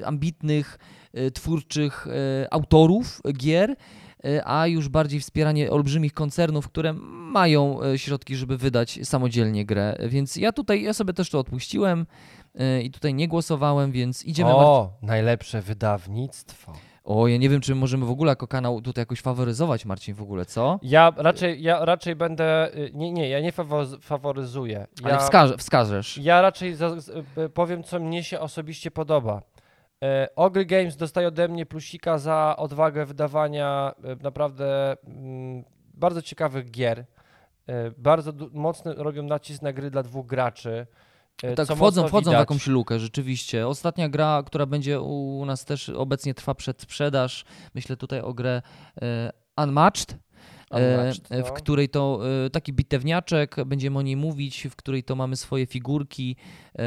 e, 0.00 0.06
ambitnych, 0.06 0.78
e, 1.14 1.30
twórczych 1.30 2.06
e, 2.06 2.52
autorów 2.54 3.20
gier, 3.32 3.74
a 4.44 4.66
już 4.66 4.88
bardziej 4.88 5.20
wspieranie 5.20 5.70
olbrzymich 5.70 6.12
koncernów, 6.14 6.68
które 6.68 6.92
mają 7.32 7.80
środki, 7.96 8.36
żeby 8.36 8.56
wydać 8.58 8.98
samodzielnie 9.02 9.66
grę. 9.66 9.96
Więc 10.08 10.36
ja 10.36 10.52
tutaj, 10.52 10.82
ja 10.82 10.92
sobie 10.92 11.12
też 11.12 11.30
to 11.30 11.38
odpuściłem 11.38 12.06
i 12.82 12.90
tutaj 12.90 13.14
nie 13.14 13.28
głosowałem, 13.28 13.92
więc 13.92 14.24
idziemy... 14.24 14.50
Mar- 14.50 14.58
O, 14.64 14.92
najlepsze 15.02 15.62
wydawnictwo. 15.62 16.72
o, 17.04 17.28
ja 17.28 17.36
nie 17.36 17.48
wiem, 17.48 17.60
czy 17.60 17.74
możemy 17.74 18.06
w 18.06 18.10
ogóle 18.10 18.28
jako 18.32 18.46
kanał 18.46 18.80
tutaj 18.80 19.02
jakoś 19.02 19.20
faworyzować, 19.20 19.84
Marcin, 19.84 20.14
w 20.14 20.22
ogóle, 20.22 20.44
co? 20.46 20.78
Ja 20.82 21.12
raczej, 21.16 21.62
ja 21.62 21.84
raczej 21.84 22.16
będę. 22.16 22.74
y, 22.76 22.90
Nie, 22.94 23.12
nie, 23.12 23.28
ja 23.28 23.40
nie 23.40 23.52
faworyz- 23.52 24.00
faworyzuję. 24.00 24.86
Ja, 25.02 25.08
Ale 25.08 25.18
wskaże, 25.18 25.56
wskażesz. 25.56 26.18
ja 26.18 26.42
raczej 26.42 26.76
y, 27.38 27.48
powiem, 27.48 27.82
co 27.82 28.00
mnie 28.00 28.24
się 28.24 28.40
osobiście 28.40 28.90
podoba. 28.90 29.42
E, 30.04 30.28
Ogry 30.36 30.66
Games 30.66 30.96
dostaje 30.96 31.28
ode 31.28 31.48
mnie 31.48 31.66
plusika 31.66 32.18
za 32.18 32.54
odwagę 32.58 33.04
wydawania 33.06 33.92
e, 34.04 34.16
naprawdę 34.22 34.96
mm, 35.06 35.64
bardzo 35.94 36.22
ciekawych 36.22 36.70
gier. 36.70 37.04
E, 37.66 37.90
Bardzo 37.96 38.32
mocny 38.52 38.94
robią 38.94 39.22
nacisk 39.22 39.62
na 39.62 39.72
gry 39.72 39.90
dla 39.90 40.02
dwóch 40.02 40.26
graczy. 40.26 40.86
E, 41.42 41.54
Tak, 41.54 41.68
wchodzą, 41.76 42.08
wchodzą 42.08 42.30
w 42.30 42.34
jakąś 42.34 42.66
lukę, 42.66 42.98
rzeczywiście. 42.98 43.68
Ostatnia 43.68 44.08
gra, 44.08 44.42
która 44.46 44.66
będzie 44.66 45.00
u 45.00 45.44
nas 45.46 45.64
też 45.64 45.88
obecnie 45.88 46.34
trwa 46.34 46.54
przedsprzedaż, 46.54 47.44
myślę 47.74 47.96
tutaj 47.96 48.20
o 48.20 48.34
grę 48.34 48.62
e, 49.02 49.32
Unmatched, 49.56 50.16
w 51.30 51.48
no. 51.48 51.52
której 51.52 51.88
to 51.88 52.20
e, 52.46 52.50
taki 52.50 52.72
bitewniaczek, 52.72 53.56
będziemy 53.66 53.98
o 53.98 54.02
niej 54.02 54.16
mówić, 54.16 54.66
w 54.70 54.76
której 54.76 55.02
to 55.02 55.16
mamy 55.16 55.36
swoje 55.36 55.66
figurki, 55.66 56.36
e, 56.78 56.82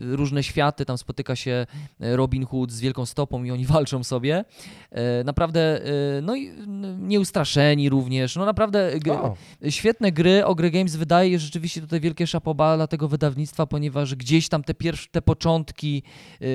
różne 0.00 0.42
światy, 0.42 0.84
tam 0.84 0.98
spotyka 0.98 1.36
się 1.36 1.66
Robin 2.00 2.46
Hood 2.46 2.72
z 2.72 2.80
wielką 2.80 3.06
stopą 3.06 3.44
i 3.44 3.50
oni 3.50 3.66
walczą 3.76 4.04
sobie. 4.04 4.44
E, 4.90 5.24
naprawdę, 5.24 5.84
e, 5.84 6.20
no 6.22 6.36
i 6.36 6.52
nieustraszeni 6.98 7.88
również, 7.88 8.36
no 8.36 8.44
naprawdę 8.44 8.92
O, 9.10 9.36
Świetne 9.70 10.12
gry, 10.12 10.44
Ogry 10.44 10.70
Games 10.70 10.96
wydaje 10.96 11.38
rzeczywiście 11.38 11.80
tutaj 11.80 12.00
wielkie 12.00 12.26
szapoba 12.26 12.76
dla 12.76 12.86
tego 12.86 13.08
wydawnictwa, 13.08 13.66
ponieważ 13.66 14.14
gdzieś 14.14 14.48
tam 14.48 14.64
te 14.64 14.74
pierwsze, 14.74 15.08
te 15.10 15.22
początki, 15.22 16.02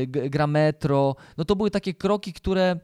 gra 0.07 0.47
Metro, 0.47 1.15
no 1.37 1.45
to 1.45 1.55
były 1.55 1.71
takie 1.71 1.93
kroki, 1.93 2.33
które 2.33 2.79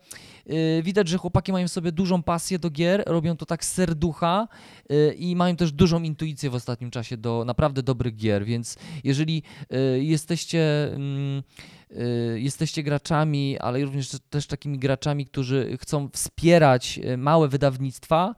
widać, 0.84 1.08
że 1.08 1.18
chłopaki 1.18 1.52
mają 1.52 1.68
sobie 1.68 1.92
dużą 1.92 2.24
pasję 2.24 2.60
do 2.60 2.70
gier, 2.70 3.04
robią 3.08 3.38
to 3.38 3.46
tak 3.46 3.66
z 3.66 3.74
serducha 3.74 4.48
y, 4.92 5.14
i 5.18 5.36
mają 5.36 5.56
też 5.56 5.72
dużą 5.72 6.02
intuicję 6.04 6.50
w 6.50 6.56
ostatnim 6.56 6.92
czasie 6.92 7.18
do 7.18 7.44
naprawdę 7.46 7.84
dobrych 7.84 8.16
gier, 8.16 8.46
więc 8.46 8.78
jeżeli 9.04 9.44
y, 9.74 10.04
jesteście... 10.04 10.94
mm, 10.94 11.44
y, 11.92 12.40
Jesteście 12.40 12.84
graczami, 12.84 13.60
ale 13.60 13.86
również 13.86 14.10
też 14.30 14.48
takimi 14.48 14.80
graczami, 14.80 15.26
którzy 15.26 15.78
chcą 15.82 16.10
wspierać 16.14 17.00
y, 17.06 17.18
małe 17.18 17.48
wydawnictwa, 17.48 18.36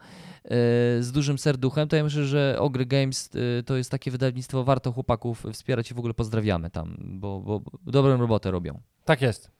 z 0.99 1.11
dużym 1.11 1.37
serduchem, 1.37 1.87
to 1.87 1.95
ja 1.95 2.03
myślę, 2.03 2.25
że 2.25 2.55
Ogry 2.59 2.85
Games 2.85 3.29
to 3.65 3.77
jest 3.77 3.91
takie 3.91 4.11
wydawnictwo, 4.11 4.63
warto 4.63 4.91
chłopaków 4.91 5.43
wspierać 5.53 5.91
i 5.91 5.93
w 5.93 5.99
ogóle 5.99 6.13
pozdrawiamy 6.13 6.69
tam, 6.69 6.97
bo, 6.99 7.39
bo 7.39 7.61
dobrą 7.85 8.17
robotę 8.17 8.51
robią. 8.51 8.79
tak 9.05 9.21
jest. 9.21 9.54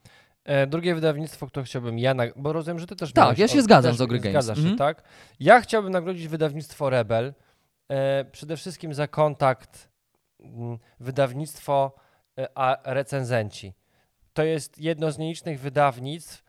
E, 0.46 0.68
Drugie 0.68 0.96
wydawnictwo, 0.96 1.48
które 1.48 1.66
chciałbym 1.66 2.00
ja, 2.00 2.14
nag- 2.16 2.34
bo 2.36 2.54
rozumiem, 2.54 2.80
że 2.80 2.88
ty 2.88 2.96
też 2.96 3.14
Tak, 3.14 3.38
ja 3.38 3.48
się 3.48 3.60
o- 3.60 3.62
zgadzam 3.62 3.92
też 3.92 3.98
z 3.98 4.02
Ogry 4.02 4.20
Games. 4.20 4.32
Zgadzasz 4.34 4.58
się, 4.58 4.62
Mhm. 4.70 4.78
tak? 4.78 5.04
Ja 5.40 5.62
chciałbym 5.62 5.92
nagrodzić 5.92 6.28
wydawnictwo 6.28 6.90
Rebel, 6.90 7.34
e, 7.90 8.26
przede 8.26 8.58
wszystkim 8.58 8.94
za 8.94 9.08
kontakt 9.08 9.90
mm, 10.40 10.78
wydawnictwo 11.00 11.96
e, 12.40 12.48
a 12.58 12.78
recenzenci. 12.94 13.74
To 14.34 14.44
jest 14.44 14.78
jedno 14.80 15.12
z 15.12 15.18
nielicznych 15.18 15.60
wydawnictw, 15.60 16.44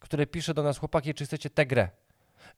które 0.00 0.26
pisze 0.26 0.54
do 0.54 0.62
nas, 0.62 0.78
chłopaki, 0.78 1.14
czy 1.14 1.24
chcecie 1.24 1.50
tę 1.50 1.66
grę? 1.66 1.88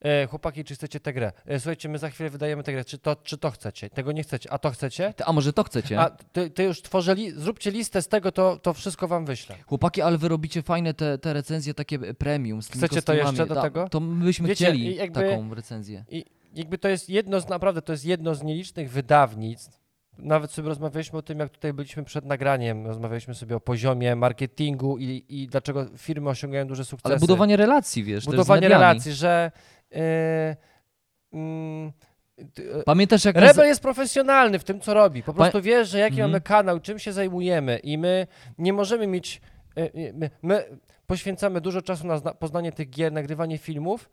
E, 0.03 0.27
chłopaki, 0.27 0.63
czy 0.63 0.75
chcecie 0.75 0.99
tę 0.99 1.13
grę? 1.13 1.31
E, 1.45 1.59
słuchajcie, 1.59 1.89
my 1.89 1.97
za 1.97 2.09
chwilę 2.09 2.29
wydajemy 2.29 2.63
tę 2.63 2.71
grę, 2.73 2.85
czy 2.85 2.97
to, 2.97 3.15
czy 3.15 3.37
to 3.37 3.51
chcecie? 3.51 3.89
Tego 3.89 4.11
nie 4.11 4.23
chcecie, 4.23 4.51
a 4.51 4.57
to 4.57 4.71
chcecie? 4.71 5.13
A 5.25 5.33
może 5.33 5.53
to 5.53 5.63
chcecie? 5.63 5.99
A 5.99 6.09
ty, 6.09 6.49
ty 6.49 6.63
już 6.63 6.81
tworzę, 6.81 7.13
li- 7.15 7.31
zróbcie 7.31 7.71
listę 7.71 8.01
z 8.01 8.07
tego, 8.07 8.31
to, 8.31 8.57
to 8.57 8.73
wszystko 8.73 9.07
wam 9.07 9.25
wyślę. 9.25 9.55
Chłopaki, 9.67 10.01
ale 10.01 10.17
wy 10.17 10.27
robicie 10.27 10.61
fajne 10.61 10.93
te, 10.93 11.17
te 11.17 11.33
recenzje 11.33 11.73
takie 11.73 11.99
premium 11.99 12.61
z 12.61 12.69
tymi 12.69 12.79
Chcecie 12.85 13.01
to 13.01 13.13
jeszcze 13.13 13.45
do 13.45 13.61
tego? 13.61 13.89
To 13.89 13.99
my 13.99 14.25
byśmy 14.25 14.47
Wiecie, 14.47 14.65
chcieli 14.65 14.95
jakby- 14.95 15.29
taką 15.29 15.53
recenzję. 15.53 16.05
I 16.09 16.25
jakby 16.55 16.77
to 16.77 16.87
jest 16.89 17.09
jedno 17.09 17.39
z, 17.39 17.49
naprawdę 17.49 17.81
to 17.81 17.91
jest 17.91 18.05
jedno 18.05 18.35
z 18.35 18.43
nielicznych 18.43 18.91
wydawnictw. 18.91 19.83
Nawet 20.17 20.51
sobie 20.51 20.67
rozmawialiśmy 20.69 21.19
o 21.19 21.21
tym, 21.21 21.39
jak 21.39 21.49
tutaj 21.49 21.73
byliśmy 21.73 22.03
przed 22.03 22.25
nagraniem. 22.25 22.87
Rozmawialiśmy 22.87 23.35
sobie 23.35 23.55
o 23.55 23.59
poziomie 23.59 24.15
marketingu 24.15 24.97
i, 24.97 25.25
i 25.29 25.47
dlaczego 25.47 25.85
firmy 25.97 26.29
osiągają 26.29 26.67
duże 26.67 26.85
sukcesy. 26.85 27.13
Ale 27.13 27.19
budowanie 27.19 27.57
relacji, 27.57 28.03
wiesz, 28.03 28.25
budowanie 28.25 28.61
też 28.61 28.69
z 28.69 28.71
mediami. 28.71 28.81
relacji, 28.81 29.11
że. 29.13 29.51
Yy, 29.93 31.39
mm, 31.39 31.91
ty- 32.53 32.83
Pamiętasz 32.85 33.25
jak... 33.25 33.35
nas- 33.35 33.43
Rebel 33.43 33.65
jest 33.67 33.81
profesjonalny 33.81 34.59
w 34.59 34.63
tym, 34.63 34.79
co 34.79 34.93
robi. 34.93 35.23
Po 35.23 35.33
Pa- 35.33 35.37
prostu 35.41 35.61
wiesz, 35.61 35.89
że 35.89 35.99
jaki 35.99 36.13
Mhm. 36.15 36.31
mamy 36.31 36.41
kanał, 36.41 36.79
czym 36.79 36.99
się 36.99 37.13
zajmujemy 37.13 37.77
i 37.77 37.97
my 37.97 38.27
nie 38.57 38.73
możemy 38.73 39.07
mieć. 39.07 39.41
y, 39.79 40.13
My, 40.13 40.29
my 40.41 40.65
poświęcamy 41.07 41.61
dużo 41.61 41.81
czasu 41.81 42.07
na 42.07 42.17
zna- 42.17 42.33
poznanie 42.33 42.71
tych 42.71 42.89
gier, 42.89 43.11
nagrywanie 43.11 43.57
filmów. 43.57 44.09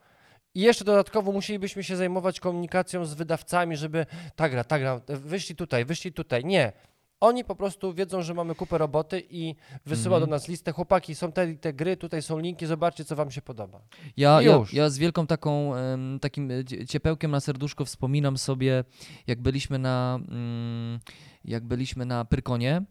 I 0.54 0.60
jeszcze 0.60 0.84
dodatkowo 0.84 1.32
musielibyśmy 1.32 1.84
się 1.84 1.96
zajmować 1.96 2.40
komunikacją 2.40 3.04
z 3.04 3.14
wydawcami, 3.14 3.76
żeby 3.76 4.06
ta 4.36 4.48
gra, 4.48 4.64
ta 4.64 4.78
gra, 4.78 5.00
wyszli 5.08 5.56
tutaj, 5.56 5.84
wyszli 5.84 6.12
tutaj. 6.12 6.44
Nie. 6.44 6.72
Oni 7.20 7.44
po 7.44 7.54
prostu 7.56 7.94
wiedzą, 7.94 8.22
że 8.22 8.34
mamy 8.34 8.54
kupę 8.54 8.78
roboty 8.78 9.22
i 9.30 9.54
wysyła 9.86 10.16
Mhm. 10.16 10.30
do 10.30 10.36
nas 10.36 10.48
listę. 10.48 10.72
Chłopaki, 10.72 11.14
są 11.14 11.32
te, 11.32 11.54
te 11.54 11.72
gry, 11.72 11.96
tutaj 11.96 12.22
są 12.22 12.38
linki, 12.38 12.66
zobaczcie, 12.66 13.04
co 13.04 13.16
wam 13.16 13.30
się 13.30 13.42
podoba. 13.42 13.80
Ja, 14.16 14.42
ja, 14.42 14.56
Już. 14.56 14.74
ja 14.74 14.90
z 14.90 14.98
wielką 14.98 15.26
taką, 15.26 15.72
takim 16.20 16.50
e, 16.50 16.64
cie- 16.64 16.86
ciepełkiem 16.86 17.30
na 17.30 17.40
serduszko 17.40 17.84
wspominam 17.84 18.38
sobie, 18.38 18.84
jak 19.26 19.40
byliśmy 19.42 19.78
na, 19.78 20.18
mm, 20.28 21.00
jak 21.44 21.64
byliśmy 21.64 22.06
na 22.06 22.24
Pyrkonie 22.24 22.82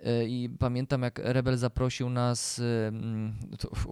e, 0.00 0.24
i 0.24 0.48
pamiętam, 0.58 1.02
jak 1.02 1.20
Rebel 1.24 1.56
zaprosił 1.56 2.10
nas, 2.10 2.58
e, 2.58 2.88
mm, 2.88 3.34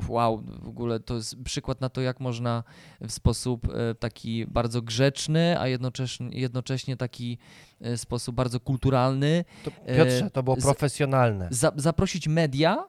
wow, 0.09 0.43
w 0.63 0.69
ogóle 0.69 1.01
to 1.01 1.15
jest 1.15 1.37
przykład 1.45 1.81
na 1.81 1.89
to, 1.89 2.01
jak 2.01 2.21
można 2.21 2.65
w 3.01 3.13
sposób 3.13 3.69
e, 3.75 3.95
taki 3.95 4.47
bardzo 4.47 4.83
grzeczny, 4.83 5.61
a 5.61 5.69
jednocześnie, 5.69 6.29
jednocześnie 6.33 6.97
taki 6.97 7.39
sposób 7.97 8.35
bardzo 8.35 8.61
kulturalny 8.61 9.45
To, 9.65 9.71
Piotrze, 9.71 10.31
to 10.31 10.43
było 10.43 10.57
profesjonalne. 10.57 11.49
za, 11.51 11.73
zaprosić 11.77 12.29
media 12.29 12.89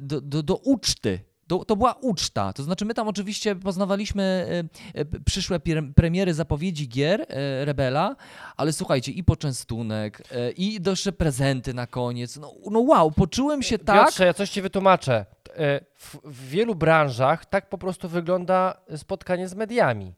do, 0.00 0.20
do, 0.20 0.42
do 0.42 0.56
uczty. 0.56 1.20
To, 1.52 1.64
to 1.64 1.76
była 1.76 1.94
uczta. 2.00 2.52
To 2.52 2.62
znaczy, 2.62 2.84
my 2.84 2.94
tam 2.94 3.08
oczywiście 3.08 3.56
poznawaliśmy 3.56 4.46
y, 4.94 5.00
y, 5.00 5.20
przyszłe 5.24 5.60
premiery 5.94 6.34
zapowiedzi 6.34 6.88
gier 6.88 7.20
y, 7.20 7.26
Rebela, 7.64 8.16
ale 8.56 8.72
słuchajcie, 8.72 9.12
i 9.12 9.24
poczęstunek, 9.24 10.22
i 10.56 10.80
jeszcze 10.86 11.12
prezenty 11.12 11.74
na 11.74 11.86
koniec. 11.86 12.36
No, 12.36 12.54
no 12.70 12.80
wow, 12.80 13.10
poczułem 13.10 13.62
się 13.62 13.78
tak. 13.78 14.04
Piotrze, 14.04 14.26
ja 14.26 14.34
coś 14.34 14.50
ci 14.50 14.62
wytłumaczę. 14.62 15.26
E, 15.56 15.80
W, 15.94 16.16
w 16.24 16.48
wielu 16.48 16.74
branżach 16.74 17.46
tak 17.46 17.68
po 17.68 17.78
prostu 17.78 18.08
wygląda 18.08 18.74
spotkanie 18.96 19.48
z 19.48 19.54
mediami. 19.54 20.14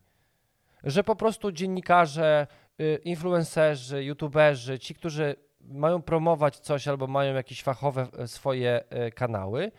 Że 0.85 1.05
po 1.05 1.17
prostu 1.17 1.53
dziennikarze, 1.53 2.47
influencerzy, 3.05 4.05
youtuberzy, 4.05 4.79
ci, 4.79 4.95
którzy 4.95 5.37
mają 5.69 6.03
promować 6.03 6.59
coś 6.59 6.89
albo 6.89 7.07
mają 7.07 7.35
jakieś 7.35 7.63
fachowe 7.63 8.07
e, 8.19 8.29
swoje 8.29 8.85
e, 8.91 9.11
kanały, 9.11 9.73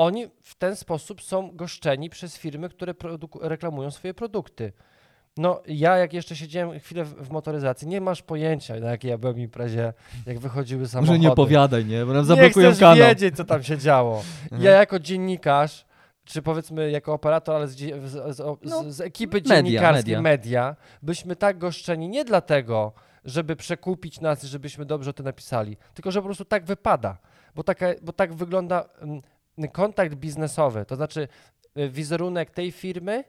oni 0.00 0.26
w 0.42 0.54
ten 0.54 0.76
sposób 0.76 1.22
są 1.22 1.50
goszczeni 1.56 2.10
przez 2.10 2.36
firmy, 2.38 2.68
które 2.68 2.94
reklamują 3.40 3.90
swoje 3.90 4.14
produkty. 4.14 4.72
No, 5.36 5.62
ja 5.66 5.96
jak 5.96 6.12
jeszcze 6.12 6.36
siedziałem 6.36 6.80
chwilę 6.80 7.04
w, 7.04 7.14
w 7.14 7.30
motoryzacji, 7.30 7.88
nie 7.88 8.00
masz 8.00 8.22
pojęcia, 8.22 8.74
na 8.80 8.90
jakiej 8.90 9.10
ja 9.10 9.18
byłem 9.18 9.38
imprezie, 9.38 9.92
jak 10.26 10.38
wychodziły 10.38 10.88
samochody. 10.88 11.12
Może 11.18 11.18
nie 11.26 11.32
opowiadaj, 11.32 11.84
nie? 11.84 12.06
Bo 12.06 12.12
nam 12.12 12.22
Nie 12.22 12.26
zablokują 12.26 12.70
chcesz 12.70 12.80
kanał. 12.80 12.96
wiedzieć, 13.08 13.36
co 13.36 13.44
tam 13.44 13.62
się 13.62 13.78
działo. 13.78 14.22
Mhm. 14.42 14.62
Ja 14.62 14.70
jako 14.70 14.98
dziennikarz, 14.98 15.86
czy 16.24 16.42
powiedzmy 16.42 16.90
jako 16.90 17.12
operator, 17.12 17.56
ale 17.56 17.68
z, 17.68 17.76
z, 18.04 18.36
z, 18.36 18.42
No, 18.64 18.92
z, 18.92 19.00
ekipy 19.00 19.36
media, 19.36 19.56
dziennikarskiej 19.56 20.14
media. 20.16 20.62
media. 20.62 20.76
byśmy 21.02 21.36
tak 21.36 21.58
goszczeni 21.58 22.08
nie 22.08 22.24
dlatego, 22.24 22.92
żeby 23.24 23.56
przekupić 23.56 24.20
nas, 24.20 24.42
żebyśmy 24.42 24.84
dobrze 24.84 25.10
o 25.10 25.12
tym 25.12 25.26
napisali, 25.26 25.76
tylko 25.94 26.10
że 26.10 26.20
po 26.20 26.24
prostu 26.26 26.44
tak 26.44 26.64
wypada, 26.64 27.18
bo, 27.54 27.62
taka, 27.62 27.86
bo 28.02 28.12
tak 28.12 28.34
wygląda 28.34 28.84
mm, 29.00 29.22
kontakt 29.72 30.14
biznesowy, 30.14 30.84
to 30.84 30.96
znaczy 30.96 31.28
y, 31.78 31.90
wizerunek 31.90 32.50
tej 32.50 32.72
firmy 32.72 33.24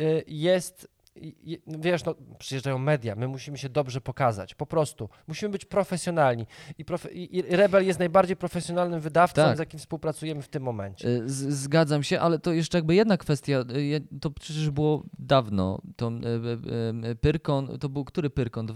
y, 0.00 0.24
jest 0.26 0.88
i- 1.16 1.52
i- 1.52 1.62
wiesz, 1.66 2.04
no, 2.04 2.14
przyjeżdżają 2.38 2.78
media, 2.78 3.14
my 3.16 3.28
musimy 3.28 3.58
się 3.58 3.68
dobrze 3.68 4.00
pokazać, 4.00 4.54
po 4.54 4.66
prostu. 4.66 5.08
Musimy 5.26 5.48
być 5.52 5.64
profesjonalni. 5.64 6.46
I, 6.78 6.84
profe, 6.84 7.10
i, 7.10 7.42
Rebel 7.42 7.86
jest 7.86 7.98
najbardziej 7.98 8.36
profesjonalnym 8.36 9.00
wydawcą, 9.00 9.34
Tak. 9.42 9.56
z 9.56 9.60
jakim 9.60 9.78
współpracujemy 9.80 10.42
w 10.42 10.48
tym 10.48 10.62
momencie. 10.62 11.08
Y, 11.08 11.28
Z, 11.30 11.54
zgadzam 11.54 12.02
się, 12.02 12.20
ale 12.20 12.38
to 12.38 12.52
jeszcze 12.52 12.78
jakby 12.78 12.94
jedna 12.94 13.16
kwestia. 13.16 13.64
y, 13.76 14.18
To 14.20 14.30
przecież 14.30 14.70
było 14.70 15.02
dawno. 15.18 15.78
To 15.96 16.08
y, 17.04 17.10
y, 17.10 17.14
Pyrkon, 17.16 17.78
to 17.78 17.88
był 17.88 18.04
który 18.04 18.30
Pyrkon? 18.30 18.66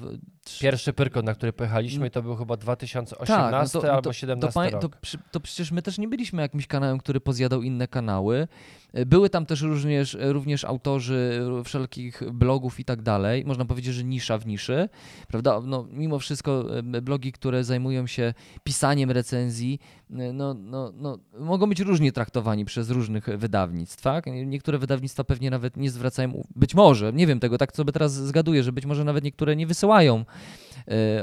Pierwszy 0.60 0.92
Pyrkon, 0.92 1.24
na 1.24 1.34
który 1.34 1.52
pojechaliśmy, 1.52 2.10
to 2.10 2.22
był 2.22 2.36
chyba 2.36 2.56
2018 2.56 3.26
Tak, 3.26 3.52
no 3.52 3.80
to- 3.80 3.86
no 3.86 3.92
albo 3.92 4.02
to- 4.02 4.12
17 4.12 4.70
to, 4.70 4.78
to, 4.78 4.88
przy- 5.00 5.18
to 5.30 5.40
przecież 5.40 5.72
my 5.72 5.82
też 5.82 5.98
nie 5.98 6.08
byliśmy 6.08 6.42
jakimś 6.42 6.66
kanałem, 6.66 6.98
który 6.98 7.20
pozjadał 7.20 7.62
inne 7.62 7.88
kanały. 7.88 8.48
Y, 8.98 9.06
Były 9.06 9.30
tam 9.30 9.46
też 9.46 9.62
również, 9.62 10.16
również 10.20 10.64
autorzy 10.64 11.40
r- 11.58 11.64
wszelkich 11.64 12.22
blogów 12.32 12.80
i 12.80 12.84
tak 12.84 13.02
dalej. 13.02 13.44
Można 13.44 13.64
powiedzieć, 13.64 13.94
że 13.94 14.04
nisza 14.04 14.38
w 14.38 14.46
niszy, 14.46 14.88
prawda? 15.28 15.60
No, 15.64 15.86
mimo 15.92 16.18
wszystko 16.18 16.64
blogi, 17.02 17.32
które 17.32 17.64
zajmują 17.64 18.06
się 18.06 18.34
pisaniem 18.64 19.10
recenzji, 19.10 19.80
no, 20.10 20.54
no, 20.54 20.92
no, 20.96 21.18
mogą 21.38 21.66
być 21.66 21.80
różnie 21.80 22.12
traktowani 22.12 22.64
przez 22.64 22.90
różnych 22.90 23.26
wydawnictw, 23.38 24.02
tak? 24.02 24.26
Nie- 24.26 24.46
Niektóre 24.46 24.78
wydawnictwa 24.78 25.24
pewnie 25.24 25.50
nawet 25.50 25.76
nie 25.76 25.90
zwracają, 25.90 26.46
być 26.56 26.74
może, 26.74 27.12
nie 27.12 27.26
wiem 27.26 27.40
tego, 27.40 27.58
tak 27.58 27.76
sobie 27.76 27.92
teraz 27.92 28.12
zgaduję, 28.12 28.62
że 28.62 28.72
być 28.72 28.86
może 28.86 29.04
nawet 29.04 29.24
niektóre 29.24 29.56
nie 29.56 29.66
wysyłają 29.66 30.24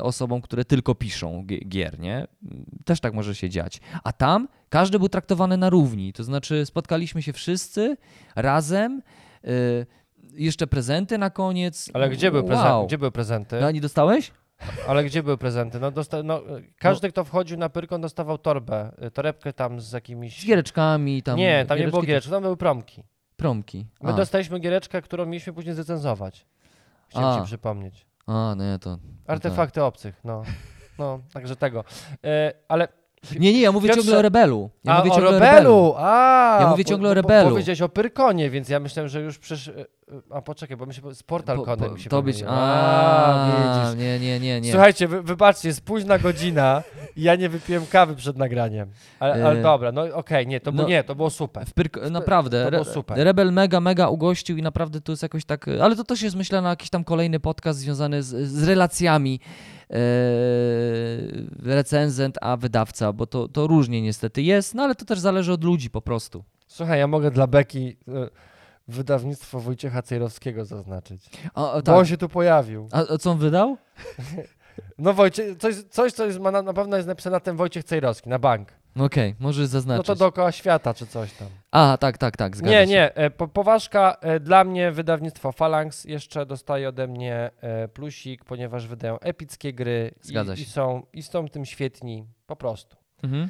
osobom, 0.02 0.42
które 0.42 0.66
tylko 0.66 0.96
piszą 0.96 1.44
gi- 1.46 1.68
gier, 1.68 2.00
nie? 2.00 2.28
Też 2.86 3.00
tak 3.00 3.14
może 3.14 3.36
się 3.36 3.50
dziać. 3.50 3.80
A 4.04 4.12
tam 4.14 4.48
każdy 4.70 5.00
był 5.00 5.10
traktowany 5.10 5.58
na 5.58 5.70
równi, 5.70 6.14
to 6.14 6.24
znaczy 6.24 6.66
spotkaliśmy 6.66 7.22
się 7.22 7.34
wszyscy 7.34 7.98
razem, 8.36 9.02
y, 9.48 9.86
jeszcze 10.34 10.68
prezenty 10.68 11.18
na 11.18 11.30
koniec. 11.30 11.90
Ale 11.94 12.10
gdzie 12.10 12.32
były, 12.32 12.44
prezenty? 12.44 12.70
Wow. 12.72 12.88
gdzie 12.88 12.98
były 12.98 13.12
prezenty? 13.12 13.66
A 13.66 13.72
nie 13.72 13.82
dostałeś? 13.82 14.32
Ale 14.88 15.04
gdzie 15.04 15.24
były 15.24 15.38
prezenty? 15.38 15.80
No, 15.80 15.92
no, 16.24 16.42
każdy, 16.80 17.10
kto 17.10 17.24
wchodził 17.24 17.58
na 17.58 17.70
Pyrkon, 17.70 18.02
dostawał 18.02 18.38
torbę, 18.38 18.92
y, 19.08 19.12
torebkę 19.12 19.54
tam 19.54 19.82
z 19.82 19.92
jakimiś... 19.92 20.42
Z 20.42 20.46
giereczkami 20.46 21.24
tam. 21.24 21.38
nie, 21.38 21.66
tam 21.66 21.80
nie 21.80 21.88
było 21.88 22.02
giereczek, 22.02 22.32
tam 22.32 22.44
były 22.44 22.58
promki. 22.58 23.04
Promki. 23.38 23.86
My 24.02 24.10
A, 24.10 24.14
dostaliśmy 24.14 24.60
giereczkę, 24.60 25.02
którą 25.02 25.26
mieliśmy 25.26 25.54
później 25.54 25.76
zrecenzować. 25.76 26.46
Chciałem 27.10 27.30
A. 27.30 27.40
ci 27.40 27.46
przypomnieć. 27.46 28.06
A 28.28 28.32
no 28.32 28.56
nie, 28.56 28.80
to... 28.80 28.98
Artefakty 29.28 29.84
obcych, 29.84 30.24
no. 30.24 30.44
No, 31.00 31.20
także 31.34 31.56
tego. 31.56 31.84
E, 32.24 32.54
ale 32.68 32.88
Nie, 33.40 33.54
nie, 33.54 33.62
ja 33.62 33.72
mówię 33.72 33.90
Piotrze- 33.90 33.96
ciągle 33.96 34.18
o 34.18 34.22
Rebelu. 34.22 34.70
Ja 34.84 34.94
a, 34.96 35.00
mówię 35.00 35.12
o 35.12 35.16
ciągle 35.16 35.32
Rebelu! 35.40 35.94
A, 35.98 36.58
Ja 36.62 36.68
mówię 36.70 36.86
ciągle 36.86 37.10
o 37.10 37.16
bo- 37.16 37.22
bo 37.22 37.28
Rebelu. 37.30 37.50
Powiedziałeś 37.50 37.82
o 37.82 37.90
Pyrkonie, 37.90 38.50
więc 38.50 38.70
ja 38.70 38.80
myślałem, 38.80 39.10
że 39.10 39.22
już 39.22 39.38
przecież... 39.40 39.68
e, 39.68 39.74
A 40.30 40.42
poczekaj, 40.42 40.78
bo 40.78 40.86
mi 40.86 40.94
się 40.94 41.16
z 41.16 41.24
Portalconem 41.24 41.90
Po- 41.90 41.96
mi 41.96 42.02
się 42.02 42.10
To 42.10 42.22
być... 42.22 42.44
A, 42.48 43.50
widzisz. 43.92 44.06
nie, 44.06 44.20
nie, 44.20 44.40
nie, 44.40 44.62
nie. 44.62 44.72
Słuchajcie, 44.72 45.08
wy, 45.08 45.22
wybaczcie, 45.24 45.68
jest 45.68 45.82
późna 45.82 46.20
godzina 46.20 46.84
i 47.16 47.22
ja 47.22 47.36
nie 47.36 47.50
wypiłem 47.50 47.86
kawy 47.86 48.16
przed 48.16 48.38
nagraniem. 48.38 48.90
Ale, 49.20 49.34
ale 49.46 49.60
E, 49.60 49.62
dobra, 49.64 49.92
no 49.92 50.02
okej, 50.14 50.48
nie, 50.48 50.60
to, 50.60 50.72
no- 50.72 50.76
było, 50.78 50.90
nie, 50.90 51.04
to 51.04 51.16
było 51.16 51.30
super. 51.30 51.66
W 51.66 51.74
Pyrk- 51.74 52.12
naprawdę, 52.12 52.66
to 52.66 52.72
było 52.72 52.86
super. 52.86 53.18
Rebel 53.18 53.54
mega, 53.54 53.80
mega 53.80 54.08
ugościł 54.08 54.58
i 54.58 54.62
naprawdę 54.62 55.02
to 55.02 55.12
jest 55.12 55.24
jakoś 55.24 55.46
tak, 55.46 55.66
ale 55.82 55.96
to 55.96 56.04
też 56.04 56.22
jest 56.22 56.36
myślę 56.36 56.62
na 56.62 56.70
jakiś 56.70 56.90
tam 56.90 57.04
kolejny 57.04 57.40
podcast 57.40 57.80
związany 57.80 58.24
z, 58.24 58.48
z 58.50 58.68
relacjami 58.68 59.40
recenzent 61.64 62.38
a 62.42 62.58
wydawca, 62.58 63.14
bo 63.14 63.26
to, 63.26 63.48
to 63.48 63.68
różnie 63.68 64.02
niestety 64.02 64.42
jest, 64.42 64.76
no 64.76 64.84
ale 64.84 64.96
to 64.96 65.06
też 65.06 65.20
zależy 65.20 65.54
od 65.54 65.64
ludzi 65.64 65.90
po 65.90 66.02
prostu. 66.02 66.44
Słuchaj, 66.68 67.00
ja 67.00 67.08
mogę 67.08 67.32
dla 67.32 67.48
Beki 67.48 67.98
e, 68.08 68.30
wydawnictwo 68.88 69.60
Wojciecha 69.60 70.02
Cejrowskiego 70.02 70.66
zaznaczyć. 70.66 71.30
A, 71.54 71.72
a, 71.72 71.76
Bo 71.76 71.82
tak. 71.82 71.96
on 71.96 72.06
się 72.06 72.18
tu 72.18 72.30
pojawił. 72.30 72.88
a, 72.92 73.14
a 73.14 73.18
co 73.18 73.32
on 73.32 73.38
wydał? 73.38 73.78
No 74.98 75.14
Wojciech, 75.14 75.58
coś, 75.58 75.76
coś 75.76 76.14
co 76.14 76.26
jest, 76.26 76.40
ma 76.40 76.52
na, 76.52 76.62
na 76.62 76.74
pewno 76.74 76.98
jest 76.98 77.08
napisane 77.08 77.36
na 77.36 77.40
ten 77.40 77.56
Wojciech 77.56 77.84
Cejrowski, 77.84 78.30
na 78.30 78.40
bank. 78.40 78.70
No 78.96 79.04
Okej, 79.06 79.36
może 79.40 79.62
No 79.62 79.68
zaznaczyć. 79.68 80.08
to 80.08 80.16
dookoła 80.16 80.52
świata 80.52 80.94
czy 80.94 81.08
coś 81.08 81.34
tam. 81.34 81.48
A, 81.72 81.98
tak, 82.00 82.18
tak, 82.18 82.38
tak, 82.38 82.58
zgadza 82.58 82.72
Nie, 82.72 82.82
się. 82.86 82.92
nie, 82.92 83.16
e, 83.16 83.30
po, 83.30 83.48
poważka 83.48 84.18
e, 84.22 84.40
dla 84.40 84.64
mnie 84.64 84.92
wydawnictwo 84.92 85.52
Phalanx 85.52 86.06
jeszcze 86.06 86.46
dostaje 86.46 86.90
ode 86.90 87.08
mnie 87.08 87.52
e, 87.62 87.88
plusik, 87.88 88.46
ponieważ 88.46 88.88
wydają 88.88 89.20
epickie 89.20 89.74
gry 89.74 90.12
Zgadza 90.22 90.54
i, 90.54 90.58
się. 90.58 90.64
i, 90.64 90.66
są, 90.66 91.06
i 91.14 91.24
są 91.24 91.48
tym 91.48 91.66
świetni, 91.66 92.26
po 92.48 92.56
prostu. 92.56 93.03
Mhm. 93.24 93.50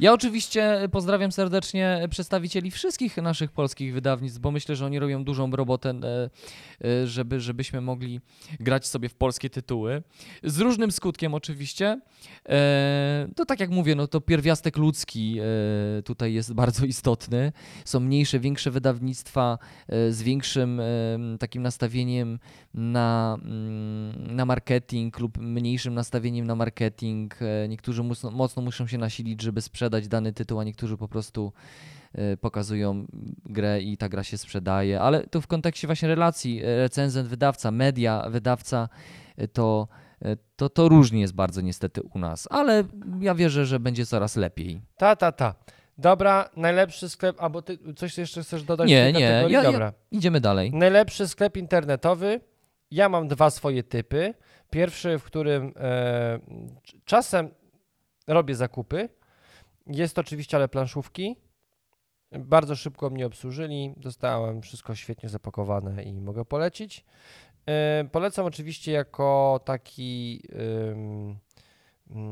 Ja 0.00 0.12
oczywiście 0.12 0.88
pozdrawiam 0.92 1.32
serdecznie 1.32 2.08
przedstawicieli 2.10 2.70
wszystkich 2.70 3.16
naszych 3.16 3.52
polskich 3.52 3.94
wydawnictw, 3.94 4.38
bo 4.38 4.50
myślę, 4.50 4.76
że 4.76 4.86
oni 4.86 4.98
robią 4.98 5.24
dużą 5.24 5.50
robotę, 5.50 5.90
e, 5.90 6.30
e, 6.88 7.06
żeby, 7.06 7.40
żebyśmy 7.40 7.80
mogli 7.80 8.20
grać 8.60 8.86
sobie 8.86 9.08
w 9.08 9.14
polskie 9.14 9.50
tytuły. 9.50 10.02
Z 10.42 10.58
różnym 10.58 10.92
skutkiem 10.92 11.34
oczywiście. 11.34 12.00
E, 12.48 13.28
To 13.36 13.46
tak 13.46 13.60
jak 13.60 13.70
mówię, 13.70 13.94
no 13.94 14.06
to 14.06 14.20
pierwiastek 14.20 14.76
ludzki 14.76 15.40
tutaj 16.04 16.34
jest 16.34 16.52
bardzo 16.62 16.86
istotny. 16.86 17.52
Są 17.84 18.00
mniejsze, 18.00 18.40
większe 18.40 18.70
wydawnictwa 18.70 19.58
z 19.88 20.22
większym 20.22 20.80
takim 21.38 21.62
nastawieniem 21.62 22.38
na, 22.74 23.38
mm, 23.42 24.36
na 24.36 24.44
marketing 24.44 25.18
lub 25.18 25.38
mniejszym 25.38 25.94
nastawieniem 25.94 26.46
na 26.46 26.54
marketing. 26.54 27.38
Niektórzy 27.68 28.02
mocno, 28.02 28.30
mocno 28.30 28.62
muszą 28.62 28.86
się 28.86 28.98
nasilić, 29.14 29.42
żeby 29.42 29.62
sprzedać 29.62 30.08
dany 30.08 30.32
tytuł, 30.32 30.60
a 30.60 30.64
niektórzy 30.64 30.96
po 30.96 31.08
prostu 31.08 31.52
e, 32.14 32.36
pokazują 32.36 33.06
grę 33.44 33.80
i 33.80 33.96
ta 33.96 34.08
gra 34.08 34.22
się 34.22 34.38
sprzedaje. 34.38 35.00
Ale 35.00 35.26
to 35.26 35.40
w 35.40 35.46
kontekście 35.46 35.86
właśnie 35.86 36.08
relacji 36.08 36.62
e, 36.64 36.76
recenzent, 36.76 37.28
wydawca, 37.28 37.70
media, 37.70 38.26
wydawca, 38.30 38.88
e, 39.36 39.48
to, 39.48 39.88
to, 40.56 40.68
to 40.68 40.88
różnie 40.88 41.20
jest 41.20 41.34
bardzo 41.34 41.60
niestety 41.60 42.02
u 42.02 42.18
nas. 42.18 42.48
Ale 42.50 42.84
ja 43.20 43.34
wierzę, 43.34 43.66
że 43.66 43.80
będzie 43.80 44.06
coraz 44.06 44.36
lepiej. 44.36 44.80
Ta, 44.96 45.16
ta, 45.16 45.32
ta. 45.32 45.54
Dobra, 45.98 46.50
najlepszy 46.56 47.08
sklep, 47.08 47.36
albo 47.42 47.62
ty 47.62 47.78
coś 47.96 48.18
jeszcze 48.18 48.42
chcesz 48.42 48.62
dodać 48.62 48.88
Nie, 48.88 49.12
nie, 49.12 49.20
ja- 49.20 49.48
ja- 49.48 49.62
Dobra. 49.62 49.92
Idziemy 50.10 50.40
dalej. 50.40 50.72
Najlepszy 50.72 51.28
sklep 51.28 51.56
internetowy. 51.56 52.40
Ja 52.90 53.08
mam 53.08 53.28
dwa 53.28 53.50
swoje 53.50 53.82
typy. 53.82 54.34
Pierwszy, 54.70 55.18
w 55.18 55.24
którym 55.24 55.72
e, 55.76 56.38
czasem 57.04 57.48
robię 58.26 58.54
zakupy. 58.54 59.08
Jest 59.86 60.18
oczywiście 60.18 60.56
ale 60.56 60.68
planszówki. 60.68 61.36
Bardzo 62.32 62.76
szybko 62.76 63.10
mnie 63.10 63.26
obsłużyli. 63.26 63.94
Dostałem 63.96 64.62
wszystko 64.62 64.94
świetnie 64.94 65.28
zapakowane 65.28 66.02
i 66.02 66.20
mogę 66.20 66.44
polecić. 66.44 67.04
E, 67.66 68.04
polecam 68.12 68.46
oczywiście 68.46 68.92
jako 68.92 69.60
taki 69.64 70.42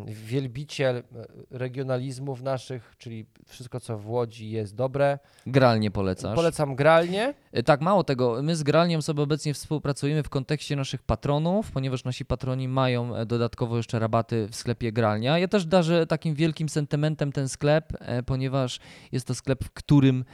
wielbiciel 0.07 0.97
e, 0.97 1.03
regionalizmów 1.51 2.43
naszych, 2.43 2.95
czyli 2.99 3.27
wszystko 3.47 3.81
co 3.81 3.99
w 3.99 4.09
Łodzi 4.09 4.51
jest 4.51 4.75
dobre. 4.75 5.19
Gralnie 5.47 5.91
polecasz. 5.91 6.35
Polecam 6.35 6.77
gralnie. 6.77 7.35
E, 7.53 7.63
Tak, 7.63 7.81
mało 7.81 8.05
tego. 8.05 8.43
My 8.43 8.57
z 8.57 8.63
Gralniem 8.63 9.03
sobie 9.03 9.23
obecnie 9.23 9.55
współpracujemy 9.55 10.23
w 10.23 10.29
kontekście 10.29 10.77
naszych 10.77 11.03
patronów, 11.03 11.71
ponieważ 11.71 12.05
nasi 12.05 12.25
patroni 12.25 12.69
mają 12.69 13.17
e, 13.17 13.27
dodatkowo 13.27 13.77
jeszcze 13.77 13.99
rabaty 13.99 14.49
w 14.51 14.57
sklepie 14.57 14.93
Gralnia. 14.93 15.39
Ja 15.39 15.49
też 15.49 15.67
darzę 15.67 16.07
takim 16.07 16.35
wielkim 16.35 16.69
sentymentem 16.69 17.33
ten 17.33 17.49
sklep, 17.49 17.93
ponieważ 18.27 18.81
jest 19.13 19.27
to 19.27 19.35
sklep, 19.35 19.65
w 19.65 19.71
którym 19.71 20.25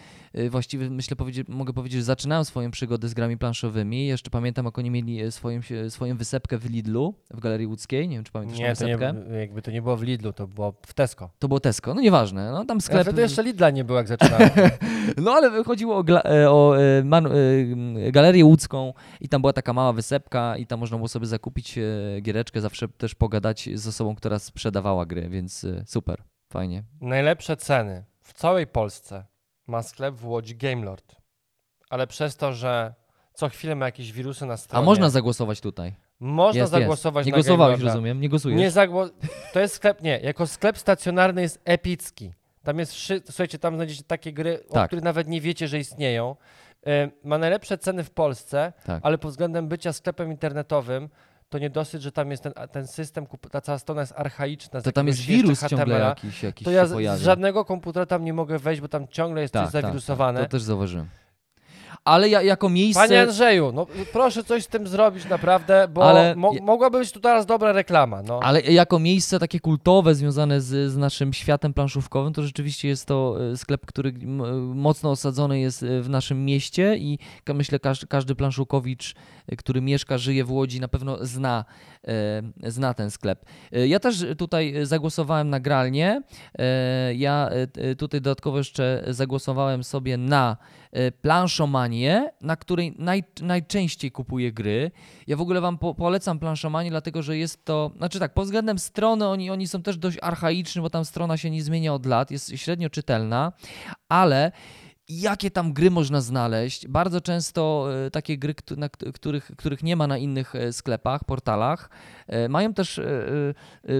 właściwie 0.51 0.91
myślę, 0.91 1.17
powiedzieć, 1.17 1.49
mogę 1.49 1.73
powiedzieć, 1.73 1.99
że 1.99 2.05
zaczynałem 2.05 2.45
swoją 2.45 2.71
przygodę 2.71 3.09
z 3.09 3.15
grami 3.15 3.39
planszowymi. 3.39 4.07
Jeszcze 4.07 4.31
pamiętam, 4.31 4.65
jak 4.65 4.79
oni 4.79 4.91
mieli 4.91 5.33
swoją, 5.33 5.61
swoją 5.89 6.17
wysepkę 6.17 6.59
w 6.59 6.71
Lidlu, 6.71 7.15
w 7.31 7.41
Galerii 7.41 7.67
Łódzkiej. 7.67 8.09
Nie 8.09 8.17
wiem, 8.17 8.25
czy 8.25 8.33
pamiętasz 8.33 8.59
Nie, 8.59 8.77
to 8.77 8.87
nie, 8.87 8.97
wysepkę? 8.97 9.28
Jakby 9.31 9.63
to 9.63 9.71
nie 9.71 9.83
było 9.83 9.97
w 9.97 10.03
Lidlu, 10.03 10.33
to 10.33 10.47
było 10.47 10.75
w 10.87 10.95
Tesco. 10.95 11.31
To 11.39 11.49
było 11.49 11.61
Tesco. 11.61 11.95
No 11.95 12.01
nieważne. 12.01 12.53
No 12.53 12.65
tam 12.65 12.81
Sklep... 12.81 12.95
sklep... 12.95 13.07
Wtedy 13.07 13.23
jeszcze 13.23 13.43
Lidla 13.43 13.71
nie 13.71 13.85
było, 13.85 13.99
jak 13.99 14.09
zaczynałem. 14.09 14.51
No 15.17 15.33
ale 15.33 15.65
chodziło 15.65 15.97
o, 15.97 16.05
e, 16.09 16.51
o 16.51 16.79
e, 16.79 17.05
man, 17.05 17.27
e, 17.27 17.31
galerię 18.13 18.45
łódzką 18.45 18.95
i 19.21 19.29
tam 19.29 19.41
była 19.41 19.53
taka 19.53 19.73
mała 19.73 19.93
wysepka 19.93 20.57
i 20.57 20.67
tam 20.67 20.81
można 20.81 20.97
było 20.97 21.09
sobie 21.09 21.27
zakupić 21.27 21.79
giereczkę, 22.23 22.61
zawsze 22.61 22.89
też 22.89 23.15
pogadać 23.15 23.69
z 23.75 23.87
osobą, 23.87 24.15
która 24.15 24.39
sprzedawała 24.39 25.07
gry, 25.07 25.29
więc 25.29 25.67
super, 25.87 26.23
fajnie. 26.53 26.83
Najlepsze 27.01 27.57
ceny 27.57 28.05
w 28.21 28.33
całej 28.33 28.67
Polsce 28.67 29.25
ma 29.67 29.83
sklep 29.83 30.15
w 30.15 30.27
Łodzi 30.27 30.57
Gamelord. 30.57 31.17
Ale 31.91 32.07
przez 32.07 32.37
to, 32.37 32.53
że 32.53 32.95
co 33.35 33.49
chwilę 33.49 33.75
ma 33.75 33.87
jakieś 33.87 34.13
wirusy 34.13 34.47
na 34.47 34.55
A 34.55 34.57
stronie, 34.57 34.87
można 34.87 35.11
zagłosować 35.11 35.61
tutaj? 35.61 35.95
Można 36.21 36.47
Jest, 36.47 36.73
jest. 36.73 36.83
zagłosować 36.83 37.27
Nie 37.27 37.33
na 37.33 37.37
głosowałeś, 37.37 37.81
rozumiem, 37.81 38.21
nie 38.21 38.29
głosujesz? 38.29 38.59
Nie 38.59 38.71
zagło... 38.71 39.09
To 39.53 39.61
jest 39.61 39.75
sklep, 39.75 40.03
nie, 40.03 40.21
jako 40.21 40.47
sklep 40.47 40.79
stacjonarny 40.79 41.43
jest 41.43 41.61
epicki. 41.65 42.33
Tam 42.63 42.79
jest, 42.79 42.95
słuchajcie, 43.27 43.59
tam 43.59 43.75
znajdziecie 43.75 44.03
takie 44.07 44.33
gry, 44.33 44.65
o 44.69 44.75
Tak. 44.75 44.87
których 44.87 45.05
nawet 45.05 45.29
nie 45.29 45.41
wiecie, 45.41 45.69
że 45.69 45.79
istnieją. 45.79 46.37
E, 46.87 47.11
Ma 47.25 47.39
najlepsze 47.39 47.79
ceny 47.79 48.05
w 48.05 48.11
Polsce, 48.11 48.73
Tak. 48.87 49.01
ale 49.03 49.19
pod 49.19 49.31
względem 49.31 49.69
bycia 49.69 49.93
sklepem 49.93 50.31
internetowym, 50.31 51.09
to 51.49 51.59
nie 51.59 51.71
dosyć, 51.71 52.03
że 52.03 52.13
tam 52.13 52.31
jest 52.31 52.43
ten, 52.43 52.53
ten 52.73 52.87
system, 52.87 53.27
ta 53.51 53.61
cała 53.61 53.79
strona 53.79 54.01
jest 54.01 54.13
archaiczna. 54.17 54.81
To 54.81 54.93
tam 54.93 55.07
jest 55.07 55.21
wirus 55.21 55.67
ciągle 55.67 55.99
jakiś, 55.99 56.43
jakiś 56.43 56.65
To 56.65 56.71
ja 56.71 56.87
z, 56.87 57.19
z 57.19 57.23
żadnego 57.23 57.65
komputera 57.65 58.07
tam 58.07 58.25
nie 58.25 58.33
mogę 58.33 58.59
wejść, 58.59 58.81
bo 58.81 58.89
tam 58.89 59.09
ciągle 59.09 59.43
jest 59.43 59.55
tak, 59.55 59.65
coś 59.65 59.73
tak, 59.73 59.83
zawirusowane. 59.83 60.41
Tak, 60.41 60.49
to 60.49 60.53
też 60.57 60.63
zauważyłem. 60.63 61.09
Ale 62.09 62.29
ja, 62.29 62.43
jako 62.43 62.69
miejsce... 62.69 63.03
Panie 63.03 63.23
Andrzeju, 63.23 63.73
no 63.75 63.87
proszę 64.13 64.45
coś 64.45 64.63
z 64.65 64.67
tym 64.67 64.87
zrobić 64.87 65.29
naprawdę, 65.29 65.89
bo 65.89 66.05
Ale- 66.05 66.37
mo 66.37 66.53
mogłaby 66.63 66.99
być 66.99 67.13
tu 67.13 67.21
teraz 67.21 67.47
dobra 67.47 67.73
reklama, 67.73 68.23
no. 68.23 68.41
Ale 68.43 68.61
jako 68.61 68.99
miejsce 68.99 69.39
takie 69.39 69.61
kultowe 69.61 70.15
związane 70.15 70.61
z, 70.61 70.93
z 70.93 70.97
naszym 70.97 71.33
światem 71.33 71.75
planszówkowym, 71.75 72.33
to 72.33 72.43
rzeczywiście 72.43 72.89
jest 72.89 73.07
to 73.07 73.37
e, 73.53 73.57
sklep, 73.57 73.87
który 73.87 74.09
m- 74.23 74.77
mocno 74.77 75.11
osadzony 75.11 75.61
jest 75.61 75.83
e, 75.83 76.03
w 76.03 76.09
naszym 76.11 76.45
mieście 76.45 76.97
i 76.97 77.19
myślę 77.55 77.79
każdy, 77.79 78.07
każdy 78.07 78.35
planszówkowicz, 78.35 79.15
e, 79.15 79.17
który 79.57 79.81
mieszka, 79.81 80.19
żyje 80.19 80.45
w 80.45 80.53
Łodzi 80.53 80.81
na 80.81 80.89
pewno 80.89 81.27
zna, 81.27 81.65
e, 82.65 82.71
zna 82.71 82.95
ten 82.95 83.11
sklep. 83.11 83.45
E, 83.73 83.89
Ja 83.89 84.01
też 84.01 84.25
tutaj 84.39 84.75
zagłosowałem 84.83 85.51
na 85.51 85.61
gralnię. 85.61 86.23
E, 86.59 87.15
Ja 87.15 87.51
tutaj 87.99 88.21
dodatkowo 88.21 88.59
jeszcze 88.59 89.05
zagłosowałem 89.09 89.85
sobie 89.85 90.17
na 90.17 90.57
planszomanię, 91.23 92.31
na 92.41 92.57
której 92.57 92.95
naj, 92.99 93.25
najczęściej 93.43 94.11
kupuję 94.13 94.53
gry. 94.53 94.91
Ja 95.27 95.37
w 95.37 95.41
ogóle 95.41 95.61
wam 95.61 95.79
po, 95.79 95.95
polecam 95.95 96.39
planszomanię, 96.39 96.91
dlatego 96.91 97.23
że 97.23 97.37
jest 97.37 97.65
to, 97.65 97.91
znaczy 97.97 98.19
tak, 98.19 98.35
pod 98.35 98.45
względem 98.45 98.79
strony 98.79 99.27
oni, 99.29 99.51
oni 99.51 99.69
są 99.69 99.83
też 99.83 99.97
dość 99.99 100.19
archaiczni, 100.23 100.83
bo 100.83 100.91
tam 100.91 101.05
strona 101.05 101.37
się 101.37 101.51
nie 101.51 101.63
zmienia 101.63 101.95
od 101.95 102.07
lat, 102.07 102.31
jest 102.31 102.53
średnio 102.57 102.91
czytelna, 102.91 103.53
ale 104.09 104.53
jakie 105.09 105.51
tam 105.51 105.73
gry 105.73 105.91
można 105.91 106.21
znaleźć? 106.21 106.89
Bardzo 106.89 107.21
często 107.21 107.89
e, 108.07 108.11
takie 108.11 108.39
gry, 108.39 108.55
których, 109.15 109.51
których 109.57 109.83
nie 109.83 109.97
ma 109.97 110.07
na 110.07 110.19
innych 110.19 110.55
e, 110.55 110.73
sklepach, 110.73 111.25
portalach, 111.25 111.91
e, 112.27 112.49
mają 112.49 112.75
też 112.75 113.01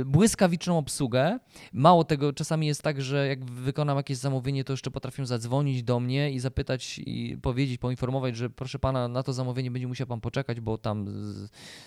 błyskawiczną 0.07 0.79
obsługę. 0.79 1.39
Mało 1.73 2.05
tego, 2.05 2.33
czasami 2.33 2.67
jest 2.67 2.83
tak, 2.83 3.03
że 3.03 3.27
jak 3.27 3.45
wykonam 3.45 3.97
jakieś 3.97 4.17
zamówienie, 4.17 4.65
to 4.65 4.73
jeszcze 4.73 4.91
potrafią 4.91 5.27
zadzwonić 5.27 5.83
do 5.83 6.01
mnie 6.01 6.33
i 6.33 6.41
zapytać 6.41 6.99
i 6.99 7.39
powiedzieć, 7.43 7.79
poinformować, 7.79 8.37
że 8.37 8.51
proszę 8.51 8.79
pana, 8.79 9.09
na 9.09 9.23
to 9.23 9.33
zamówienie 9.33 9.71
będzie 9.71 9.89
musiał 9.89 10.07
pan 10.07 10.21
poczekać, 10.21 10.61
bo 10.61 10.79
tam 10.79 11.07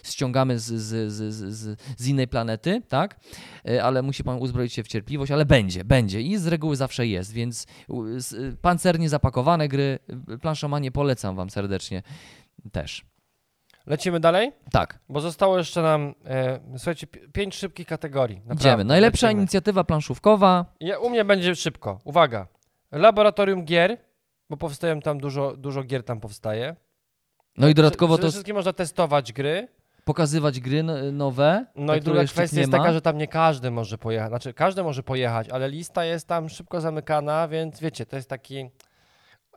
ściągamy 0.04 0.60
z, 0.60 0.66
z, 0.66 1.12
z, 1.12 1.80
z, 1.98 2.08
innej 2.08 2.28
planety, 2.28 2.82
tak? 2.90 3.20
Ale 3.84 4.02
musi 4.02 4.24
pan 4.24 4.38
uzbroić 4.38 4.74
się 4.74 4.84
w 4.84 4.88
cierpliwość, 4.88 5.32
ale 5.32 5.46
będzie, 5.46 5.84
będzie 5.84 6.22
i 6.22 6.38
z 6.38 6.48
reguły 6.48 6.76
zawsze 6.76 7.08
jest, 7.08 7.32
więc 7.32 7.68
pancernie 8.62 9.10
zapakowane 9.12 9.68
gry, 9.68 10.00
planszomanie 10.42 10.92
polecam 10.92 11.36
wam 11.36 11.50
serdecznie 11.50 12.04
też. 12.72 13.06
Lecimy 13.86 14.20
dalej, 14.20 14.52
Tak, 14.72 15.00
bo 15.10 15.22
zostało 15.22 15.58
jeszcze 15.58 15.82
nam, 15.82 16.14
e, 16.26 16.60
słuchajcie, 16.78 17.08
pi- 17.08 17.20
pięć 17.34 17.56
szybkich 17.56 17.88
kategorii. 17.88 18.36
Naprawdę. 18.38 18.62
idziemy. 18.62 18.84
Najlepsza 18.84 19.28
Lecimy. 19.28 19.42
inicjatywa 19.42 19.84
planszówkowa. 19.84 20.66
Ja, 20.80 21.00
u 21.00 21.10
mnie 21.10 21.26
będzie 21.26 21.56
szybko. 21.56 22.00
Uwaga. 22.04 22.48
Laboratorium 22.92 23.66
gier, 23.66 23.98
bo 24.50 24.58
powstają 24.58 25.00
tam 25.00 25.20
dużo, 25.20 25.58
dużo 25.58 25.84
gier 25.84 26.04
tam 26.04 26.20
powstaje. 26.20 26.76
No 27.58 27.68
i 27.68 27.74
dodatkowo 27.74 28.14
Przede 28.16 28.28
to 28.28 28.32
wszystkim 28.32 28.56
można 28.56 28.74
testować 28.74 29.34
gry. 29.34 29.68
pokazywać 30.06 30.60
gry 30.60 30.84
no- 30.84 31.12
nowe. 31.12 31.66
No 31.76 31.96
i 31.96 32.02
druga 32.02 32.24
kwestia 32.26 32.60
jest 32.60 32.72
taka, 32.72 32.94
że 32.94 33.02
tam 33.02 33.18
nie 33.18 33.28
każdy 33.28 33.72
może 33.72 33.98
pojechać. 33.98 34.30
Znaczy, 34.30 34.54
każdy 34.54 34.84
może 34.84 35.04
pojechać, 35.04 35.50
ale 35.50 35.70
lista 35.70 36.06
jest 36.06 36.28
tam 36.28 36.50
szybko 36.50 36.82
zamykana, 36.82 37.48
więc 37.48 37.80
wiecie, 37.80 38.06
to 38.06 38.16
jest 38.16 38.30
taki 38.30 38.70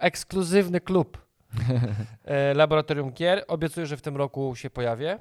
ekskluzywny 0.04 0.80
klub. 0.80 1.18
e, 2.24 2.54
Laboratorium 2.54 3.12
Gier. 3.12 3.44
Obiecuję, 3.48 3.86
że 3.86 3.96
w 3.96 4.02
tym 4.02 4.16
roku 4.16 4.56
się 4.56 4.70
pojawię. 4.70 5.18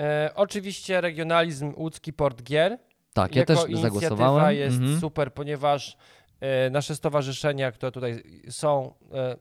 E, 0.00 0.30
oczywiście 0.34 1.00
regionalizm 1.00 1.72
łódzki 1.76 2.12
port 2.12 2.42
gier. 2.42 2.78
Tak, 3.12 3.36
ja 3.36 3.44
też 3.44 3.58
zagłosowałem. 3.82 4.56
jest 4.56 4.76
Mhm. 4.76 5.00
super, 5.00 5.34
ponieważ 5.34 5.96
e, 6.40 6.70
nasze 6.70 6.96
stowarzyszenia, 6.96 7.72
które 7.72 7.92
tutaj 7.92 8.22
są, 8.50 8.94
e, 9.14 9.36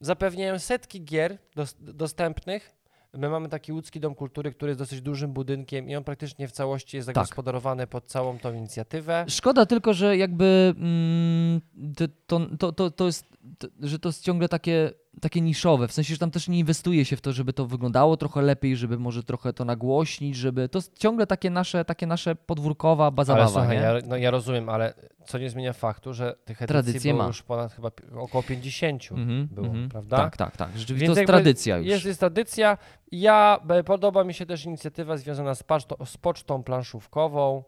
zapewniają 0.00 0.58
setki 0.58 1.04
gier 1.04 1.38
dos, 1.56 1.74
dostępnych. 1.80 2.79
My 3.14 3.28
mamy 3.28 3.48
taki 3.48 3.72
łódzki 3.72 4.00
dom 4.00 4.14
kultury, 4.14 4.52
który 4.52 4.70
jest 4.70 4.78
dosyć 4.78 5.00
dużym 5.00 5.32
budynkiem 5.32 5.88
i 5.88 5.96
on 5.96 6.04
praktycznie 6.04 6.48
w 6.48 6.52
całości 6.52 6.96
jest 6.96 7.06
Tak. 7.06 7.14
zagospodarowany 7.14 7.86
pod 7.86 8.06
całą 8.06 8.38
tą 8.38 8.54
inicjatywę. 8.54 9.24
Szkoda 9.28 9.66
tylko, 9.66 9.94
że 9.94 10.16
jakby 10.16 10.74
mm, 10.76 11.60
to, 11.96 12.06
to, 12.26 12.56
to, 12.56 12.72
to, 12.72 12.90
to 12.90 13.06
jest, 13.06 13.26
to, 13.58 13.68
że 13.80 13.98
to 13.98 14.08
jest 14.08 14.24
ciągle 14.24 14.48
takie, 14.48 14.90
takie 15.20 15.40
niszowe, 15.40 15.88
w 15.88 15.92
sensie, 15.92 16.14
że 16.14 16.18
tam 16.18 16.30
też 16.30 16.48
nie 16.48 16.58
inwestuje 16.58 17.04
się 17.04 17.16
w 17.16 17.20
to, 17.20 17.32
żeby 17.32 17.52
to 17.52 17.66
wyglądało 17.66 18.16
trochę 18.16 18.42
lepiej, 18.42 18.76
żeby 18.76 18.98
może 18.98 19.22
trochę 19.22 19.52
to 19.52 19.64
nagłośnić, 19.64 20.36
żeby 20.36 20.68
to 20.68 20.80
ciągle 20.98 21.26
takie 21.26 21.50
nasze, 21.50 21.84
takie 21.84 22.06
nasze 22.06 22.34
podwórkowa 22.34 23.10
baza 23.10 23.34
Ale 23.34 23.48
słuchaj, 23.48 23.68
nie? 23.76 23.82
ja, 23.82 23.94
no, 24.06 24.16
ja 24.16 24.30
rozumiem, 24.30 24.68
ale 24.68 24.94
co 25.24 25.38
nie 25.38 25.50
zmienia 25.50 25.72
faktu, 25.72 26.14
że 26.14 26.34
tych 26.44 26.62
edycji 26.62 27.10
było 27.10 27.22
ma. 27.22 27.26
już 27.26 27.42
ponad 27.42 27.72
chyba 27.72 27.90
około 28.16 28.42
50 28.42 29.12
Mhm, 29.12 29.48
było, 29.52 29.66
mhm. 29.66 29.88
prawda? 29.88 30.16
Tak, 30.16 30.36
tak, 30.36 30.56
tak. 30.56 30.78
Rzeczywiście 30.78 31.06
Więc 31.06 31.14
to 31.14 31.20
jest 31.20 31.32
tradycja 31.32 31.76
już. 31.76 31.86
Jest, 31.86 32.04
jest 32.04 32.20
tradycja. 32.20 32.78
Ja, 33.12 33.60
e, 33.68 33.84
podoba 33.84 34.24
mi 34.24 34.34
się 34.34 34.46
też 34.46 34.64
inicjatywa 34.64 35.16
związana 35.16 35.54
z, 35.54 35.62
paczto, 35.62 36.06
z 36.06 36.16
pocztą 36.16 36.62
planszówkową. 36.62 37.64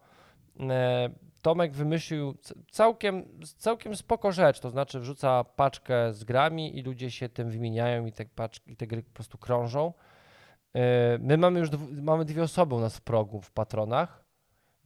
Tomek 1.43 1.73
wymyślił 1.73 2.35
całkiem, 2.71 3.25
całkiem 3.59 3.97
spoko 3.97 4.33
rzecz, 4.33 4.61
to 4.61 4.71
znaczy 4.71 5.01
wrzuca 5.01 5.45
paczkę 5.45 6.13
z 6.13 6.25
grami 6.25 6.79
i 6.79 6.83
ludzie 6.83 7.11
się 7.11 7.29
tym 7.29 7.51
wymieniają 7.51 8.07
i 8.07 8.13
te, 8.13 8.25
paczki, 8.25 8.73
i 8.73 8.77
te 8.77 8.87
gry 8.87 9.03
po 9.03 9.11
prostu 9.11 9.39
krążą. 9.39 9.93
E, 10.75 11.19
My 11.19 11.39
mamy 11.39 11.61
już 11.61 11.69
mamy 11.93 12.25
dwie 12.25 12.43
osoby 12.43 12.75
u 12.75 12.81
nas 12.81 12.97
w 12.97 13.01
progu, 13.01 13.41
w 13.41 13.51
patronach, 13.51 14.25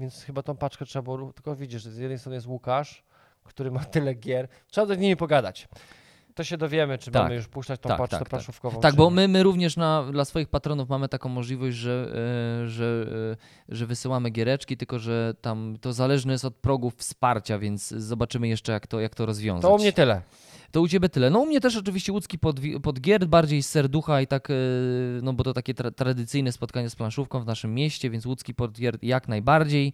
więc 0.01 0.23
chyba 0.23 0.43
tą 0.43 0.57
paczkę 0.57 0.85
trzeba 0.85 1.03
było, 1.03 1.33
tylko 1.33 1.57
widzisz, 1.57 1.83
że 1.83 1.91
z 1.91 1.99
jednej 1.99 2.19
strony 2.19 2.37
jest 2.37 2.47
Łukasz, 2.47 3.05
który 3.45 3.71
ma 3.71 3.85
tyle 3.85 4.15
gier, 4.15 4.49
trzeba 4.67 4.95
z 4.95 4.99
nimi 4.99 5.17
pogadać. 5.17 5.69
To 6.37 6.45
się 6.45 6.57
dowiemy, 6.57 6.99
czy 6.99 7.11
Tak. 7.11 7.23
mamy 7.23 7.35
już 7.35 7.49
puszczać 7.49 7.81
tą 7.81 7.89
Tak, 7.89 7.99
paczkę 7.99 8.19
tak, 8.19 8.29
tak. 8.29 8.81
Tak, 8.83 8.95
bo 8.95 9.11
my, 9.11 9.29
my 9.29 9.43
również 9.43 9.77
na, 9.77 10.05
dla 10.13 10.25
swoich 10.25 10.49
patronów 10.49 10.89
mamy 10.89 11.09
taką 11.09 11.29
możliwość, 11.29 11.77
że, 11.77 12.13
e, 12.65 12.69
że, 12.69 13.07
e, 13.69 13.75
że 13.75 13.87
wysyłamy 13.87 14.31
giereczki, 14.31 14.77
tylko 14.77 14.99
że 14.99 15.35
tam 15.41 15.77
to 15.81 15.93
zależne 15.93 16.33
jest 16.33 16.45
od 16.45 16.55
progów 16.55 16.95
wsparcia, 16.97 17.59
więc 17.59 17.89
zobaczymy 17.89 18.49
jeszcze, 18.49 18.73
jak 18.73 18.87
to, 18.87 19.01
jak 19.01 19.15
to 19.15 19.27
rozwiązać. 19.27 19.63
To 19.63 19.75
u 19.75 19.79
mnie 19.79 19.93
tyle. 19.93 20.23
To 20.71 20.81
u 20.81 20.89
ciebie 20.89 21.09
tyle. 21.09 21.31
No 21.31 21.39
u 21.41 21.47
mnie 21.47 21.61
też 21.61 21.77
oczywiście 21.77 22.13
łódzki 22.13 22.39
podwi- 22.39 22.81
podgier, 22.81 23.27
bardziej 23.27 23.63
z 23.63 23.69
serducha 23.69 24.21
i 24.21 24.27
tak, 24.27 24.51
e, 24.51 24.55
no 25.23 25.33
bo 25.33 25.45
to 25.45 25.53
takie 25.53 25.75
tra- 25.75 25.93
tradycyjne 25.93 26.53
spotkanie 26.53 26.91
z 26.91 26.97
planszówką 26.97 27.41
w 27.41 27.47
naszym 27.47 27.75
mieście, 27.75 28.11
więc 28.11 28.27
łódzki 28.27 28.55
podgier 28.55 28.99
jak 29.03 29.29
najbardziej. 29.29 29.93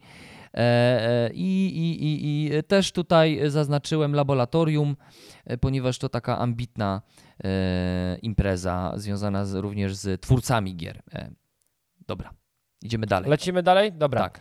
E, 0.54 0.58
e, 0.58 1.30
I, 1.34 1.66
i, 1.66 2.04
i, 2.04 2.46
I 2.56 2.62
też 2.62 2.92
tutaj 2.92 3.40
zaznaczyłem 3.46 4.14
laboratorium, 4.14 4.96
ponieważ 5.60 5.98
to 5.98 6.08
taka 6.08 6.38
ambitna 6.38 7.02
impreza 8.22 8.92
związana 8.96 9.44
z, 9.44 9.54
również 9.54 9.94
z 9.94 10.20
twórcami 10.20 10.76
gier. 10.76 11.02
Dobra, 12.06 12.30
idziemy 12.82 13.06
dalej. 13.06 13.30
Lecimy 13.30 13.62
dalej? 13.62 13.92
Dobra. 13.92 14.20
Tak. 14.20 14.40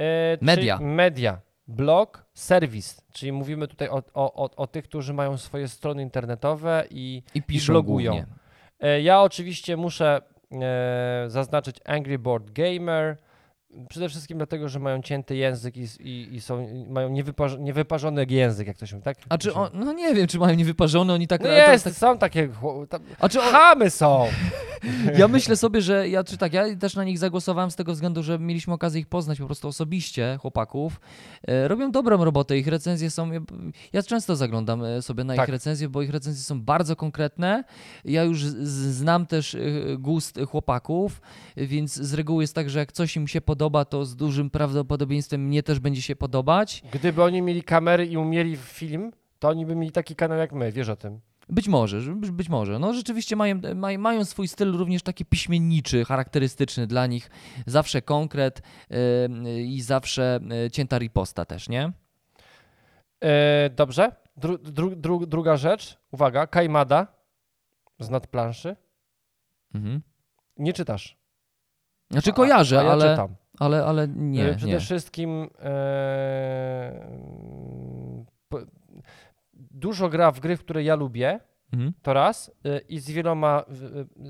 E, 0.00 0.38
Media. 0.40 0.78
Media. 0.78 1.40
Blog, 1.72 2.24
serwis. 2.34 3.02
Czyli 3.12 3.32
mówimy 3.32 3.68
tutaj 3.68 3.88
o, 3.88 4.02
o, 4.14 4.34
o, 4.44 4.50
o 4.56 4.66
tych, 4.66 4.84
którzy 4.84 5.12
mają 5.14 5.36
swoje 5.38 5.68
strony 5.68 6.02
internetowe 6.02 6.84
i 6.90 7.22
I 7.34 7.42
piszą 7.42 7.72
blogują. 7.72 8.12
głównie. 8.12 8.26
e, 8.80 9.02
ja 9.02 9.20
oczywiście 9.22 9.76
muszę 9.76 10.20
e, 10.52 11.24
zaznaczyć 11.28 11.76
Angry 11.84 12.18
Board 12.18 12.50
Gamer. 12.50 13.16
Przede 13.88 14.08
wszystkim 14.08 14.38
dlatego, 14.38 14.68
że 14.68 14.78
mają 14.78 15.02
cięty 15.02 15.36
język 15.36 15.76
i, 15.76 15.86
i, 16.00 16.34
i 16.34 16.40
są, 16.40 16.68
i 16.68 16.86
mają 16.90 17.08
niewyparz, 17.08 17.56
niewyparzony 17.58 18.26
język, 18.28 18.66
jak 18.66 18.78
to 18.78 18.86
się 18.86 18.96
mówi, 18.96 19.04
tak? 19.04 19.16
A 19.28 19.38
czy 19.38 19.54
on, 19.54 19.70
no 19.74 19.92
nie 19.92 20.14
wiem, 20.14 20.26
czy 20.26 20.38
mają 20.38 20.56
niewyparzone, 20.56 21.14
oni 21.14 21.28
tak... 21.28 21.42
No 21.42 21.48
jest, 21.48 21.84
tak 21.84 21.94
są 21.94 22.18
takie... 22.18 22.48
Tam, 22.88 23.02
a 23.18 23.28
czy 23.28 23.40
on, 23.40 23.52
chamy 23.52 23.90
są! 23.90 24.26
Ja 25.18 25.28
myślę 25.28 25.56
sobie, 25.56 25.82
że 25.82 26.08
ja 26.08 26.24
czy 26.24 26.38
tak, 26.38 26.52
ja 26.52 26.76
też 26.76 26.96
na 26.96 27.04
nich 27.04 27.18
zagłosowałem 27.18 27.70
z 27.70 27.76
tego 27.76 27.92
względu, 27.92 28.22
że 28.22 28.38
mieliśmy 28.38 28.74
okazję 28.74 29.00
ich 29.00 29.06
poznać 29.06 29.38
po 29.38 29.46
prostu 29.46 29.68
osobiście, 29.68 30.38
chłopaków. 30.40 31.00
E, 31.48 31.68
robią 31.68 31.90
dobrą 31.90 32.24
robotę, 32.24 32.58
ich 32.58 32.66
recenzje 32.66 33.10
są. 33.10 33.30
Ja 33.92 34.02
często 34.02 34.36
zaglądam 34.36 34.84
e, 34.84 35.02
sobie 35.02 35.24
na 35.24 35.36
Tak. 35.36 35.48
ich 35.48 35.52
recenzje, 35.52 35.88
bo 35.88 36.02
ich 36.02 36.10
recenzje 36.10 36.44
są 36.44 36.62
bardzo 36.62 36.96
konkretne. 36.96 37.64
Ja 38.04 38.24
już 38.24 38.44
znam 38.44 39.26
też 39.26 39.54
e, 39.54 39.58
gust 39.98 40.38
chłopaków, 40.48 41.20
więc 41.56 41.94
z 41.94 42.14
reguły 42.14 42.42
jest 42.42 42.54
tak, 42.54 42.70
że 42.70 42.78
jak 42.78 42.92
coś 42.92 43.16
im 43.16 43.28
się 43.28 43.40
podoba, 43.40 43.61
to 43.70 44.04
z 44.04 44.16
dużym 44.16 44.50
prawdopodobieństwem 44.50 45.40
mnie 45.46 45.62
też 45.62 45.78
będzie 45.80 46.02
się 46.02 46.16
podobać. 46.16 46.82
Gdyby 46.92 47.22
oni 47.22 47.42
mieli 47.42 47.62
kamery 47.62 48.06
i 48.06 48.16
umieli 48.16 48.56
film, 48.56 49.12
to 49.38 49.48
oni 49.48 49.66
by 49.66 49.76
mieli 49.76 49.92
taki 49.92 50.16
kanał 50.16 50.38
jak 50.38 50.52
my, 50.52 50.72
wiesz 50.72 50.88
o 50.88 50.96
tym. 50.96 51.20
Być 51.48 51.68
może, 51.68 52.00
że- 52.00 52.12
być 52.14 52.48
może. 52.48 52.78
No 52.78 52.92
rzeczywiście 52.94 53.36
mają, 53.36 53.60
maj, 53.74 53.98
mają 53.98 54.24
swój 54.24 54.48
styl 54.48 54.72
również 54.72 55.02
taki 55.02 55.24
piśmienniczy, 55.24 56.04
charakterystyczny 56.04 56.86
dla 56.86 57.06
nich. 57.06 57.30
Zawsze 57.66 58.02
konkret 58.02 58.62
yy, 58.90 59.62
i 59.62 59.80
zawsze 59.82 60.40
yy, 60.62 60.70
cięta 60.70 60.98
riposta 60.98 61.44
też, 61.44 61.68
nie? 61.68 61.92
E, 63.24 63.70
dobrze. 63.70 64.12
Dru, 64.36 64.58
dru, 64.58 64.96
dru, 64.96 65.26
druga 65.26 65.56
rzecz. 65.56 65.98
Uwaga, 66.10 66.46
Kajmada 66.46 67.06
z 68.00 68.10
nadplanszy. 68.10 68.76
Mhm. 69.74 70.02
Nie 70.56 70.72
czytasz. 70.72 71.16
Znaczy 72.10 72.30
A- 72.30 72.34
kojarzę, 72.34 72.80
a 72.80 72.82
ja 72.82 72.90
ale, 72.92 73.10
czytam. 73.10 73.34
Ale, 73.62 73.84
ale 73.84 74.02
E, 74.02 74.08
nie, 74.16 74.54
Przede 74.54 74.72
nie. 74.72 74.80
wszystkim 74.80 75.48
e, 75.60 77.06
dużo 79.54 80.08
gra 80.08 80.30
w 80.32 80.40
gry, 80.40 80.56
w 80.56 80.60
które 80.60 80.82
ja 80.82 80.94
lubię, 80.94 81.40
Mhm. 81.72 81.92
to 82.02 82.12
raz, 82.12 82.50
y, 82.66 82.80
i 82.88 82.98
z 82.98 83.10
wieloma 83.10 83.64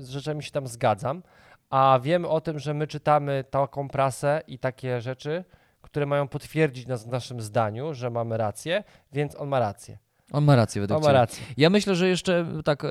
rzeczami 0.03 0.43
się 0.43 0.51
tam 0.51 0.67
zgadzam, 0.67 1.23
a 1.69 1.99
wiemy 2.03 2.27
o 2.27 2.41
tym, 2.41 2.59
że 2.59 2.73
my 2.73 2.87
czytamy 2.87 3.43
taką 3.49 3.87
prasę 3.89 4.41
i 4.47 4.59
takie 4.59 5.01
rzeczy, 5.01 5.43
które 5.81 6.05
mają 6.05 6.27
potwierdzić 6.27 6.87
nas 6.87 7.05
w 7.05 7.07
naszym 7.11 7.41
zdaniu, 7.41 7.93
że 7.93 8.09
mamy 8.09 8.37
rację, 8.37 8.83
więc 9.13 9.35
on 9.35 9.47
ma 9.49 9.59
rację. 9.59 9.97
On 10.31 10.43
ma 10.43 10.55
rację 10.55 10.81
według 10.81 10.97
On 10.97 11.03
ma 11.05 11.11
rację. 11.11 11.43
Ja 11.57 11.69
myślę, 11.69 11.95
że 11.95 12.07
jeszcze 12.09 12.45
tak, 12.65 12.85
e, 12.85 12.89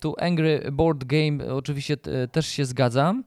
tu 0.00 0.14
Angry 0.18 0.68
Board 0.72 1.04
Game 1.04 1.44
e, 1.44 1.54
oczywiście 1.54 1.96
e, 2.22 2.28
też 2.28 2.46
się 2.46 2.64
zgadzam. 2.64 3.24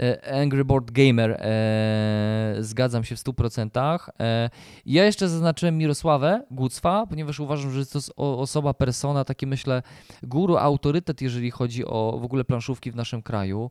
E, 0.00 0.40
Angry 0.42 0.64
Board 0.64 0.90
Gamer 0.90 1.30
e, 1.30 2.56
zgadzam 2.60 3.04
się 3.04 3.16
w 3.16 3.18
100%. 3.18 3.98
E, 4.20 4.50
ja 4.86 5.04
jeszcze 5.04 5.28
zaznaczyłem 5.28 5.78
Mirosławę 5.78 6.42
Gucwa, 6.50 7.06
ponieważ 7.06 7.40
uważam, 7.40 7.72
że 7.72 7.78
jest 7.78 7.92
to 7.92 7.98
o- 8.16 8.38
osoba, 8.38 8.74
persona, 8.74 9.24
taki 9.24 9.46
myślę 9.46 9.82
guru, 10.22 10.56
autorytet, 10.56 11.22
jeżeli 11.22 11.50
chodzi 11.50 11.86
o 11.86 12.18
w 12.20 12.24
ogóle 12.24 12.44
planszówki 12.44 12.90
w 12.90 12.96
naszym 12.96 13.22
kraju. 13.22 13.70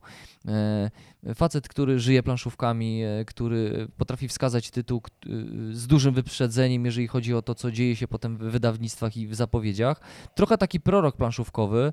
Facet, 1.34 1.68
który 1.68 1.98
żyje 1.98 2.22
planszówkami, 2.22 3.02
który 3.26 3.88
potrafi 3.96 4.28
wskazać 4.28 4.70
tytuł 4.70 5.02
z 5.70 5.86
dużym 5.86 6.14
wyprzedzeniem, 6.14 6.84
jeżeli 6.84 7.06
chodzi 7.06 7.34
o 7.34 7.42
to, 7.42 7.54
co 7.54 7.70
dzieje 7.70 7.96
się 7.96 8.08
potem 8.08 8.36
w 8.36 8.40
wydawnictwach 8.40 9.16
i 9.16 9.26
w 9.26 9.34
zapowiedziach. 9.34 10.00
Trochę 10.34 10.58
taki 10.58 10.80
prorok 10.80 11.16
planszówkowy, 11.16 11.92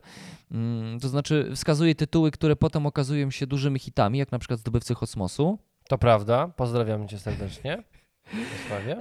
mm, 0.51 0.99
to 0.99 1.09
znaczy 1.09 1.51
wskazuje 1.55 1.95
tytuły, 1.95 2.31
które 2.31 2.55
potem 2.55 2.85
okazują 2.85 3.31
się 3.31 3.47
dużymi 3.47 3.79
hitami, 3.79 4.18
jak 4.19 4.31
na 4.31 4.39
przykład 4.39 4.59
Zdobywcy 4.59 4.95
Kosmosu. 4.95 5.59
To 5.89 5.97
prawda. 5.97 6.47
Pozdrawiam 6.47 7.07
cię 7.07 7.19
serdecznie. 7.19 7.83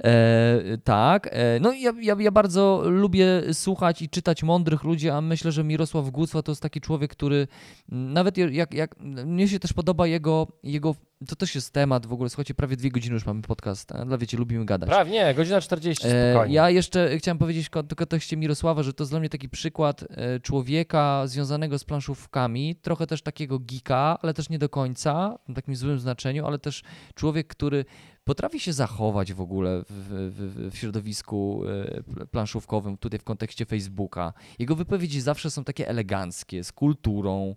E, 0.03 0.77
tak. 0.83 1.29
E, 1.31 1.59
no 1.59 1.71
i 1.71 1.81
ja, 1.81 1.91
ja, 2.01 2.15
ja 2.19 2.31
bardzo 2.31 2.81
lubię 2.85 3.25
słuchać 3.53 4.01
i 4.01 4.09
czytać 4.09 4.43
mądrych 4.43 4.83
ludzi, 4.83 5.09
a 5.09 5.21
myślę, 5.21 5.51
że 5.51 5.63
Mirosław 5.63 6.09
Gucwa 6.09 6.41
to 6.41 6.51
jest 6.51 6.61
taki 6.61 6.81
człowiek, 6.81 7.11
który 7.11 7.47
nawet 7.89 8.37
jak, 8.37 8.73
jak 8.73 8.99
mnie 9.25 9.47
się 9.47 9.59
też 9.59 9.73
podoba 9.73 10.07
jego, 10.07 10.47
jego, 10.63 10.95
to 11.27 11.35
też 11.35 11.55
jest 11.55 11.73
temat 11.73 12.05
w 12.05 12.13
ogóle, 12.13 12.29
słuchajcie, 12.29 12.53
prawie 12.53 12.77
dwie 12.77 12.91
godziny 12.91 13.13
już 13.13 13.25
mamy 13.25 13.41
podcast, 13.41 13.89
dla 14.05 14.17
wiecie, 14.17 14.37
lubimy 14.37 14.65
gadać. 14.65 14.89
Prawie, 14.89 15.11
nie, 15.11 15.33
godzina 15.33 15.61
40 15.61 16.07
E, 16.07 16.31
spokojnie. 16.31 16.55
Ja 16.55 16.69
jeszcze 16.69 17.17
chciałem 17.17 17.37
powiedzieć 17.37 17.69
ko- 17.69 17.83
tylko 17.83 18.05
tekście 18.05 18.37
Mirosława, 18.37 18.83
że 18.83 18.93
to 18.93 19.03
jest 19.03 19.11
dla 19.11 19.19
mnie 19.19 19.29
taki 19.29 19.49
przykład 19.49 20.03
e, 20.09 20.39
człowieka 20.39 21.27
związanego 21.27 21.79
z 21.79 21.83
planszówkami, 21.83 22.75
trochę 22.75 23.07
też 23.07 23.21
takiego 23.21 23.59
geeka, 23.59 24.17
ale 24.21 24.33
też 24.33 24.49
nie 24.49 24.59
do 24.59 24.69
końca, 24.69 25.37
w 25.49 25.53
takim 25.53 25.75
złym 25.75 25.99
znaczeniu, 25.99 26.45
ale 26.45 26.59
też 26.59 26.83
człowiek, 27.15 27.47
który 27.47 27.85
potrafi 28.23 28.59
się 28.59 28.73
zachować 28.73 29.33
w 29.33 29.41
ogóle 29.41 29.83
w, 29.89 30.31
w, 30.35 30.71
w 30.73 30.77
środowisku 30.77 31.61
e, 31.65 32.03
pl- 32.03 32.27
planszówkowym, 32.27 32.97
tutaj 32.97 33.19
w 33.19 33.23
kontekście 33.23 33.65
Facebooka. 33.65 34.33
Jego 34.59 34.75
wypowiedzi 34.75 35.21
zawsze 35.21 35.51
są 35.51 35.63
takie 35.63 35.87
eleganckie, 35.87 36.63
z 36.63 36.71
kulturą, 36.71 37.55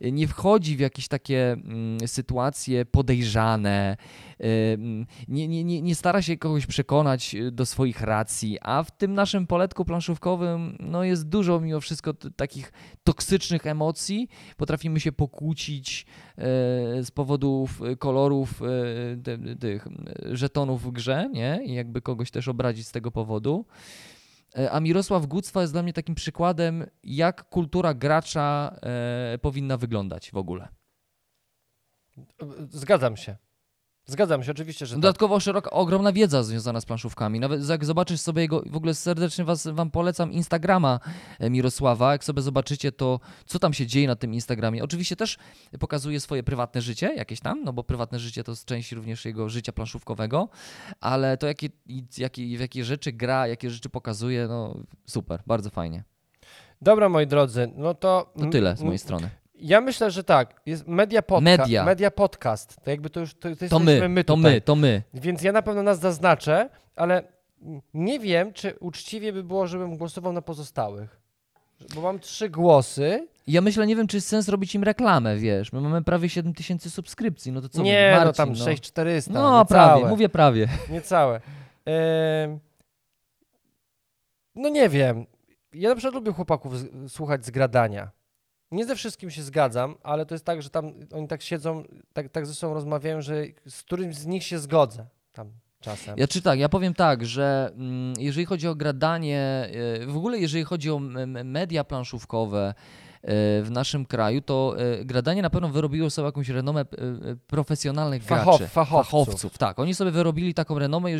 nie 0.00 0.28
wchodzi 0.28 0.76
w 0.76 0.80
jakieś 0.80 1.08
takie 1.08 1.52
mm, 1.52 2.08
sytuacje 2.08 2.84
podejrzane, 2.96 3.96
nie, 5.28 5.48
nie, 5.48 5.82
nie, 5.82 5.94
stara 5.94 6.22
się 6.22 6.36
kogoś 6.36 6.66
przekonać 6.66 7.34
e, 7.34 7.50
do 7.50 7.66
swoich 7.66 8.00
racji, 8.00 8.58
a 8.62 8.82
w 8.82 8.90
tym 8.90 9.14
naszym 9.14 9.46
poletku 9.46 9.84
planszówkowym 9.84 10.76
no, 10.80 11.04
jest 11.04 11.28
dużo 11.28 11.60
mimo 11.60 11.80
wszystko 11.80 12.14
takich 12.14 12.72
toksycznych 13.04 13.66
emocji. 13.66 14.28
Potrafimy 14.56 15.00
się 15.00 15.12
pokłócić 15.12 16.06
e, 16.06 16.42
z 17.04 17.10
powodów 17.10 17.82
e, 17.82 17.96
kolorów 17.96 18.62
tych 19.60 19.88
żetonów 20.32 20.82
w 20.82 20.90
grze, 20.90 21.28
nie? 21.32 21.60
I 21.64 21.74
jakby 21.74 22.02
kogoś 22.02 22.30
też 22.30 22.48
obrazić 22.48 22.86
z 22.86 22.92
tego 22.92 23.10
powodu. 23.10 23.66
A 24.70 24.80
Mirosław 24.80 25.26
Gucwa 25.26 25.60
jest 25.60 25.72
dla 25.72 25.82
mnie 25.82 25.92
takim 25.92 26.14
przykładem, 26.14 26.86
jak 27.04 27.48
kultura 27.48 27.94
gracza 27.94 28.76
powinna 29.42 29.76
wyglądać 29.76 30.30
w 30.30 30.36
ogóle. 30.36 30.75
Zgadzam 32.70 33.16
się. 33.16 33.36
Zgadzam 34.08 34.44
się, 34.44 34.50
oczywiście, 34.50 34.86
że 34.86 34.94
tak. 34.94 35.02
Dodatkowo 35.02 35.40
szeroka, 35.40 35.70
ogromna 35.70 36.12
wiedza 36.12 36.42
związana 36.42 36.80
z 36.80 36.84
planszówkami. 36.84 37.40
Nawet 37.40 37.68
jak 37.68 37.84
zobaczysz 37.84 38.20
sobie 38.20 38.42
jego, 38.42 38.62
w 38.66 38.76
ogóle 38.76 38.94
serdecznie 38.94 39.44
was, 39.44 39.66
wam 39.66 39.90
polecam 39.90 40.32
Instagrama 40.32 41.00
e, 41.38 41.50
Mirosława. 41.50 42.12
Jak 42.12 42.24
sobie 42.24 42.42
zobaczycie 42.42 42.92
to, 42.92 43.20
co 43.46 43.58
tam 43.58 43.72
się 43.72 43.86
dzieje 43.86 44.06
na 44.06 44.16
tym 44.16 44.34
Instagramie. 44.34 44.84
Oczywiście 44.84 45.16
też 45.16 45.38
pokazuje 45.80 46.20
swoje 46.20 46.42
prywatne 46.42 46.80
życie 46.80 47.14
jakieś 47.16 47.40
tam, 47.40 47.64
no 47.64 47.72
bo 47.72 47.84
prywatne 47.84 48.18
życie 48.18 48.44
to 48.44 48.52
jest 48.52 48.64
część 48.64 48.92
również 48.92 49.24
jego 49.24 49.48
życia 49.48 49.72
planszówkowego, 49.72 50.48
ale 51.00 51.36
to 51.36 51.46
jakie, 51.46 51.68
jakie, 52.18 52.56
w 52.56 52.60
jakie 52.60 52.84
rzeczy 52.84 53.12
gra, 53.12 53.46
jakie 53.46 53.70
rzeczy 53.70 53.88
pokazuje, 53.88 54.46
no 54.48 54.80
super, 55.06 55.42
bardzo 55.46 55.70
fajnie. 55.70 56.04
Dobra, 56.82 57.08
moi 57.08 57.26
drodzy, 57.26 57.72
no 57.76 57.94
to... 57.94 58.32
To 58.38 58.46
tyle 58.46 58.76
z 58.76 58.82
mojej 58.82 58.98
strony. 58.98 59.30
Ja 59.58 59.80
myślę, 59.80 60.10
że 60.10 60.24
tak. 60.24 60.60
Jest 60.66 60.86
media, 60.86 61.20
podca- 61.22 61.42
Media. 61.42 61.84
media 61.84 62.10
podcast. 62.10 62.76
To 62.84 62.90
jakby 62.90 63.10
to 63.10 63.20
już 63.20 63.34
to, 63.34 63.40
to, 63.40 63.56
To 63.56 63.64
jesteśmy 63.64 64.08
my, 64.08 64.24
to 64.24 64.36
my, 64.36 64.60
to 64.60 64.76
my. 64.76 65.02
Więc 65.14 65.42
ja 65.42 65.52
na 65.52 65.62
pewno 65.62 65.82
nas 65.82 66.00
zaznaczę, 66.00 66.68
ale 66.96 67.22
nie 67.94 68.20
wiem, 68.20 68.52
czy 68.52 68.74
uczciwie 68.80 69.32
by 69.32 69.44
było, 69.44 69.66
żebym 69.66 69.96
głosował 69.96 70.32
na 70.32 70.42
pozostałych. 70.42 71.20
Bo 71.94 72.00
mam 72.00 72.18
trzy 72.18 72.48
głosy. 72.50 73.28
Ja 73.46 73.60
myślę, 73.60 73.86
nie 73.86 73.96
wiem, 73.96 74.06
czy 74.06 74.16
jest 74.16 74.28
sens 74.28 74.48
robić 74.48 74.74
im 74.74 74.84
reklamę, 74.84 75.36
wiesz. 75.36 75.72
My 75.72 75.80
mamy 75.80 76.04
prawie 76.04 76.28
7 76.28 76.54
tysięcy 76.54 76.90
subskrypcji, 76.90 77.52
no 77.52 77.60
to 77.60 77.68
co? 77.68 77.82
nie, 77.82 78.10
Marcin, 78.10 78.26
no 78.26 78.32
tam 78.32 78.56
6400. 78.56 79.32
No, 79.32 79.40
niecałe, 79.40 79.64
prawie, 79.66 80.06
mówię 80.06 80.28
prawie. 80.28 80.68
Niecałe. 80.90 81.40
Ym, 82.44 82.60
no 84.54 84.68
nie 84.68 84.88
wiem. 84.88 85.26
Ja 85.72 85.88
na 85.88 85.94
przykład 85.94 86.14
lubię 86.14 86.32
chłopaków 86.32 86.78
z, 86.78 87.12
słuchać 87.12 87.46
z 87.46 87.50
gradania. 87.50 88.10
Nie 88.70 88.86
ze 88.86 88.96
wszystkim 88.96 89.30
się 89.30 89.42
zgadzam, 89.42 89.94
ale 90.02 90.26
to 90.26 90.34
jest 90.34 90.44
tak, 90.44 90.62
że 90.62 90.70
tam 90.70 90.92
oni 91.12 91.28
tak 91.28 91.42
siedzą, 91.42 91.84
tak, 92.12 92.28
tak 92.28 92.46
ze 92.46 92.54
sobą 92.54 92.74
rozmawiają, 92.74 93.22
że 93.22 93.44
z 93.68 93.82
którymś 93.82 94.16
z 94.16 94.26
nich 94.26 94.44
się 94.44 94.58
zgodzę 94.58 95.06
tam 95.32 95.52
czasem. 95.80 96.18
Ja 96.18 96.28
czy 96.28 96.42
tak, 96.42 96.58
ja 96.58 96.68
powiem 96.68 96.94
tak, 96.94 97.26
że 97.26 97.70
mm, 97.72 98.14
jeżeli 98.18 98.46
chodzi 98.46 98.68
o 98.68 98.74
gradanie, 98.74 99.68
e, 100.02 100.06
w 100.06 100.16
ogóle 100.16 100.38
jeżeli 100.38 100.64
chodzi 100.64 100.90
o 100.90 100.98
media 101.44 101.84
planszówkowe 101.84 102.74
w 103.64 103.68
naszym 103.70 104.06
kraju, 104.06 104.40
to 104.40 104.76
e, 104.78 105.04
gradanie 105.04 105.42
na 105.42 105.50
pewno 105.50 105.68
wyrobiło 105.68 106.10
sobie 106.10 106.26
jakąś 106.26 106.48
renomę 106.48 106.80
e, 106.80 106.84
e, 106.84 107.36
profesjonalnych 107.46 108.22
Fachow- 108.24 108.58
graczy. 108.58 108.68
fachowców. 108.68 109.58
Tak, 109.58 109.78
oni 109.78 109.94
sobie 109.94 110.10
wyrobili 110.10 110.54
taką 110.54 110.78
renomę. 110.78 111.10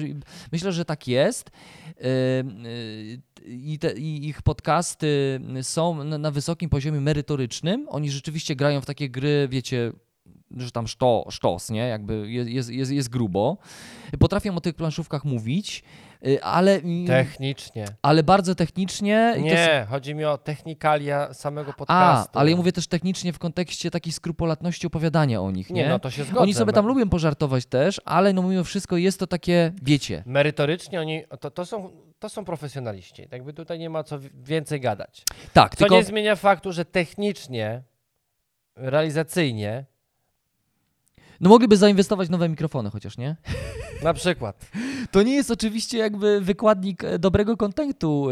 Myślę, 0.52 0.72
że 0.72 0.84
tak 0.84 1.08
jest. 1.08 1.50
E, 1.50 2.04
e, 2.04 2.44
I, 3.46 3.78
te, 3.78 3.92
I 3.92 4.28
ich 4.28 4.42
podcasty 4.42 5.40
są 5.62 6.04
na, 6.04 6.18
na 6.18 6.30
wysokim 6.30 6.70
poziomie 6.70 7.00
merytorycznym. 7.00 7.86
Oni 7.88 8.10
rzeczywiście 8.10 8.56
grają 8.56 8.80
w 8.80 8.86
takie 8.86 9.10
gry, 9.10 9.48
wiecie, 9.50 9.92
że 10.56 10.70
tam 10.70 10.88
szto, 10.88 11.26
sztos, 11.30 11.70
nie? 11.70 11.88
Jakby 11.88 12.32
jest, 12.32 12.70
jest, 12.70 12.90
jest, 12.90 13.08
grubo. 13.08 13.58
Potrafią 14.18 14.54
o 14.56 14.60
tych 14.60 14.74
planszówkach 14.74 15.24
mówić, 15.24 15.82
ale, 16.42 16.80
Technicznie. 17.06 17.84
ale 18.02 18.22
bardzo 18.22 18.54
technicznie. 18.54 19.32
i 19.36 19.40
to 19.40 19.44
Nie, 19.44 19.86
chodzi 19.90 20.14
mi 20.14 20.24
o 20.24 20.38
technikalia 20.38 21.34
samego 21.34 21.70
A, 21.70 21.74
podcastu. 21.74 22.38
ale 22.38 22.50
ja 22.50 22.56
mówię 22.56 22.72
też 22.72 22.86
technicznie 22.86 23.32
w 23.32 23.38
kontekście 23.38 23.90
takiej 23.90 24.12
skrupulatności 24.12 24.86
opowiadania 24.86 25.40
o 25.40 25.50
nich, 25.50 25.70
nie? 25.70 25.82
Nie, 25.82 25.88
no 25.88 25.98
to 25.98 26.10
się 26.10 26.24
zgodzę. 26.24 26.40
Oni 26.40 26.54
sobie 26.54 26.72
tam 26.72 26.86
lubią 26.86 27.08
pożartować 27.08 27.66
też, 27.66 28.00
ale 28.04 28.32
no 28.32 28.42
mimo 28.42 28.64
wszystko 28.64 28.96
jest 28.96 29.18
to 29.20 29.26
takie, 29.26 29.72
wiecie, 29.82 30.22
Merytorycznie 30.26 31.00
oni, 31.00 31.22
to, 31.40 31.50
to, 31.50 31.66
są, 31.66 31.90
to 32.18 32.28
są 32.28 32.44
profesjonaliści. 32.44 33.28
Jakby 33.32 33.52
tutaj 33.52 33.78
nie 33.78 33.90
ma 33.90 34.04
co 34.04 34.18
wi- 34.18 34.30
więcej 34.34 34.80
gadać. 34.80 35.22
tak, 35.52 35.72
Co 35.72 35.78
tylko 35.78 35.94
nie 35.94 36.04
zmienia 36.04 36.36
faktu, 36.36 36.72
że 36.72 36.84
technicznie, 36.84 37.82
realizacyjnie, 38.76 39.84
no 41.40 41.50
mogliby 41.50 41.76
zainwestować 41.76 42.28
w 42.28 42.30
nowe 42.30 42.48
mikrofony 42.48 42.90
chociaż, 42.90 43.18
nie? 43.18 43.36
na 44.02 44.14
przykład. 44.14 44.70
To 45.10 45.22
nie 45.22 45.34
jest 45.34 45.50
oczywiście 45.50 45.98
jakby 45.98 46.40
wykładnik 46.40 47.04
e, 47.04 47.18
dobrego 47.18 47.56
kontentu, 47.56 48.28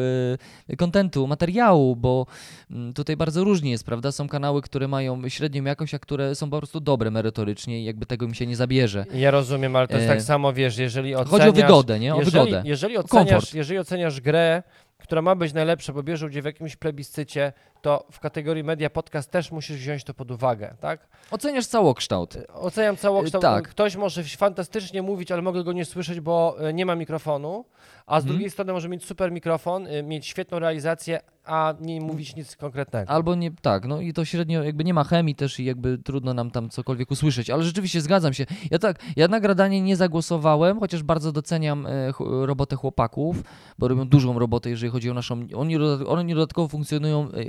y, 0.69 0.77
kontentu, 0.77 1.27
materiału, 1.27 1.97
bo 1.97 2.27
mm, 2.71 2.93
tutaj 2.93 3.17
bardzo 3.17 3.45
różnie 3.45 3.71
jest, 3.71 3.85
prawda? 3.85 4.13
Są 4.13 4.29
kanały, 4.29 4.63
które 4.63 4.89
mają 4.89 5.29
średnią 5.29 5.65
jakość, 5.65 5.95
a 5.95 5.99
które 5.99 6.35
są 6.35 6.51
po 6.51 6.59
prostu 6.59 6.81
dobre 6.81 7.11
merytorycznie 7.11 7.81
i 7.81 7.85
jakby 7.85 8.07
tego 8.07 8.29
mi 8.29 8.37
się 8.37 8.47
nie 8.47 8.57
zabierze. 8.57 9.07
Ja 9.15 9.31
rozumiem, 9.31 9.77
ale 9.77 9.89
to 9.89 9.95
jest 9.95 10.05
E, 10.05 10.09
tak 10.09 10.23
samo, 10.23 10.53
wiesz, 10.53 10.79
jeżeli 10.79 11.15
oceniasz... 11.15 11.31
Chodzi 11.31 11.49
o 11.49 11.53
wygodę, 11.53 12.01
nie? 12.01 12.15
O 12.15 12.19
jeżeli, 12.19 12.33
wygodę. 12.33 12.63
Jeżeli 12.65 12.99
oceniasz, 12.99 13.55
jeżeli 13.55 13.79
oceniasz 13.79 14.21
grę, 14.21 14.63
która 14.99 15.23
ma 15.23 15.35
być 15.35 15.53
najlepsza, 15.53 15.93
bo 15.93 16.03
bierze 16.03 16.27
udział 16.27 16.43
w 16.43 16.47
jakimś 16.47 16.77
plebiscycie, 16.77 17.53
to 17.85 18.05
w 18.13 18.21
kategorii 18.21 18.65
media 18.65 18.91
podcast 18.91 19.31
też 19.31 19.53
musisz 19.53 19.77
wziąć 19.77 20.05
to 20.05 20.15
pod 20.15 20.31
uwagę, 20.31 20.75
tak? 20.81 21.09
Oceniasz 21.31 21.67
całokształt. 21.67 22.37
Oceniam 22.55 22.97
całokształt. 22.97 23.43
tak. 23.43 23.69
Ktoś 23.69 23.97
może 23.97 24.25
fantastycznie 24.25 25.03
mówić, 25.03 25.33
ale 25.33 25.43
mogę 25.43 25.65
go 25.65 25.73
nie 25.73 25.85
słyszeć, 25.85 26.21
bo 26.21 26.57
e, 26.69 26.73
nie 26.75 26.87
ma 26.87 26.95
mikrofonu, 26.95 27.65
a 28.07 28.21
z 28.21 28.23
Mhm. 28.25 28.29
drugiej 28.29 28.51
strony 28.51 28.73
może 28.73 28.89
mieć 28.89 29.05
super 29.05 29.33
mikrofon, 29.33 29.87
mieć 30.05 30.27
świetną 30.27 30.59
realizację, 30.59 31.21
a 31.45 31.75
nie 31.81 32.01
mówić 32.01 32.37
nic 32.37 32.57
konkretnego. 32.57 33.11
Albo 33.11 33.35
nie, 33.35 33.51
tak, 33.63 33.87
no 33.87 34.01
i 34.01 34.13
to 34.13 34.25
średnio, 34.25 34.63
jakby 34.63 34.85
nie 34.85 34.95
ma 34.95 35.05
chemii 35.05 35.35
też 35.35 35.61
i 35.61 35.65
jakby 35.65 35.99
trudno 35.99 36.35
nam 36.35 36.51
tam 36.51 36.71
cokolwiek 36.71 37.11
usłyszeć, 37.11 37.51
ale 37.51 37.63
rzeczywiście 37.63 38.01
zgadzam 38.01 38.33
się. 38.35 38.47
Ja 38.71 38.79
tak, 38.79 38.99
ja 39.17 39.29
na 39.29 39.41
gradanie 39.41 39.81
nie 39.81 39.97
zagłosowałem, 39.97 40.81
chociaż 40.81 41.03
bardzo 41.03 41.33
doceniam 41.33 41.87
e, 41.87 42.13
ch- 42.13 42.21
robotę 42.45 42.77
chłopaków, 42.77 43.43
bo 43.79 43.89
robią 43.89 44.09
dużą 44.09 44.39
robotę, 44.39 44.71
jeżeli 44.71 44.93
chodzi 44.93 45.11
o 45.11 45.15
naszą, 45.15 45.47
oni, 45.57 45.77
oni 46.07 46.35
dodatkowo 46.35 46.69
funkcjonują 46.69 47.29
e, 47.33 47.45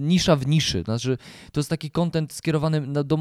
nisza 0.00 0.36
w 0.36 0.46
niszy, 0.46 0.82
znaczy 0.82 1.18
to 1.52 1.60
jest 1.60 1.70
taki 1.70 1.90
content 1.90 2.32
skierowany 2.32 3.04
do, 3.04 3.16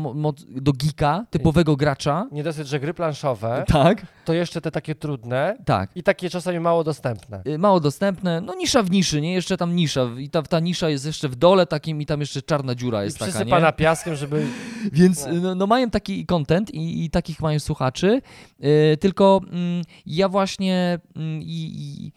do 0.49 0.73
geeka, 0.73 1.25
typowego 1.29 1.75
gracza. 1.75 2.27
Nie 2.31 2.43
dosyć, 2.43 2.67
że 2.67 2.79
gry 2.79 2.93
planszowe, 2.93 3.63
Tak, 3.67 4.05
to 4.25 4.33
jeszcze 4.33 4.61
te 4.61 4.71
takie 4.71 4.95
trudne 4.95 5.57
tak. 5.65 5.89
i 5.95 6.03
takie 6.03 6.29
czasami 6.29 6.59
mało 6.59 6.83
dostępne. 6.83 7.41
Y, 7.47 7.57
mało 7.57 7.79
dostępne, 7.79 8.41
no 8.41 8.55
nisza 8.55 8.83
w 8.83 8.91
niszy, 8.91 9.21
nie? 9.21 9.33
Jeszcze 9.33 9.57
tam 9.57 9.75
nisza 9.75 10.09
i 10.17 10.29
ta, 10.29 10.41
ta 10.41 10.59
nisza 10.59 10.89
jest 10.89 11.05
jeszcze 11.05 11.29
w 11.29 11.35
dole 11.35 11.65
takim 11.65 12.01
i 12.01 12.05
tam 12.05 12.19
jeszcze 12.19 12.41
czarna 12.41 12.75
dziura 12.75 13.01
I 13.01 13.05
jest 13.05 13.19
taka, 13.19 13.59
nie? 13.59 13.73
piaskiem, 13.73 14.15
żeby... 14.15 14.45
Więc 14.91 15.25
No. 15.25 15.33
no, 15.41 15.55
no 15.55 15.67
mają 15.67 15.89
taki 15.89 16.25
content 16.25 16.73
i, 16.73 17.05
i 17.05 17.09
takich 17.09 17.41
mają 17.41 17.59
słuchaczy, 17.59 18.21
y, 18.63 18.97
tylko 18.97 19.41
mm, 19.51 19.81
ja 20.05 20.29
właśnie 20.29 20.99
mm, 21.15 21.41
i, 21.41 21.71
i 21.75 22.11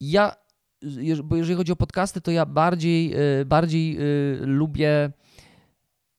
ja, 0.00 0.32
bo 1.24 1.36
jeżeli 1.36 1.56
chodzi 1.56 1.72
o 1.72 1.76
podcasty, 1.76 2.20
to 2.20 2.30
ja 2.30 2.46
bardziej, 2.46 3.14
y, 3.40 3.44
bardziej 3.44 3.98
y, 4.00 4.38
lubię, 4.46 5.10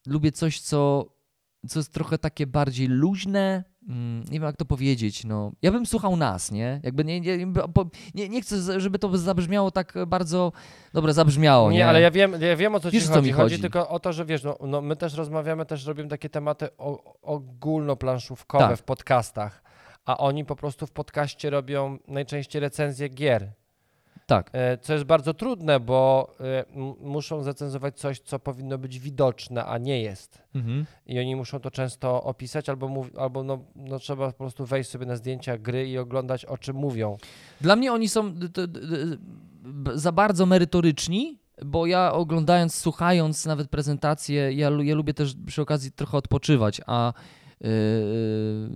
lubię 0.07 0.31
coś, 0.31 0.59
co, 0.59 1.05
co 1.67 1.79
jest 1.79 1.93
trochę 1.93 2.17
takie 2.17 2.47
bardziej 2.47 2.87
luźne, 2.87 3.63
mm, 3.87 4.23
nie 4.23 4.31
wiem 4.39 4.43
jak 4.43 4.55
to 4.57 4.65
powiedzieć, 4.65 5.23
no. 5.25 5.51
Ja 5.61 5.71
bym 5.71 5.85
słuchał 5.85 6.15
nas, 6.15 6.51
nie? 6.51 6.79
Jakby 6.83 7.05
nie, 7.05 7.21
nie, 7.21 7.45
nie, 8.15 8.29
nie 8.29 8.41
chcę, 8.41 8.79
żeby 8.79 8.99
to 8.99 9.17
zabrzmiało 9.17 9.71
tak 9.71 9.93
bardzo, 10.07 10.51
dobra, 10.93 11.13
zabrzmiało, 11.13 11.71
nie? 11.71 11.77
Nie, 11.77 11.87
ale 11.87 12.01
ja 12.01 12.11
wiem, 12.11 12.35
ja 12.41 12.55
wiem 12.55 12.75
o 12.75 12.79
co 12.79 12.91
Wiesz, 12.91 13.03
ci 13.03 13.09
o 13.09 13.13
co 13.13 13.15
chodzi. 13.15 13.27
mi 13.27 13.33
chodzi. 13.33 13.55
chodzi. 13.55 13.61
tylko 13.61 13.89
o 13.89 13.99
to, 13.99 14.13
że 14.13 14.25
wiesz, 14.25 14.43
no, 14.43 14.57
no 14.67 14.81
my 14.81 14.95
też 14.95 15.13
rozmawiamy, 15.13 15.65
też 15.65 15.85
robimy 15.85 16.09
takie 16.09 16.29
tematy 16.29 16.67
ogólnoplanszówkowe 17.21 18.67
Tak. 18.67 18.77
w 18.77 18.83
podcastach, 18.83 19.63
a 20.05 20.17
oni 20.17 20.45
po 20.45 20.55
prostu 20.55 20.87
w 20.87 20.91
podcaście 20.91 21.49
robią 21.49 21.97
najczęściej 22.07 22.59
recenzje 22.59 23.09
gier. 23.09 23.51
Tak. 24.31 24.49
E, 24.53 24.77
Co 24.77 24.93
jest 24.93 25.05
bardzo 25.05 25.33
trudne, 25.33 25.79
bo 25.79 26.31
e, 26.39 26.65
muszą 26.99 27.43
zacenzować 27.43 27.99
coś, 27.99 28.19
co 28.19 28.39
powinno 28.39 28.77
być 28.77 28.99
widoczne, 28.99 29.65
a 29.65 29.77
nie 29.77 30.01
jest. 30.01 30.41
Mhm. 30.55 30.85
I 31.05 31.19
oni 31.19 31.35
muszą 31.35 31.59
to 31.59 31.71
często 31.71 32.23
opisać, 32.23 32.69
albo, 32.69 32.87
mów, 32.87 33.17
albo 33.17 33.43
no, 33.43 33.59
no 33.75 33.99
trzeba 33.99 34.27
po 34.27 34.37
prostu 34.37 34.65
wejść 34.65 34.89
sobie 34.89 35.05
na 35.05 35.15
zdjęcia 35.15 35.57
gry 35.57 35.89
i 35.89 35.97
oglądać, 35.97 36.45
o 36.45 36.57
czym 36.57 36.75
mówią. 36.75 37.17
Dla 37.61 37.75
mnie 37.75 37.93
oni 37.93 38.09
są 38.09 38.33
za 39.93 40.11
bardzo 40.11 40.45
merytoryczni, 40.45 41.39
bo 41.65 41.85
ja 41.85 42.13
oglądając, 42.13 42.75
słuchając 42.75 43.45
nawet 43.45 43.69
prezentacje, 43.69 44.53
ja, 44.53 44.69
ja 44.83 44.95
lubię 44.95 45.13
też 45.13 45.35
przy 45.45 45.61
okazji 45.61 45.91
trochę 45.91 46.17
odpoczywać, 46.17 46.81
a 46.87 47.13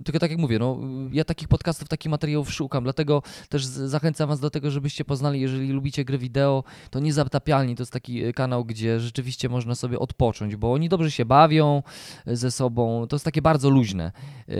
tylko 0.04 0.18
tak 0.18 0.30
jak 0.30 0.40
mówię, 0.40 0.58
no, 0.58 0.78
ja 1.12 1.24
takich 1.24 1.48
podcastów, 1.48 1.88
takich 1.88 2.10
materiałów 2.10 2.52
szukam, 2.52 2.84
dlatego 2.84 3.22
też 3.48 3.64
zachęcam 3.64 4.28
Was 4.28 4.40
do 4.40 4.50
tego, 4.50 4.70
żebyście 4.70 5.04
poznali, 5.04 5.40
jeżeli 5.40 5.72
lubicie 5.72 6.04
gry 6.04 6.18
wideo, 6.18 6.64
to 6.90 7.00
Niezatapialni 7.00 7.76
to 7.76 7.82
jest 7.82 7.92
taki 7.92 8.24
y, 8.24 8.32
kanał, 8.32 8.64
gdzie 8.64 9.00
rzeczywiście 9.00 9.48
można 9.48 9.74
sobie 9.74 9.98
odpocząć, 9.98 10.56
bo 10.56 10.72
oni 10.72 10.88
dobrze 10.88 11.10
się 11.10 11.24
bawią 11.24 11.82
y, 12.28 12.36
ze 12.36 12.50
sobą, 12.50 13.06
to 13.06 13.16
jest 13.16 13.24
takie 13.24 13.42
bardzo 13.42 13.70
luźne. 13.70 14.12
Yy, 14.48 14.56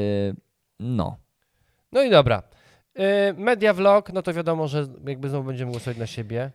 no. 0.81 1.17
No 1.93 2.03
i 2.03 2.11
dobra. 2.11 2.43
Media 3.37 3.75
vlog, 3.75 4.13
no 4.13 4.23
to 4.23 4.33
wiadomo, 4.33 4.69
że 4.69 4.87
jakby 5.07 5.29
znowu 5.29 5.47
będziemy 5.47 5.71
głosować 5.71 5.99
na 5.99 6.07
siebie. 6.07 6.51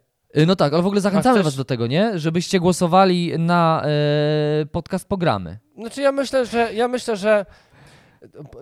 No 0.47 0.55
tak, 0.55 0.73
ale 0.73 0.81
w 0.83 0.85
ogóle 0.85 1.01
zachęcamy 1.01 1.39
chcesz- 1.39 1.43
was 1.43 1.55
do 1.55 1.65
tego, 1.65 1.87
nie? 1.87 2.19
Żebyście 2.19 2.59
głosowali 2.59 3.39
na 3.39 3.83
e, 3.85 4.65
podcast 4.65 5.07
programy. 5.07 5.59
Znaczy 5.81 6.01
ja 6.01 6.11
myślę, 6.11 6.45
że 6.45 6.73
ja 6.73 6.87
myślę, 6.87 7.17
że 7.17 7.45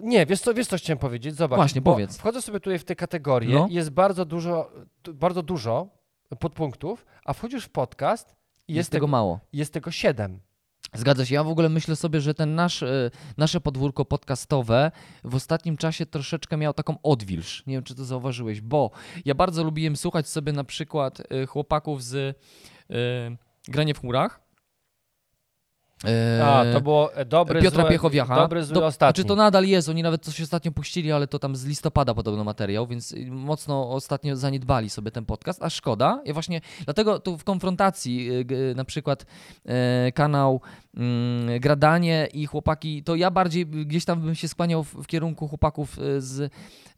nie, 0.04 0.26
wiesz 0.26 0.42
co, 0.42 0.54
wiesz 0.54 0.68
co 0.68 0.78
chciałem 0.78 0.98
powiedzieć? 1.00 1.36
Zobacz. 1.36 1.58
Właśnie, 1.58 1.82
powiedz. 1.82 2.18
Wchodzę 2.18 2.42
sobie 2.42 2.60
tutaj 2.60 2.80
w 2.80 2.84
te 2.84 2.96
kategorie 2.96 3.56
No. 3.56 3.68
jest 3.70 3.90
bardzo 3.90 4.26
dużo, 4.26 4.72
bardzo 5.14 5.44
dużo 5.44 5.88
podpunktów, 6.40 7.06
a 7.26 7.34
wchodzisz 7.34 7.66
w 7.66 7.70
podcast 7.70 8.30
i 8.30 8.74
Jest, 8.74 8.78
jest, 8.78 8.90
tego 8.92 9.06
tego, 9.06 9.12
mało. 9.12 9.40
jest 9.54 9.74
tego 9.74 9.92
siedem. 9.92 10.40
Zgadza 10.94 11.26
się. 11.26 11.36
Ja 11.36 11.44
w 11.44 11.48
ogóle 11.48 11.70
myślę 11.70 11.96
sobie, 11.96 12.22
że 12.22 12.34
ten 12.34 12.56
nasz, 12.56 12.84
e, 12.84 13.12
nasze 13.38 13.62
podwórko 13.62 14.06
podcastowe 14.06 14.92
w 15.24 15.36
ostatnim 15.36 15.78
czasie 15.78 16.06
troszeczkę 16.06 16.58
miało 16.58 16.74
taką 16.74 16.96
odwilż. 17.04 17.66
Nie 17.68 17.74
wiem, 17.74 17.84
czy 17.84 17.96
to 17.96 18.06
zauważyłeś, 18.06 18.62
bo 18.62 18.92
ja 19.26 19.36
bardzo 19.36 19.64
lubiłem 19.64 19.96
słuchać 19.96 20.28
sobie 20.28 20.52
na 20.54 20.64
przykład 20.64 21.22
e, 21.30 21.46
chłopaków 21.46 22.04
z 22.04 22.16
e, 22.16 22.96
Granie 23.68 23.94
w 23.94 24.00
chmurach. 24.00 24.42
E, 26.06 26.46
A, 26.46 26.66
to 26.74 26.82
było 26.82 27.14
e, 27.16 27.26
dobry, 27.26 27.62
Piotra 27.62 27.82
zły, 27.84 27.90
Piechowiacha. 27.92 28.36
dobry, 28.36 28.64
zły, 28.64 28.74
Do- 28.74 28.86
ostatni. 28.86 29.18
Znaczy 29.18 29.28
to 29.28 29.36
nadal 29.36 29.66
jest, 29.66 29.90
oni 29.90 30.04
nawet 30.04 30.24
coś 30.26 30.42
ostatnio 30.42 30.72
puścili, 30.72 31.12
ale 31.12 31.28
to 31.28 31.40
tam 31.40 31.56
z 31.56 31.66
listopada 31.66 32.14
podobno 32.14 32.44
materiał, 32.44 32.88
więc 32.88 33.12
y, 33.12 33.28
mocno 33.32 33.92
ostatnio 33.92 34.36
zaniedbali 34.36 34.90
sobie 34.90 35.12
ten 35.12 35.26
podcast, 35.26 35.64
a 35.64 35.70
szkoda. 35.70 36.22
Ja 36.26 36.34
właśnie 36.34 36.62
dlatego 36.86 37.20
tu 37.20 37.38
w 37.38 37.44
konfrontacji 37.44 38.30
y, 38.52 38.76
na 38.76 38.86
przykład 38.86 39.26
e, 39.66 40.12
kanał 40.12 40.62
Gradanie 41.60 42.28
i 42.34 42.46
chłopaki, 42.46 43.04
to 43.04 43.16
ja 43.16 43.32
bardziej 43.32 43.66
gdzieś 43.66 44.06
tam 44.06 44.22
bym 44.22 44.36
się 44.36 44.48
skłaniał 44.48 44.84
w, 44.84 44.94
w 44.94 45.08
kierunku 45.08 45.48
chłopaków 45.48 46.00
y, 46.00 46.22
z 46.22 46.40
y, 46.40 46.50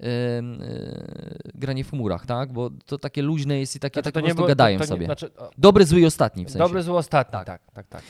y, 0.03 1.51
Granie 1.55 1.84
w 1.84 1.89
chmurach, 1.89 2.26
tak? 2.26 2.53
Bo 2.53 2.69
to 2.85 2.97
takie 2.97 3.22
luźne 3.22 3.59
jest 3.59 3.76
i 3.76 3.80
takie 3.80 3.93
Znaczy, 3.93 4.03
tak 4.03 4.13
to 4.13 4.19
po 4.19 4.23
prostu 4.26 4.35
było- 4.35 4.47
gadają 4.47 4.77
to, 4.80 4.84
to 4.84 4.88
sobie. 4.88 4.99
Nie, 4.99 5.05
znaczy, 5.05 5.35
o, 5.38 5.49
Dobry, 5.57 5.85
zły 5.85 5.99
i 5.99 6.05
ostatni 6.05 6.45
w 6.45 6.47
sensie. 6.49 6.59
dobry, 6.59 6.84
zły, 6.84 6.97
ostatni, 6.97 7.31
Tak. 7.31 7.45
tak, 7.45 7.61
tak, 7.73 7.88
tak. 7.88 8.01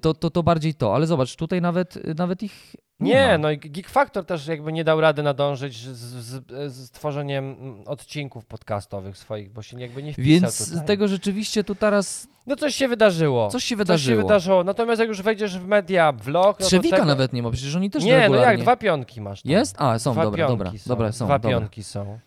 To, 0.00 0.14
to, 0.14 0.30
to 0.30 0.42
bardziej 0.42 0.74
to, 0.74 0.94
ale 0.94 1.06
zobacz, 1.06 1.36
tutaj 1.36 1.60
nawet, 1.60 2.16
nawet 2.18 2.42
ich 2.42 2.76
nie, 3.00 3.12
Nie, 3.14 3.38
no 3.38 3.50
i 3.50 3.58
Geek 3.58 3.88
Factor 3.88 4.24
też 4.24 4.46
jakby 4.46 4.72
nie 4.72 4.84
dał 4.84 5.00
rady 5.00 5.22
nadążyć 5.22 5.76
z, 5.88 5.98
z, 5.98 6.72
z 6.72 6.90
tworzeniem 6.90 7.56
mm, 7.60 7.82
odcinków 7.86 8.46
podcastowych 8.46 9.18
swoich, 9.18 9.52
bo 9.52 9.62
się 9.62 9.80
jakby 9.80 10.02
nie 10.02 10.12
wpisał 10.12 10.30
Więc 10.30 10.64
tutaj. 10.68 10.84
z 10.84 10.86
tego 10.86 11.08
rzeczywiście 11.08 11.64
tu 11.64 11.74
teraz 11.74 12.28
No 12.46 12.56
coś 12.56 12.74
się 12.74 12.88
wydarzyło. 12.88 13.48
coś 13.48 13.64
się 13.64 13.68
Coś 13.68 13.78
wydarzyło. 13.78 14.16
się 14.20 14.22
wydarzyło. 14.22 14.64
Natomiast 14.64 15.00
jak 15.00 15.08
już 15.08 15.22
wejdziesz 15.22 15.58
w 15.58 15.66
media, 15.66 16.12
vlog... 16.12 16.60
No 16.60 16.66
Trzewika 16.66 16.96
tego... 16.96 17.08
nawet 17.08 17.32
nie 17.32 17.42
ma, 17.42 17.50
przecież 17.50 17.76
oni 17.76 17.90
też 17.90 18.04
Nie, 18.04 18.12
no 18.12 18.18
regularnie... 18.18 18.52
jak, 18.52 18.60
dwa 18.60 18.76
pionki 18.76 19.20
masz 19.20 19.42
tam. 19.42 19.52
Jest? 19.52 19.76
A, 19.78 19.98
są, 19.98 20.12
dwa 20.12 20.24
dobra, 20.24 20.48
dobra, 20.48 20.70
są. 20.70 20.76
dobra, 20.86 21.12
są, 21.12 21.24
Dwa 21.24 21.38
dobra. 21.38 21.58
pionki 21.58 21.82
są. 21.82 22.18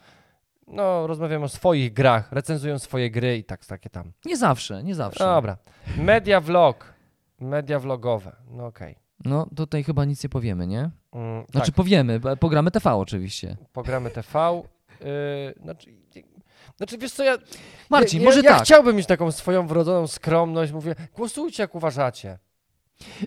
No, 0.68 1.08
rozmawiamy 1.08 1.46
o 1.46 1.50
swoich 1.50 1.94
grach, 1.94 2.32
recenzują 2.32 2.80
swoje 2.80 3.12
gry 3.12 3.38
i 3.38 3.44
tak, 3.44 3.66
takie 3.66 3.90
tam. 3.90 4.12
Nie 4.26 4.38
zawsze, 4.38 4.84
nie 4.84 4.96
zawsze. 4.96 5.24
Dobra. 5.24 5.58
Media 5.98 6.42
vlog. 6.42 6.94
Media 7.40 7.80
vlogowe. 7.80 8.36
No 8.52 8.66
okej. 8.66 8.96
No 9.26 9.48
tutaj 9.56 9.84
chyba 9.84 10.06
nic 10.06 10.24
nie 10.24 10.30
powiemy, 10.30 10.68
nie? 10.68 10.90
Mm, 11.14 11.46
Znaczy 11.52 11.72
tak, 11.72 11.76
powiemy, 11.76 12.20
pogramy 12.40 12.72
TV 12.72 12.94
oczywiście. 12.96 13.58
pogramy 13.74 14.10
TV. 14.10 14.62
Yy, 15.00 15.06
znaczy, 15.64 15.94
znaczy, 16.78 16.98
wiesz 16.98 17.12
co, 17.12 17.24
ja... 17.24 17.38
Marcin, 17.90 18.22
ja, 18.22 18.26
może 18.26 18.40
ja, 18.40 18.50
ja 18.50 18.56
tak. 18.56 18.64
chciałbym 18.66 18.96
mieć 18.96 19.06
taką 19.08 19.32
swoją 19.32 19.68
wrodzoną 19.68 20.08
skromność. 20.08 20.72
Mówię, 20.72 20.96
głosujcie 21.16 21.64
jak 21.64 21.76
uważacie. 21.76 22.40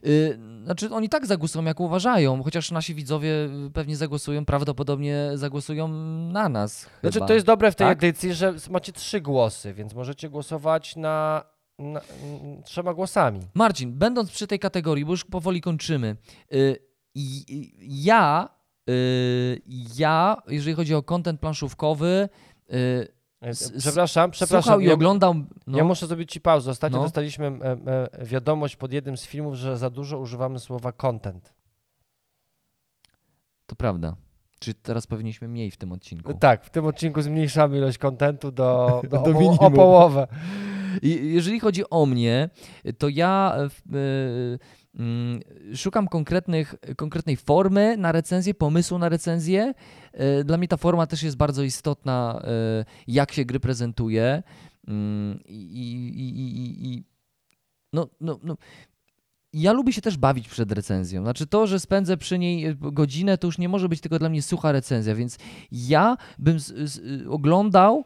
Y, 0.07 0.39
znaczy 0.65 0.91
oni 0.91 1.09
tak 1.09 1.27
zagłosują 1.27 1.65
jak 1.65 1.81
uważają, 1.81 2.43
chociaż 2.43 2.71
nasi 2.71 2.95
widzowie 2.95 3.31
pewnie 3.73 3.97
zagłosują, 3.97 4.45
prawdopodobnie 4.45 5.31
zagłosują 5.35 5.89
na 6.33 6.49
nas 6.49 6.87
Znaczy, 7.01 7.15
chyba. 7.15 7.27
to 7.27 7.35
jest 7.35 7.47
dobre 7.47 7.73
w 7.73 7.75
tej 7.75 7.87
Tak? 7.87 7.99
edycji, 7.99 8.35
że 8.35 8.55
macie 8.71 8.93
trzy 8.93 9.21
głosy, 9.21 9.75
więc 9.75 9.95
możecie 9.95 10.29
głosować 10.31 10.97
na, 10.97 11.45
na 11.79 12.01
trzema 12.65 12.95
głosami. 12.95 13.41
Marcin, 13.55 13.93
będąc 13.93 14.31
przy 14.31 14.47
tej 14.47 14.59
kategorii, 14.59 15.05
bo 15.05 15.11
już 15.11 15.25
powoli 15.25 15.61
kończymy, 15.61 16.17
y, 16.53 16.77
ja, 17.81 18.49
y, 18.91 19.63
ja, 19.97 20.37
jeżeli 20.49 20.77
chodzi 20.77 20.95
o 20.95 21.03
content 21.03 21.41
planszówkowy, 21.41 22.29
y, 22.73 23.15
S- 23.41 23.73
Przepraszam, 23.79 24.31
przepraszam. 24.31 24.63
słuchał 24.63 24.81
i 24.81 24.85
ja, 24.87 24.93
oglądał. 24.95 25.35
No, 25.67 25.79
ja 25.79 25.85
muszę 25.85 26.07
zrobić 26.07 26.33
ci 26.33 26.41
pauzę. 26.41 26.71
Ostatnio 26.71 26.99
No. 26.99 27.05
dostaliśmy 27.05 27.47
e, 27.47 27.77
e, 28.21 28.25
wiadomość 28.27 28.77
pod 28.77 28.93
jednym 28.93 29.17
z 29.17 29.25
filmów, 29.27 29.55
że 29.55 29.77
za 29.79 29.91
dużo 29.91 30.19
używamy 30.19 30.59
słowa 30.59 30.93
content. 30.93 31.55
To 33.67 33.77
prawda. 33.77 34.17
Czy 34.59 34.75
teraz 34.75 35.07
powinniśmy 35.07 35.49
mniej 35.49 35.71
w 35.71 35.77
tym 35.77 35.93
odcinku? 35.93 36.35
Tak, 36.35 36.65
w 36.65 36.71
tym 36.71 36.87
odcinku 36.87 37.23
zmniejszamy 37.23 37.79
ilość 37.79 37.99
kontentu 37.99 38.53
do, 38.53 39.01
do, 39.11 39.19
Do 39.33 39.39
o, 39.39 39.67
o 39.67 39.71
połowę. 39.71 40.27
Jeżeli 41.03 41.61
chodzi 41.61 41.91
o 41.91 42.07
mnie, 42.07 42.51
to 42.99 43.09
ja 43.09 43.57
e, 43.57 43.65
e, 43.65 43.69
mm, 44.99 45.41
szukam 45.75 46.09
konkretnych, 46.09 46.75
konkretnej 46.97 47.37
formy 47.37 47.97
na 47.97 48.13
recenzję, 48.13 48.55
pomysłu 48.55 48.99
na 48.99 49.09
recenzję. 49.09 49.75
E, 50.13 50.45
Dla 50.45 50.59
mnie 50.59 50.69
ta 50.69 50.77
forma 50.77 51.07
też 51.07 51.23
jest 51.23 51.37
bardzo 51.37 51.63
istotna, 51.63 52.43
jak 53.07 53.33
się 53.33 53.45
gry 53.45 53.61
prezentuje. 53.61 54.43
Mm, 54.89 55.41
I, 55.47 55.55
i, 56.17 56.95
i, 56.95 57.05
no, 57.93 58.09
no, 58.21 58.41
no. 58.43 58.57
Ja 59.53 59.73
lubię 59.73 59.93
się 59.93 60.01
też 60.01 60.17
bawić 60.17 60.49
przed 60.49 60.73
recenzją. 60.73 61.23
Znaczy 61.23 61.47
to, 61.47 61.67
że 61.67 61.81
spędzę 61.81 62.17
przy 62.17 62.39
niej 62.39 62.77
godzinę, 62.77 63.39
to 63.39 63.47
już 63.47 63.59
nie 63.59 63.69
może 63.69 63.89
być 63.89 64.01
tylko 64.01 64.19
dla 64.19 64.29
mnie 64.29 64.43
sucha 64.43 64.73
recenzja, 64.73 65.15
więc 65.15 65.39
ja 65.73 66.17
bym 66.39 66.61
z, 66.61 66.91
z, 66.91 67.27
oglądał 67.27 68.05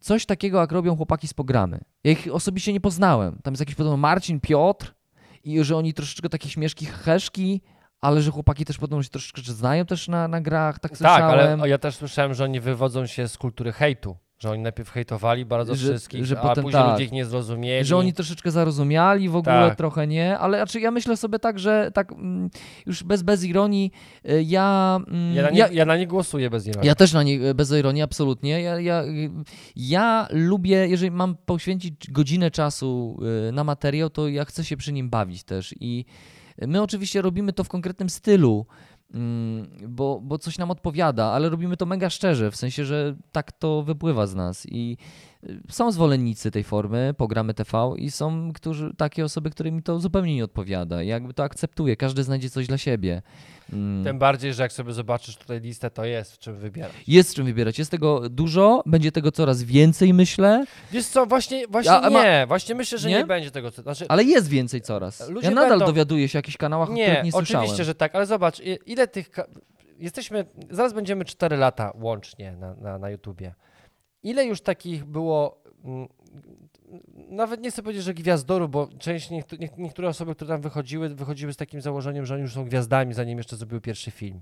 coś 0.00 0.26
takiego, 0.26 0.60
jak 0.60 0.72
robią 0.72 0.96
chłopaki 0.96 1.28
z 1.28 1.34
programy. 1.34 1.80
Ja 2.04 2.12
ich 2.12 2.28
osobiście 2.32 2.72
nie 2.72 2.80
poznałem. 2.80 3.38
Tam 3.42 3.52
jest 3.52 3.60
jakiś 3.60 3.74
podobno 3.74 3.96
Marcin, 3.96 4.40
Piotr 4.40 4.94
i 5.44 5.64
że 5.64 5.76
oni 5.76 5.94
troszeczkę 5.94 6.28
takie 6.28 6.48
śmieszki, 6.48 6.86
heszki, 6.86 7.60
ale 8.00 8.22
że 8.22 8.30
chłopaki 8.30 8.64
też 8.64 8.78
podobno 8.78 9.02
się 9.02 9.10
troszeczkę 9.10 9.42
znają 9.42 9.86
też 9.86 10.08
na, 10.08 10.28
na 10.28 10.40
grach, 10.40 10.78
tak 10.78 10.90
Tak, 10.90 10.98
słyszałem. 10.98 11.60
ale 11.60 11.68
ja 11.68 11.78
też 11.78 11.96
słyszałem, 11.96 12.34
że 12.34 12.44
oni 12.44 12.60
wywodzą 12.60 13.06
się 13.06 13.28
z 13.28 13.38
kultury 13.38 13.72
hejtu. 13.72 14.16
Że 14.38 14.50
oni 14.50 14.62
najpierw 14.62 14.90
hejtowali 14.90 15.44
bardzo 15.44 15.74
Że- 15.74 15.88
wszystkich, 15.88 16.24
że 16.24 16.38
a 16.40 16.42
potem 16.42 16.64
później 16.64 16.82
tak. 16.82 16.92
ludzie 16.92 17.04
ich 17.04 17.12
nie 17.12 17.24
zrozumieli. 17.24 17.84
Że 17.84 17.96
oni 17.96 18.12
troszeczkę 18.12 18.50
zarozumiali, 18.50 19.28
w 19.28 19.36
ogóle 19.36 19.68
Tak. 19.68 19.78
trochę 19.78 20.06
nie, 20.06 20.38
ale 20.38 20.58
znaczy 20.58 20.80
ja 20.80 20.90
myślę 20.90 21.16
sobie 21.16 21.38
tak, 21.38 21.58
że 21.58 21.90
tak 21.94 22.12
mm, 22.12 22.50
już 22.86 23.02
bez, 23.04 23.22
bez 23.22 23.44
ironii, 23.44 23.92
y, 24.30 24.42
ja, 24.42 25.00
mm, 25.08 25.34
ja, 25.34 25.42
na 25.42 25.50
nie, 25.50 25.58
ja, 25.58 25.68
ja 25.68 25.84
na 25.84 25.96
nie 25.96 26.06
głosuję 26.06 26.50
bez 26.50 26.66
ironii. 26.66 26.86
Ja 26.88 26.94
też 26.94 27.12
na 27.12 27.22
nie, 27.22 27.54
bez 27.54 27.72
ironii, 27.72 28.02
absolutnie. 28.02 28.62
Ja, 28.62 28.80
ja, 28.80 29.02
ja 29.76 30.28
lubię, 30.30 30.88
jeżeli 30.88 31.10
mam 31.10 31.36
poświęcić 31.36 32.10
godzinę 32.10 32.50
czasu 32.50 33.18
y, 33.48 33.52
na 33.52 33.64
materiał, 33.64 34.10
to 34.10 34.28
ja 34.28 34.44
chcę 34.44 34.64
się 34.64 34.76
przy 34.76 34.92
nim 34.92 35.10
bawić 35.10 35.44
też. 35.44 35.74
I 35.80 36.04
my 36.66 36.82
oczywiście 36.82 37.22
robimy 37.22 37.52
to 37.52 37.64
w 37.64 37.68
konkretnym 37.68 38.10
stylu, 38.10 38.66
bo, 39.88 40.20
bo 40.20 40.38
coś 40.38 40.58
nam 40.58 40.70
odpowiada, 40.70 41.24
ale 41.24 41.48
robimy 41.48 41.76
to 41.76 41.86
mega 41.86 42.10
szczerze, 42.10 42.50
w 42.50 42.56
sensie, 42.56 42.84
że 42.84 43.16
tak 43.32 43.52
to 43.52 43.82
wypływa 43.82 44.26
z 44.26 44.34
nas. 44.34 44.66
I 44.66 44.96
są 45.70 45.92
zwolennicy 45.92 46.50
tej 46.50 46.64
formy, 46.64 47.14
programy 47.18 47.54
TV, 47.54 47.94
i 47.96 48.10
są 48.10 48.52
którzy, 48.52 48.94
takie 48.96 49.24
osoby, 49.24 49.50
którym 49.50 49.82
to 49.82 50.00
zupełnie 50.00 50.34
nie 50.34 50.44
odpowiada. 50.44 51.02
Jakby 51.02 51.34
to 51.34 51.42
akceptuje, 51.42 51.96
każdy 51.96 52.22
znajdzie 52.24 52.50
coś 52.50 52.66
dla 52.66 52.78
siebie. 52.78 53.22
Mm. 53.72 54.04
Tym 54.04 54.18
bardziej, 54.18 54.54
że 54.54 54.62
jak 54.62 54.72
sobie 54.72 54.92
zobaczysz 54.92 55.36
tutaj 55.36 55.60
listę, 55.60 55.90
to 55.90 56.04
jest 56.04 56.32
w 56.32 56.38
czym 56.38 56.56
wybierać. 56.56 56.92
Jest 57.06 57.30
z 57.30 57.34
czym 57.34 57.44
wybierać. 57.46 57.78
Jest 57.78 57.90
tego 57.90 58.28
dużo, 58.28 58.82
będzie 58.86 59.12
tego 59.12 59.32
coraz 59.32 59.62
więcej, 59.62 60.14
myślę, 60.14 60.64
Wiesz 60.92 61.06
co, 61.06 61.26
właśnie, 61.26 61.66
właśnie 61.68 61.92
A- 61.92 62.00
a 62.02 62.10
ma- 62.10 62.24
nie. 62.24 62.44
Właśnie 62.48 62.74
myślę, 62.74 62.98
że 62.98 63.08
nie, 63.08 63.14
Nie? 63.14 63.26
będzie 63.26 63.50
tego. 63.50 63.70
Znaczy, 63.70 64.06
ale 64.08 64.24
jest 64.24 64.48
więcej 64.48 64.80
coraz. 64.80 65.28
Ludzie 65.28 65.48
ja 65.48 65.54
nadal 65.54 65.70
będą- 65.70 65.86
dowiaduję 65.86 66.28
się 66.28 66.38
o 66.38 66.40
jakichś 66.40 66.56
kanałach, 66.56 66.90
o 66.90 66.92
nie, 66.92 67.04
których 67.04 67.24
nie 67.24 67.30
oczywiście, 67.32 67.58
słyszałem. 67.66 67.84
że 67.84 67.94
tak, 67.94 68.14
ale 68.14 68.26
zobacz, 68.26 68.62
ile 68.86 69.08
tych... 69.08 69.30
Jesteśmy, 69.98 70.46
zaraz 70.70 70.92
będziemy 70.92 71.24
4 71.24 71.56
lata 71.56 71.92
łącznie 72.00 72.52
na, 72.52 72.74
na, 72.74 72.98
na 72.98 73.10
YouTubie. 73.10 73.54
Ile 74.22 74.44
już 74.46 74.60
takich 74.60 75.04
było... 75.04 75.62
mm, 75.84 76.08
Nawet 77.28 77.60
nie 77.60 77.70
chcę 77.70 77.82
powiedzieć, 77.82 78.04
że 78.04 78.14
gwiazdoru, 78.14 78.68
bo 78.68 78.88
część 78.98 79.30
niektó- 79.30 79.58
niek- 79.58 79.78
niektóre 79.78 80.08
osoby, 80.08 80.34
które 80.34 80.48
tam 80.48 80.60
wychodziły, 80.60 81.08
wychodziły 81.08 81.52
z 81.52 81.56
takim 81.56 81.80
założeniem, 81.80 82.26
że 82.26 82.34
oni 82.34 82.42
już 82.42 82.52
są 82.54 82.64
gwiazdami, 82.64 83.14
zanim 83.14 83.38
jeszcze 83.38 83.56
zrobiły 83.56 83.80
pierwszy 83.80 84.10
film. 84.10 84.40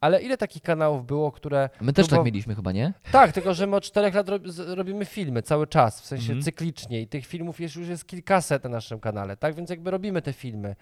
Ale 0.00 0.22
ile 0.22 0.36
takich 0.36 0.62
kanałów 0.62 1.06
było, 1.06 1.32
które 1.32 1.70
My 1.80 1.92
też 1.92 2.08
tak 2.08 2.24
mieliśmy 2.24 2.54
chyba, 2.54 2.72
nie? 2.72 2.92
Tak, 3.12 3.32
tylko 3.32 3.54
że 3.54 3.66
my 3.66 3.76
od 3.76 3.84
czterech 3.84 4.14
lat 4.14 4.26
robimy 4.66 5.04
filmy 5.04 5.42
cały 5.42 5.66
czas, 5.66 6.00
w 6.00 6.06
sensie 6.06 6.24
Mhm. 6.32 6.42
cyklicznie 6.42 7.00
i 7.00 7.06
tych 7.08 7.26
filmów 7.26 7.60
jest, 7.60 7.76
już 7.76 7.88
jest 7.88 8.06
kilkaset 8.06 8.64
na 8.64 8.70
naszym 8.70 9.00
kanale, 9.00 9.36
tak? 9.36 9.54
Więc 9.54 9.70
jakby 9.70 9.90
robimy 9.90 10.22
te 10.22 10.32
filmy. 10.32 10.76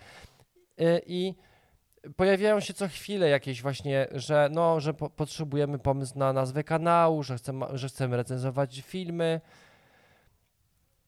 Y, 0.80 1.00
I 1.06 1.34
pojawiają 2.16 2.60
się 2.60 2.74
co 2.74 2.88
chwilę 2.88 3.28
jakieś 3.28 3.62
właśnie, 3.62 4.08
że 4.12 4.48
no, 4.52 4.80
że 4.80 4.94
po, 4.94 5.10
potrzebujemy 5.10 5.78
pomysł 5.78 6.18
na 6.18 6.32
nazwę 6.32 6.64
kanału, 6.64 7.22
że 7.22 7.36
chcemy, 7.36 7.66
że 7.72 7.88
chcemy 7.88 8.16
recenzować 8.16 8.80
filmy. 8.80 9.40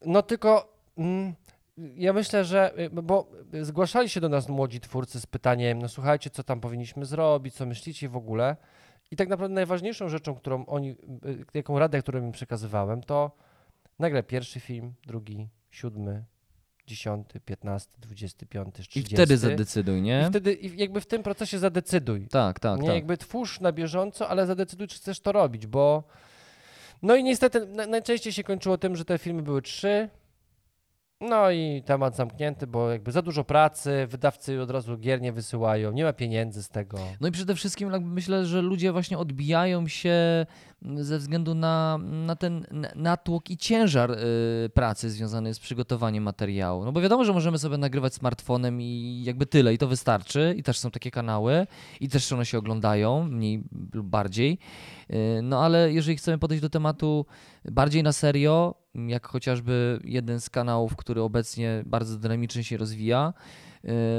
No 0.07 0.23
tylko 0.23 0.79
mm, 0.99 1.35
ja 1.77 2.13
myślę, 2.13 2.45
że, 2.45 2.79
y, 2.79 2.91
bo 2.91 3.31
zgłaszali 3.63 4.09
się 4.09 4.21
do 4.21 4.29
nas 4.29 4.49
młodzi 4.49 4.81
twórcy 4.81 5.21
z 5.21 5.27
pytaniem, 5.27 5.79
no 5.83 5.89
słuchajcie, 5.89 6.31
co 6.31 6.43
tam 6.43 6.61
powinniśmy 6.61 7.05
zrobić, 7.05 7.55
co 7.55 7.67
myślicie 7.67 8.09
w 8.09 8.17
ogóle. 8.17 8.57
I 9.11 9.17
tak 9.17 9.29
naprawdę 9.29 9.55
najważniejszą 9.55 10.09
rzeczą, 10.09 10.35
którą 10.35 10.67
oni, 10.67 10.91
y, 10.91 10.97
jaką 11.55 11.79
radę, 11.79 12.03
którą 12.03 12.19
im 12.19 12.33
przekazywałem, 12.33 13.03
to 13.03 13.31
nagle 13.99 14.23
pierwszy 14.23 14.61
film, 14.61 14.95
drugi, 15.07 15.49
siódmy, 15.71 16.25
dziesiąty, 16.93 17.41
piętnasty, 17.41 18.01
dwudziesty 18.01 18.47
piąty, 18.47 18.83
I 18.83 18.85
trzydziesty. 18.85 19.15
wtedy 19.17 19.37
zadecyduj, 19.37 19.99
I 19.99 20.03
nie? 20.03 20.27
wtedy 20.31 20.53
i 20.53 20.81
jakby 20.81 21.01
w 21.01 21.07
tym 21.07 21.23
procesie 21.23 21.59
zadecyduj. 21.59 22.29
Tak, 22.29 22.61
tak, 22.61 22.81
nie 22.81 22.87
tak. 22.87 22.95
jakby 22.95 23.17
twórz 23.17 23.61
na 23.61 23.73
bieżąco, 23.73 24.29
ale 24.29 24.47
zadecyduj, 24.47 24.89
czy 24.89 24.97
chcesz 24.97 25.21
to 25.21 25.33
robić, 25.33 25.67
bo 25.67 26.05
no 27.03 27.17
i 27.17 27.25
niestety 27.25 27.67
na, 27.67 27.87
najczęściej 27.87 28.33
się 28.33 28.45
kończyło 28.45 28.79
tym, 28.79 28.97
że 28.97 29.05
te 29.05 29.19
filmy 29.19 29.43
były 29.43 29.63
trzy. 29.63 30.09
No 31.21 31.51
i 31.51 31.83
temat 31.87 32.17
zamknięty, 32.17 32.67
bo 32.67 32.91
jakby 32.91 33.13
za 33.13 33.23
dużo 33.23 33.45
pracy, 33.45 34.07
wydawcy 34.07 34.63
od 34.63 34.71
razu 34.71 34.99
gier 34.99 35.21
nie 35.21 35.33
wysyłają, 35.33 35.93
nie 35.93 36.05
ma 36.05 36.13
pieniędzy 36.13 36.63
z 36.63 36.69
tego. 36.69 36.99
No 37.21 37.29
i 37.29 37.31
przede 37.31 37.55
wszystkim 37.55 38.13
myślę, 38.13 38.47
że 38.47 38.63
ludzie 38.63 38.93
właśnie 38.93 39.19
odbijają 39.19 39.89
się 39.89 40.47
ze 40.97 41.19
względu 41.19 41.55
na, 41.55 41.99
na 42.03 42.37
ten 42.37 42.67
natłok 42.95 43.51
i 43.51 43.57
ciężar 43.57 44.11
y, 44.11 44.17
pracy 44.75 45.11
związany 45.11 45.55
z 45.55 45.61
przygotowaniem 45.61 46.25
materiału. 46.25 46.85
No 46.85 46.93
bo 46.93 47.01
wiadomo, 47.01 47.25
że 47.25 47.33
możemy 47.33 47.59
sobie 47.59 47.79
nagrywać 47.79 48.15
smartfonem 48.15 48.81
i 48.81 49.23
jakby 49.25 49.47
tyle 49.47 49.75
i 49.75 49.79
to 49.79 49.89
wystarczy 49.89 50.55
i 50.57 50.63
też 50.63 50.79
są 50.79 50.91
takie 50.91 51.11
kanały 51.11 51.67
i 52.01 52.09
też 52.09 52.33
one 52.33 52.47
się 52.47 52.59
oglądają 52.59 53.25
mniej 53.25 53.63
lub 53.93 54.07
bardziej. 54.07 54.59
Y, 55.11 55.41
No 55.43 55.65
ale 55.65 55.93
jeżeli 55.93 56.17
chcemy 56.17 56.39
podejść 56.39 56.63
do 56.63 56.71
tematu 56.71 57.27
bardziej 57.65 58.03
na 58.03 58.13
serio, 58.13 58.75
jak 58.95 59.27
chociażby 59.27 60.01
jeden 60.05 60.41
z 60.41 60.51
kanałów, 60.51 60.97
który 60.97 61.23
obecnie 61.23 61.83
bardzo 61.87 62.19
dynamicznie 62.19 62.65
się 62.65 62.77
rozwija, 62.77 63.33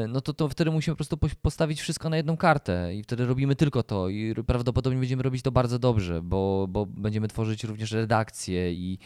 no 0.07 0.21
to, 0.21 0.33
to 0.33 0.49
wtedy 0.49 0.71
musimy 0.71 0.95
po 0.95 0.97
prostu 0.97 1.17
postawić 1.41 1.81
wszystko 1.81 2.09
na 2.09 2.17
jedną 2.17 2.37
kartę 2.37 2.95
i 2.95 3.03
wtedy 3.03 3.25
robimy 3.25 3.55
tylko 3.55 3.83
to 3.83 4.09
i 4.09 4.35
prawdopodobnie 4.47 4.99
będziemy 4.99 5.23
robić 5.23 5.41
to 5.41 5.51
bardzo 5.51 5.79
dobrze, 5.79 6.21
bo, 6.21 6.67
bo 6.69 6.85
będziemy 6.85 7.27
tworzyć 7.27 7.63
również 7.63 7.91
redakcje 7.91 8.73
i, 8.73 8.99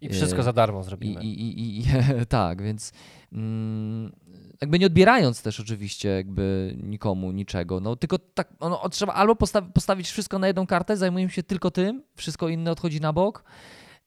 I 0.00 0.08
wszystko 0.08 0.40
E, 0.40 0.42
za 0.42 0.52
darmo 0.52 0.82
zrobimy. 0.82 1.22
i, 1.22 1.42
i, 1.42 1.80
i 1.80 1.84
tak, 2.28 2.62
więc 2.62 2.92
mm, 3.32 4.12
jakby 4.60 4.78
nie 4.78 4.86
odbierając 4.86 5.42
też 5.42 5.60
oczywiście 5.60 6.08
jakby 6.08 6.76
nikomu 6.82 7.32
niczego, 7.32 7.80
no 7.80 7.96
tylko 7.96 8.18
tak, 8.18 8.48
no, 8.60 8.88
trzeba 8.88 9.12
albo 9.12 9.36
postawi, 9.36 9.72
postawić 9.72 10.10
wszystko 10.10 10.38
na 10.38 10.46
jedną 10.46 10.66
kartę, 10.66 10.96
zajmujemy 10.96 11.30
się 11.30 11.42
tylko 11.42 11.70
tym, 11.70 12.02
wszystko 12.16 12.48
inne 12.48 12.70
odchodzi 12.70 13.00
na 13.00 13.12
bok, 13.12 13.44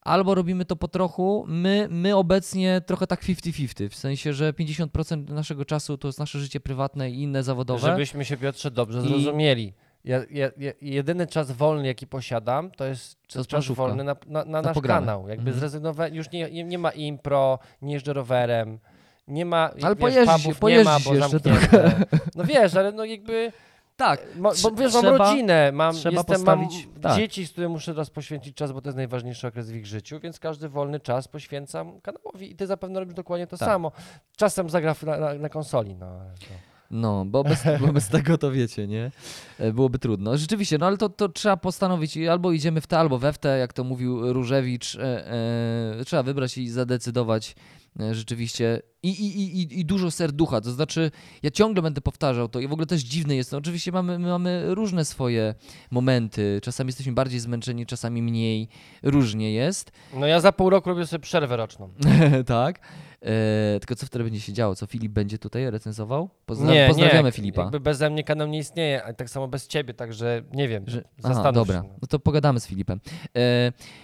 albo 0.03 0.35
robimy 0.35 0.65
to 0.65 0.75
po 0.75 0.87
trochu. 0.87 1.45
My, 1.47 1.87
my 1.91 2.15
obecnie 2.15 2.81
trochę 2.85 3.07
tak 3.07 3.23
50-50, 3.23 3.89
w 3.89 3.95
sensie, 3.95 4.33
że 4.33 4.53
50% 4.53 5.29
naszego 5.29 5.65
czasu 5.65 5.97
to 5.97 6.07
jest 6.07 6.19
nasze 6.19 6.39
życie 6.39 6.59
prywatne 6.59 7.11
i 7.11 7.21
inne 7.21 7.43
zawodowe. 7.43 7.79
Żebyśmy 7.91 8.25
się, 8.25 8.37
Piotrze, 8.37 8.71
dobrze 8.71 8.99
I- 8.99 9.01
zrozumieli. 9.07 9.73
Ja, 10.05 10.21
ja, 10.31 10.49
ja, 10.57 10.71
jedyny 10.81 11.27
czas 11.27 11.51
wolny, 11.51 11.87
jaki 11.87 12.07
posiadam, 12.07 12.71
to 12.71 12.85
jest 12.85 13.17
To 13.33 13.45
czas 13.45 13.67
wolny 13.67 14.03
na, 14.03 14.15
na, 14.27 14.45
na, 14.45 14.61
nasz 14.61 14.73
programy. 14.73 15.07
kanał. 15.07 15.27
Jakby 15.27 15.41
Mhm. 15.49 15.59
zrezygnowałem, 15.59 16.15
już 16.15 16.31
nie, 16.31 16.51
nie, 16.51 16.63
nie 16.63 16.77
ma 16.77 16.91
impro, 16.91 17.59
nie 17.81 17.93
jeżdżę 17.93 18.13
rowerem, 18.13 18.79
nie 19.27 19.45
ma, 19.45 19.69
Ale 19.83 19.95
wiesz, 19.95 19.99
pojeździ 19.99 20.47
nie 20.63 20.83
ma, 20.83 20.99
bo 21.05 21.13
jeszcze. 21.15 21.39
No 22.35 22.43
wiesz, 22.43 22.75
ale 22.75 22.91
no 22.91 23.05
jakby, 23.05 23.51
Tak, 23.95 24.21
mo, 24.35 24.41
bo 24.49 24.55
Trze- 24.69 24.77
wiesz, 24.77 24.93
mam 24.93 25.01
trzeba- 25.03 25.17
rodzinę, 25.17 25.71
mam, 25.73 25.95
trzeba 25.95 26.15
jestem, 26.17 26.35
postawić- 26.35 26.87
mam 26.93 27.01
tak. 27.01 27.15
dzieci, 27.17 27.47
z 27.47 27.51
którymi 27.51 27.73
muszę 27.73 27.91
teraz 27.91 28.09
poświęcić 28.09 28.55
czas, 28.57 28.71
bo 28.71 28.81
to 28.81 28.89
jest 28.89 28.97
najważniejszy 28.97 29.47
okres 29.47 29.71
w 29.71 29.75
ich 29.75 29.85
życiu, 29.85 30.19
więc 30.19 30.39
każdy 30.39 30.69
wolny 30.69 30.99
czas 30.99 31.27
poświęcam 31.27 32.01
kanałowi 32.01 32.51
i 32.51 32.55
ty 32.55 32.67
zapewne 32.67 32.99
robisz 32.99 33.15
dokładnie 33.15 33.47
to 33.47 33.57
Tak. 33.57 33.67
samo. 33.69 33.91
Czasem 34.37 34.69
zagra 34.69 34.93
w- 34.93 35.03
na, 35.03 35.17
na, 35.17 35.33
na 35.33 35.49
konsoli, 35.49 35.95
no. 35.95 36.19
No, 36.91 37.25
bo 37.25 37.43
bez, 37.43 37.63
bo 37.87 37.93
bez 37.93 38.07
tego 38.09 38.37
to 38.37 38.51
wiecie, 38.51 38.87
nie? 38.87 39.11
E, 39.59 39.71
Byłoby 39.73 39.99
trudno. 39.99 40.37
Rzeczywiście, 40.37 40.77
no 40.77 40.85
ale 40.85 40.97
to, 40.97 41.09
to 41.09 41.29
trzeba 41.29 41.57
postanowić, 41.57 42.17
i 42.17 42.27
albo 42.29 42.51
idziemy 42.51 42.81
w 42.81 42.87
te, 42.87 42.99
albo 42.99 43.17
we 43.17 43.33
w 43.33 43.37
te, 43.37 43.57
jak 43.57 43.73
to 43.73 43.83
mówił 43.83 44.33
Różewicz. 44.33 44.95
E, 44.95 45.01
e, 45.99 46.05
trzeba 46.05 46.23
wybrać 46.23 46.57
i 46.57 46.69
zadecydować 46.69 47.51
e, 47.51 47.82
rzeczywiście. 48.11 48.81
I, 49.03 49.09
i, 49.09 49.41
i, 49.61 49.79
i- 49.79 49.85
dużo 49.85 50.11
serducha, 50.11 50.61
to 50.61 50.71
znaczy 50.71 51.11
ja 51.43 51.51
ciągle 51.51 51.81
będę 51.81 52.01
powtarzał 52.01 52.49
to 52.49 52.59
i 52.59 52.67
w 52.67 52.71
ogóle 52.73 52.85
też 52.87 53.01
dziwne 53.01 53.35
jest 53.35 53.51
to. 53.51 53.57
Oczywiście 53.57 53.91
mamy, 53.91 54.19
my 54.19 54.27
mamy 54.27 54.75
różne 54.75 55.05
swoje 55.05 55.55
momenty. 55.91 56.59
Czasami 56.63 56.87
jesteśmy 56.87 57.13
bardziej 57.13 57.39
zmęczeni, 57.39 57.85
czasami 57.85 58.21
mniej. 58.21 58.67
Różnie 59.03 59.53
jest. 59.53 59.91
No 60.13 60.27
ja 60.27 60.39
za 60.39 60.51
pół 60.51 60.69
roku 60.69 60.89
robię 60.89 61.07
sobie 61.07 61.21
przerwę 61.21 61.57
roczną. 61.57 61.89
tak. 62.45 62.79
E, 63.21 63.79
tylko 63.79 63.95
co 63.95 64.05
wtedy 64.05 64.23
będzie 64.23 64.39
się 64.41 64.53
działo? 64.53 64.75
Co 64.75 64.85
Filip 64.85 65.11
będzie 65.11 65.37
tutaj 65.37 65.71
recenzował? 65.71 66.29
Pozdra- 66.47 66.87
pozdrawiamy 66.87 67.31
Filipa. 67.31 67.61
Jakby 67.61 67.79
beze 67.79 68.09
mnie 68.09 68.23
kanał 68.23 68.47
nie 68.47 68.59
istnieje, 68.59 69.03
a 69.03 69.13
tak 69.13 69.29
samo 69.29 69.47
bez 69.47 69.67
ciebie, 69.67 69.93
także 69.93 70.41
nie 70.53 70.67
wiem. 70.67 70.83
Że, 70.87 71.03
aha, 71.23 71.51
dobra, 71.51 71.81
się. 71.81 71.87
no. 71.87 71.95
no 72.01 72.07
to 72.07 72.19
pogadamy 72.19 72.59
z 72.59 72.67
Filipem. 72.67 72.99
E, 73.35 73.39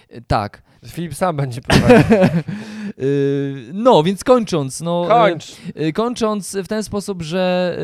e, 0.08 0.20
tak. 0.26 0.62
Filip 0.86 1.14
sam 1.14 1.36
będzie 1.36 1.60
prowadził. 1.60 2.16
E, 3.00 3.02
no, 3.72 4.02
więc 4.02 4.24
kończąc, 4.24 4.80
no, 4.80 5.04
Kończ. 5.08 5.56
e, 5.74 5.92
kończąc 5.92 6.56
w 6.64 6.68
ten 6.68 6.82
sposób, 6.82 7.22
że 7.22 7.78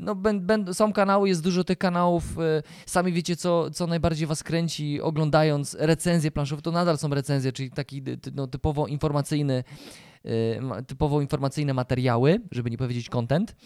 no, 0.00 0.14
ben, 0.14 0.46
ben, 0.46 0.74
są 0.74 0.92
kanały, 0.92 1.28
jest 1.28 1.42
dużo 1.42 1.64
tych 1.64 1.78
kanałów, 1.78 2.24
sami 2.86 3.12
wiecie, 3.12 3.36
co, 3.36 3.70
co 3.70 3.86
najbardziej 3.86 4.26
was 4.26 4.42
kręci, 4.42 5.00
oglądając 5.00 5.76
recenzje 5.80 6.30
planszowe, 6.30 6.62
to 6.62 6.70
nadal 6.70 6.98
są 6.98 7.08
recenzje, 7.08 7.52
czyli 7.52 7.70
taki 7.70 8.02
no, 8.34 8.46
typowo 8.46 8.86
informacyjny 8.86 9.64
ma- 10.60 10.82
typowo 10.82 11.20
informacyjne 11.20 11.74
materiały, 11.74 12.40
żeby 12.52 12.70
nie 12.70 12.78
powiedzieć 12.78 13.08
content. 13.08 13.56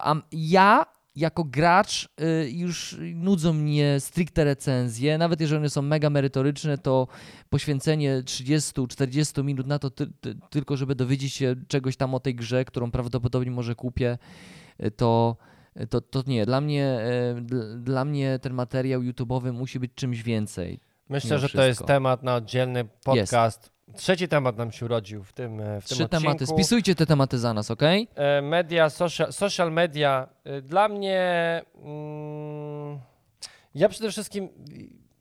A 0.00 0.14
ja 0.32 0.84
jako 1.16 1.44
gracz 1.44 2.08
y, 2.20 2.50
już 2.50 2.96
nudzą 3.14 3.52
mnie 3.52 4.00
stricte 4.00 4.44
recenzje, 4.44 5.18
nawet 5.18 5.40
jeżeli 5.40 5.58
one 5.58 5.70
są 5.70 5.82
mega 5.82 6.10
merytoryczne, 6.10 6.78
to 6.78 7.08
poświęcenie 7.50 8.22
30-40 8.24 9.44
minut 9.44 9.66
na 9.66 9.78
to 9.78 9.90
ty, 9.90 10.06
ty, 10.20 10.34
tylko, 10.50 10.76
żeby 10.76 10.94
dowiedzieć 10.94 11.34
się 11.34 11.56
czegoś 11.68 11.96
tam 11.96 12.14
o 12.14 12.20
tej 12.20 12.34
grze, 12.34 12.64
którą 12.64 12.90
prawdopodobnie 12.90 13.50
może 13.50 13.74
kupię, 13.74 14.18
y, 14.84 14.90
to, 14.90 15.36
to, 15.90 16.00
to 16.00 16.22
nie. 16.26 16.46
Dla 16.46 16.60
mnie, 16.60 17.00
y, 17.36 17.78
dla 17.78 18.04
mnie 18.04 18.38
ten 18.42 18.54
materiał 18.54 19.00
YouTube'owy 19.00 19.52
musi 19.52 19.80
być 19.80 19.94
czymś 19.94 20.22
więcej. 20.22 20.80
Myślę, 21.08 21.38
że 21.38 21.48
to 21.48 21.62
jest 21.62 21.86
temat 21.86 22.22
na 22.22 22.34
oddzielny 22.34 22.84
podcast. 23.04 23.62
Jest. 23.62 23.72
Trzeci 23.96 24.28
temat 24.28 24.56
nam 24.56 24.72
się 24.72 24.84
urodził 24.84 25.24
w 25.24 25.32
tym, 25.32 25.62
w 25.80 25.84
Trzy 25.84 25.96
tym 25.96 26.04
odcinku. 26.04 26.24
tematy. 26.24 26.46
Spisujcie 26.46 26.94
te 26.94 27.06
tematy 27.06 27.38
za 27.38 27.54
nas, 27.54 27.70
ok? 27.70 27.82
E, 28.14 28.42
media, 28.42 28.90
social, 28.90 29.32
social 29.32 29.72
media. 29.72 30.28
E, 30.44 30.62
dla 30.62 30.88
mnie. 30.88 31.62
Mm, 31.84 32.98
ja 33.74 33.88
przede 33.88 34.10
wszystkim 34.10 34.48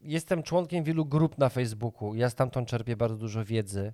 jestem 0.04 0.44
członkiem 0.44 0.84
wielu 0.84 1.06
grup 1.06 1.38
na 1.38 1.50
Facebooku. 1.50 2.16
Ja 2.16 2.30
stamtąd 2.30 2.68
czerpię 2.68 2.96
bardzo 2.96 3.18
dużo 3.18 3.46
wiedzy. 3.46 3.94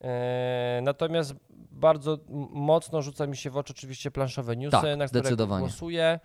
E, 0.00 0.80
natomiast 0.82 1.34
bardzo 1.70 2.18
mocno 2.50 3.02
rzuca 3.02 3.26
mi 3.26 3.36
się 3.36 3.50
w 3.50 3.56
oczy 3.56 3.72
oczywiście 3.72 4.10
planszowe 4.10 4.56
newsy, 4.56 4.80
tak, 4.82 4.98
na 4.98 5.08
które 5.08 5.36
głosuję. 5.36 6.20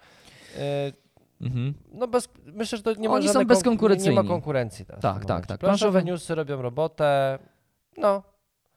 Mhm. 1.42 1.74
No 1.94 2.08
bez, 2.08 2.30
myślę, 2.46 2.78
że 2.78 2.84
to 2.84 2.94
nie 2.94 3.10
ma 3.10 3.16
Oni 3.16 3.30
są 3.30 3.46
bezkonkurencyjni. 3.46 4.16
Nie 4.16 4.24
ma 4.24 4.30
konkurencji. 4.30 4.86
Teraz 4.86 5.02
tak, 5.02 5.26
tak, 5.26 5.46
tak. 5.46 5.60
Planszowe 5.60 6.04
newsy 6.04 6.36
robią 6.36 6.62
robotę. 6.62 7.40
No. 7.98 8.24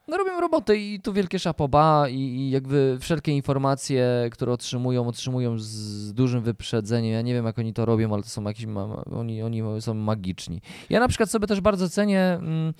No 0.09 0.16
robią 0.16 0.41
robotę 0.41 0.77
i 0.77 1.01
tu 1.01 1.12
wielkie 1.12 1.39
szapoba 1.39 2.09
i, 2.09 2.19
i 2.19 2.51
jakby 2.51 2.97
wszelkie 3.01 3.32
informacje, 3.32 4.28
które 4.32 4.53
otrzymują, 4.53 5.09
otrzymują 5.09 5.59
z, 5.59 6.12
dużym 6.12 6.43
wyprzedzeniem. 6.43 7.12
Ja 7.12 7.23
nie 7.23 7.35
wiem, 7.35 7.47
jak 7.47 7.59
oni 7.59 7.73
to 7.73 7.85
robią, 7.85 8.15
ale 8.15 8.23
to 8.23 8.28
są 8.28 8.43
jakieś, 8.43 8.66
oni, 9.12 9.43
oni 9.43 9.62
są 9.81 9.95
magiczni. 9.95 10.61
Ja 10.91 11.01
na 11.01 11.09
przykład 11.09 11.31
sobie 11.31 11.47
też 11.47 11.61
bardzo 11.61 11.89
cenię 11.89 12.20
mm, 12.20 12.74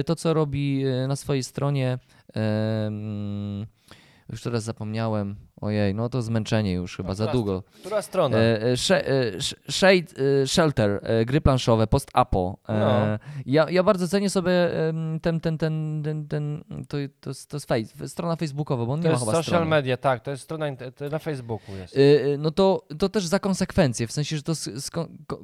y, 0.00 0.04
to, 0.04 0.16
co 0.16 0.34
robi 0.34 0.86
y, 0.86 1.08
na 1.08 1.16
swojej 1.16 1.42
stronie 1.42 1.98
mm, 2.34 3.66
już 4.30 4.42
teraz 4.42 4.62
zapomniałem. 4.62 5.36
Ojej, 5.60 5.94
no 5.94 6.08
to 6.08 6.22
zmęczenie 6.22 6.72
już 6.72 6.96
chyba, 6.96 7.14
za 7.14 7.26
długo. 7.26 7.62
Która 7.80 8.02
strona? 8.02 8.36
E, 8.36 8.62
e, 8.62 8.72
e, 8.72 9.40
Shade 9.70 10.46
Shelter, 10.46 11.00
gry 11.26 11.40
planszowe, 11.40 11.86
post-apo. 11.86 12.58
No. 12.68 13.06
Ja, 13.46 13.70
ja 13.70 13.82
bardzo 13.82 14.08
cenię 14.08 14.30
sobie 14.30 14.52
ten, 15.22 15.40
ten, 15.40 15.58
ten, 15.58 16.02
ten, 16.02 16.26
ten 16.28 16.64
to, 16.88 16.96
to, 17.20 17.30
to 17.48 17.56
jest 17.56 17.68
face, 17.68 18.08
strona 18.08 18.36
facebookowa, 18.36 18.86
bo 18.86 18.92
on 18.92 19.02
to 19.02 19.08
nie 19.08 19.12
ma 19.12 19.18
chyba 19.18 19.32
social 19.32 19.44
strony. 19.44 19.66
media, 19.66 19.96
tak, 19.96 20.22
to 20.22 20.30
jest 20.30 20.42
strona 20.42 20.66
na 21.10 21.18
Facebooku 21.18 21.72
jest. 21.76 21.98
No 22.38 22.50
to, 22.50 22.86
to 22.98 23.08
też 23.08 23.26
za 23.26 23.38
konsekwencje, 23.38 24.06
w 24.06 24.12
sensie, 24.12 24.36
że 24.36 24.42
to 24.42 24.52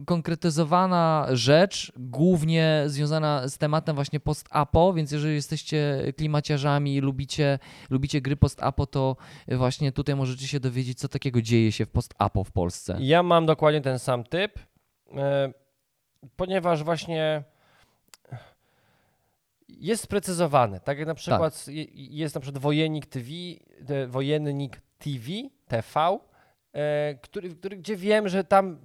konkretyzowana 0.07 1.27
rzecz, 1.31 1.93
głównie 1.97 2.85
związana 2.87 3.49
z 3.49 3.59
tematem 3.59 3.95
właśnie 3.95 4.21
post-apo, 4.21 4.93
więc 4.93 5.13
jeżeli 5.13 5.35
jesteście 5.35 6.13
klimaciarzami, 6.17 7.01
lubicie, 7.01 7.59
lubicie 7.91 8.21
gry 8.21 8.37
post-apo, 8.37 8.87
to 8.87 9.17
właśnie 9.49 9.93
tu 9.93 10.02
tutaj 10.03 10.17
możecie 10.17 10.49
się 10.49 10.61
dowiedzieć, 10.61 10.99
co 10.99 11.09
takiego 11.09 11.43
dzieje 11.43 11.73
się 11.73 11.87
w 11.87 11.91
post-apo 11.91 12.45
w 12.45 12.53
Polsce. 12.53 12.97
Ja 13.01 13.23
mam 13.23 13.47
dokładnie 13.47 13.81
ten 13.81 13.99
sam 13.99 14.25
typ, 14.25 14.59
e, 15.17 15.53
ponieważ 16.37 16.85
właśnie 16.85 17.43
jest 19.69 20.03
sprecyzowany. 20.03 20.81
Tak 20.81 20.99
jak 20.99 21.07
na 21.07 21.15
przykład 21.15 21.65
tak. 21.65 21.75
jest 21.95 22.35
na 22.35 22.41
przykład 22.41 22.63
Wojennik 22.63 23.07
TV, 23.07 23.29
Wojennik 24.09 24.81
TV, 24.99 25.27
TV, 25.69 25.83
E, 25.83 26.32
który, 27.23 27.55
który, 27.55 27.77
gdzie 27.77 27.97
wiem, 27.97 28.29
że 28.29 28.45
tam, 28.45 28.79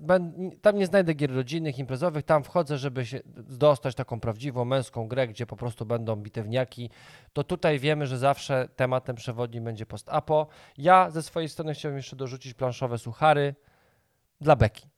tam 0.61 0.77
nie 0.77 0.85
znajdę 0.85 1.13
gier 1.13 1.35
rodzinnych, 1.35 1.79
imprezowych, 1.79 2.25
tam 2.25 2.43
wchodzę, 2.43 2.77
żeby 2.77 3.05
się 3.05 3.19
dostać 3.35 3.95
taką 3.95 4.19
prawdziwą 4.19 4.65
męską 4.65 5.07
grę, 5.07 5.27
gdzie 5.27 5.45
po 5.45 5.55
prostu 5.55 5.85
będą 5.85 6.15
bitewniaki, 6.15 6.89
to 7.33 7.43
tutaj 7.43 7.79
wiemy, 7.79 8.07
że 8.07 8.17
zawsze 8.17 8.67
tematem 8.75 9.15
przewodnim 9.15 9.63
będzie 9.63 9.85
post-apo. 9.85 10.47
Ja 10.77 11.11
ze 11.11 11.23
swojej 11.23 11.49
strony 11.49 11.73
chciałbym 11.73 11.97
jeszcze 11.97 12.15
dorzucić 12.15 12.53
planszowe 12.53 12.97
suchary 12.97 13.55
dla 14.41 14.55
Beki. 14.55 14.89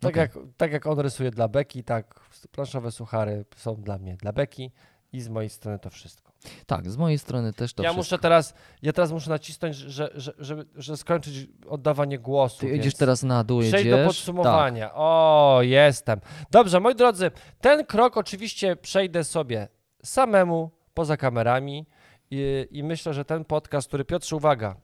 Tak, 0.00 0.10
okay. 0.10 0.22
jak, 0.22 0.32
tak 0.56 0.72
jak 0.72 0.86
on 0.86 0.98
rysuje 0.98 1.30
dla 1.30 1.48
Beki, 1.48 1.84
tak 1.84 2.20
planszowe 2.52 2.90
suchary 2.90 3.44
są 3.56 3.76
dla 3.76 3.98
mnie 3.98 4.16
dla 4.16 4.32
Beki 4.32 4.72
i 5.12 5.20
z 5.20 5.28
mojej 5.28 5.50
strony 5.50 5.78
to 5.78 5.90
wszystko. 5.90 6.27
Tak, 6.66 6.90
z 6.90 6.96
mojej 6.96 7.18
strony 7.18 7.52
też 7.52 7.74
to 7.74 7.82
Ja 7.82 7.88
wszystko. 7.88 8.00
muszę 8.00 8.18
teraz, 8.18 8.54
ja 8.82 8.92
teraz 8.92 9.12
muszę 9.12 9.30
nacisnąć, 9.30 9.76
że, 9.76 10.10
że, 10.14 10.32
żeby, 10.38 10.66
że 10.74 10.96
skończyć 10.96 11.48
oddawanie 11.68 12.18
głosu. 12.18 12.60
Ty 12.60 12.68
jedziesz 12.68 12.94
teraz 12.94 13.22
na 13.22 13.44
dół, 13.44 13.60
jedziesz. 13.62 13.80
Przejdź 13.80 13.90
do 13.96 14.04
podsumowania. 14.06 14.86
Tak. 14.86 14.94
O, 14.96 15.58
jestem. 15.62 16.20
Dobrze, 16.50 16.80
moi 16.80 16.94
drodzy, 16.94 17.30
ten 17.60 17.86
krok 17.86 18.16
oczywiście 18.16 18.76
przejdę 18.76 19.24
sobie 19.24 19.68
samemu, 20.04 20.70
poza 20.94 21.16
kamerami 21.16 21.86
i, 22.30 22.66
i 22.70 22.82
myślę, 22.84 23.14
że 23.14 23.24
ten 23.24 23.44
podcast, 23.44 23.88
który 23.88 24.04
Piotrze, 24.04 24.36
uwaga, 24.36 24.76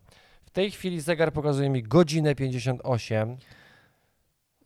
w 0.47 0.51
tej 0.51 0.70
chwili 0.70 1.01
zegar 1.01 1.32
pokazuje 1.32 1.70
mi 1.70 1.82
godzinę 1.82 2.35
58 2.35 3.36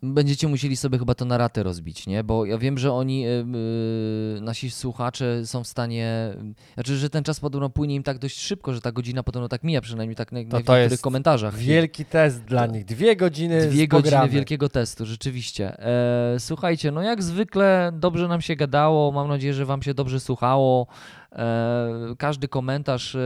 będziecie 0.02 0.48
musieli 0.48 0.76
sobie 0.76 0.98
chyba 0.98 1.14
to 1.14 1.24
na 1.24 1.38
ratę 1.38 1.62
rozbić, 1.62 2.06
nie? 2.06 2.24
Bo 2.24 2.44
ja 2.44 2.58
wiem, 2.58 2.78
że 2.78 2.92
oni, 2.92 3.20
yy, 3.20 4.40
nasi 4.40 4.70
słuchacze 4.70 5.46
są 5.46 5.64
w 5.64 5.66
stanie, 5.66 6.34
znaczy, 6.74 6.96
że 6.96 7.10
ten 7.10 7.24
czas 7.24 7.40
podobno 7.40 7.70
płynie 7.70 7.94
im 7.94 8.02
tak 8.02 8.18
dość 8.18 8.40
szybko, 8.40 8.74
że 8.74 8.80
ta 8.80 8.92
godzina 8.92 9.22
podobno 9.22 9.48
tak 9.48 9.62
mija, 9.62 9.80
przynajmniej 9.80 10.16
tak 10.16 10.32
na, 10.32 10.40
to 10.44 10.60
to 10.60 10.78
niektórych 10.78 11.00
komentarzach. 11.00 11.56
Wielki 11.56 12.04
test 12.04 12.44
dla 12.44 12.66
nich, 12.66 12.84
dwie 12.84 13.16
godziny 13.16 13.66
Dwie 13.66 13.88
godziny 13.88 14.28
wielkiego 14.28 14.68
testu, 14.68 15.06
rzeczywiście. 15.06 15.78
E, 15.78 16.36
słuchajcie, 16.38 16.90
no 16.90 17.02
jak 17.02 17.22
zwykle 17.22 17.92
dobrze 17.94 18.28
nam 18.28 18.40
się 18.40 18.56
gadało, 18.56 19.12
mam 19.12 19.28
nadzieję, 19.28 19.54
że 19.54 19.64
wam 19.64 19.82
się 19.82 19.94
dobrze 19.94 20.20
słuchało. 20.20 20.86
E, 21.32 22.14
każdy 22.18 22.48
komentarz, 22.48 23.16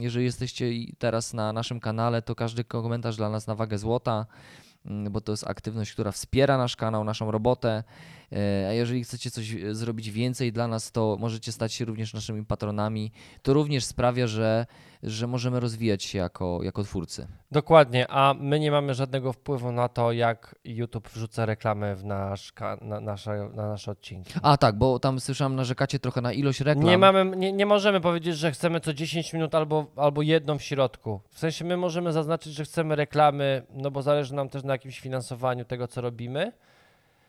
jeżeli 0.00 0.24
jesteście 0.24 0.70
teraz 0.98 1.34
na 1.34 1.52
naszym 1.52 1.80
kanale, 1.80 2.22
to 2.22 2.34
każdy 2.34 2.64
komentarz 2.64 3.16
dla 3.16 3.30
nas 3.30 3.46
na 3.46 3.54
wagę 3.54 3.78
złota. 3.78 4.26
Mm, 4.86 5.12
bo 5.12 5.20
to 5.20 5.32
jest 5.32 5.46
aktywność, 5.46 5.92
która 5.92 6.12
wspiera 6.12 6.58
nasz 6.58 6.76
kanał, 6.76 7.04
naszą 7.04 7.30
robotę. 7.30 7.84
E, 8.34 8.68
a 8.68 8.72
jeżeli 8.72 9.04
chcecie 9.04 9.30
coś 9.30 9.56
zrobić 9.72 10.10
więcej 10.10 10.52
dla 10.52 10.68
nas, 10.68 10.92
to 10.92 11.16
możecie 11.20 11.52
stać 11.52 11.72
się 11.72 11.84
również 11.84 12.14
naszymi 12.14 12.44
patronami. 12.44 13.12
To 13.42 13.54
również 13.54 13.84
sprawia, 13.84 14.26
że, 14.26 14.66
że 15.02 15.26
możemy 15.26 15.60
rozwijać 15.60 16.04
się 16.04 16.18
jako, 16.18 16.62
jako 16.62 16.84
twórcy. 16.84 17.26
Dokładnie, 17.50 18.06
a 18.10 18.34
my 18.40 18.60
nie 18.60 18.70
mamy 18.70 18.94
żadnego 18.94 19.32
wpływu 19.32 19.72
na 19.72 19.88
to, 19.88 20.12
jak 20.12 20.54
YouTube 20.64 21.08
wrzuca 21.08 21.46
reklamy 21.46 21.96
w 21.96 22.04
nasz, 22.04 22.52
na, 22.80 23.00
nasze, 23.00 23.50
na 23.54 23.68
nasze 23.68 23.90
odcinki. 23.90 24.32
A 24.42 24.56
tak, 24.56 24.78
bo 24.78 24.98
tam 24.98 25.20
słyszałem, 25.20 25.56
narzekacie 25.56 25.98
trochę 25.98 26.20
na 26.20 26.32
ilość 26.32 26.60
reklam. 26.60 26.86
Nie, 26.86 26.98
mamy, 26.98 27.36
nie, 27.36 27.52
nie 27.52 27.66
możemy 27.66 28.00
powiedzieć, 28.00 28.36
że 28.36 28.52
chcemy 28.52 28.80
co 28.80 28.94
10 28.94 29.32
minut 29.32 29.54
albo, 29.54 29.86
albo 29.96 30.22
jedną 30.22 30.58
w 30.58 30.62
środku. 30.62 31.20
W 31.30 31.38
sensie 31.38 31.64
my 31.64 31.76
możemy 31.76 32.12
zaznaczyć, 32.12 32.54
że 32.54 32.64
chcemy 32.64 32.96
reklamy, 32.96 33.62
no 33.74 33.90
bo 33.90 34.02
zależy 34.02 34.34
nam 34.34 34.48
też 34.48 34.64
na 34.64 34.72
jakimś 34.72 35.00
finansowaniu 35.00 35.64
tego, 35.64 35.88
co 35.88 36.00
robimy. 36.00 36.52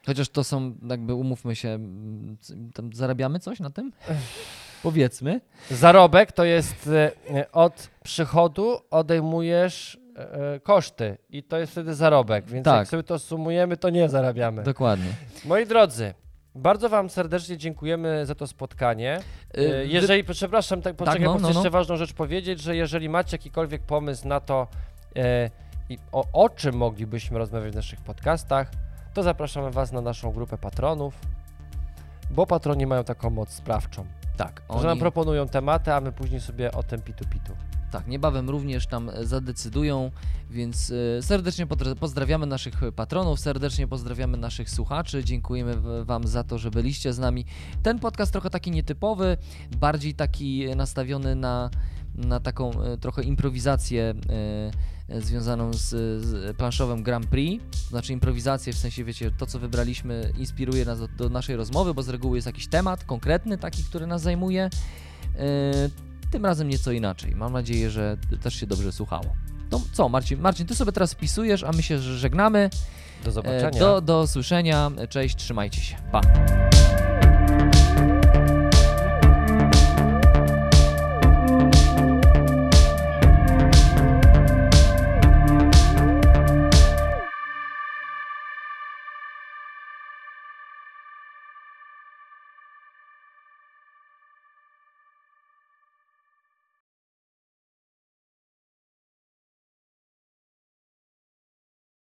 Chociaż 0.06 0.30
to 0.30 0.44
są, 0.44 0.76
jakby 0.90 1.14
umówmy 1.14 1.56
się, 1.56 1.80
tam 2.73 2.94
zarabiamy 2.94 3.40
coś 3.40 3.60
na 3.60 3.69
tym? 3.69 3.91
Powiedzmy. 4.84 5.41
Zarobek 5.72 6.32
to 6.32 6.44
jest 6.44 6.90
e, 7.34 7.52
od 7.52 7.90
przychodu 8.03 8.77
odejmujesz 8.91 9.99
e, 10.15 10.60
koszty 10.60 11.18
i 11.30 11.44
to 11.44 11.57
jest 11.57 11.72
wtedy 11.72 11.95
zarobek, 11.95 12.45
więc 12.45 12.65
tak. 12.65 12.77
jak 12.77 12.88
sobie 12.88 13.03
to 13.03 13.19
sumujemy, 13.19 13.77
to 13.77 13.90
nie 13.90 14.10
zarabiamy. 14.10 14.64
Dokładnie. 14.64 15.11
Moi 15.45 15.65
drodzy, 15.65 16.14
bardzo 16.56 16.90
Wam 16.90 17.10
serdecznie 17.10 17.57
dziękujemy 17.57 18.26
za 18.26 18.36
to 18.36 18.48
spotkanie. 18.48 19.19
E, 19.53 19.86
jeżeli, 19.86 20.23
przepraszam, 20.23 20.82
tak, 20.82 20.95
poczekaj, 20.95 21.19
tak, 21.19 21.27
no, 21.27 21.40
no, 21.40 21.48
jeszcze 21.48 21.64
no. 21.64 21.72
ważną 21.72 21.98
rzecz 21.98 22.14
powiedzieć, 22.14 22.61
że 22.61 22.76
jeżeli 22.76 23.10
macie 23.10 23.38
jakikolwiek 23.38 23.82
pomysł 23.82 24.27
na 24.27 24.40
to, 24.40 24.68
e, 25.15 25.49
o, 26.11 26.26
o 26.34 26.49
czym 26.49 26.76
moglibyśmy 26.76 27.38
rozmawiać 27.38 27.72
w 27.72 27.76
naszych 27.76 28.02
podcastach, 28.02 28.72
to 29.15 29.23
zapraszamy 29.23 29.71
Was 29.71 29.91
na 29.91 30.01
naszą 30.01 30.31
grupę 30.31 30.57
patronów, 30.57 31.19
bo 32.31 32.47
patroni 32.47 32.85
mają 32.87 33.03
taką 33.03 33.29
moc 33.29 33.49
sprawczą. 33.49 34.05
Tak. 34.37 34.61
Oni... 34.67 34.81
Że 34.81 34.87
nam 34.87 34.99
proponują 34.99 35.47
tematy, 35.47 35.93
a 35.93 36.01
my 36.01 36.11
później 36.11 36.41
sobie 36.41 36.71
o 36.71 36.83
tym 36.83 37.01
pitu-pitu. 37.01 37.51
Tak, 37.91 38.07
niebawem 38.07 38.49
również 38.49 38.87
tam 38.87 39.11
zadecydują, 39.21 40.11
więc 40.49 40.91
e, 41.17 41.21
serdecznie 41.21 41.67
pozdrawiamy 41.99 42.45
naszych 42.45 42.73
patronów, 42.95 43.39
serdecznie 43.39 43.87
pozdrawiamy 43.87 44.37
naszych 44.37 44.69
słuchaczy, 44.69 45.23
dziękujemy 45.23 46.05
Wam 46.05 46.27
za 46.27 46.43
to, 46.43 46.57
że 46.57 46.71
byliście 46.71 47.13
z 47.13 47.19
nami. 47.19 47.45
Ten 47.83 47.99
podcast 47.99 48.31
trochę 48.31 48.49
taki 48.49 48.71
nietypowy, 48.71 49.37
bardziej 49.77 50.13
taki 50.13 50.75
nastawiony 50.75 51.35
na, 51.35 51.69
na 52.15 52.39
taką 52.39 52.71
e, 52.83 52.97
trochę 52.97 53.23
improwizację 53.23 54.13
e, 54.29 54.94
E, 54.94 54.94
związaną 55.10 55.73
z, 55.73 55.90
z 56.26 56.57
planszowym 56.57 57.03
Grand 57.03 57.26
Prix, 57.26 57.64
to 57.84 57.90
znaczy 57.90 58.14
improwizację, 58.14 58.73
w 58.73 58.77
sensie 58.77 59.03
wiecie, 59.03 59.32
to 59.38 59.45
co 59.45 59.60
wybraliśmy 59.60 60.34
inspiruje 60.38 60.86
nas 60.86 60.99
do, 60.99 61.07
do 61.07 61.30
naszej 61.30 61.56
rozmowy, 61.56 61.94
bo 61.94 62.03
z 62.03 62.10
reguły 62.10 62.38
jest 62.38 62.45
jakiś 62.45 62.68
temat 62.68 63.03
konkretny, 63.03 63.57
taki, 63.57 63.84
który 63.84 64.07
nas 64.07 64.22
zajmuje. 64.22 64.69
Yy, 65.36 65.41
tym 66.32 66.45
razem 66.45 66.69
nieco 66.69 66.91
inaczej. 66.91 67.36
Mam 67.36 67.53
nadzieję, 67.53 67.90
że 67.90 68.18
też 68.41 68.56
się 68.56 68.68
dobrze 68.68 68.91
słuchało. 68.91 69.36
No 69.72 69.82
co, 69.94 70.10
Marcin, 70.10 70.40
Marcin, 70.40 70.68
ty 70.68 70.76
sobie 70.76 70.91
teraz 70.91 71.14
wpisujesz, 71.14 71.64
a 71.64 71.72
my 71.72 71.84
się 71.84 71.99
żegnamy. 71.99 72.69
Do 73.23 73.30
E, 73.30 73.34
zobaczenia. 73.34 73.80
Do, 73.80 74.02
do 74.02 74.22
usłyszenia. 74.22 74.91
Cześć, 75.10 75.36
trzymajcie 75.36 75.82
się. 75.82 75.95
Pa. 76.11 76.22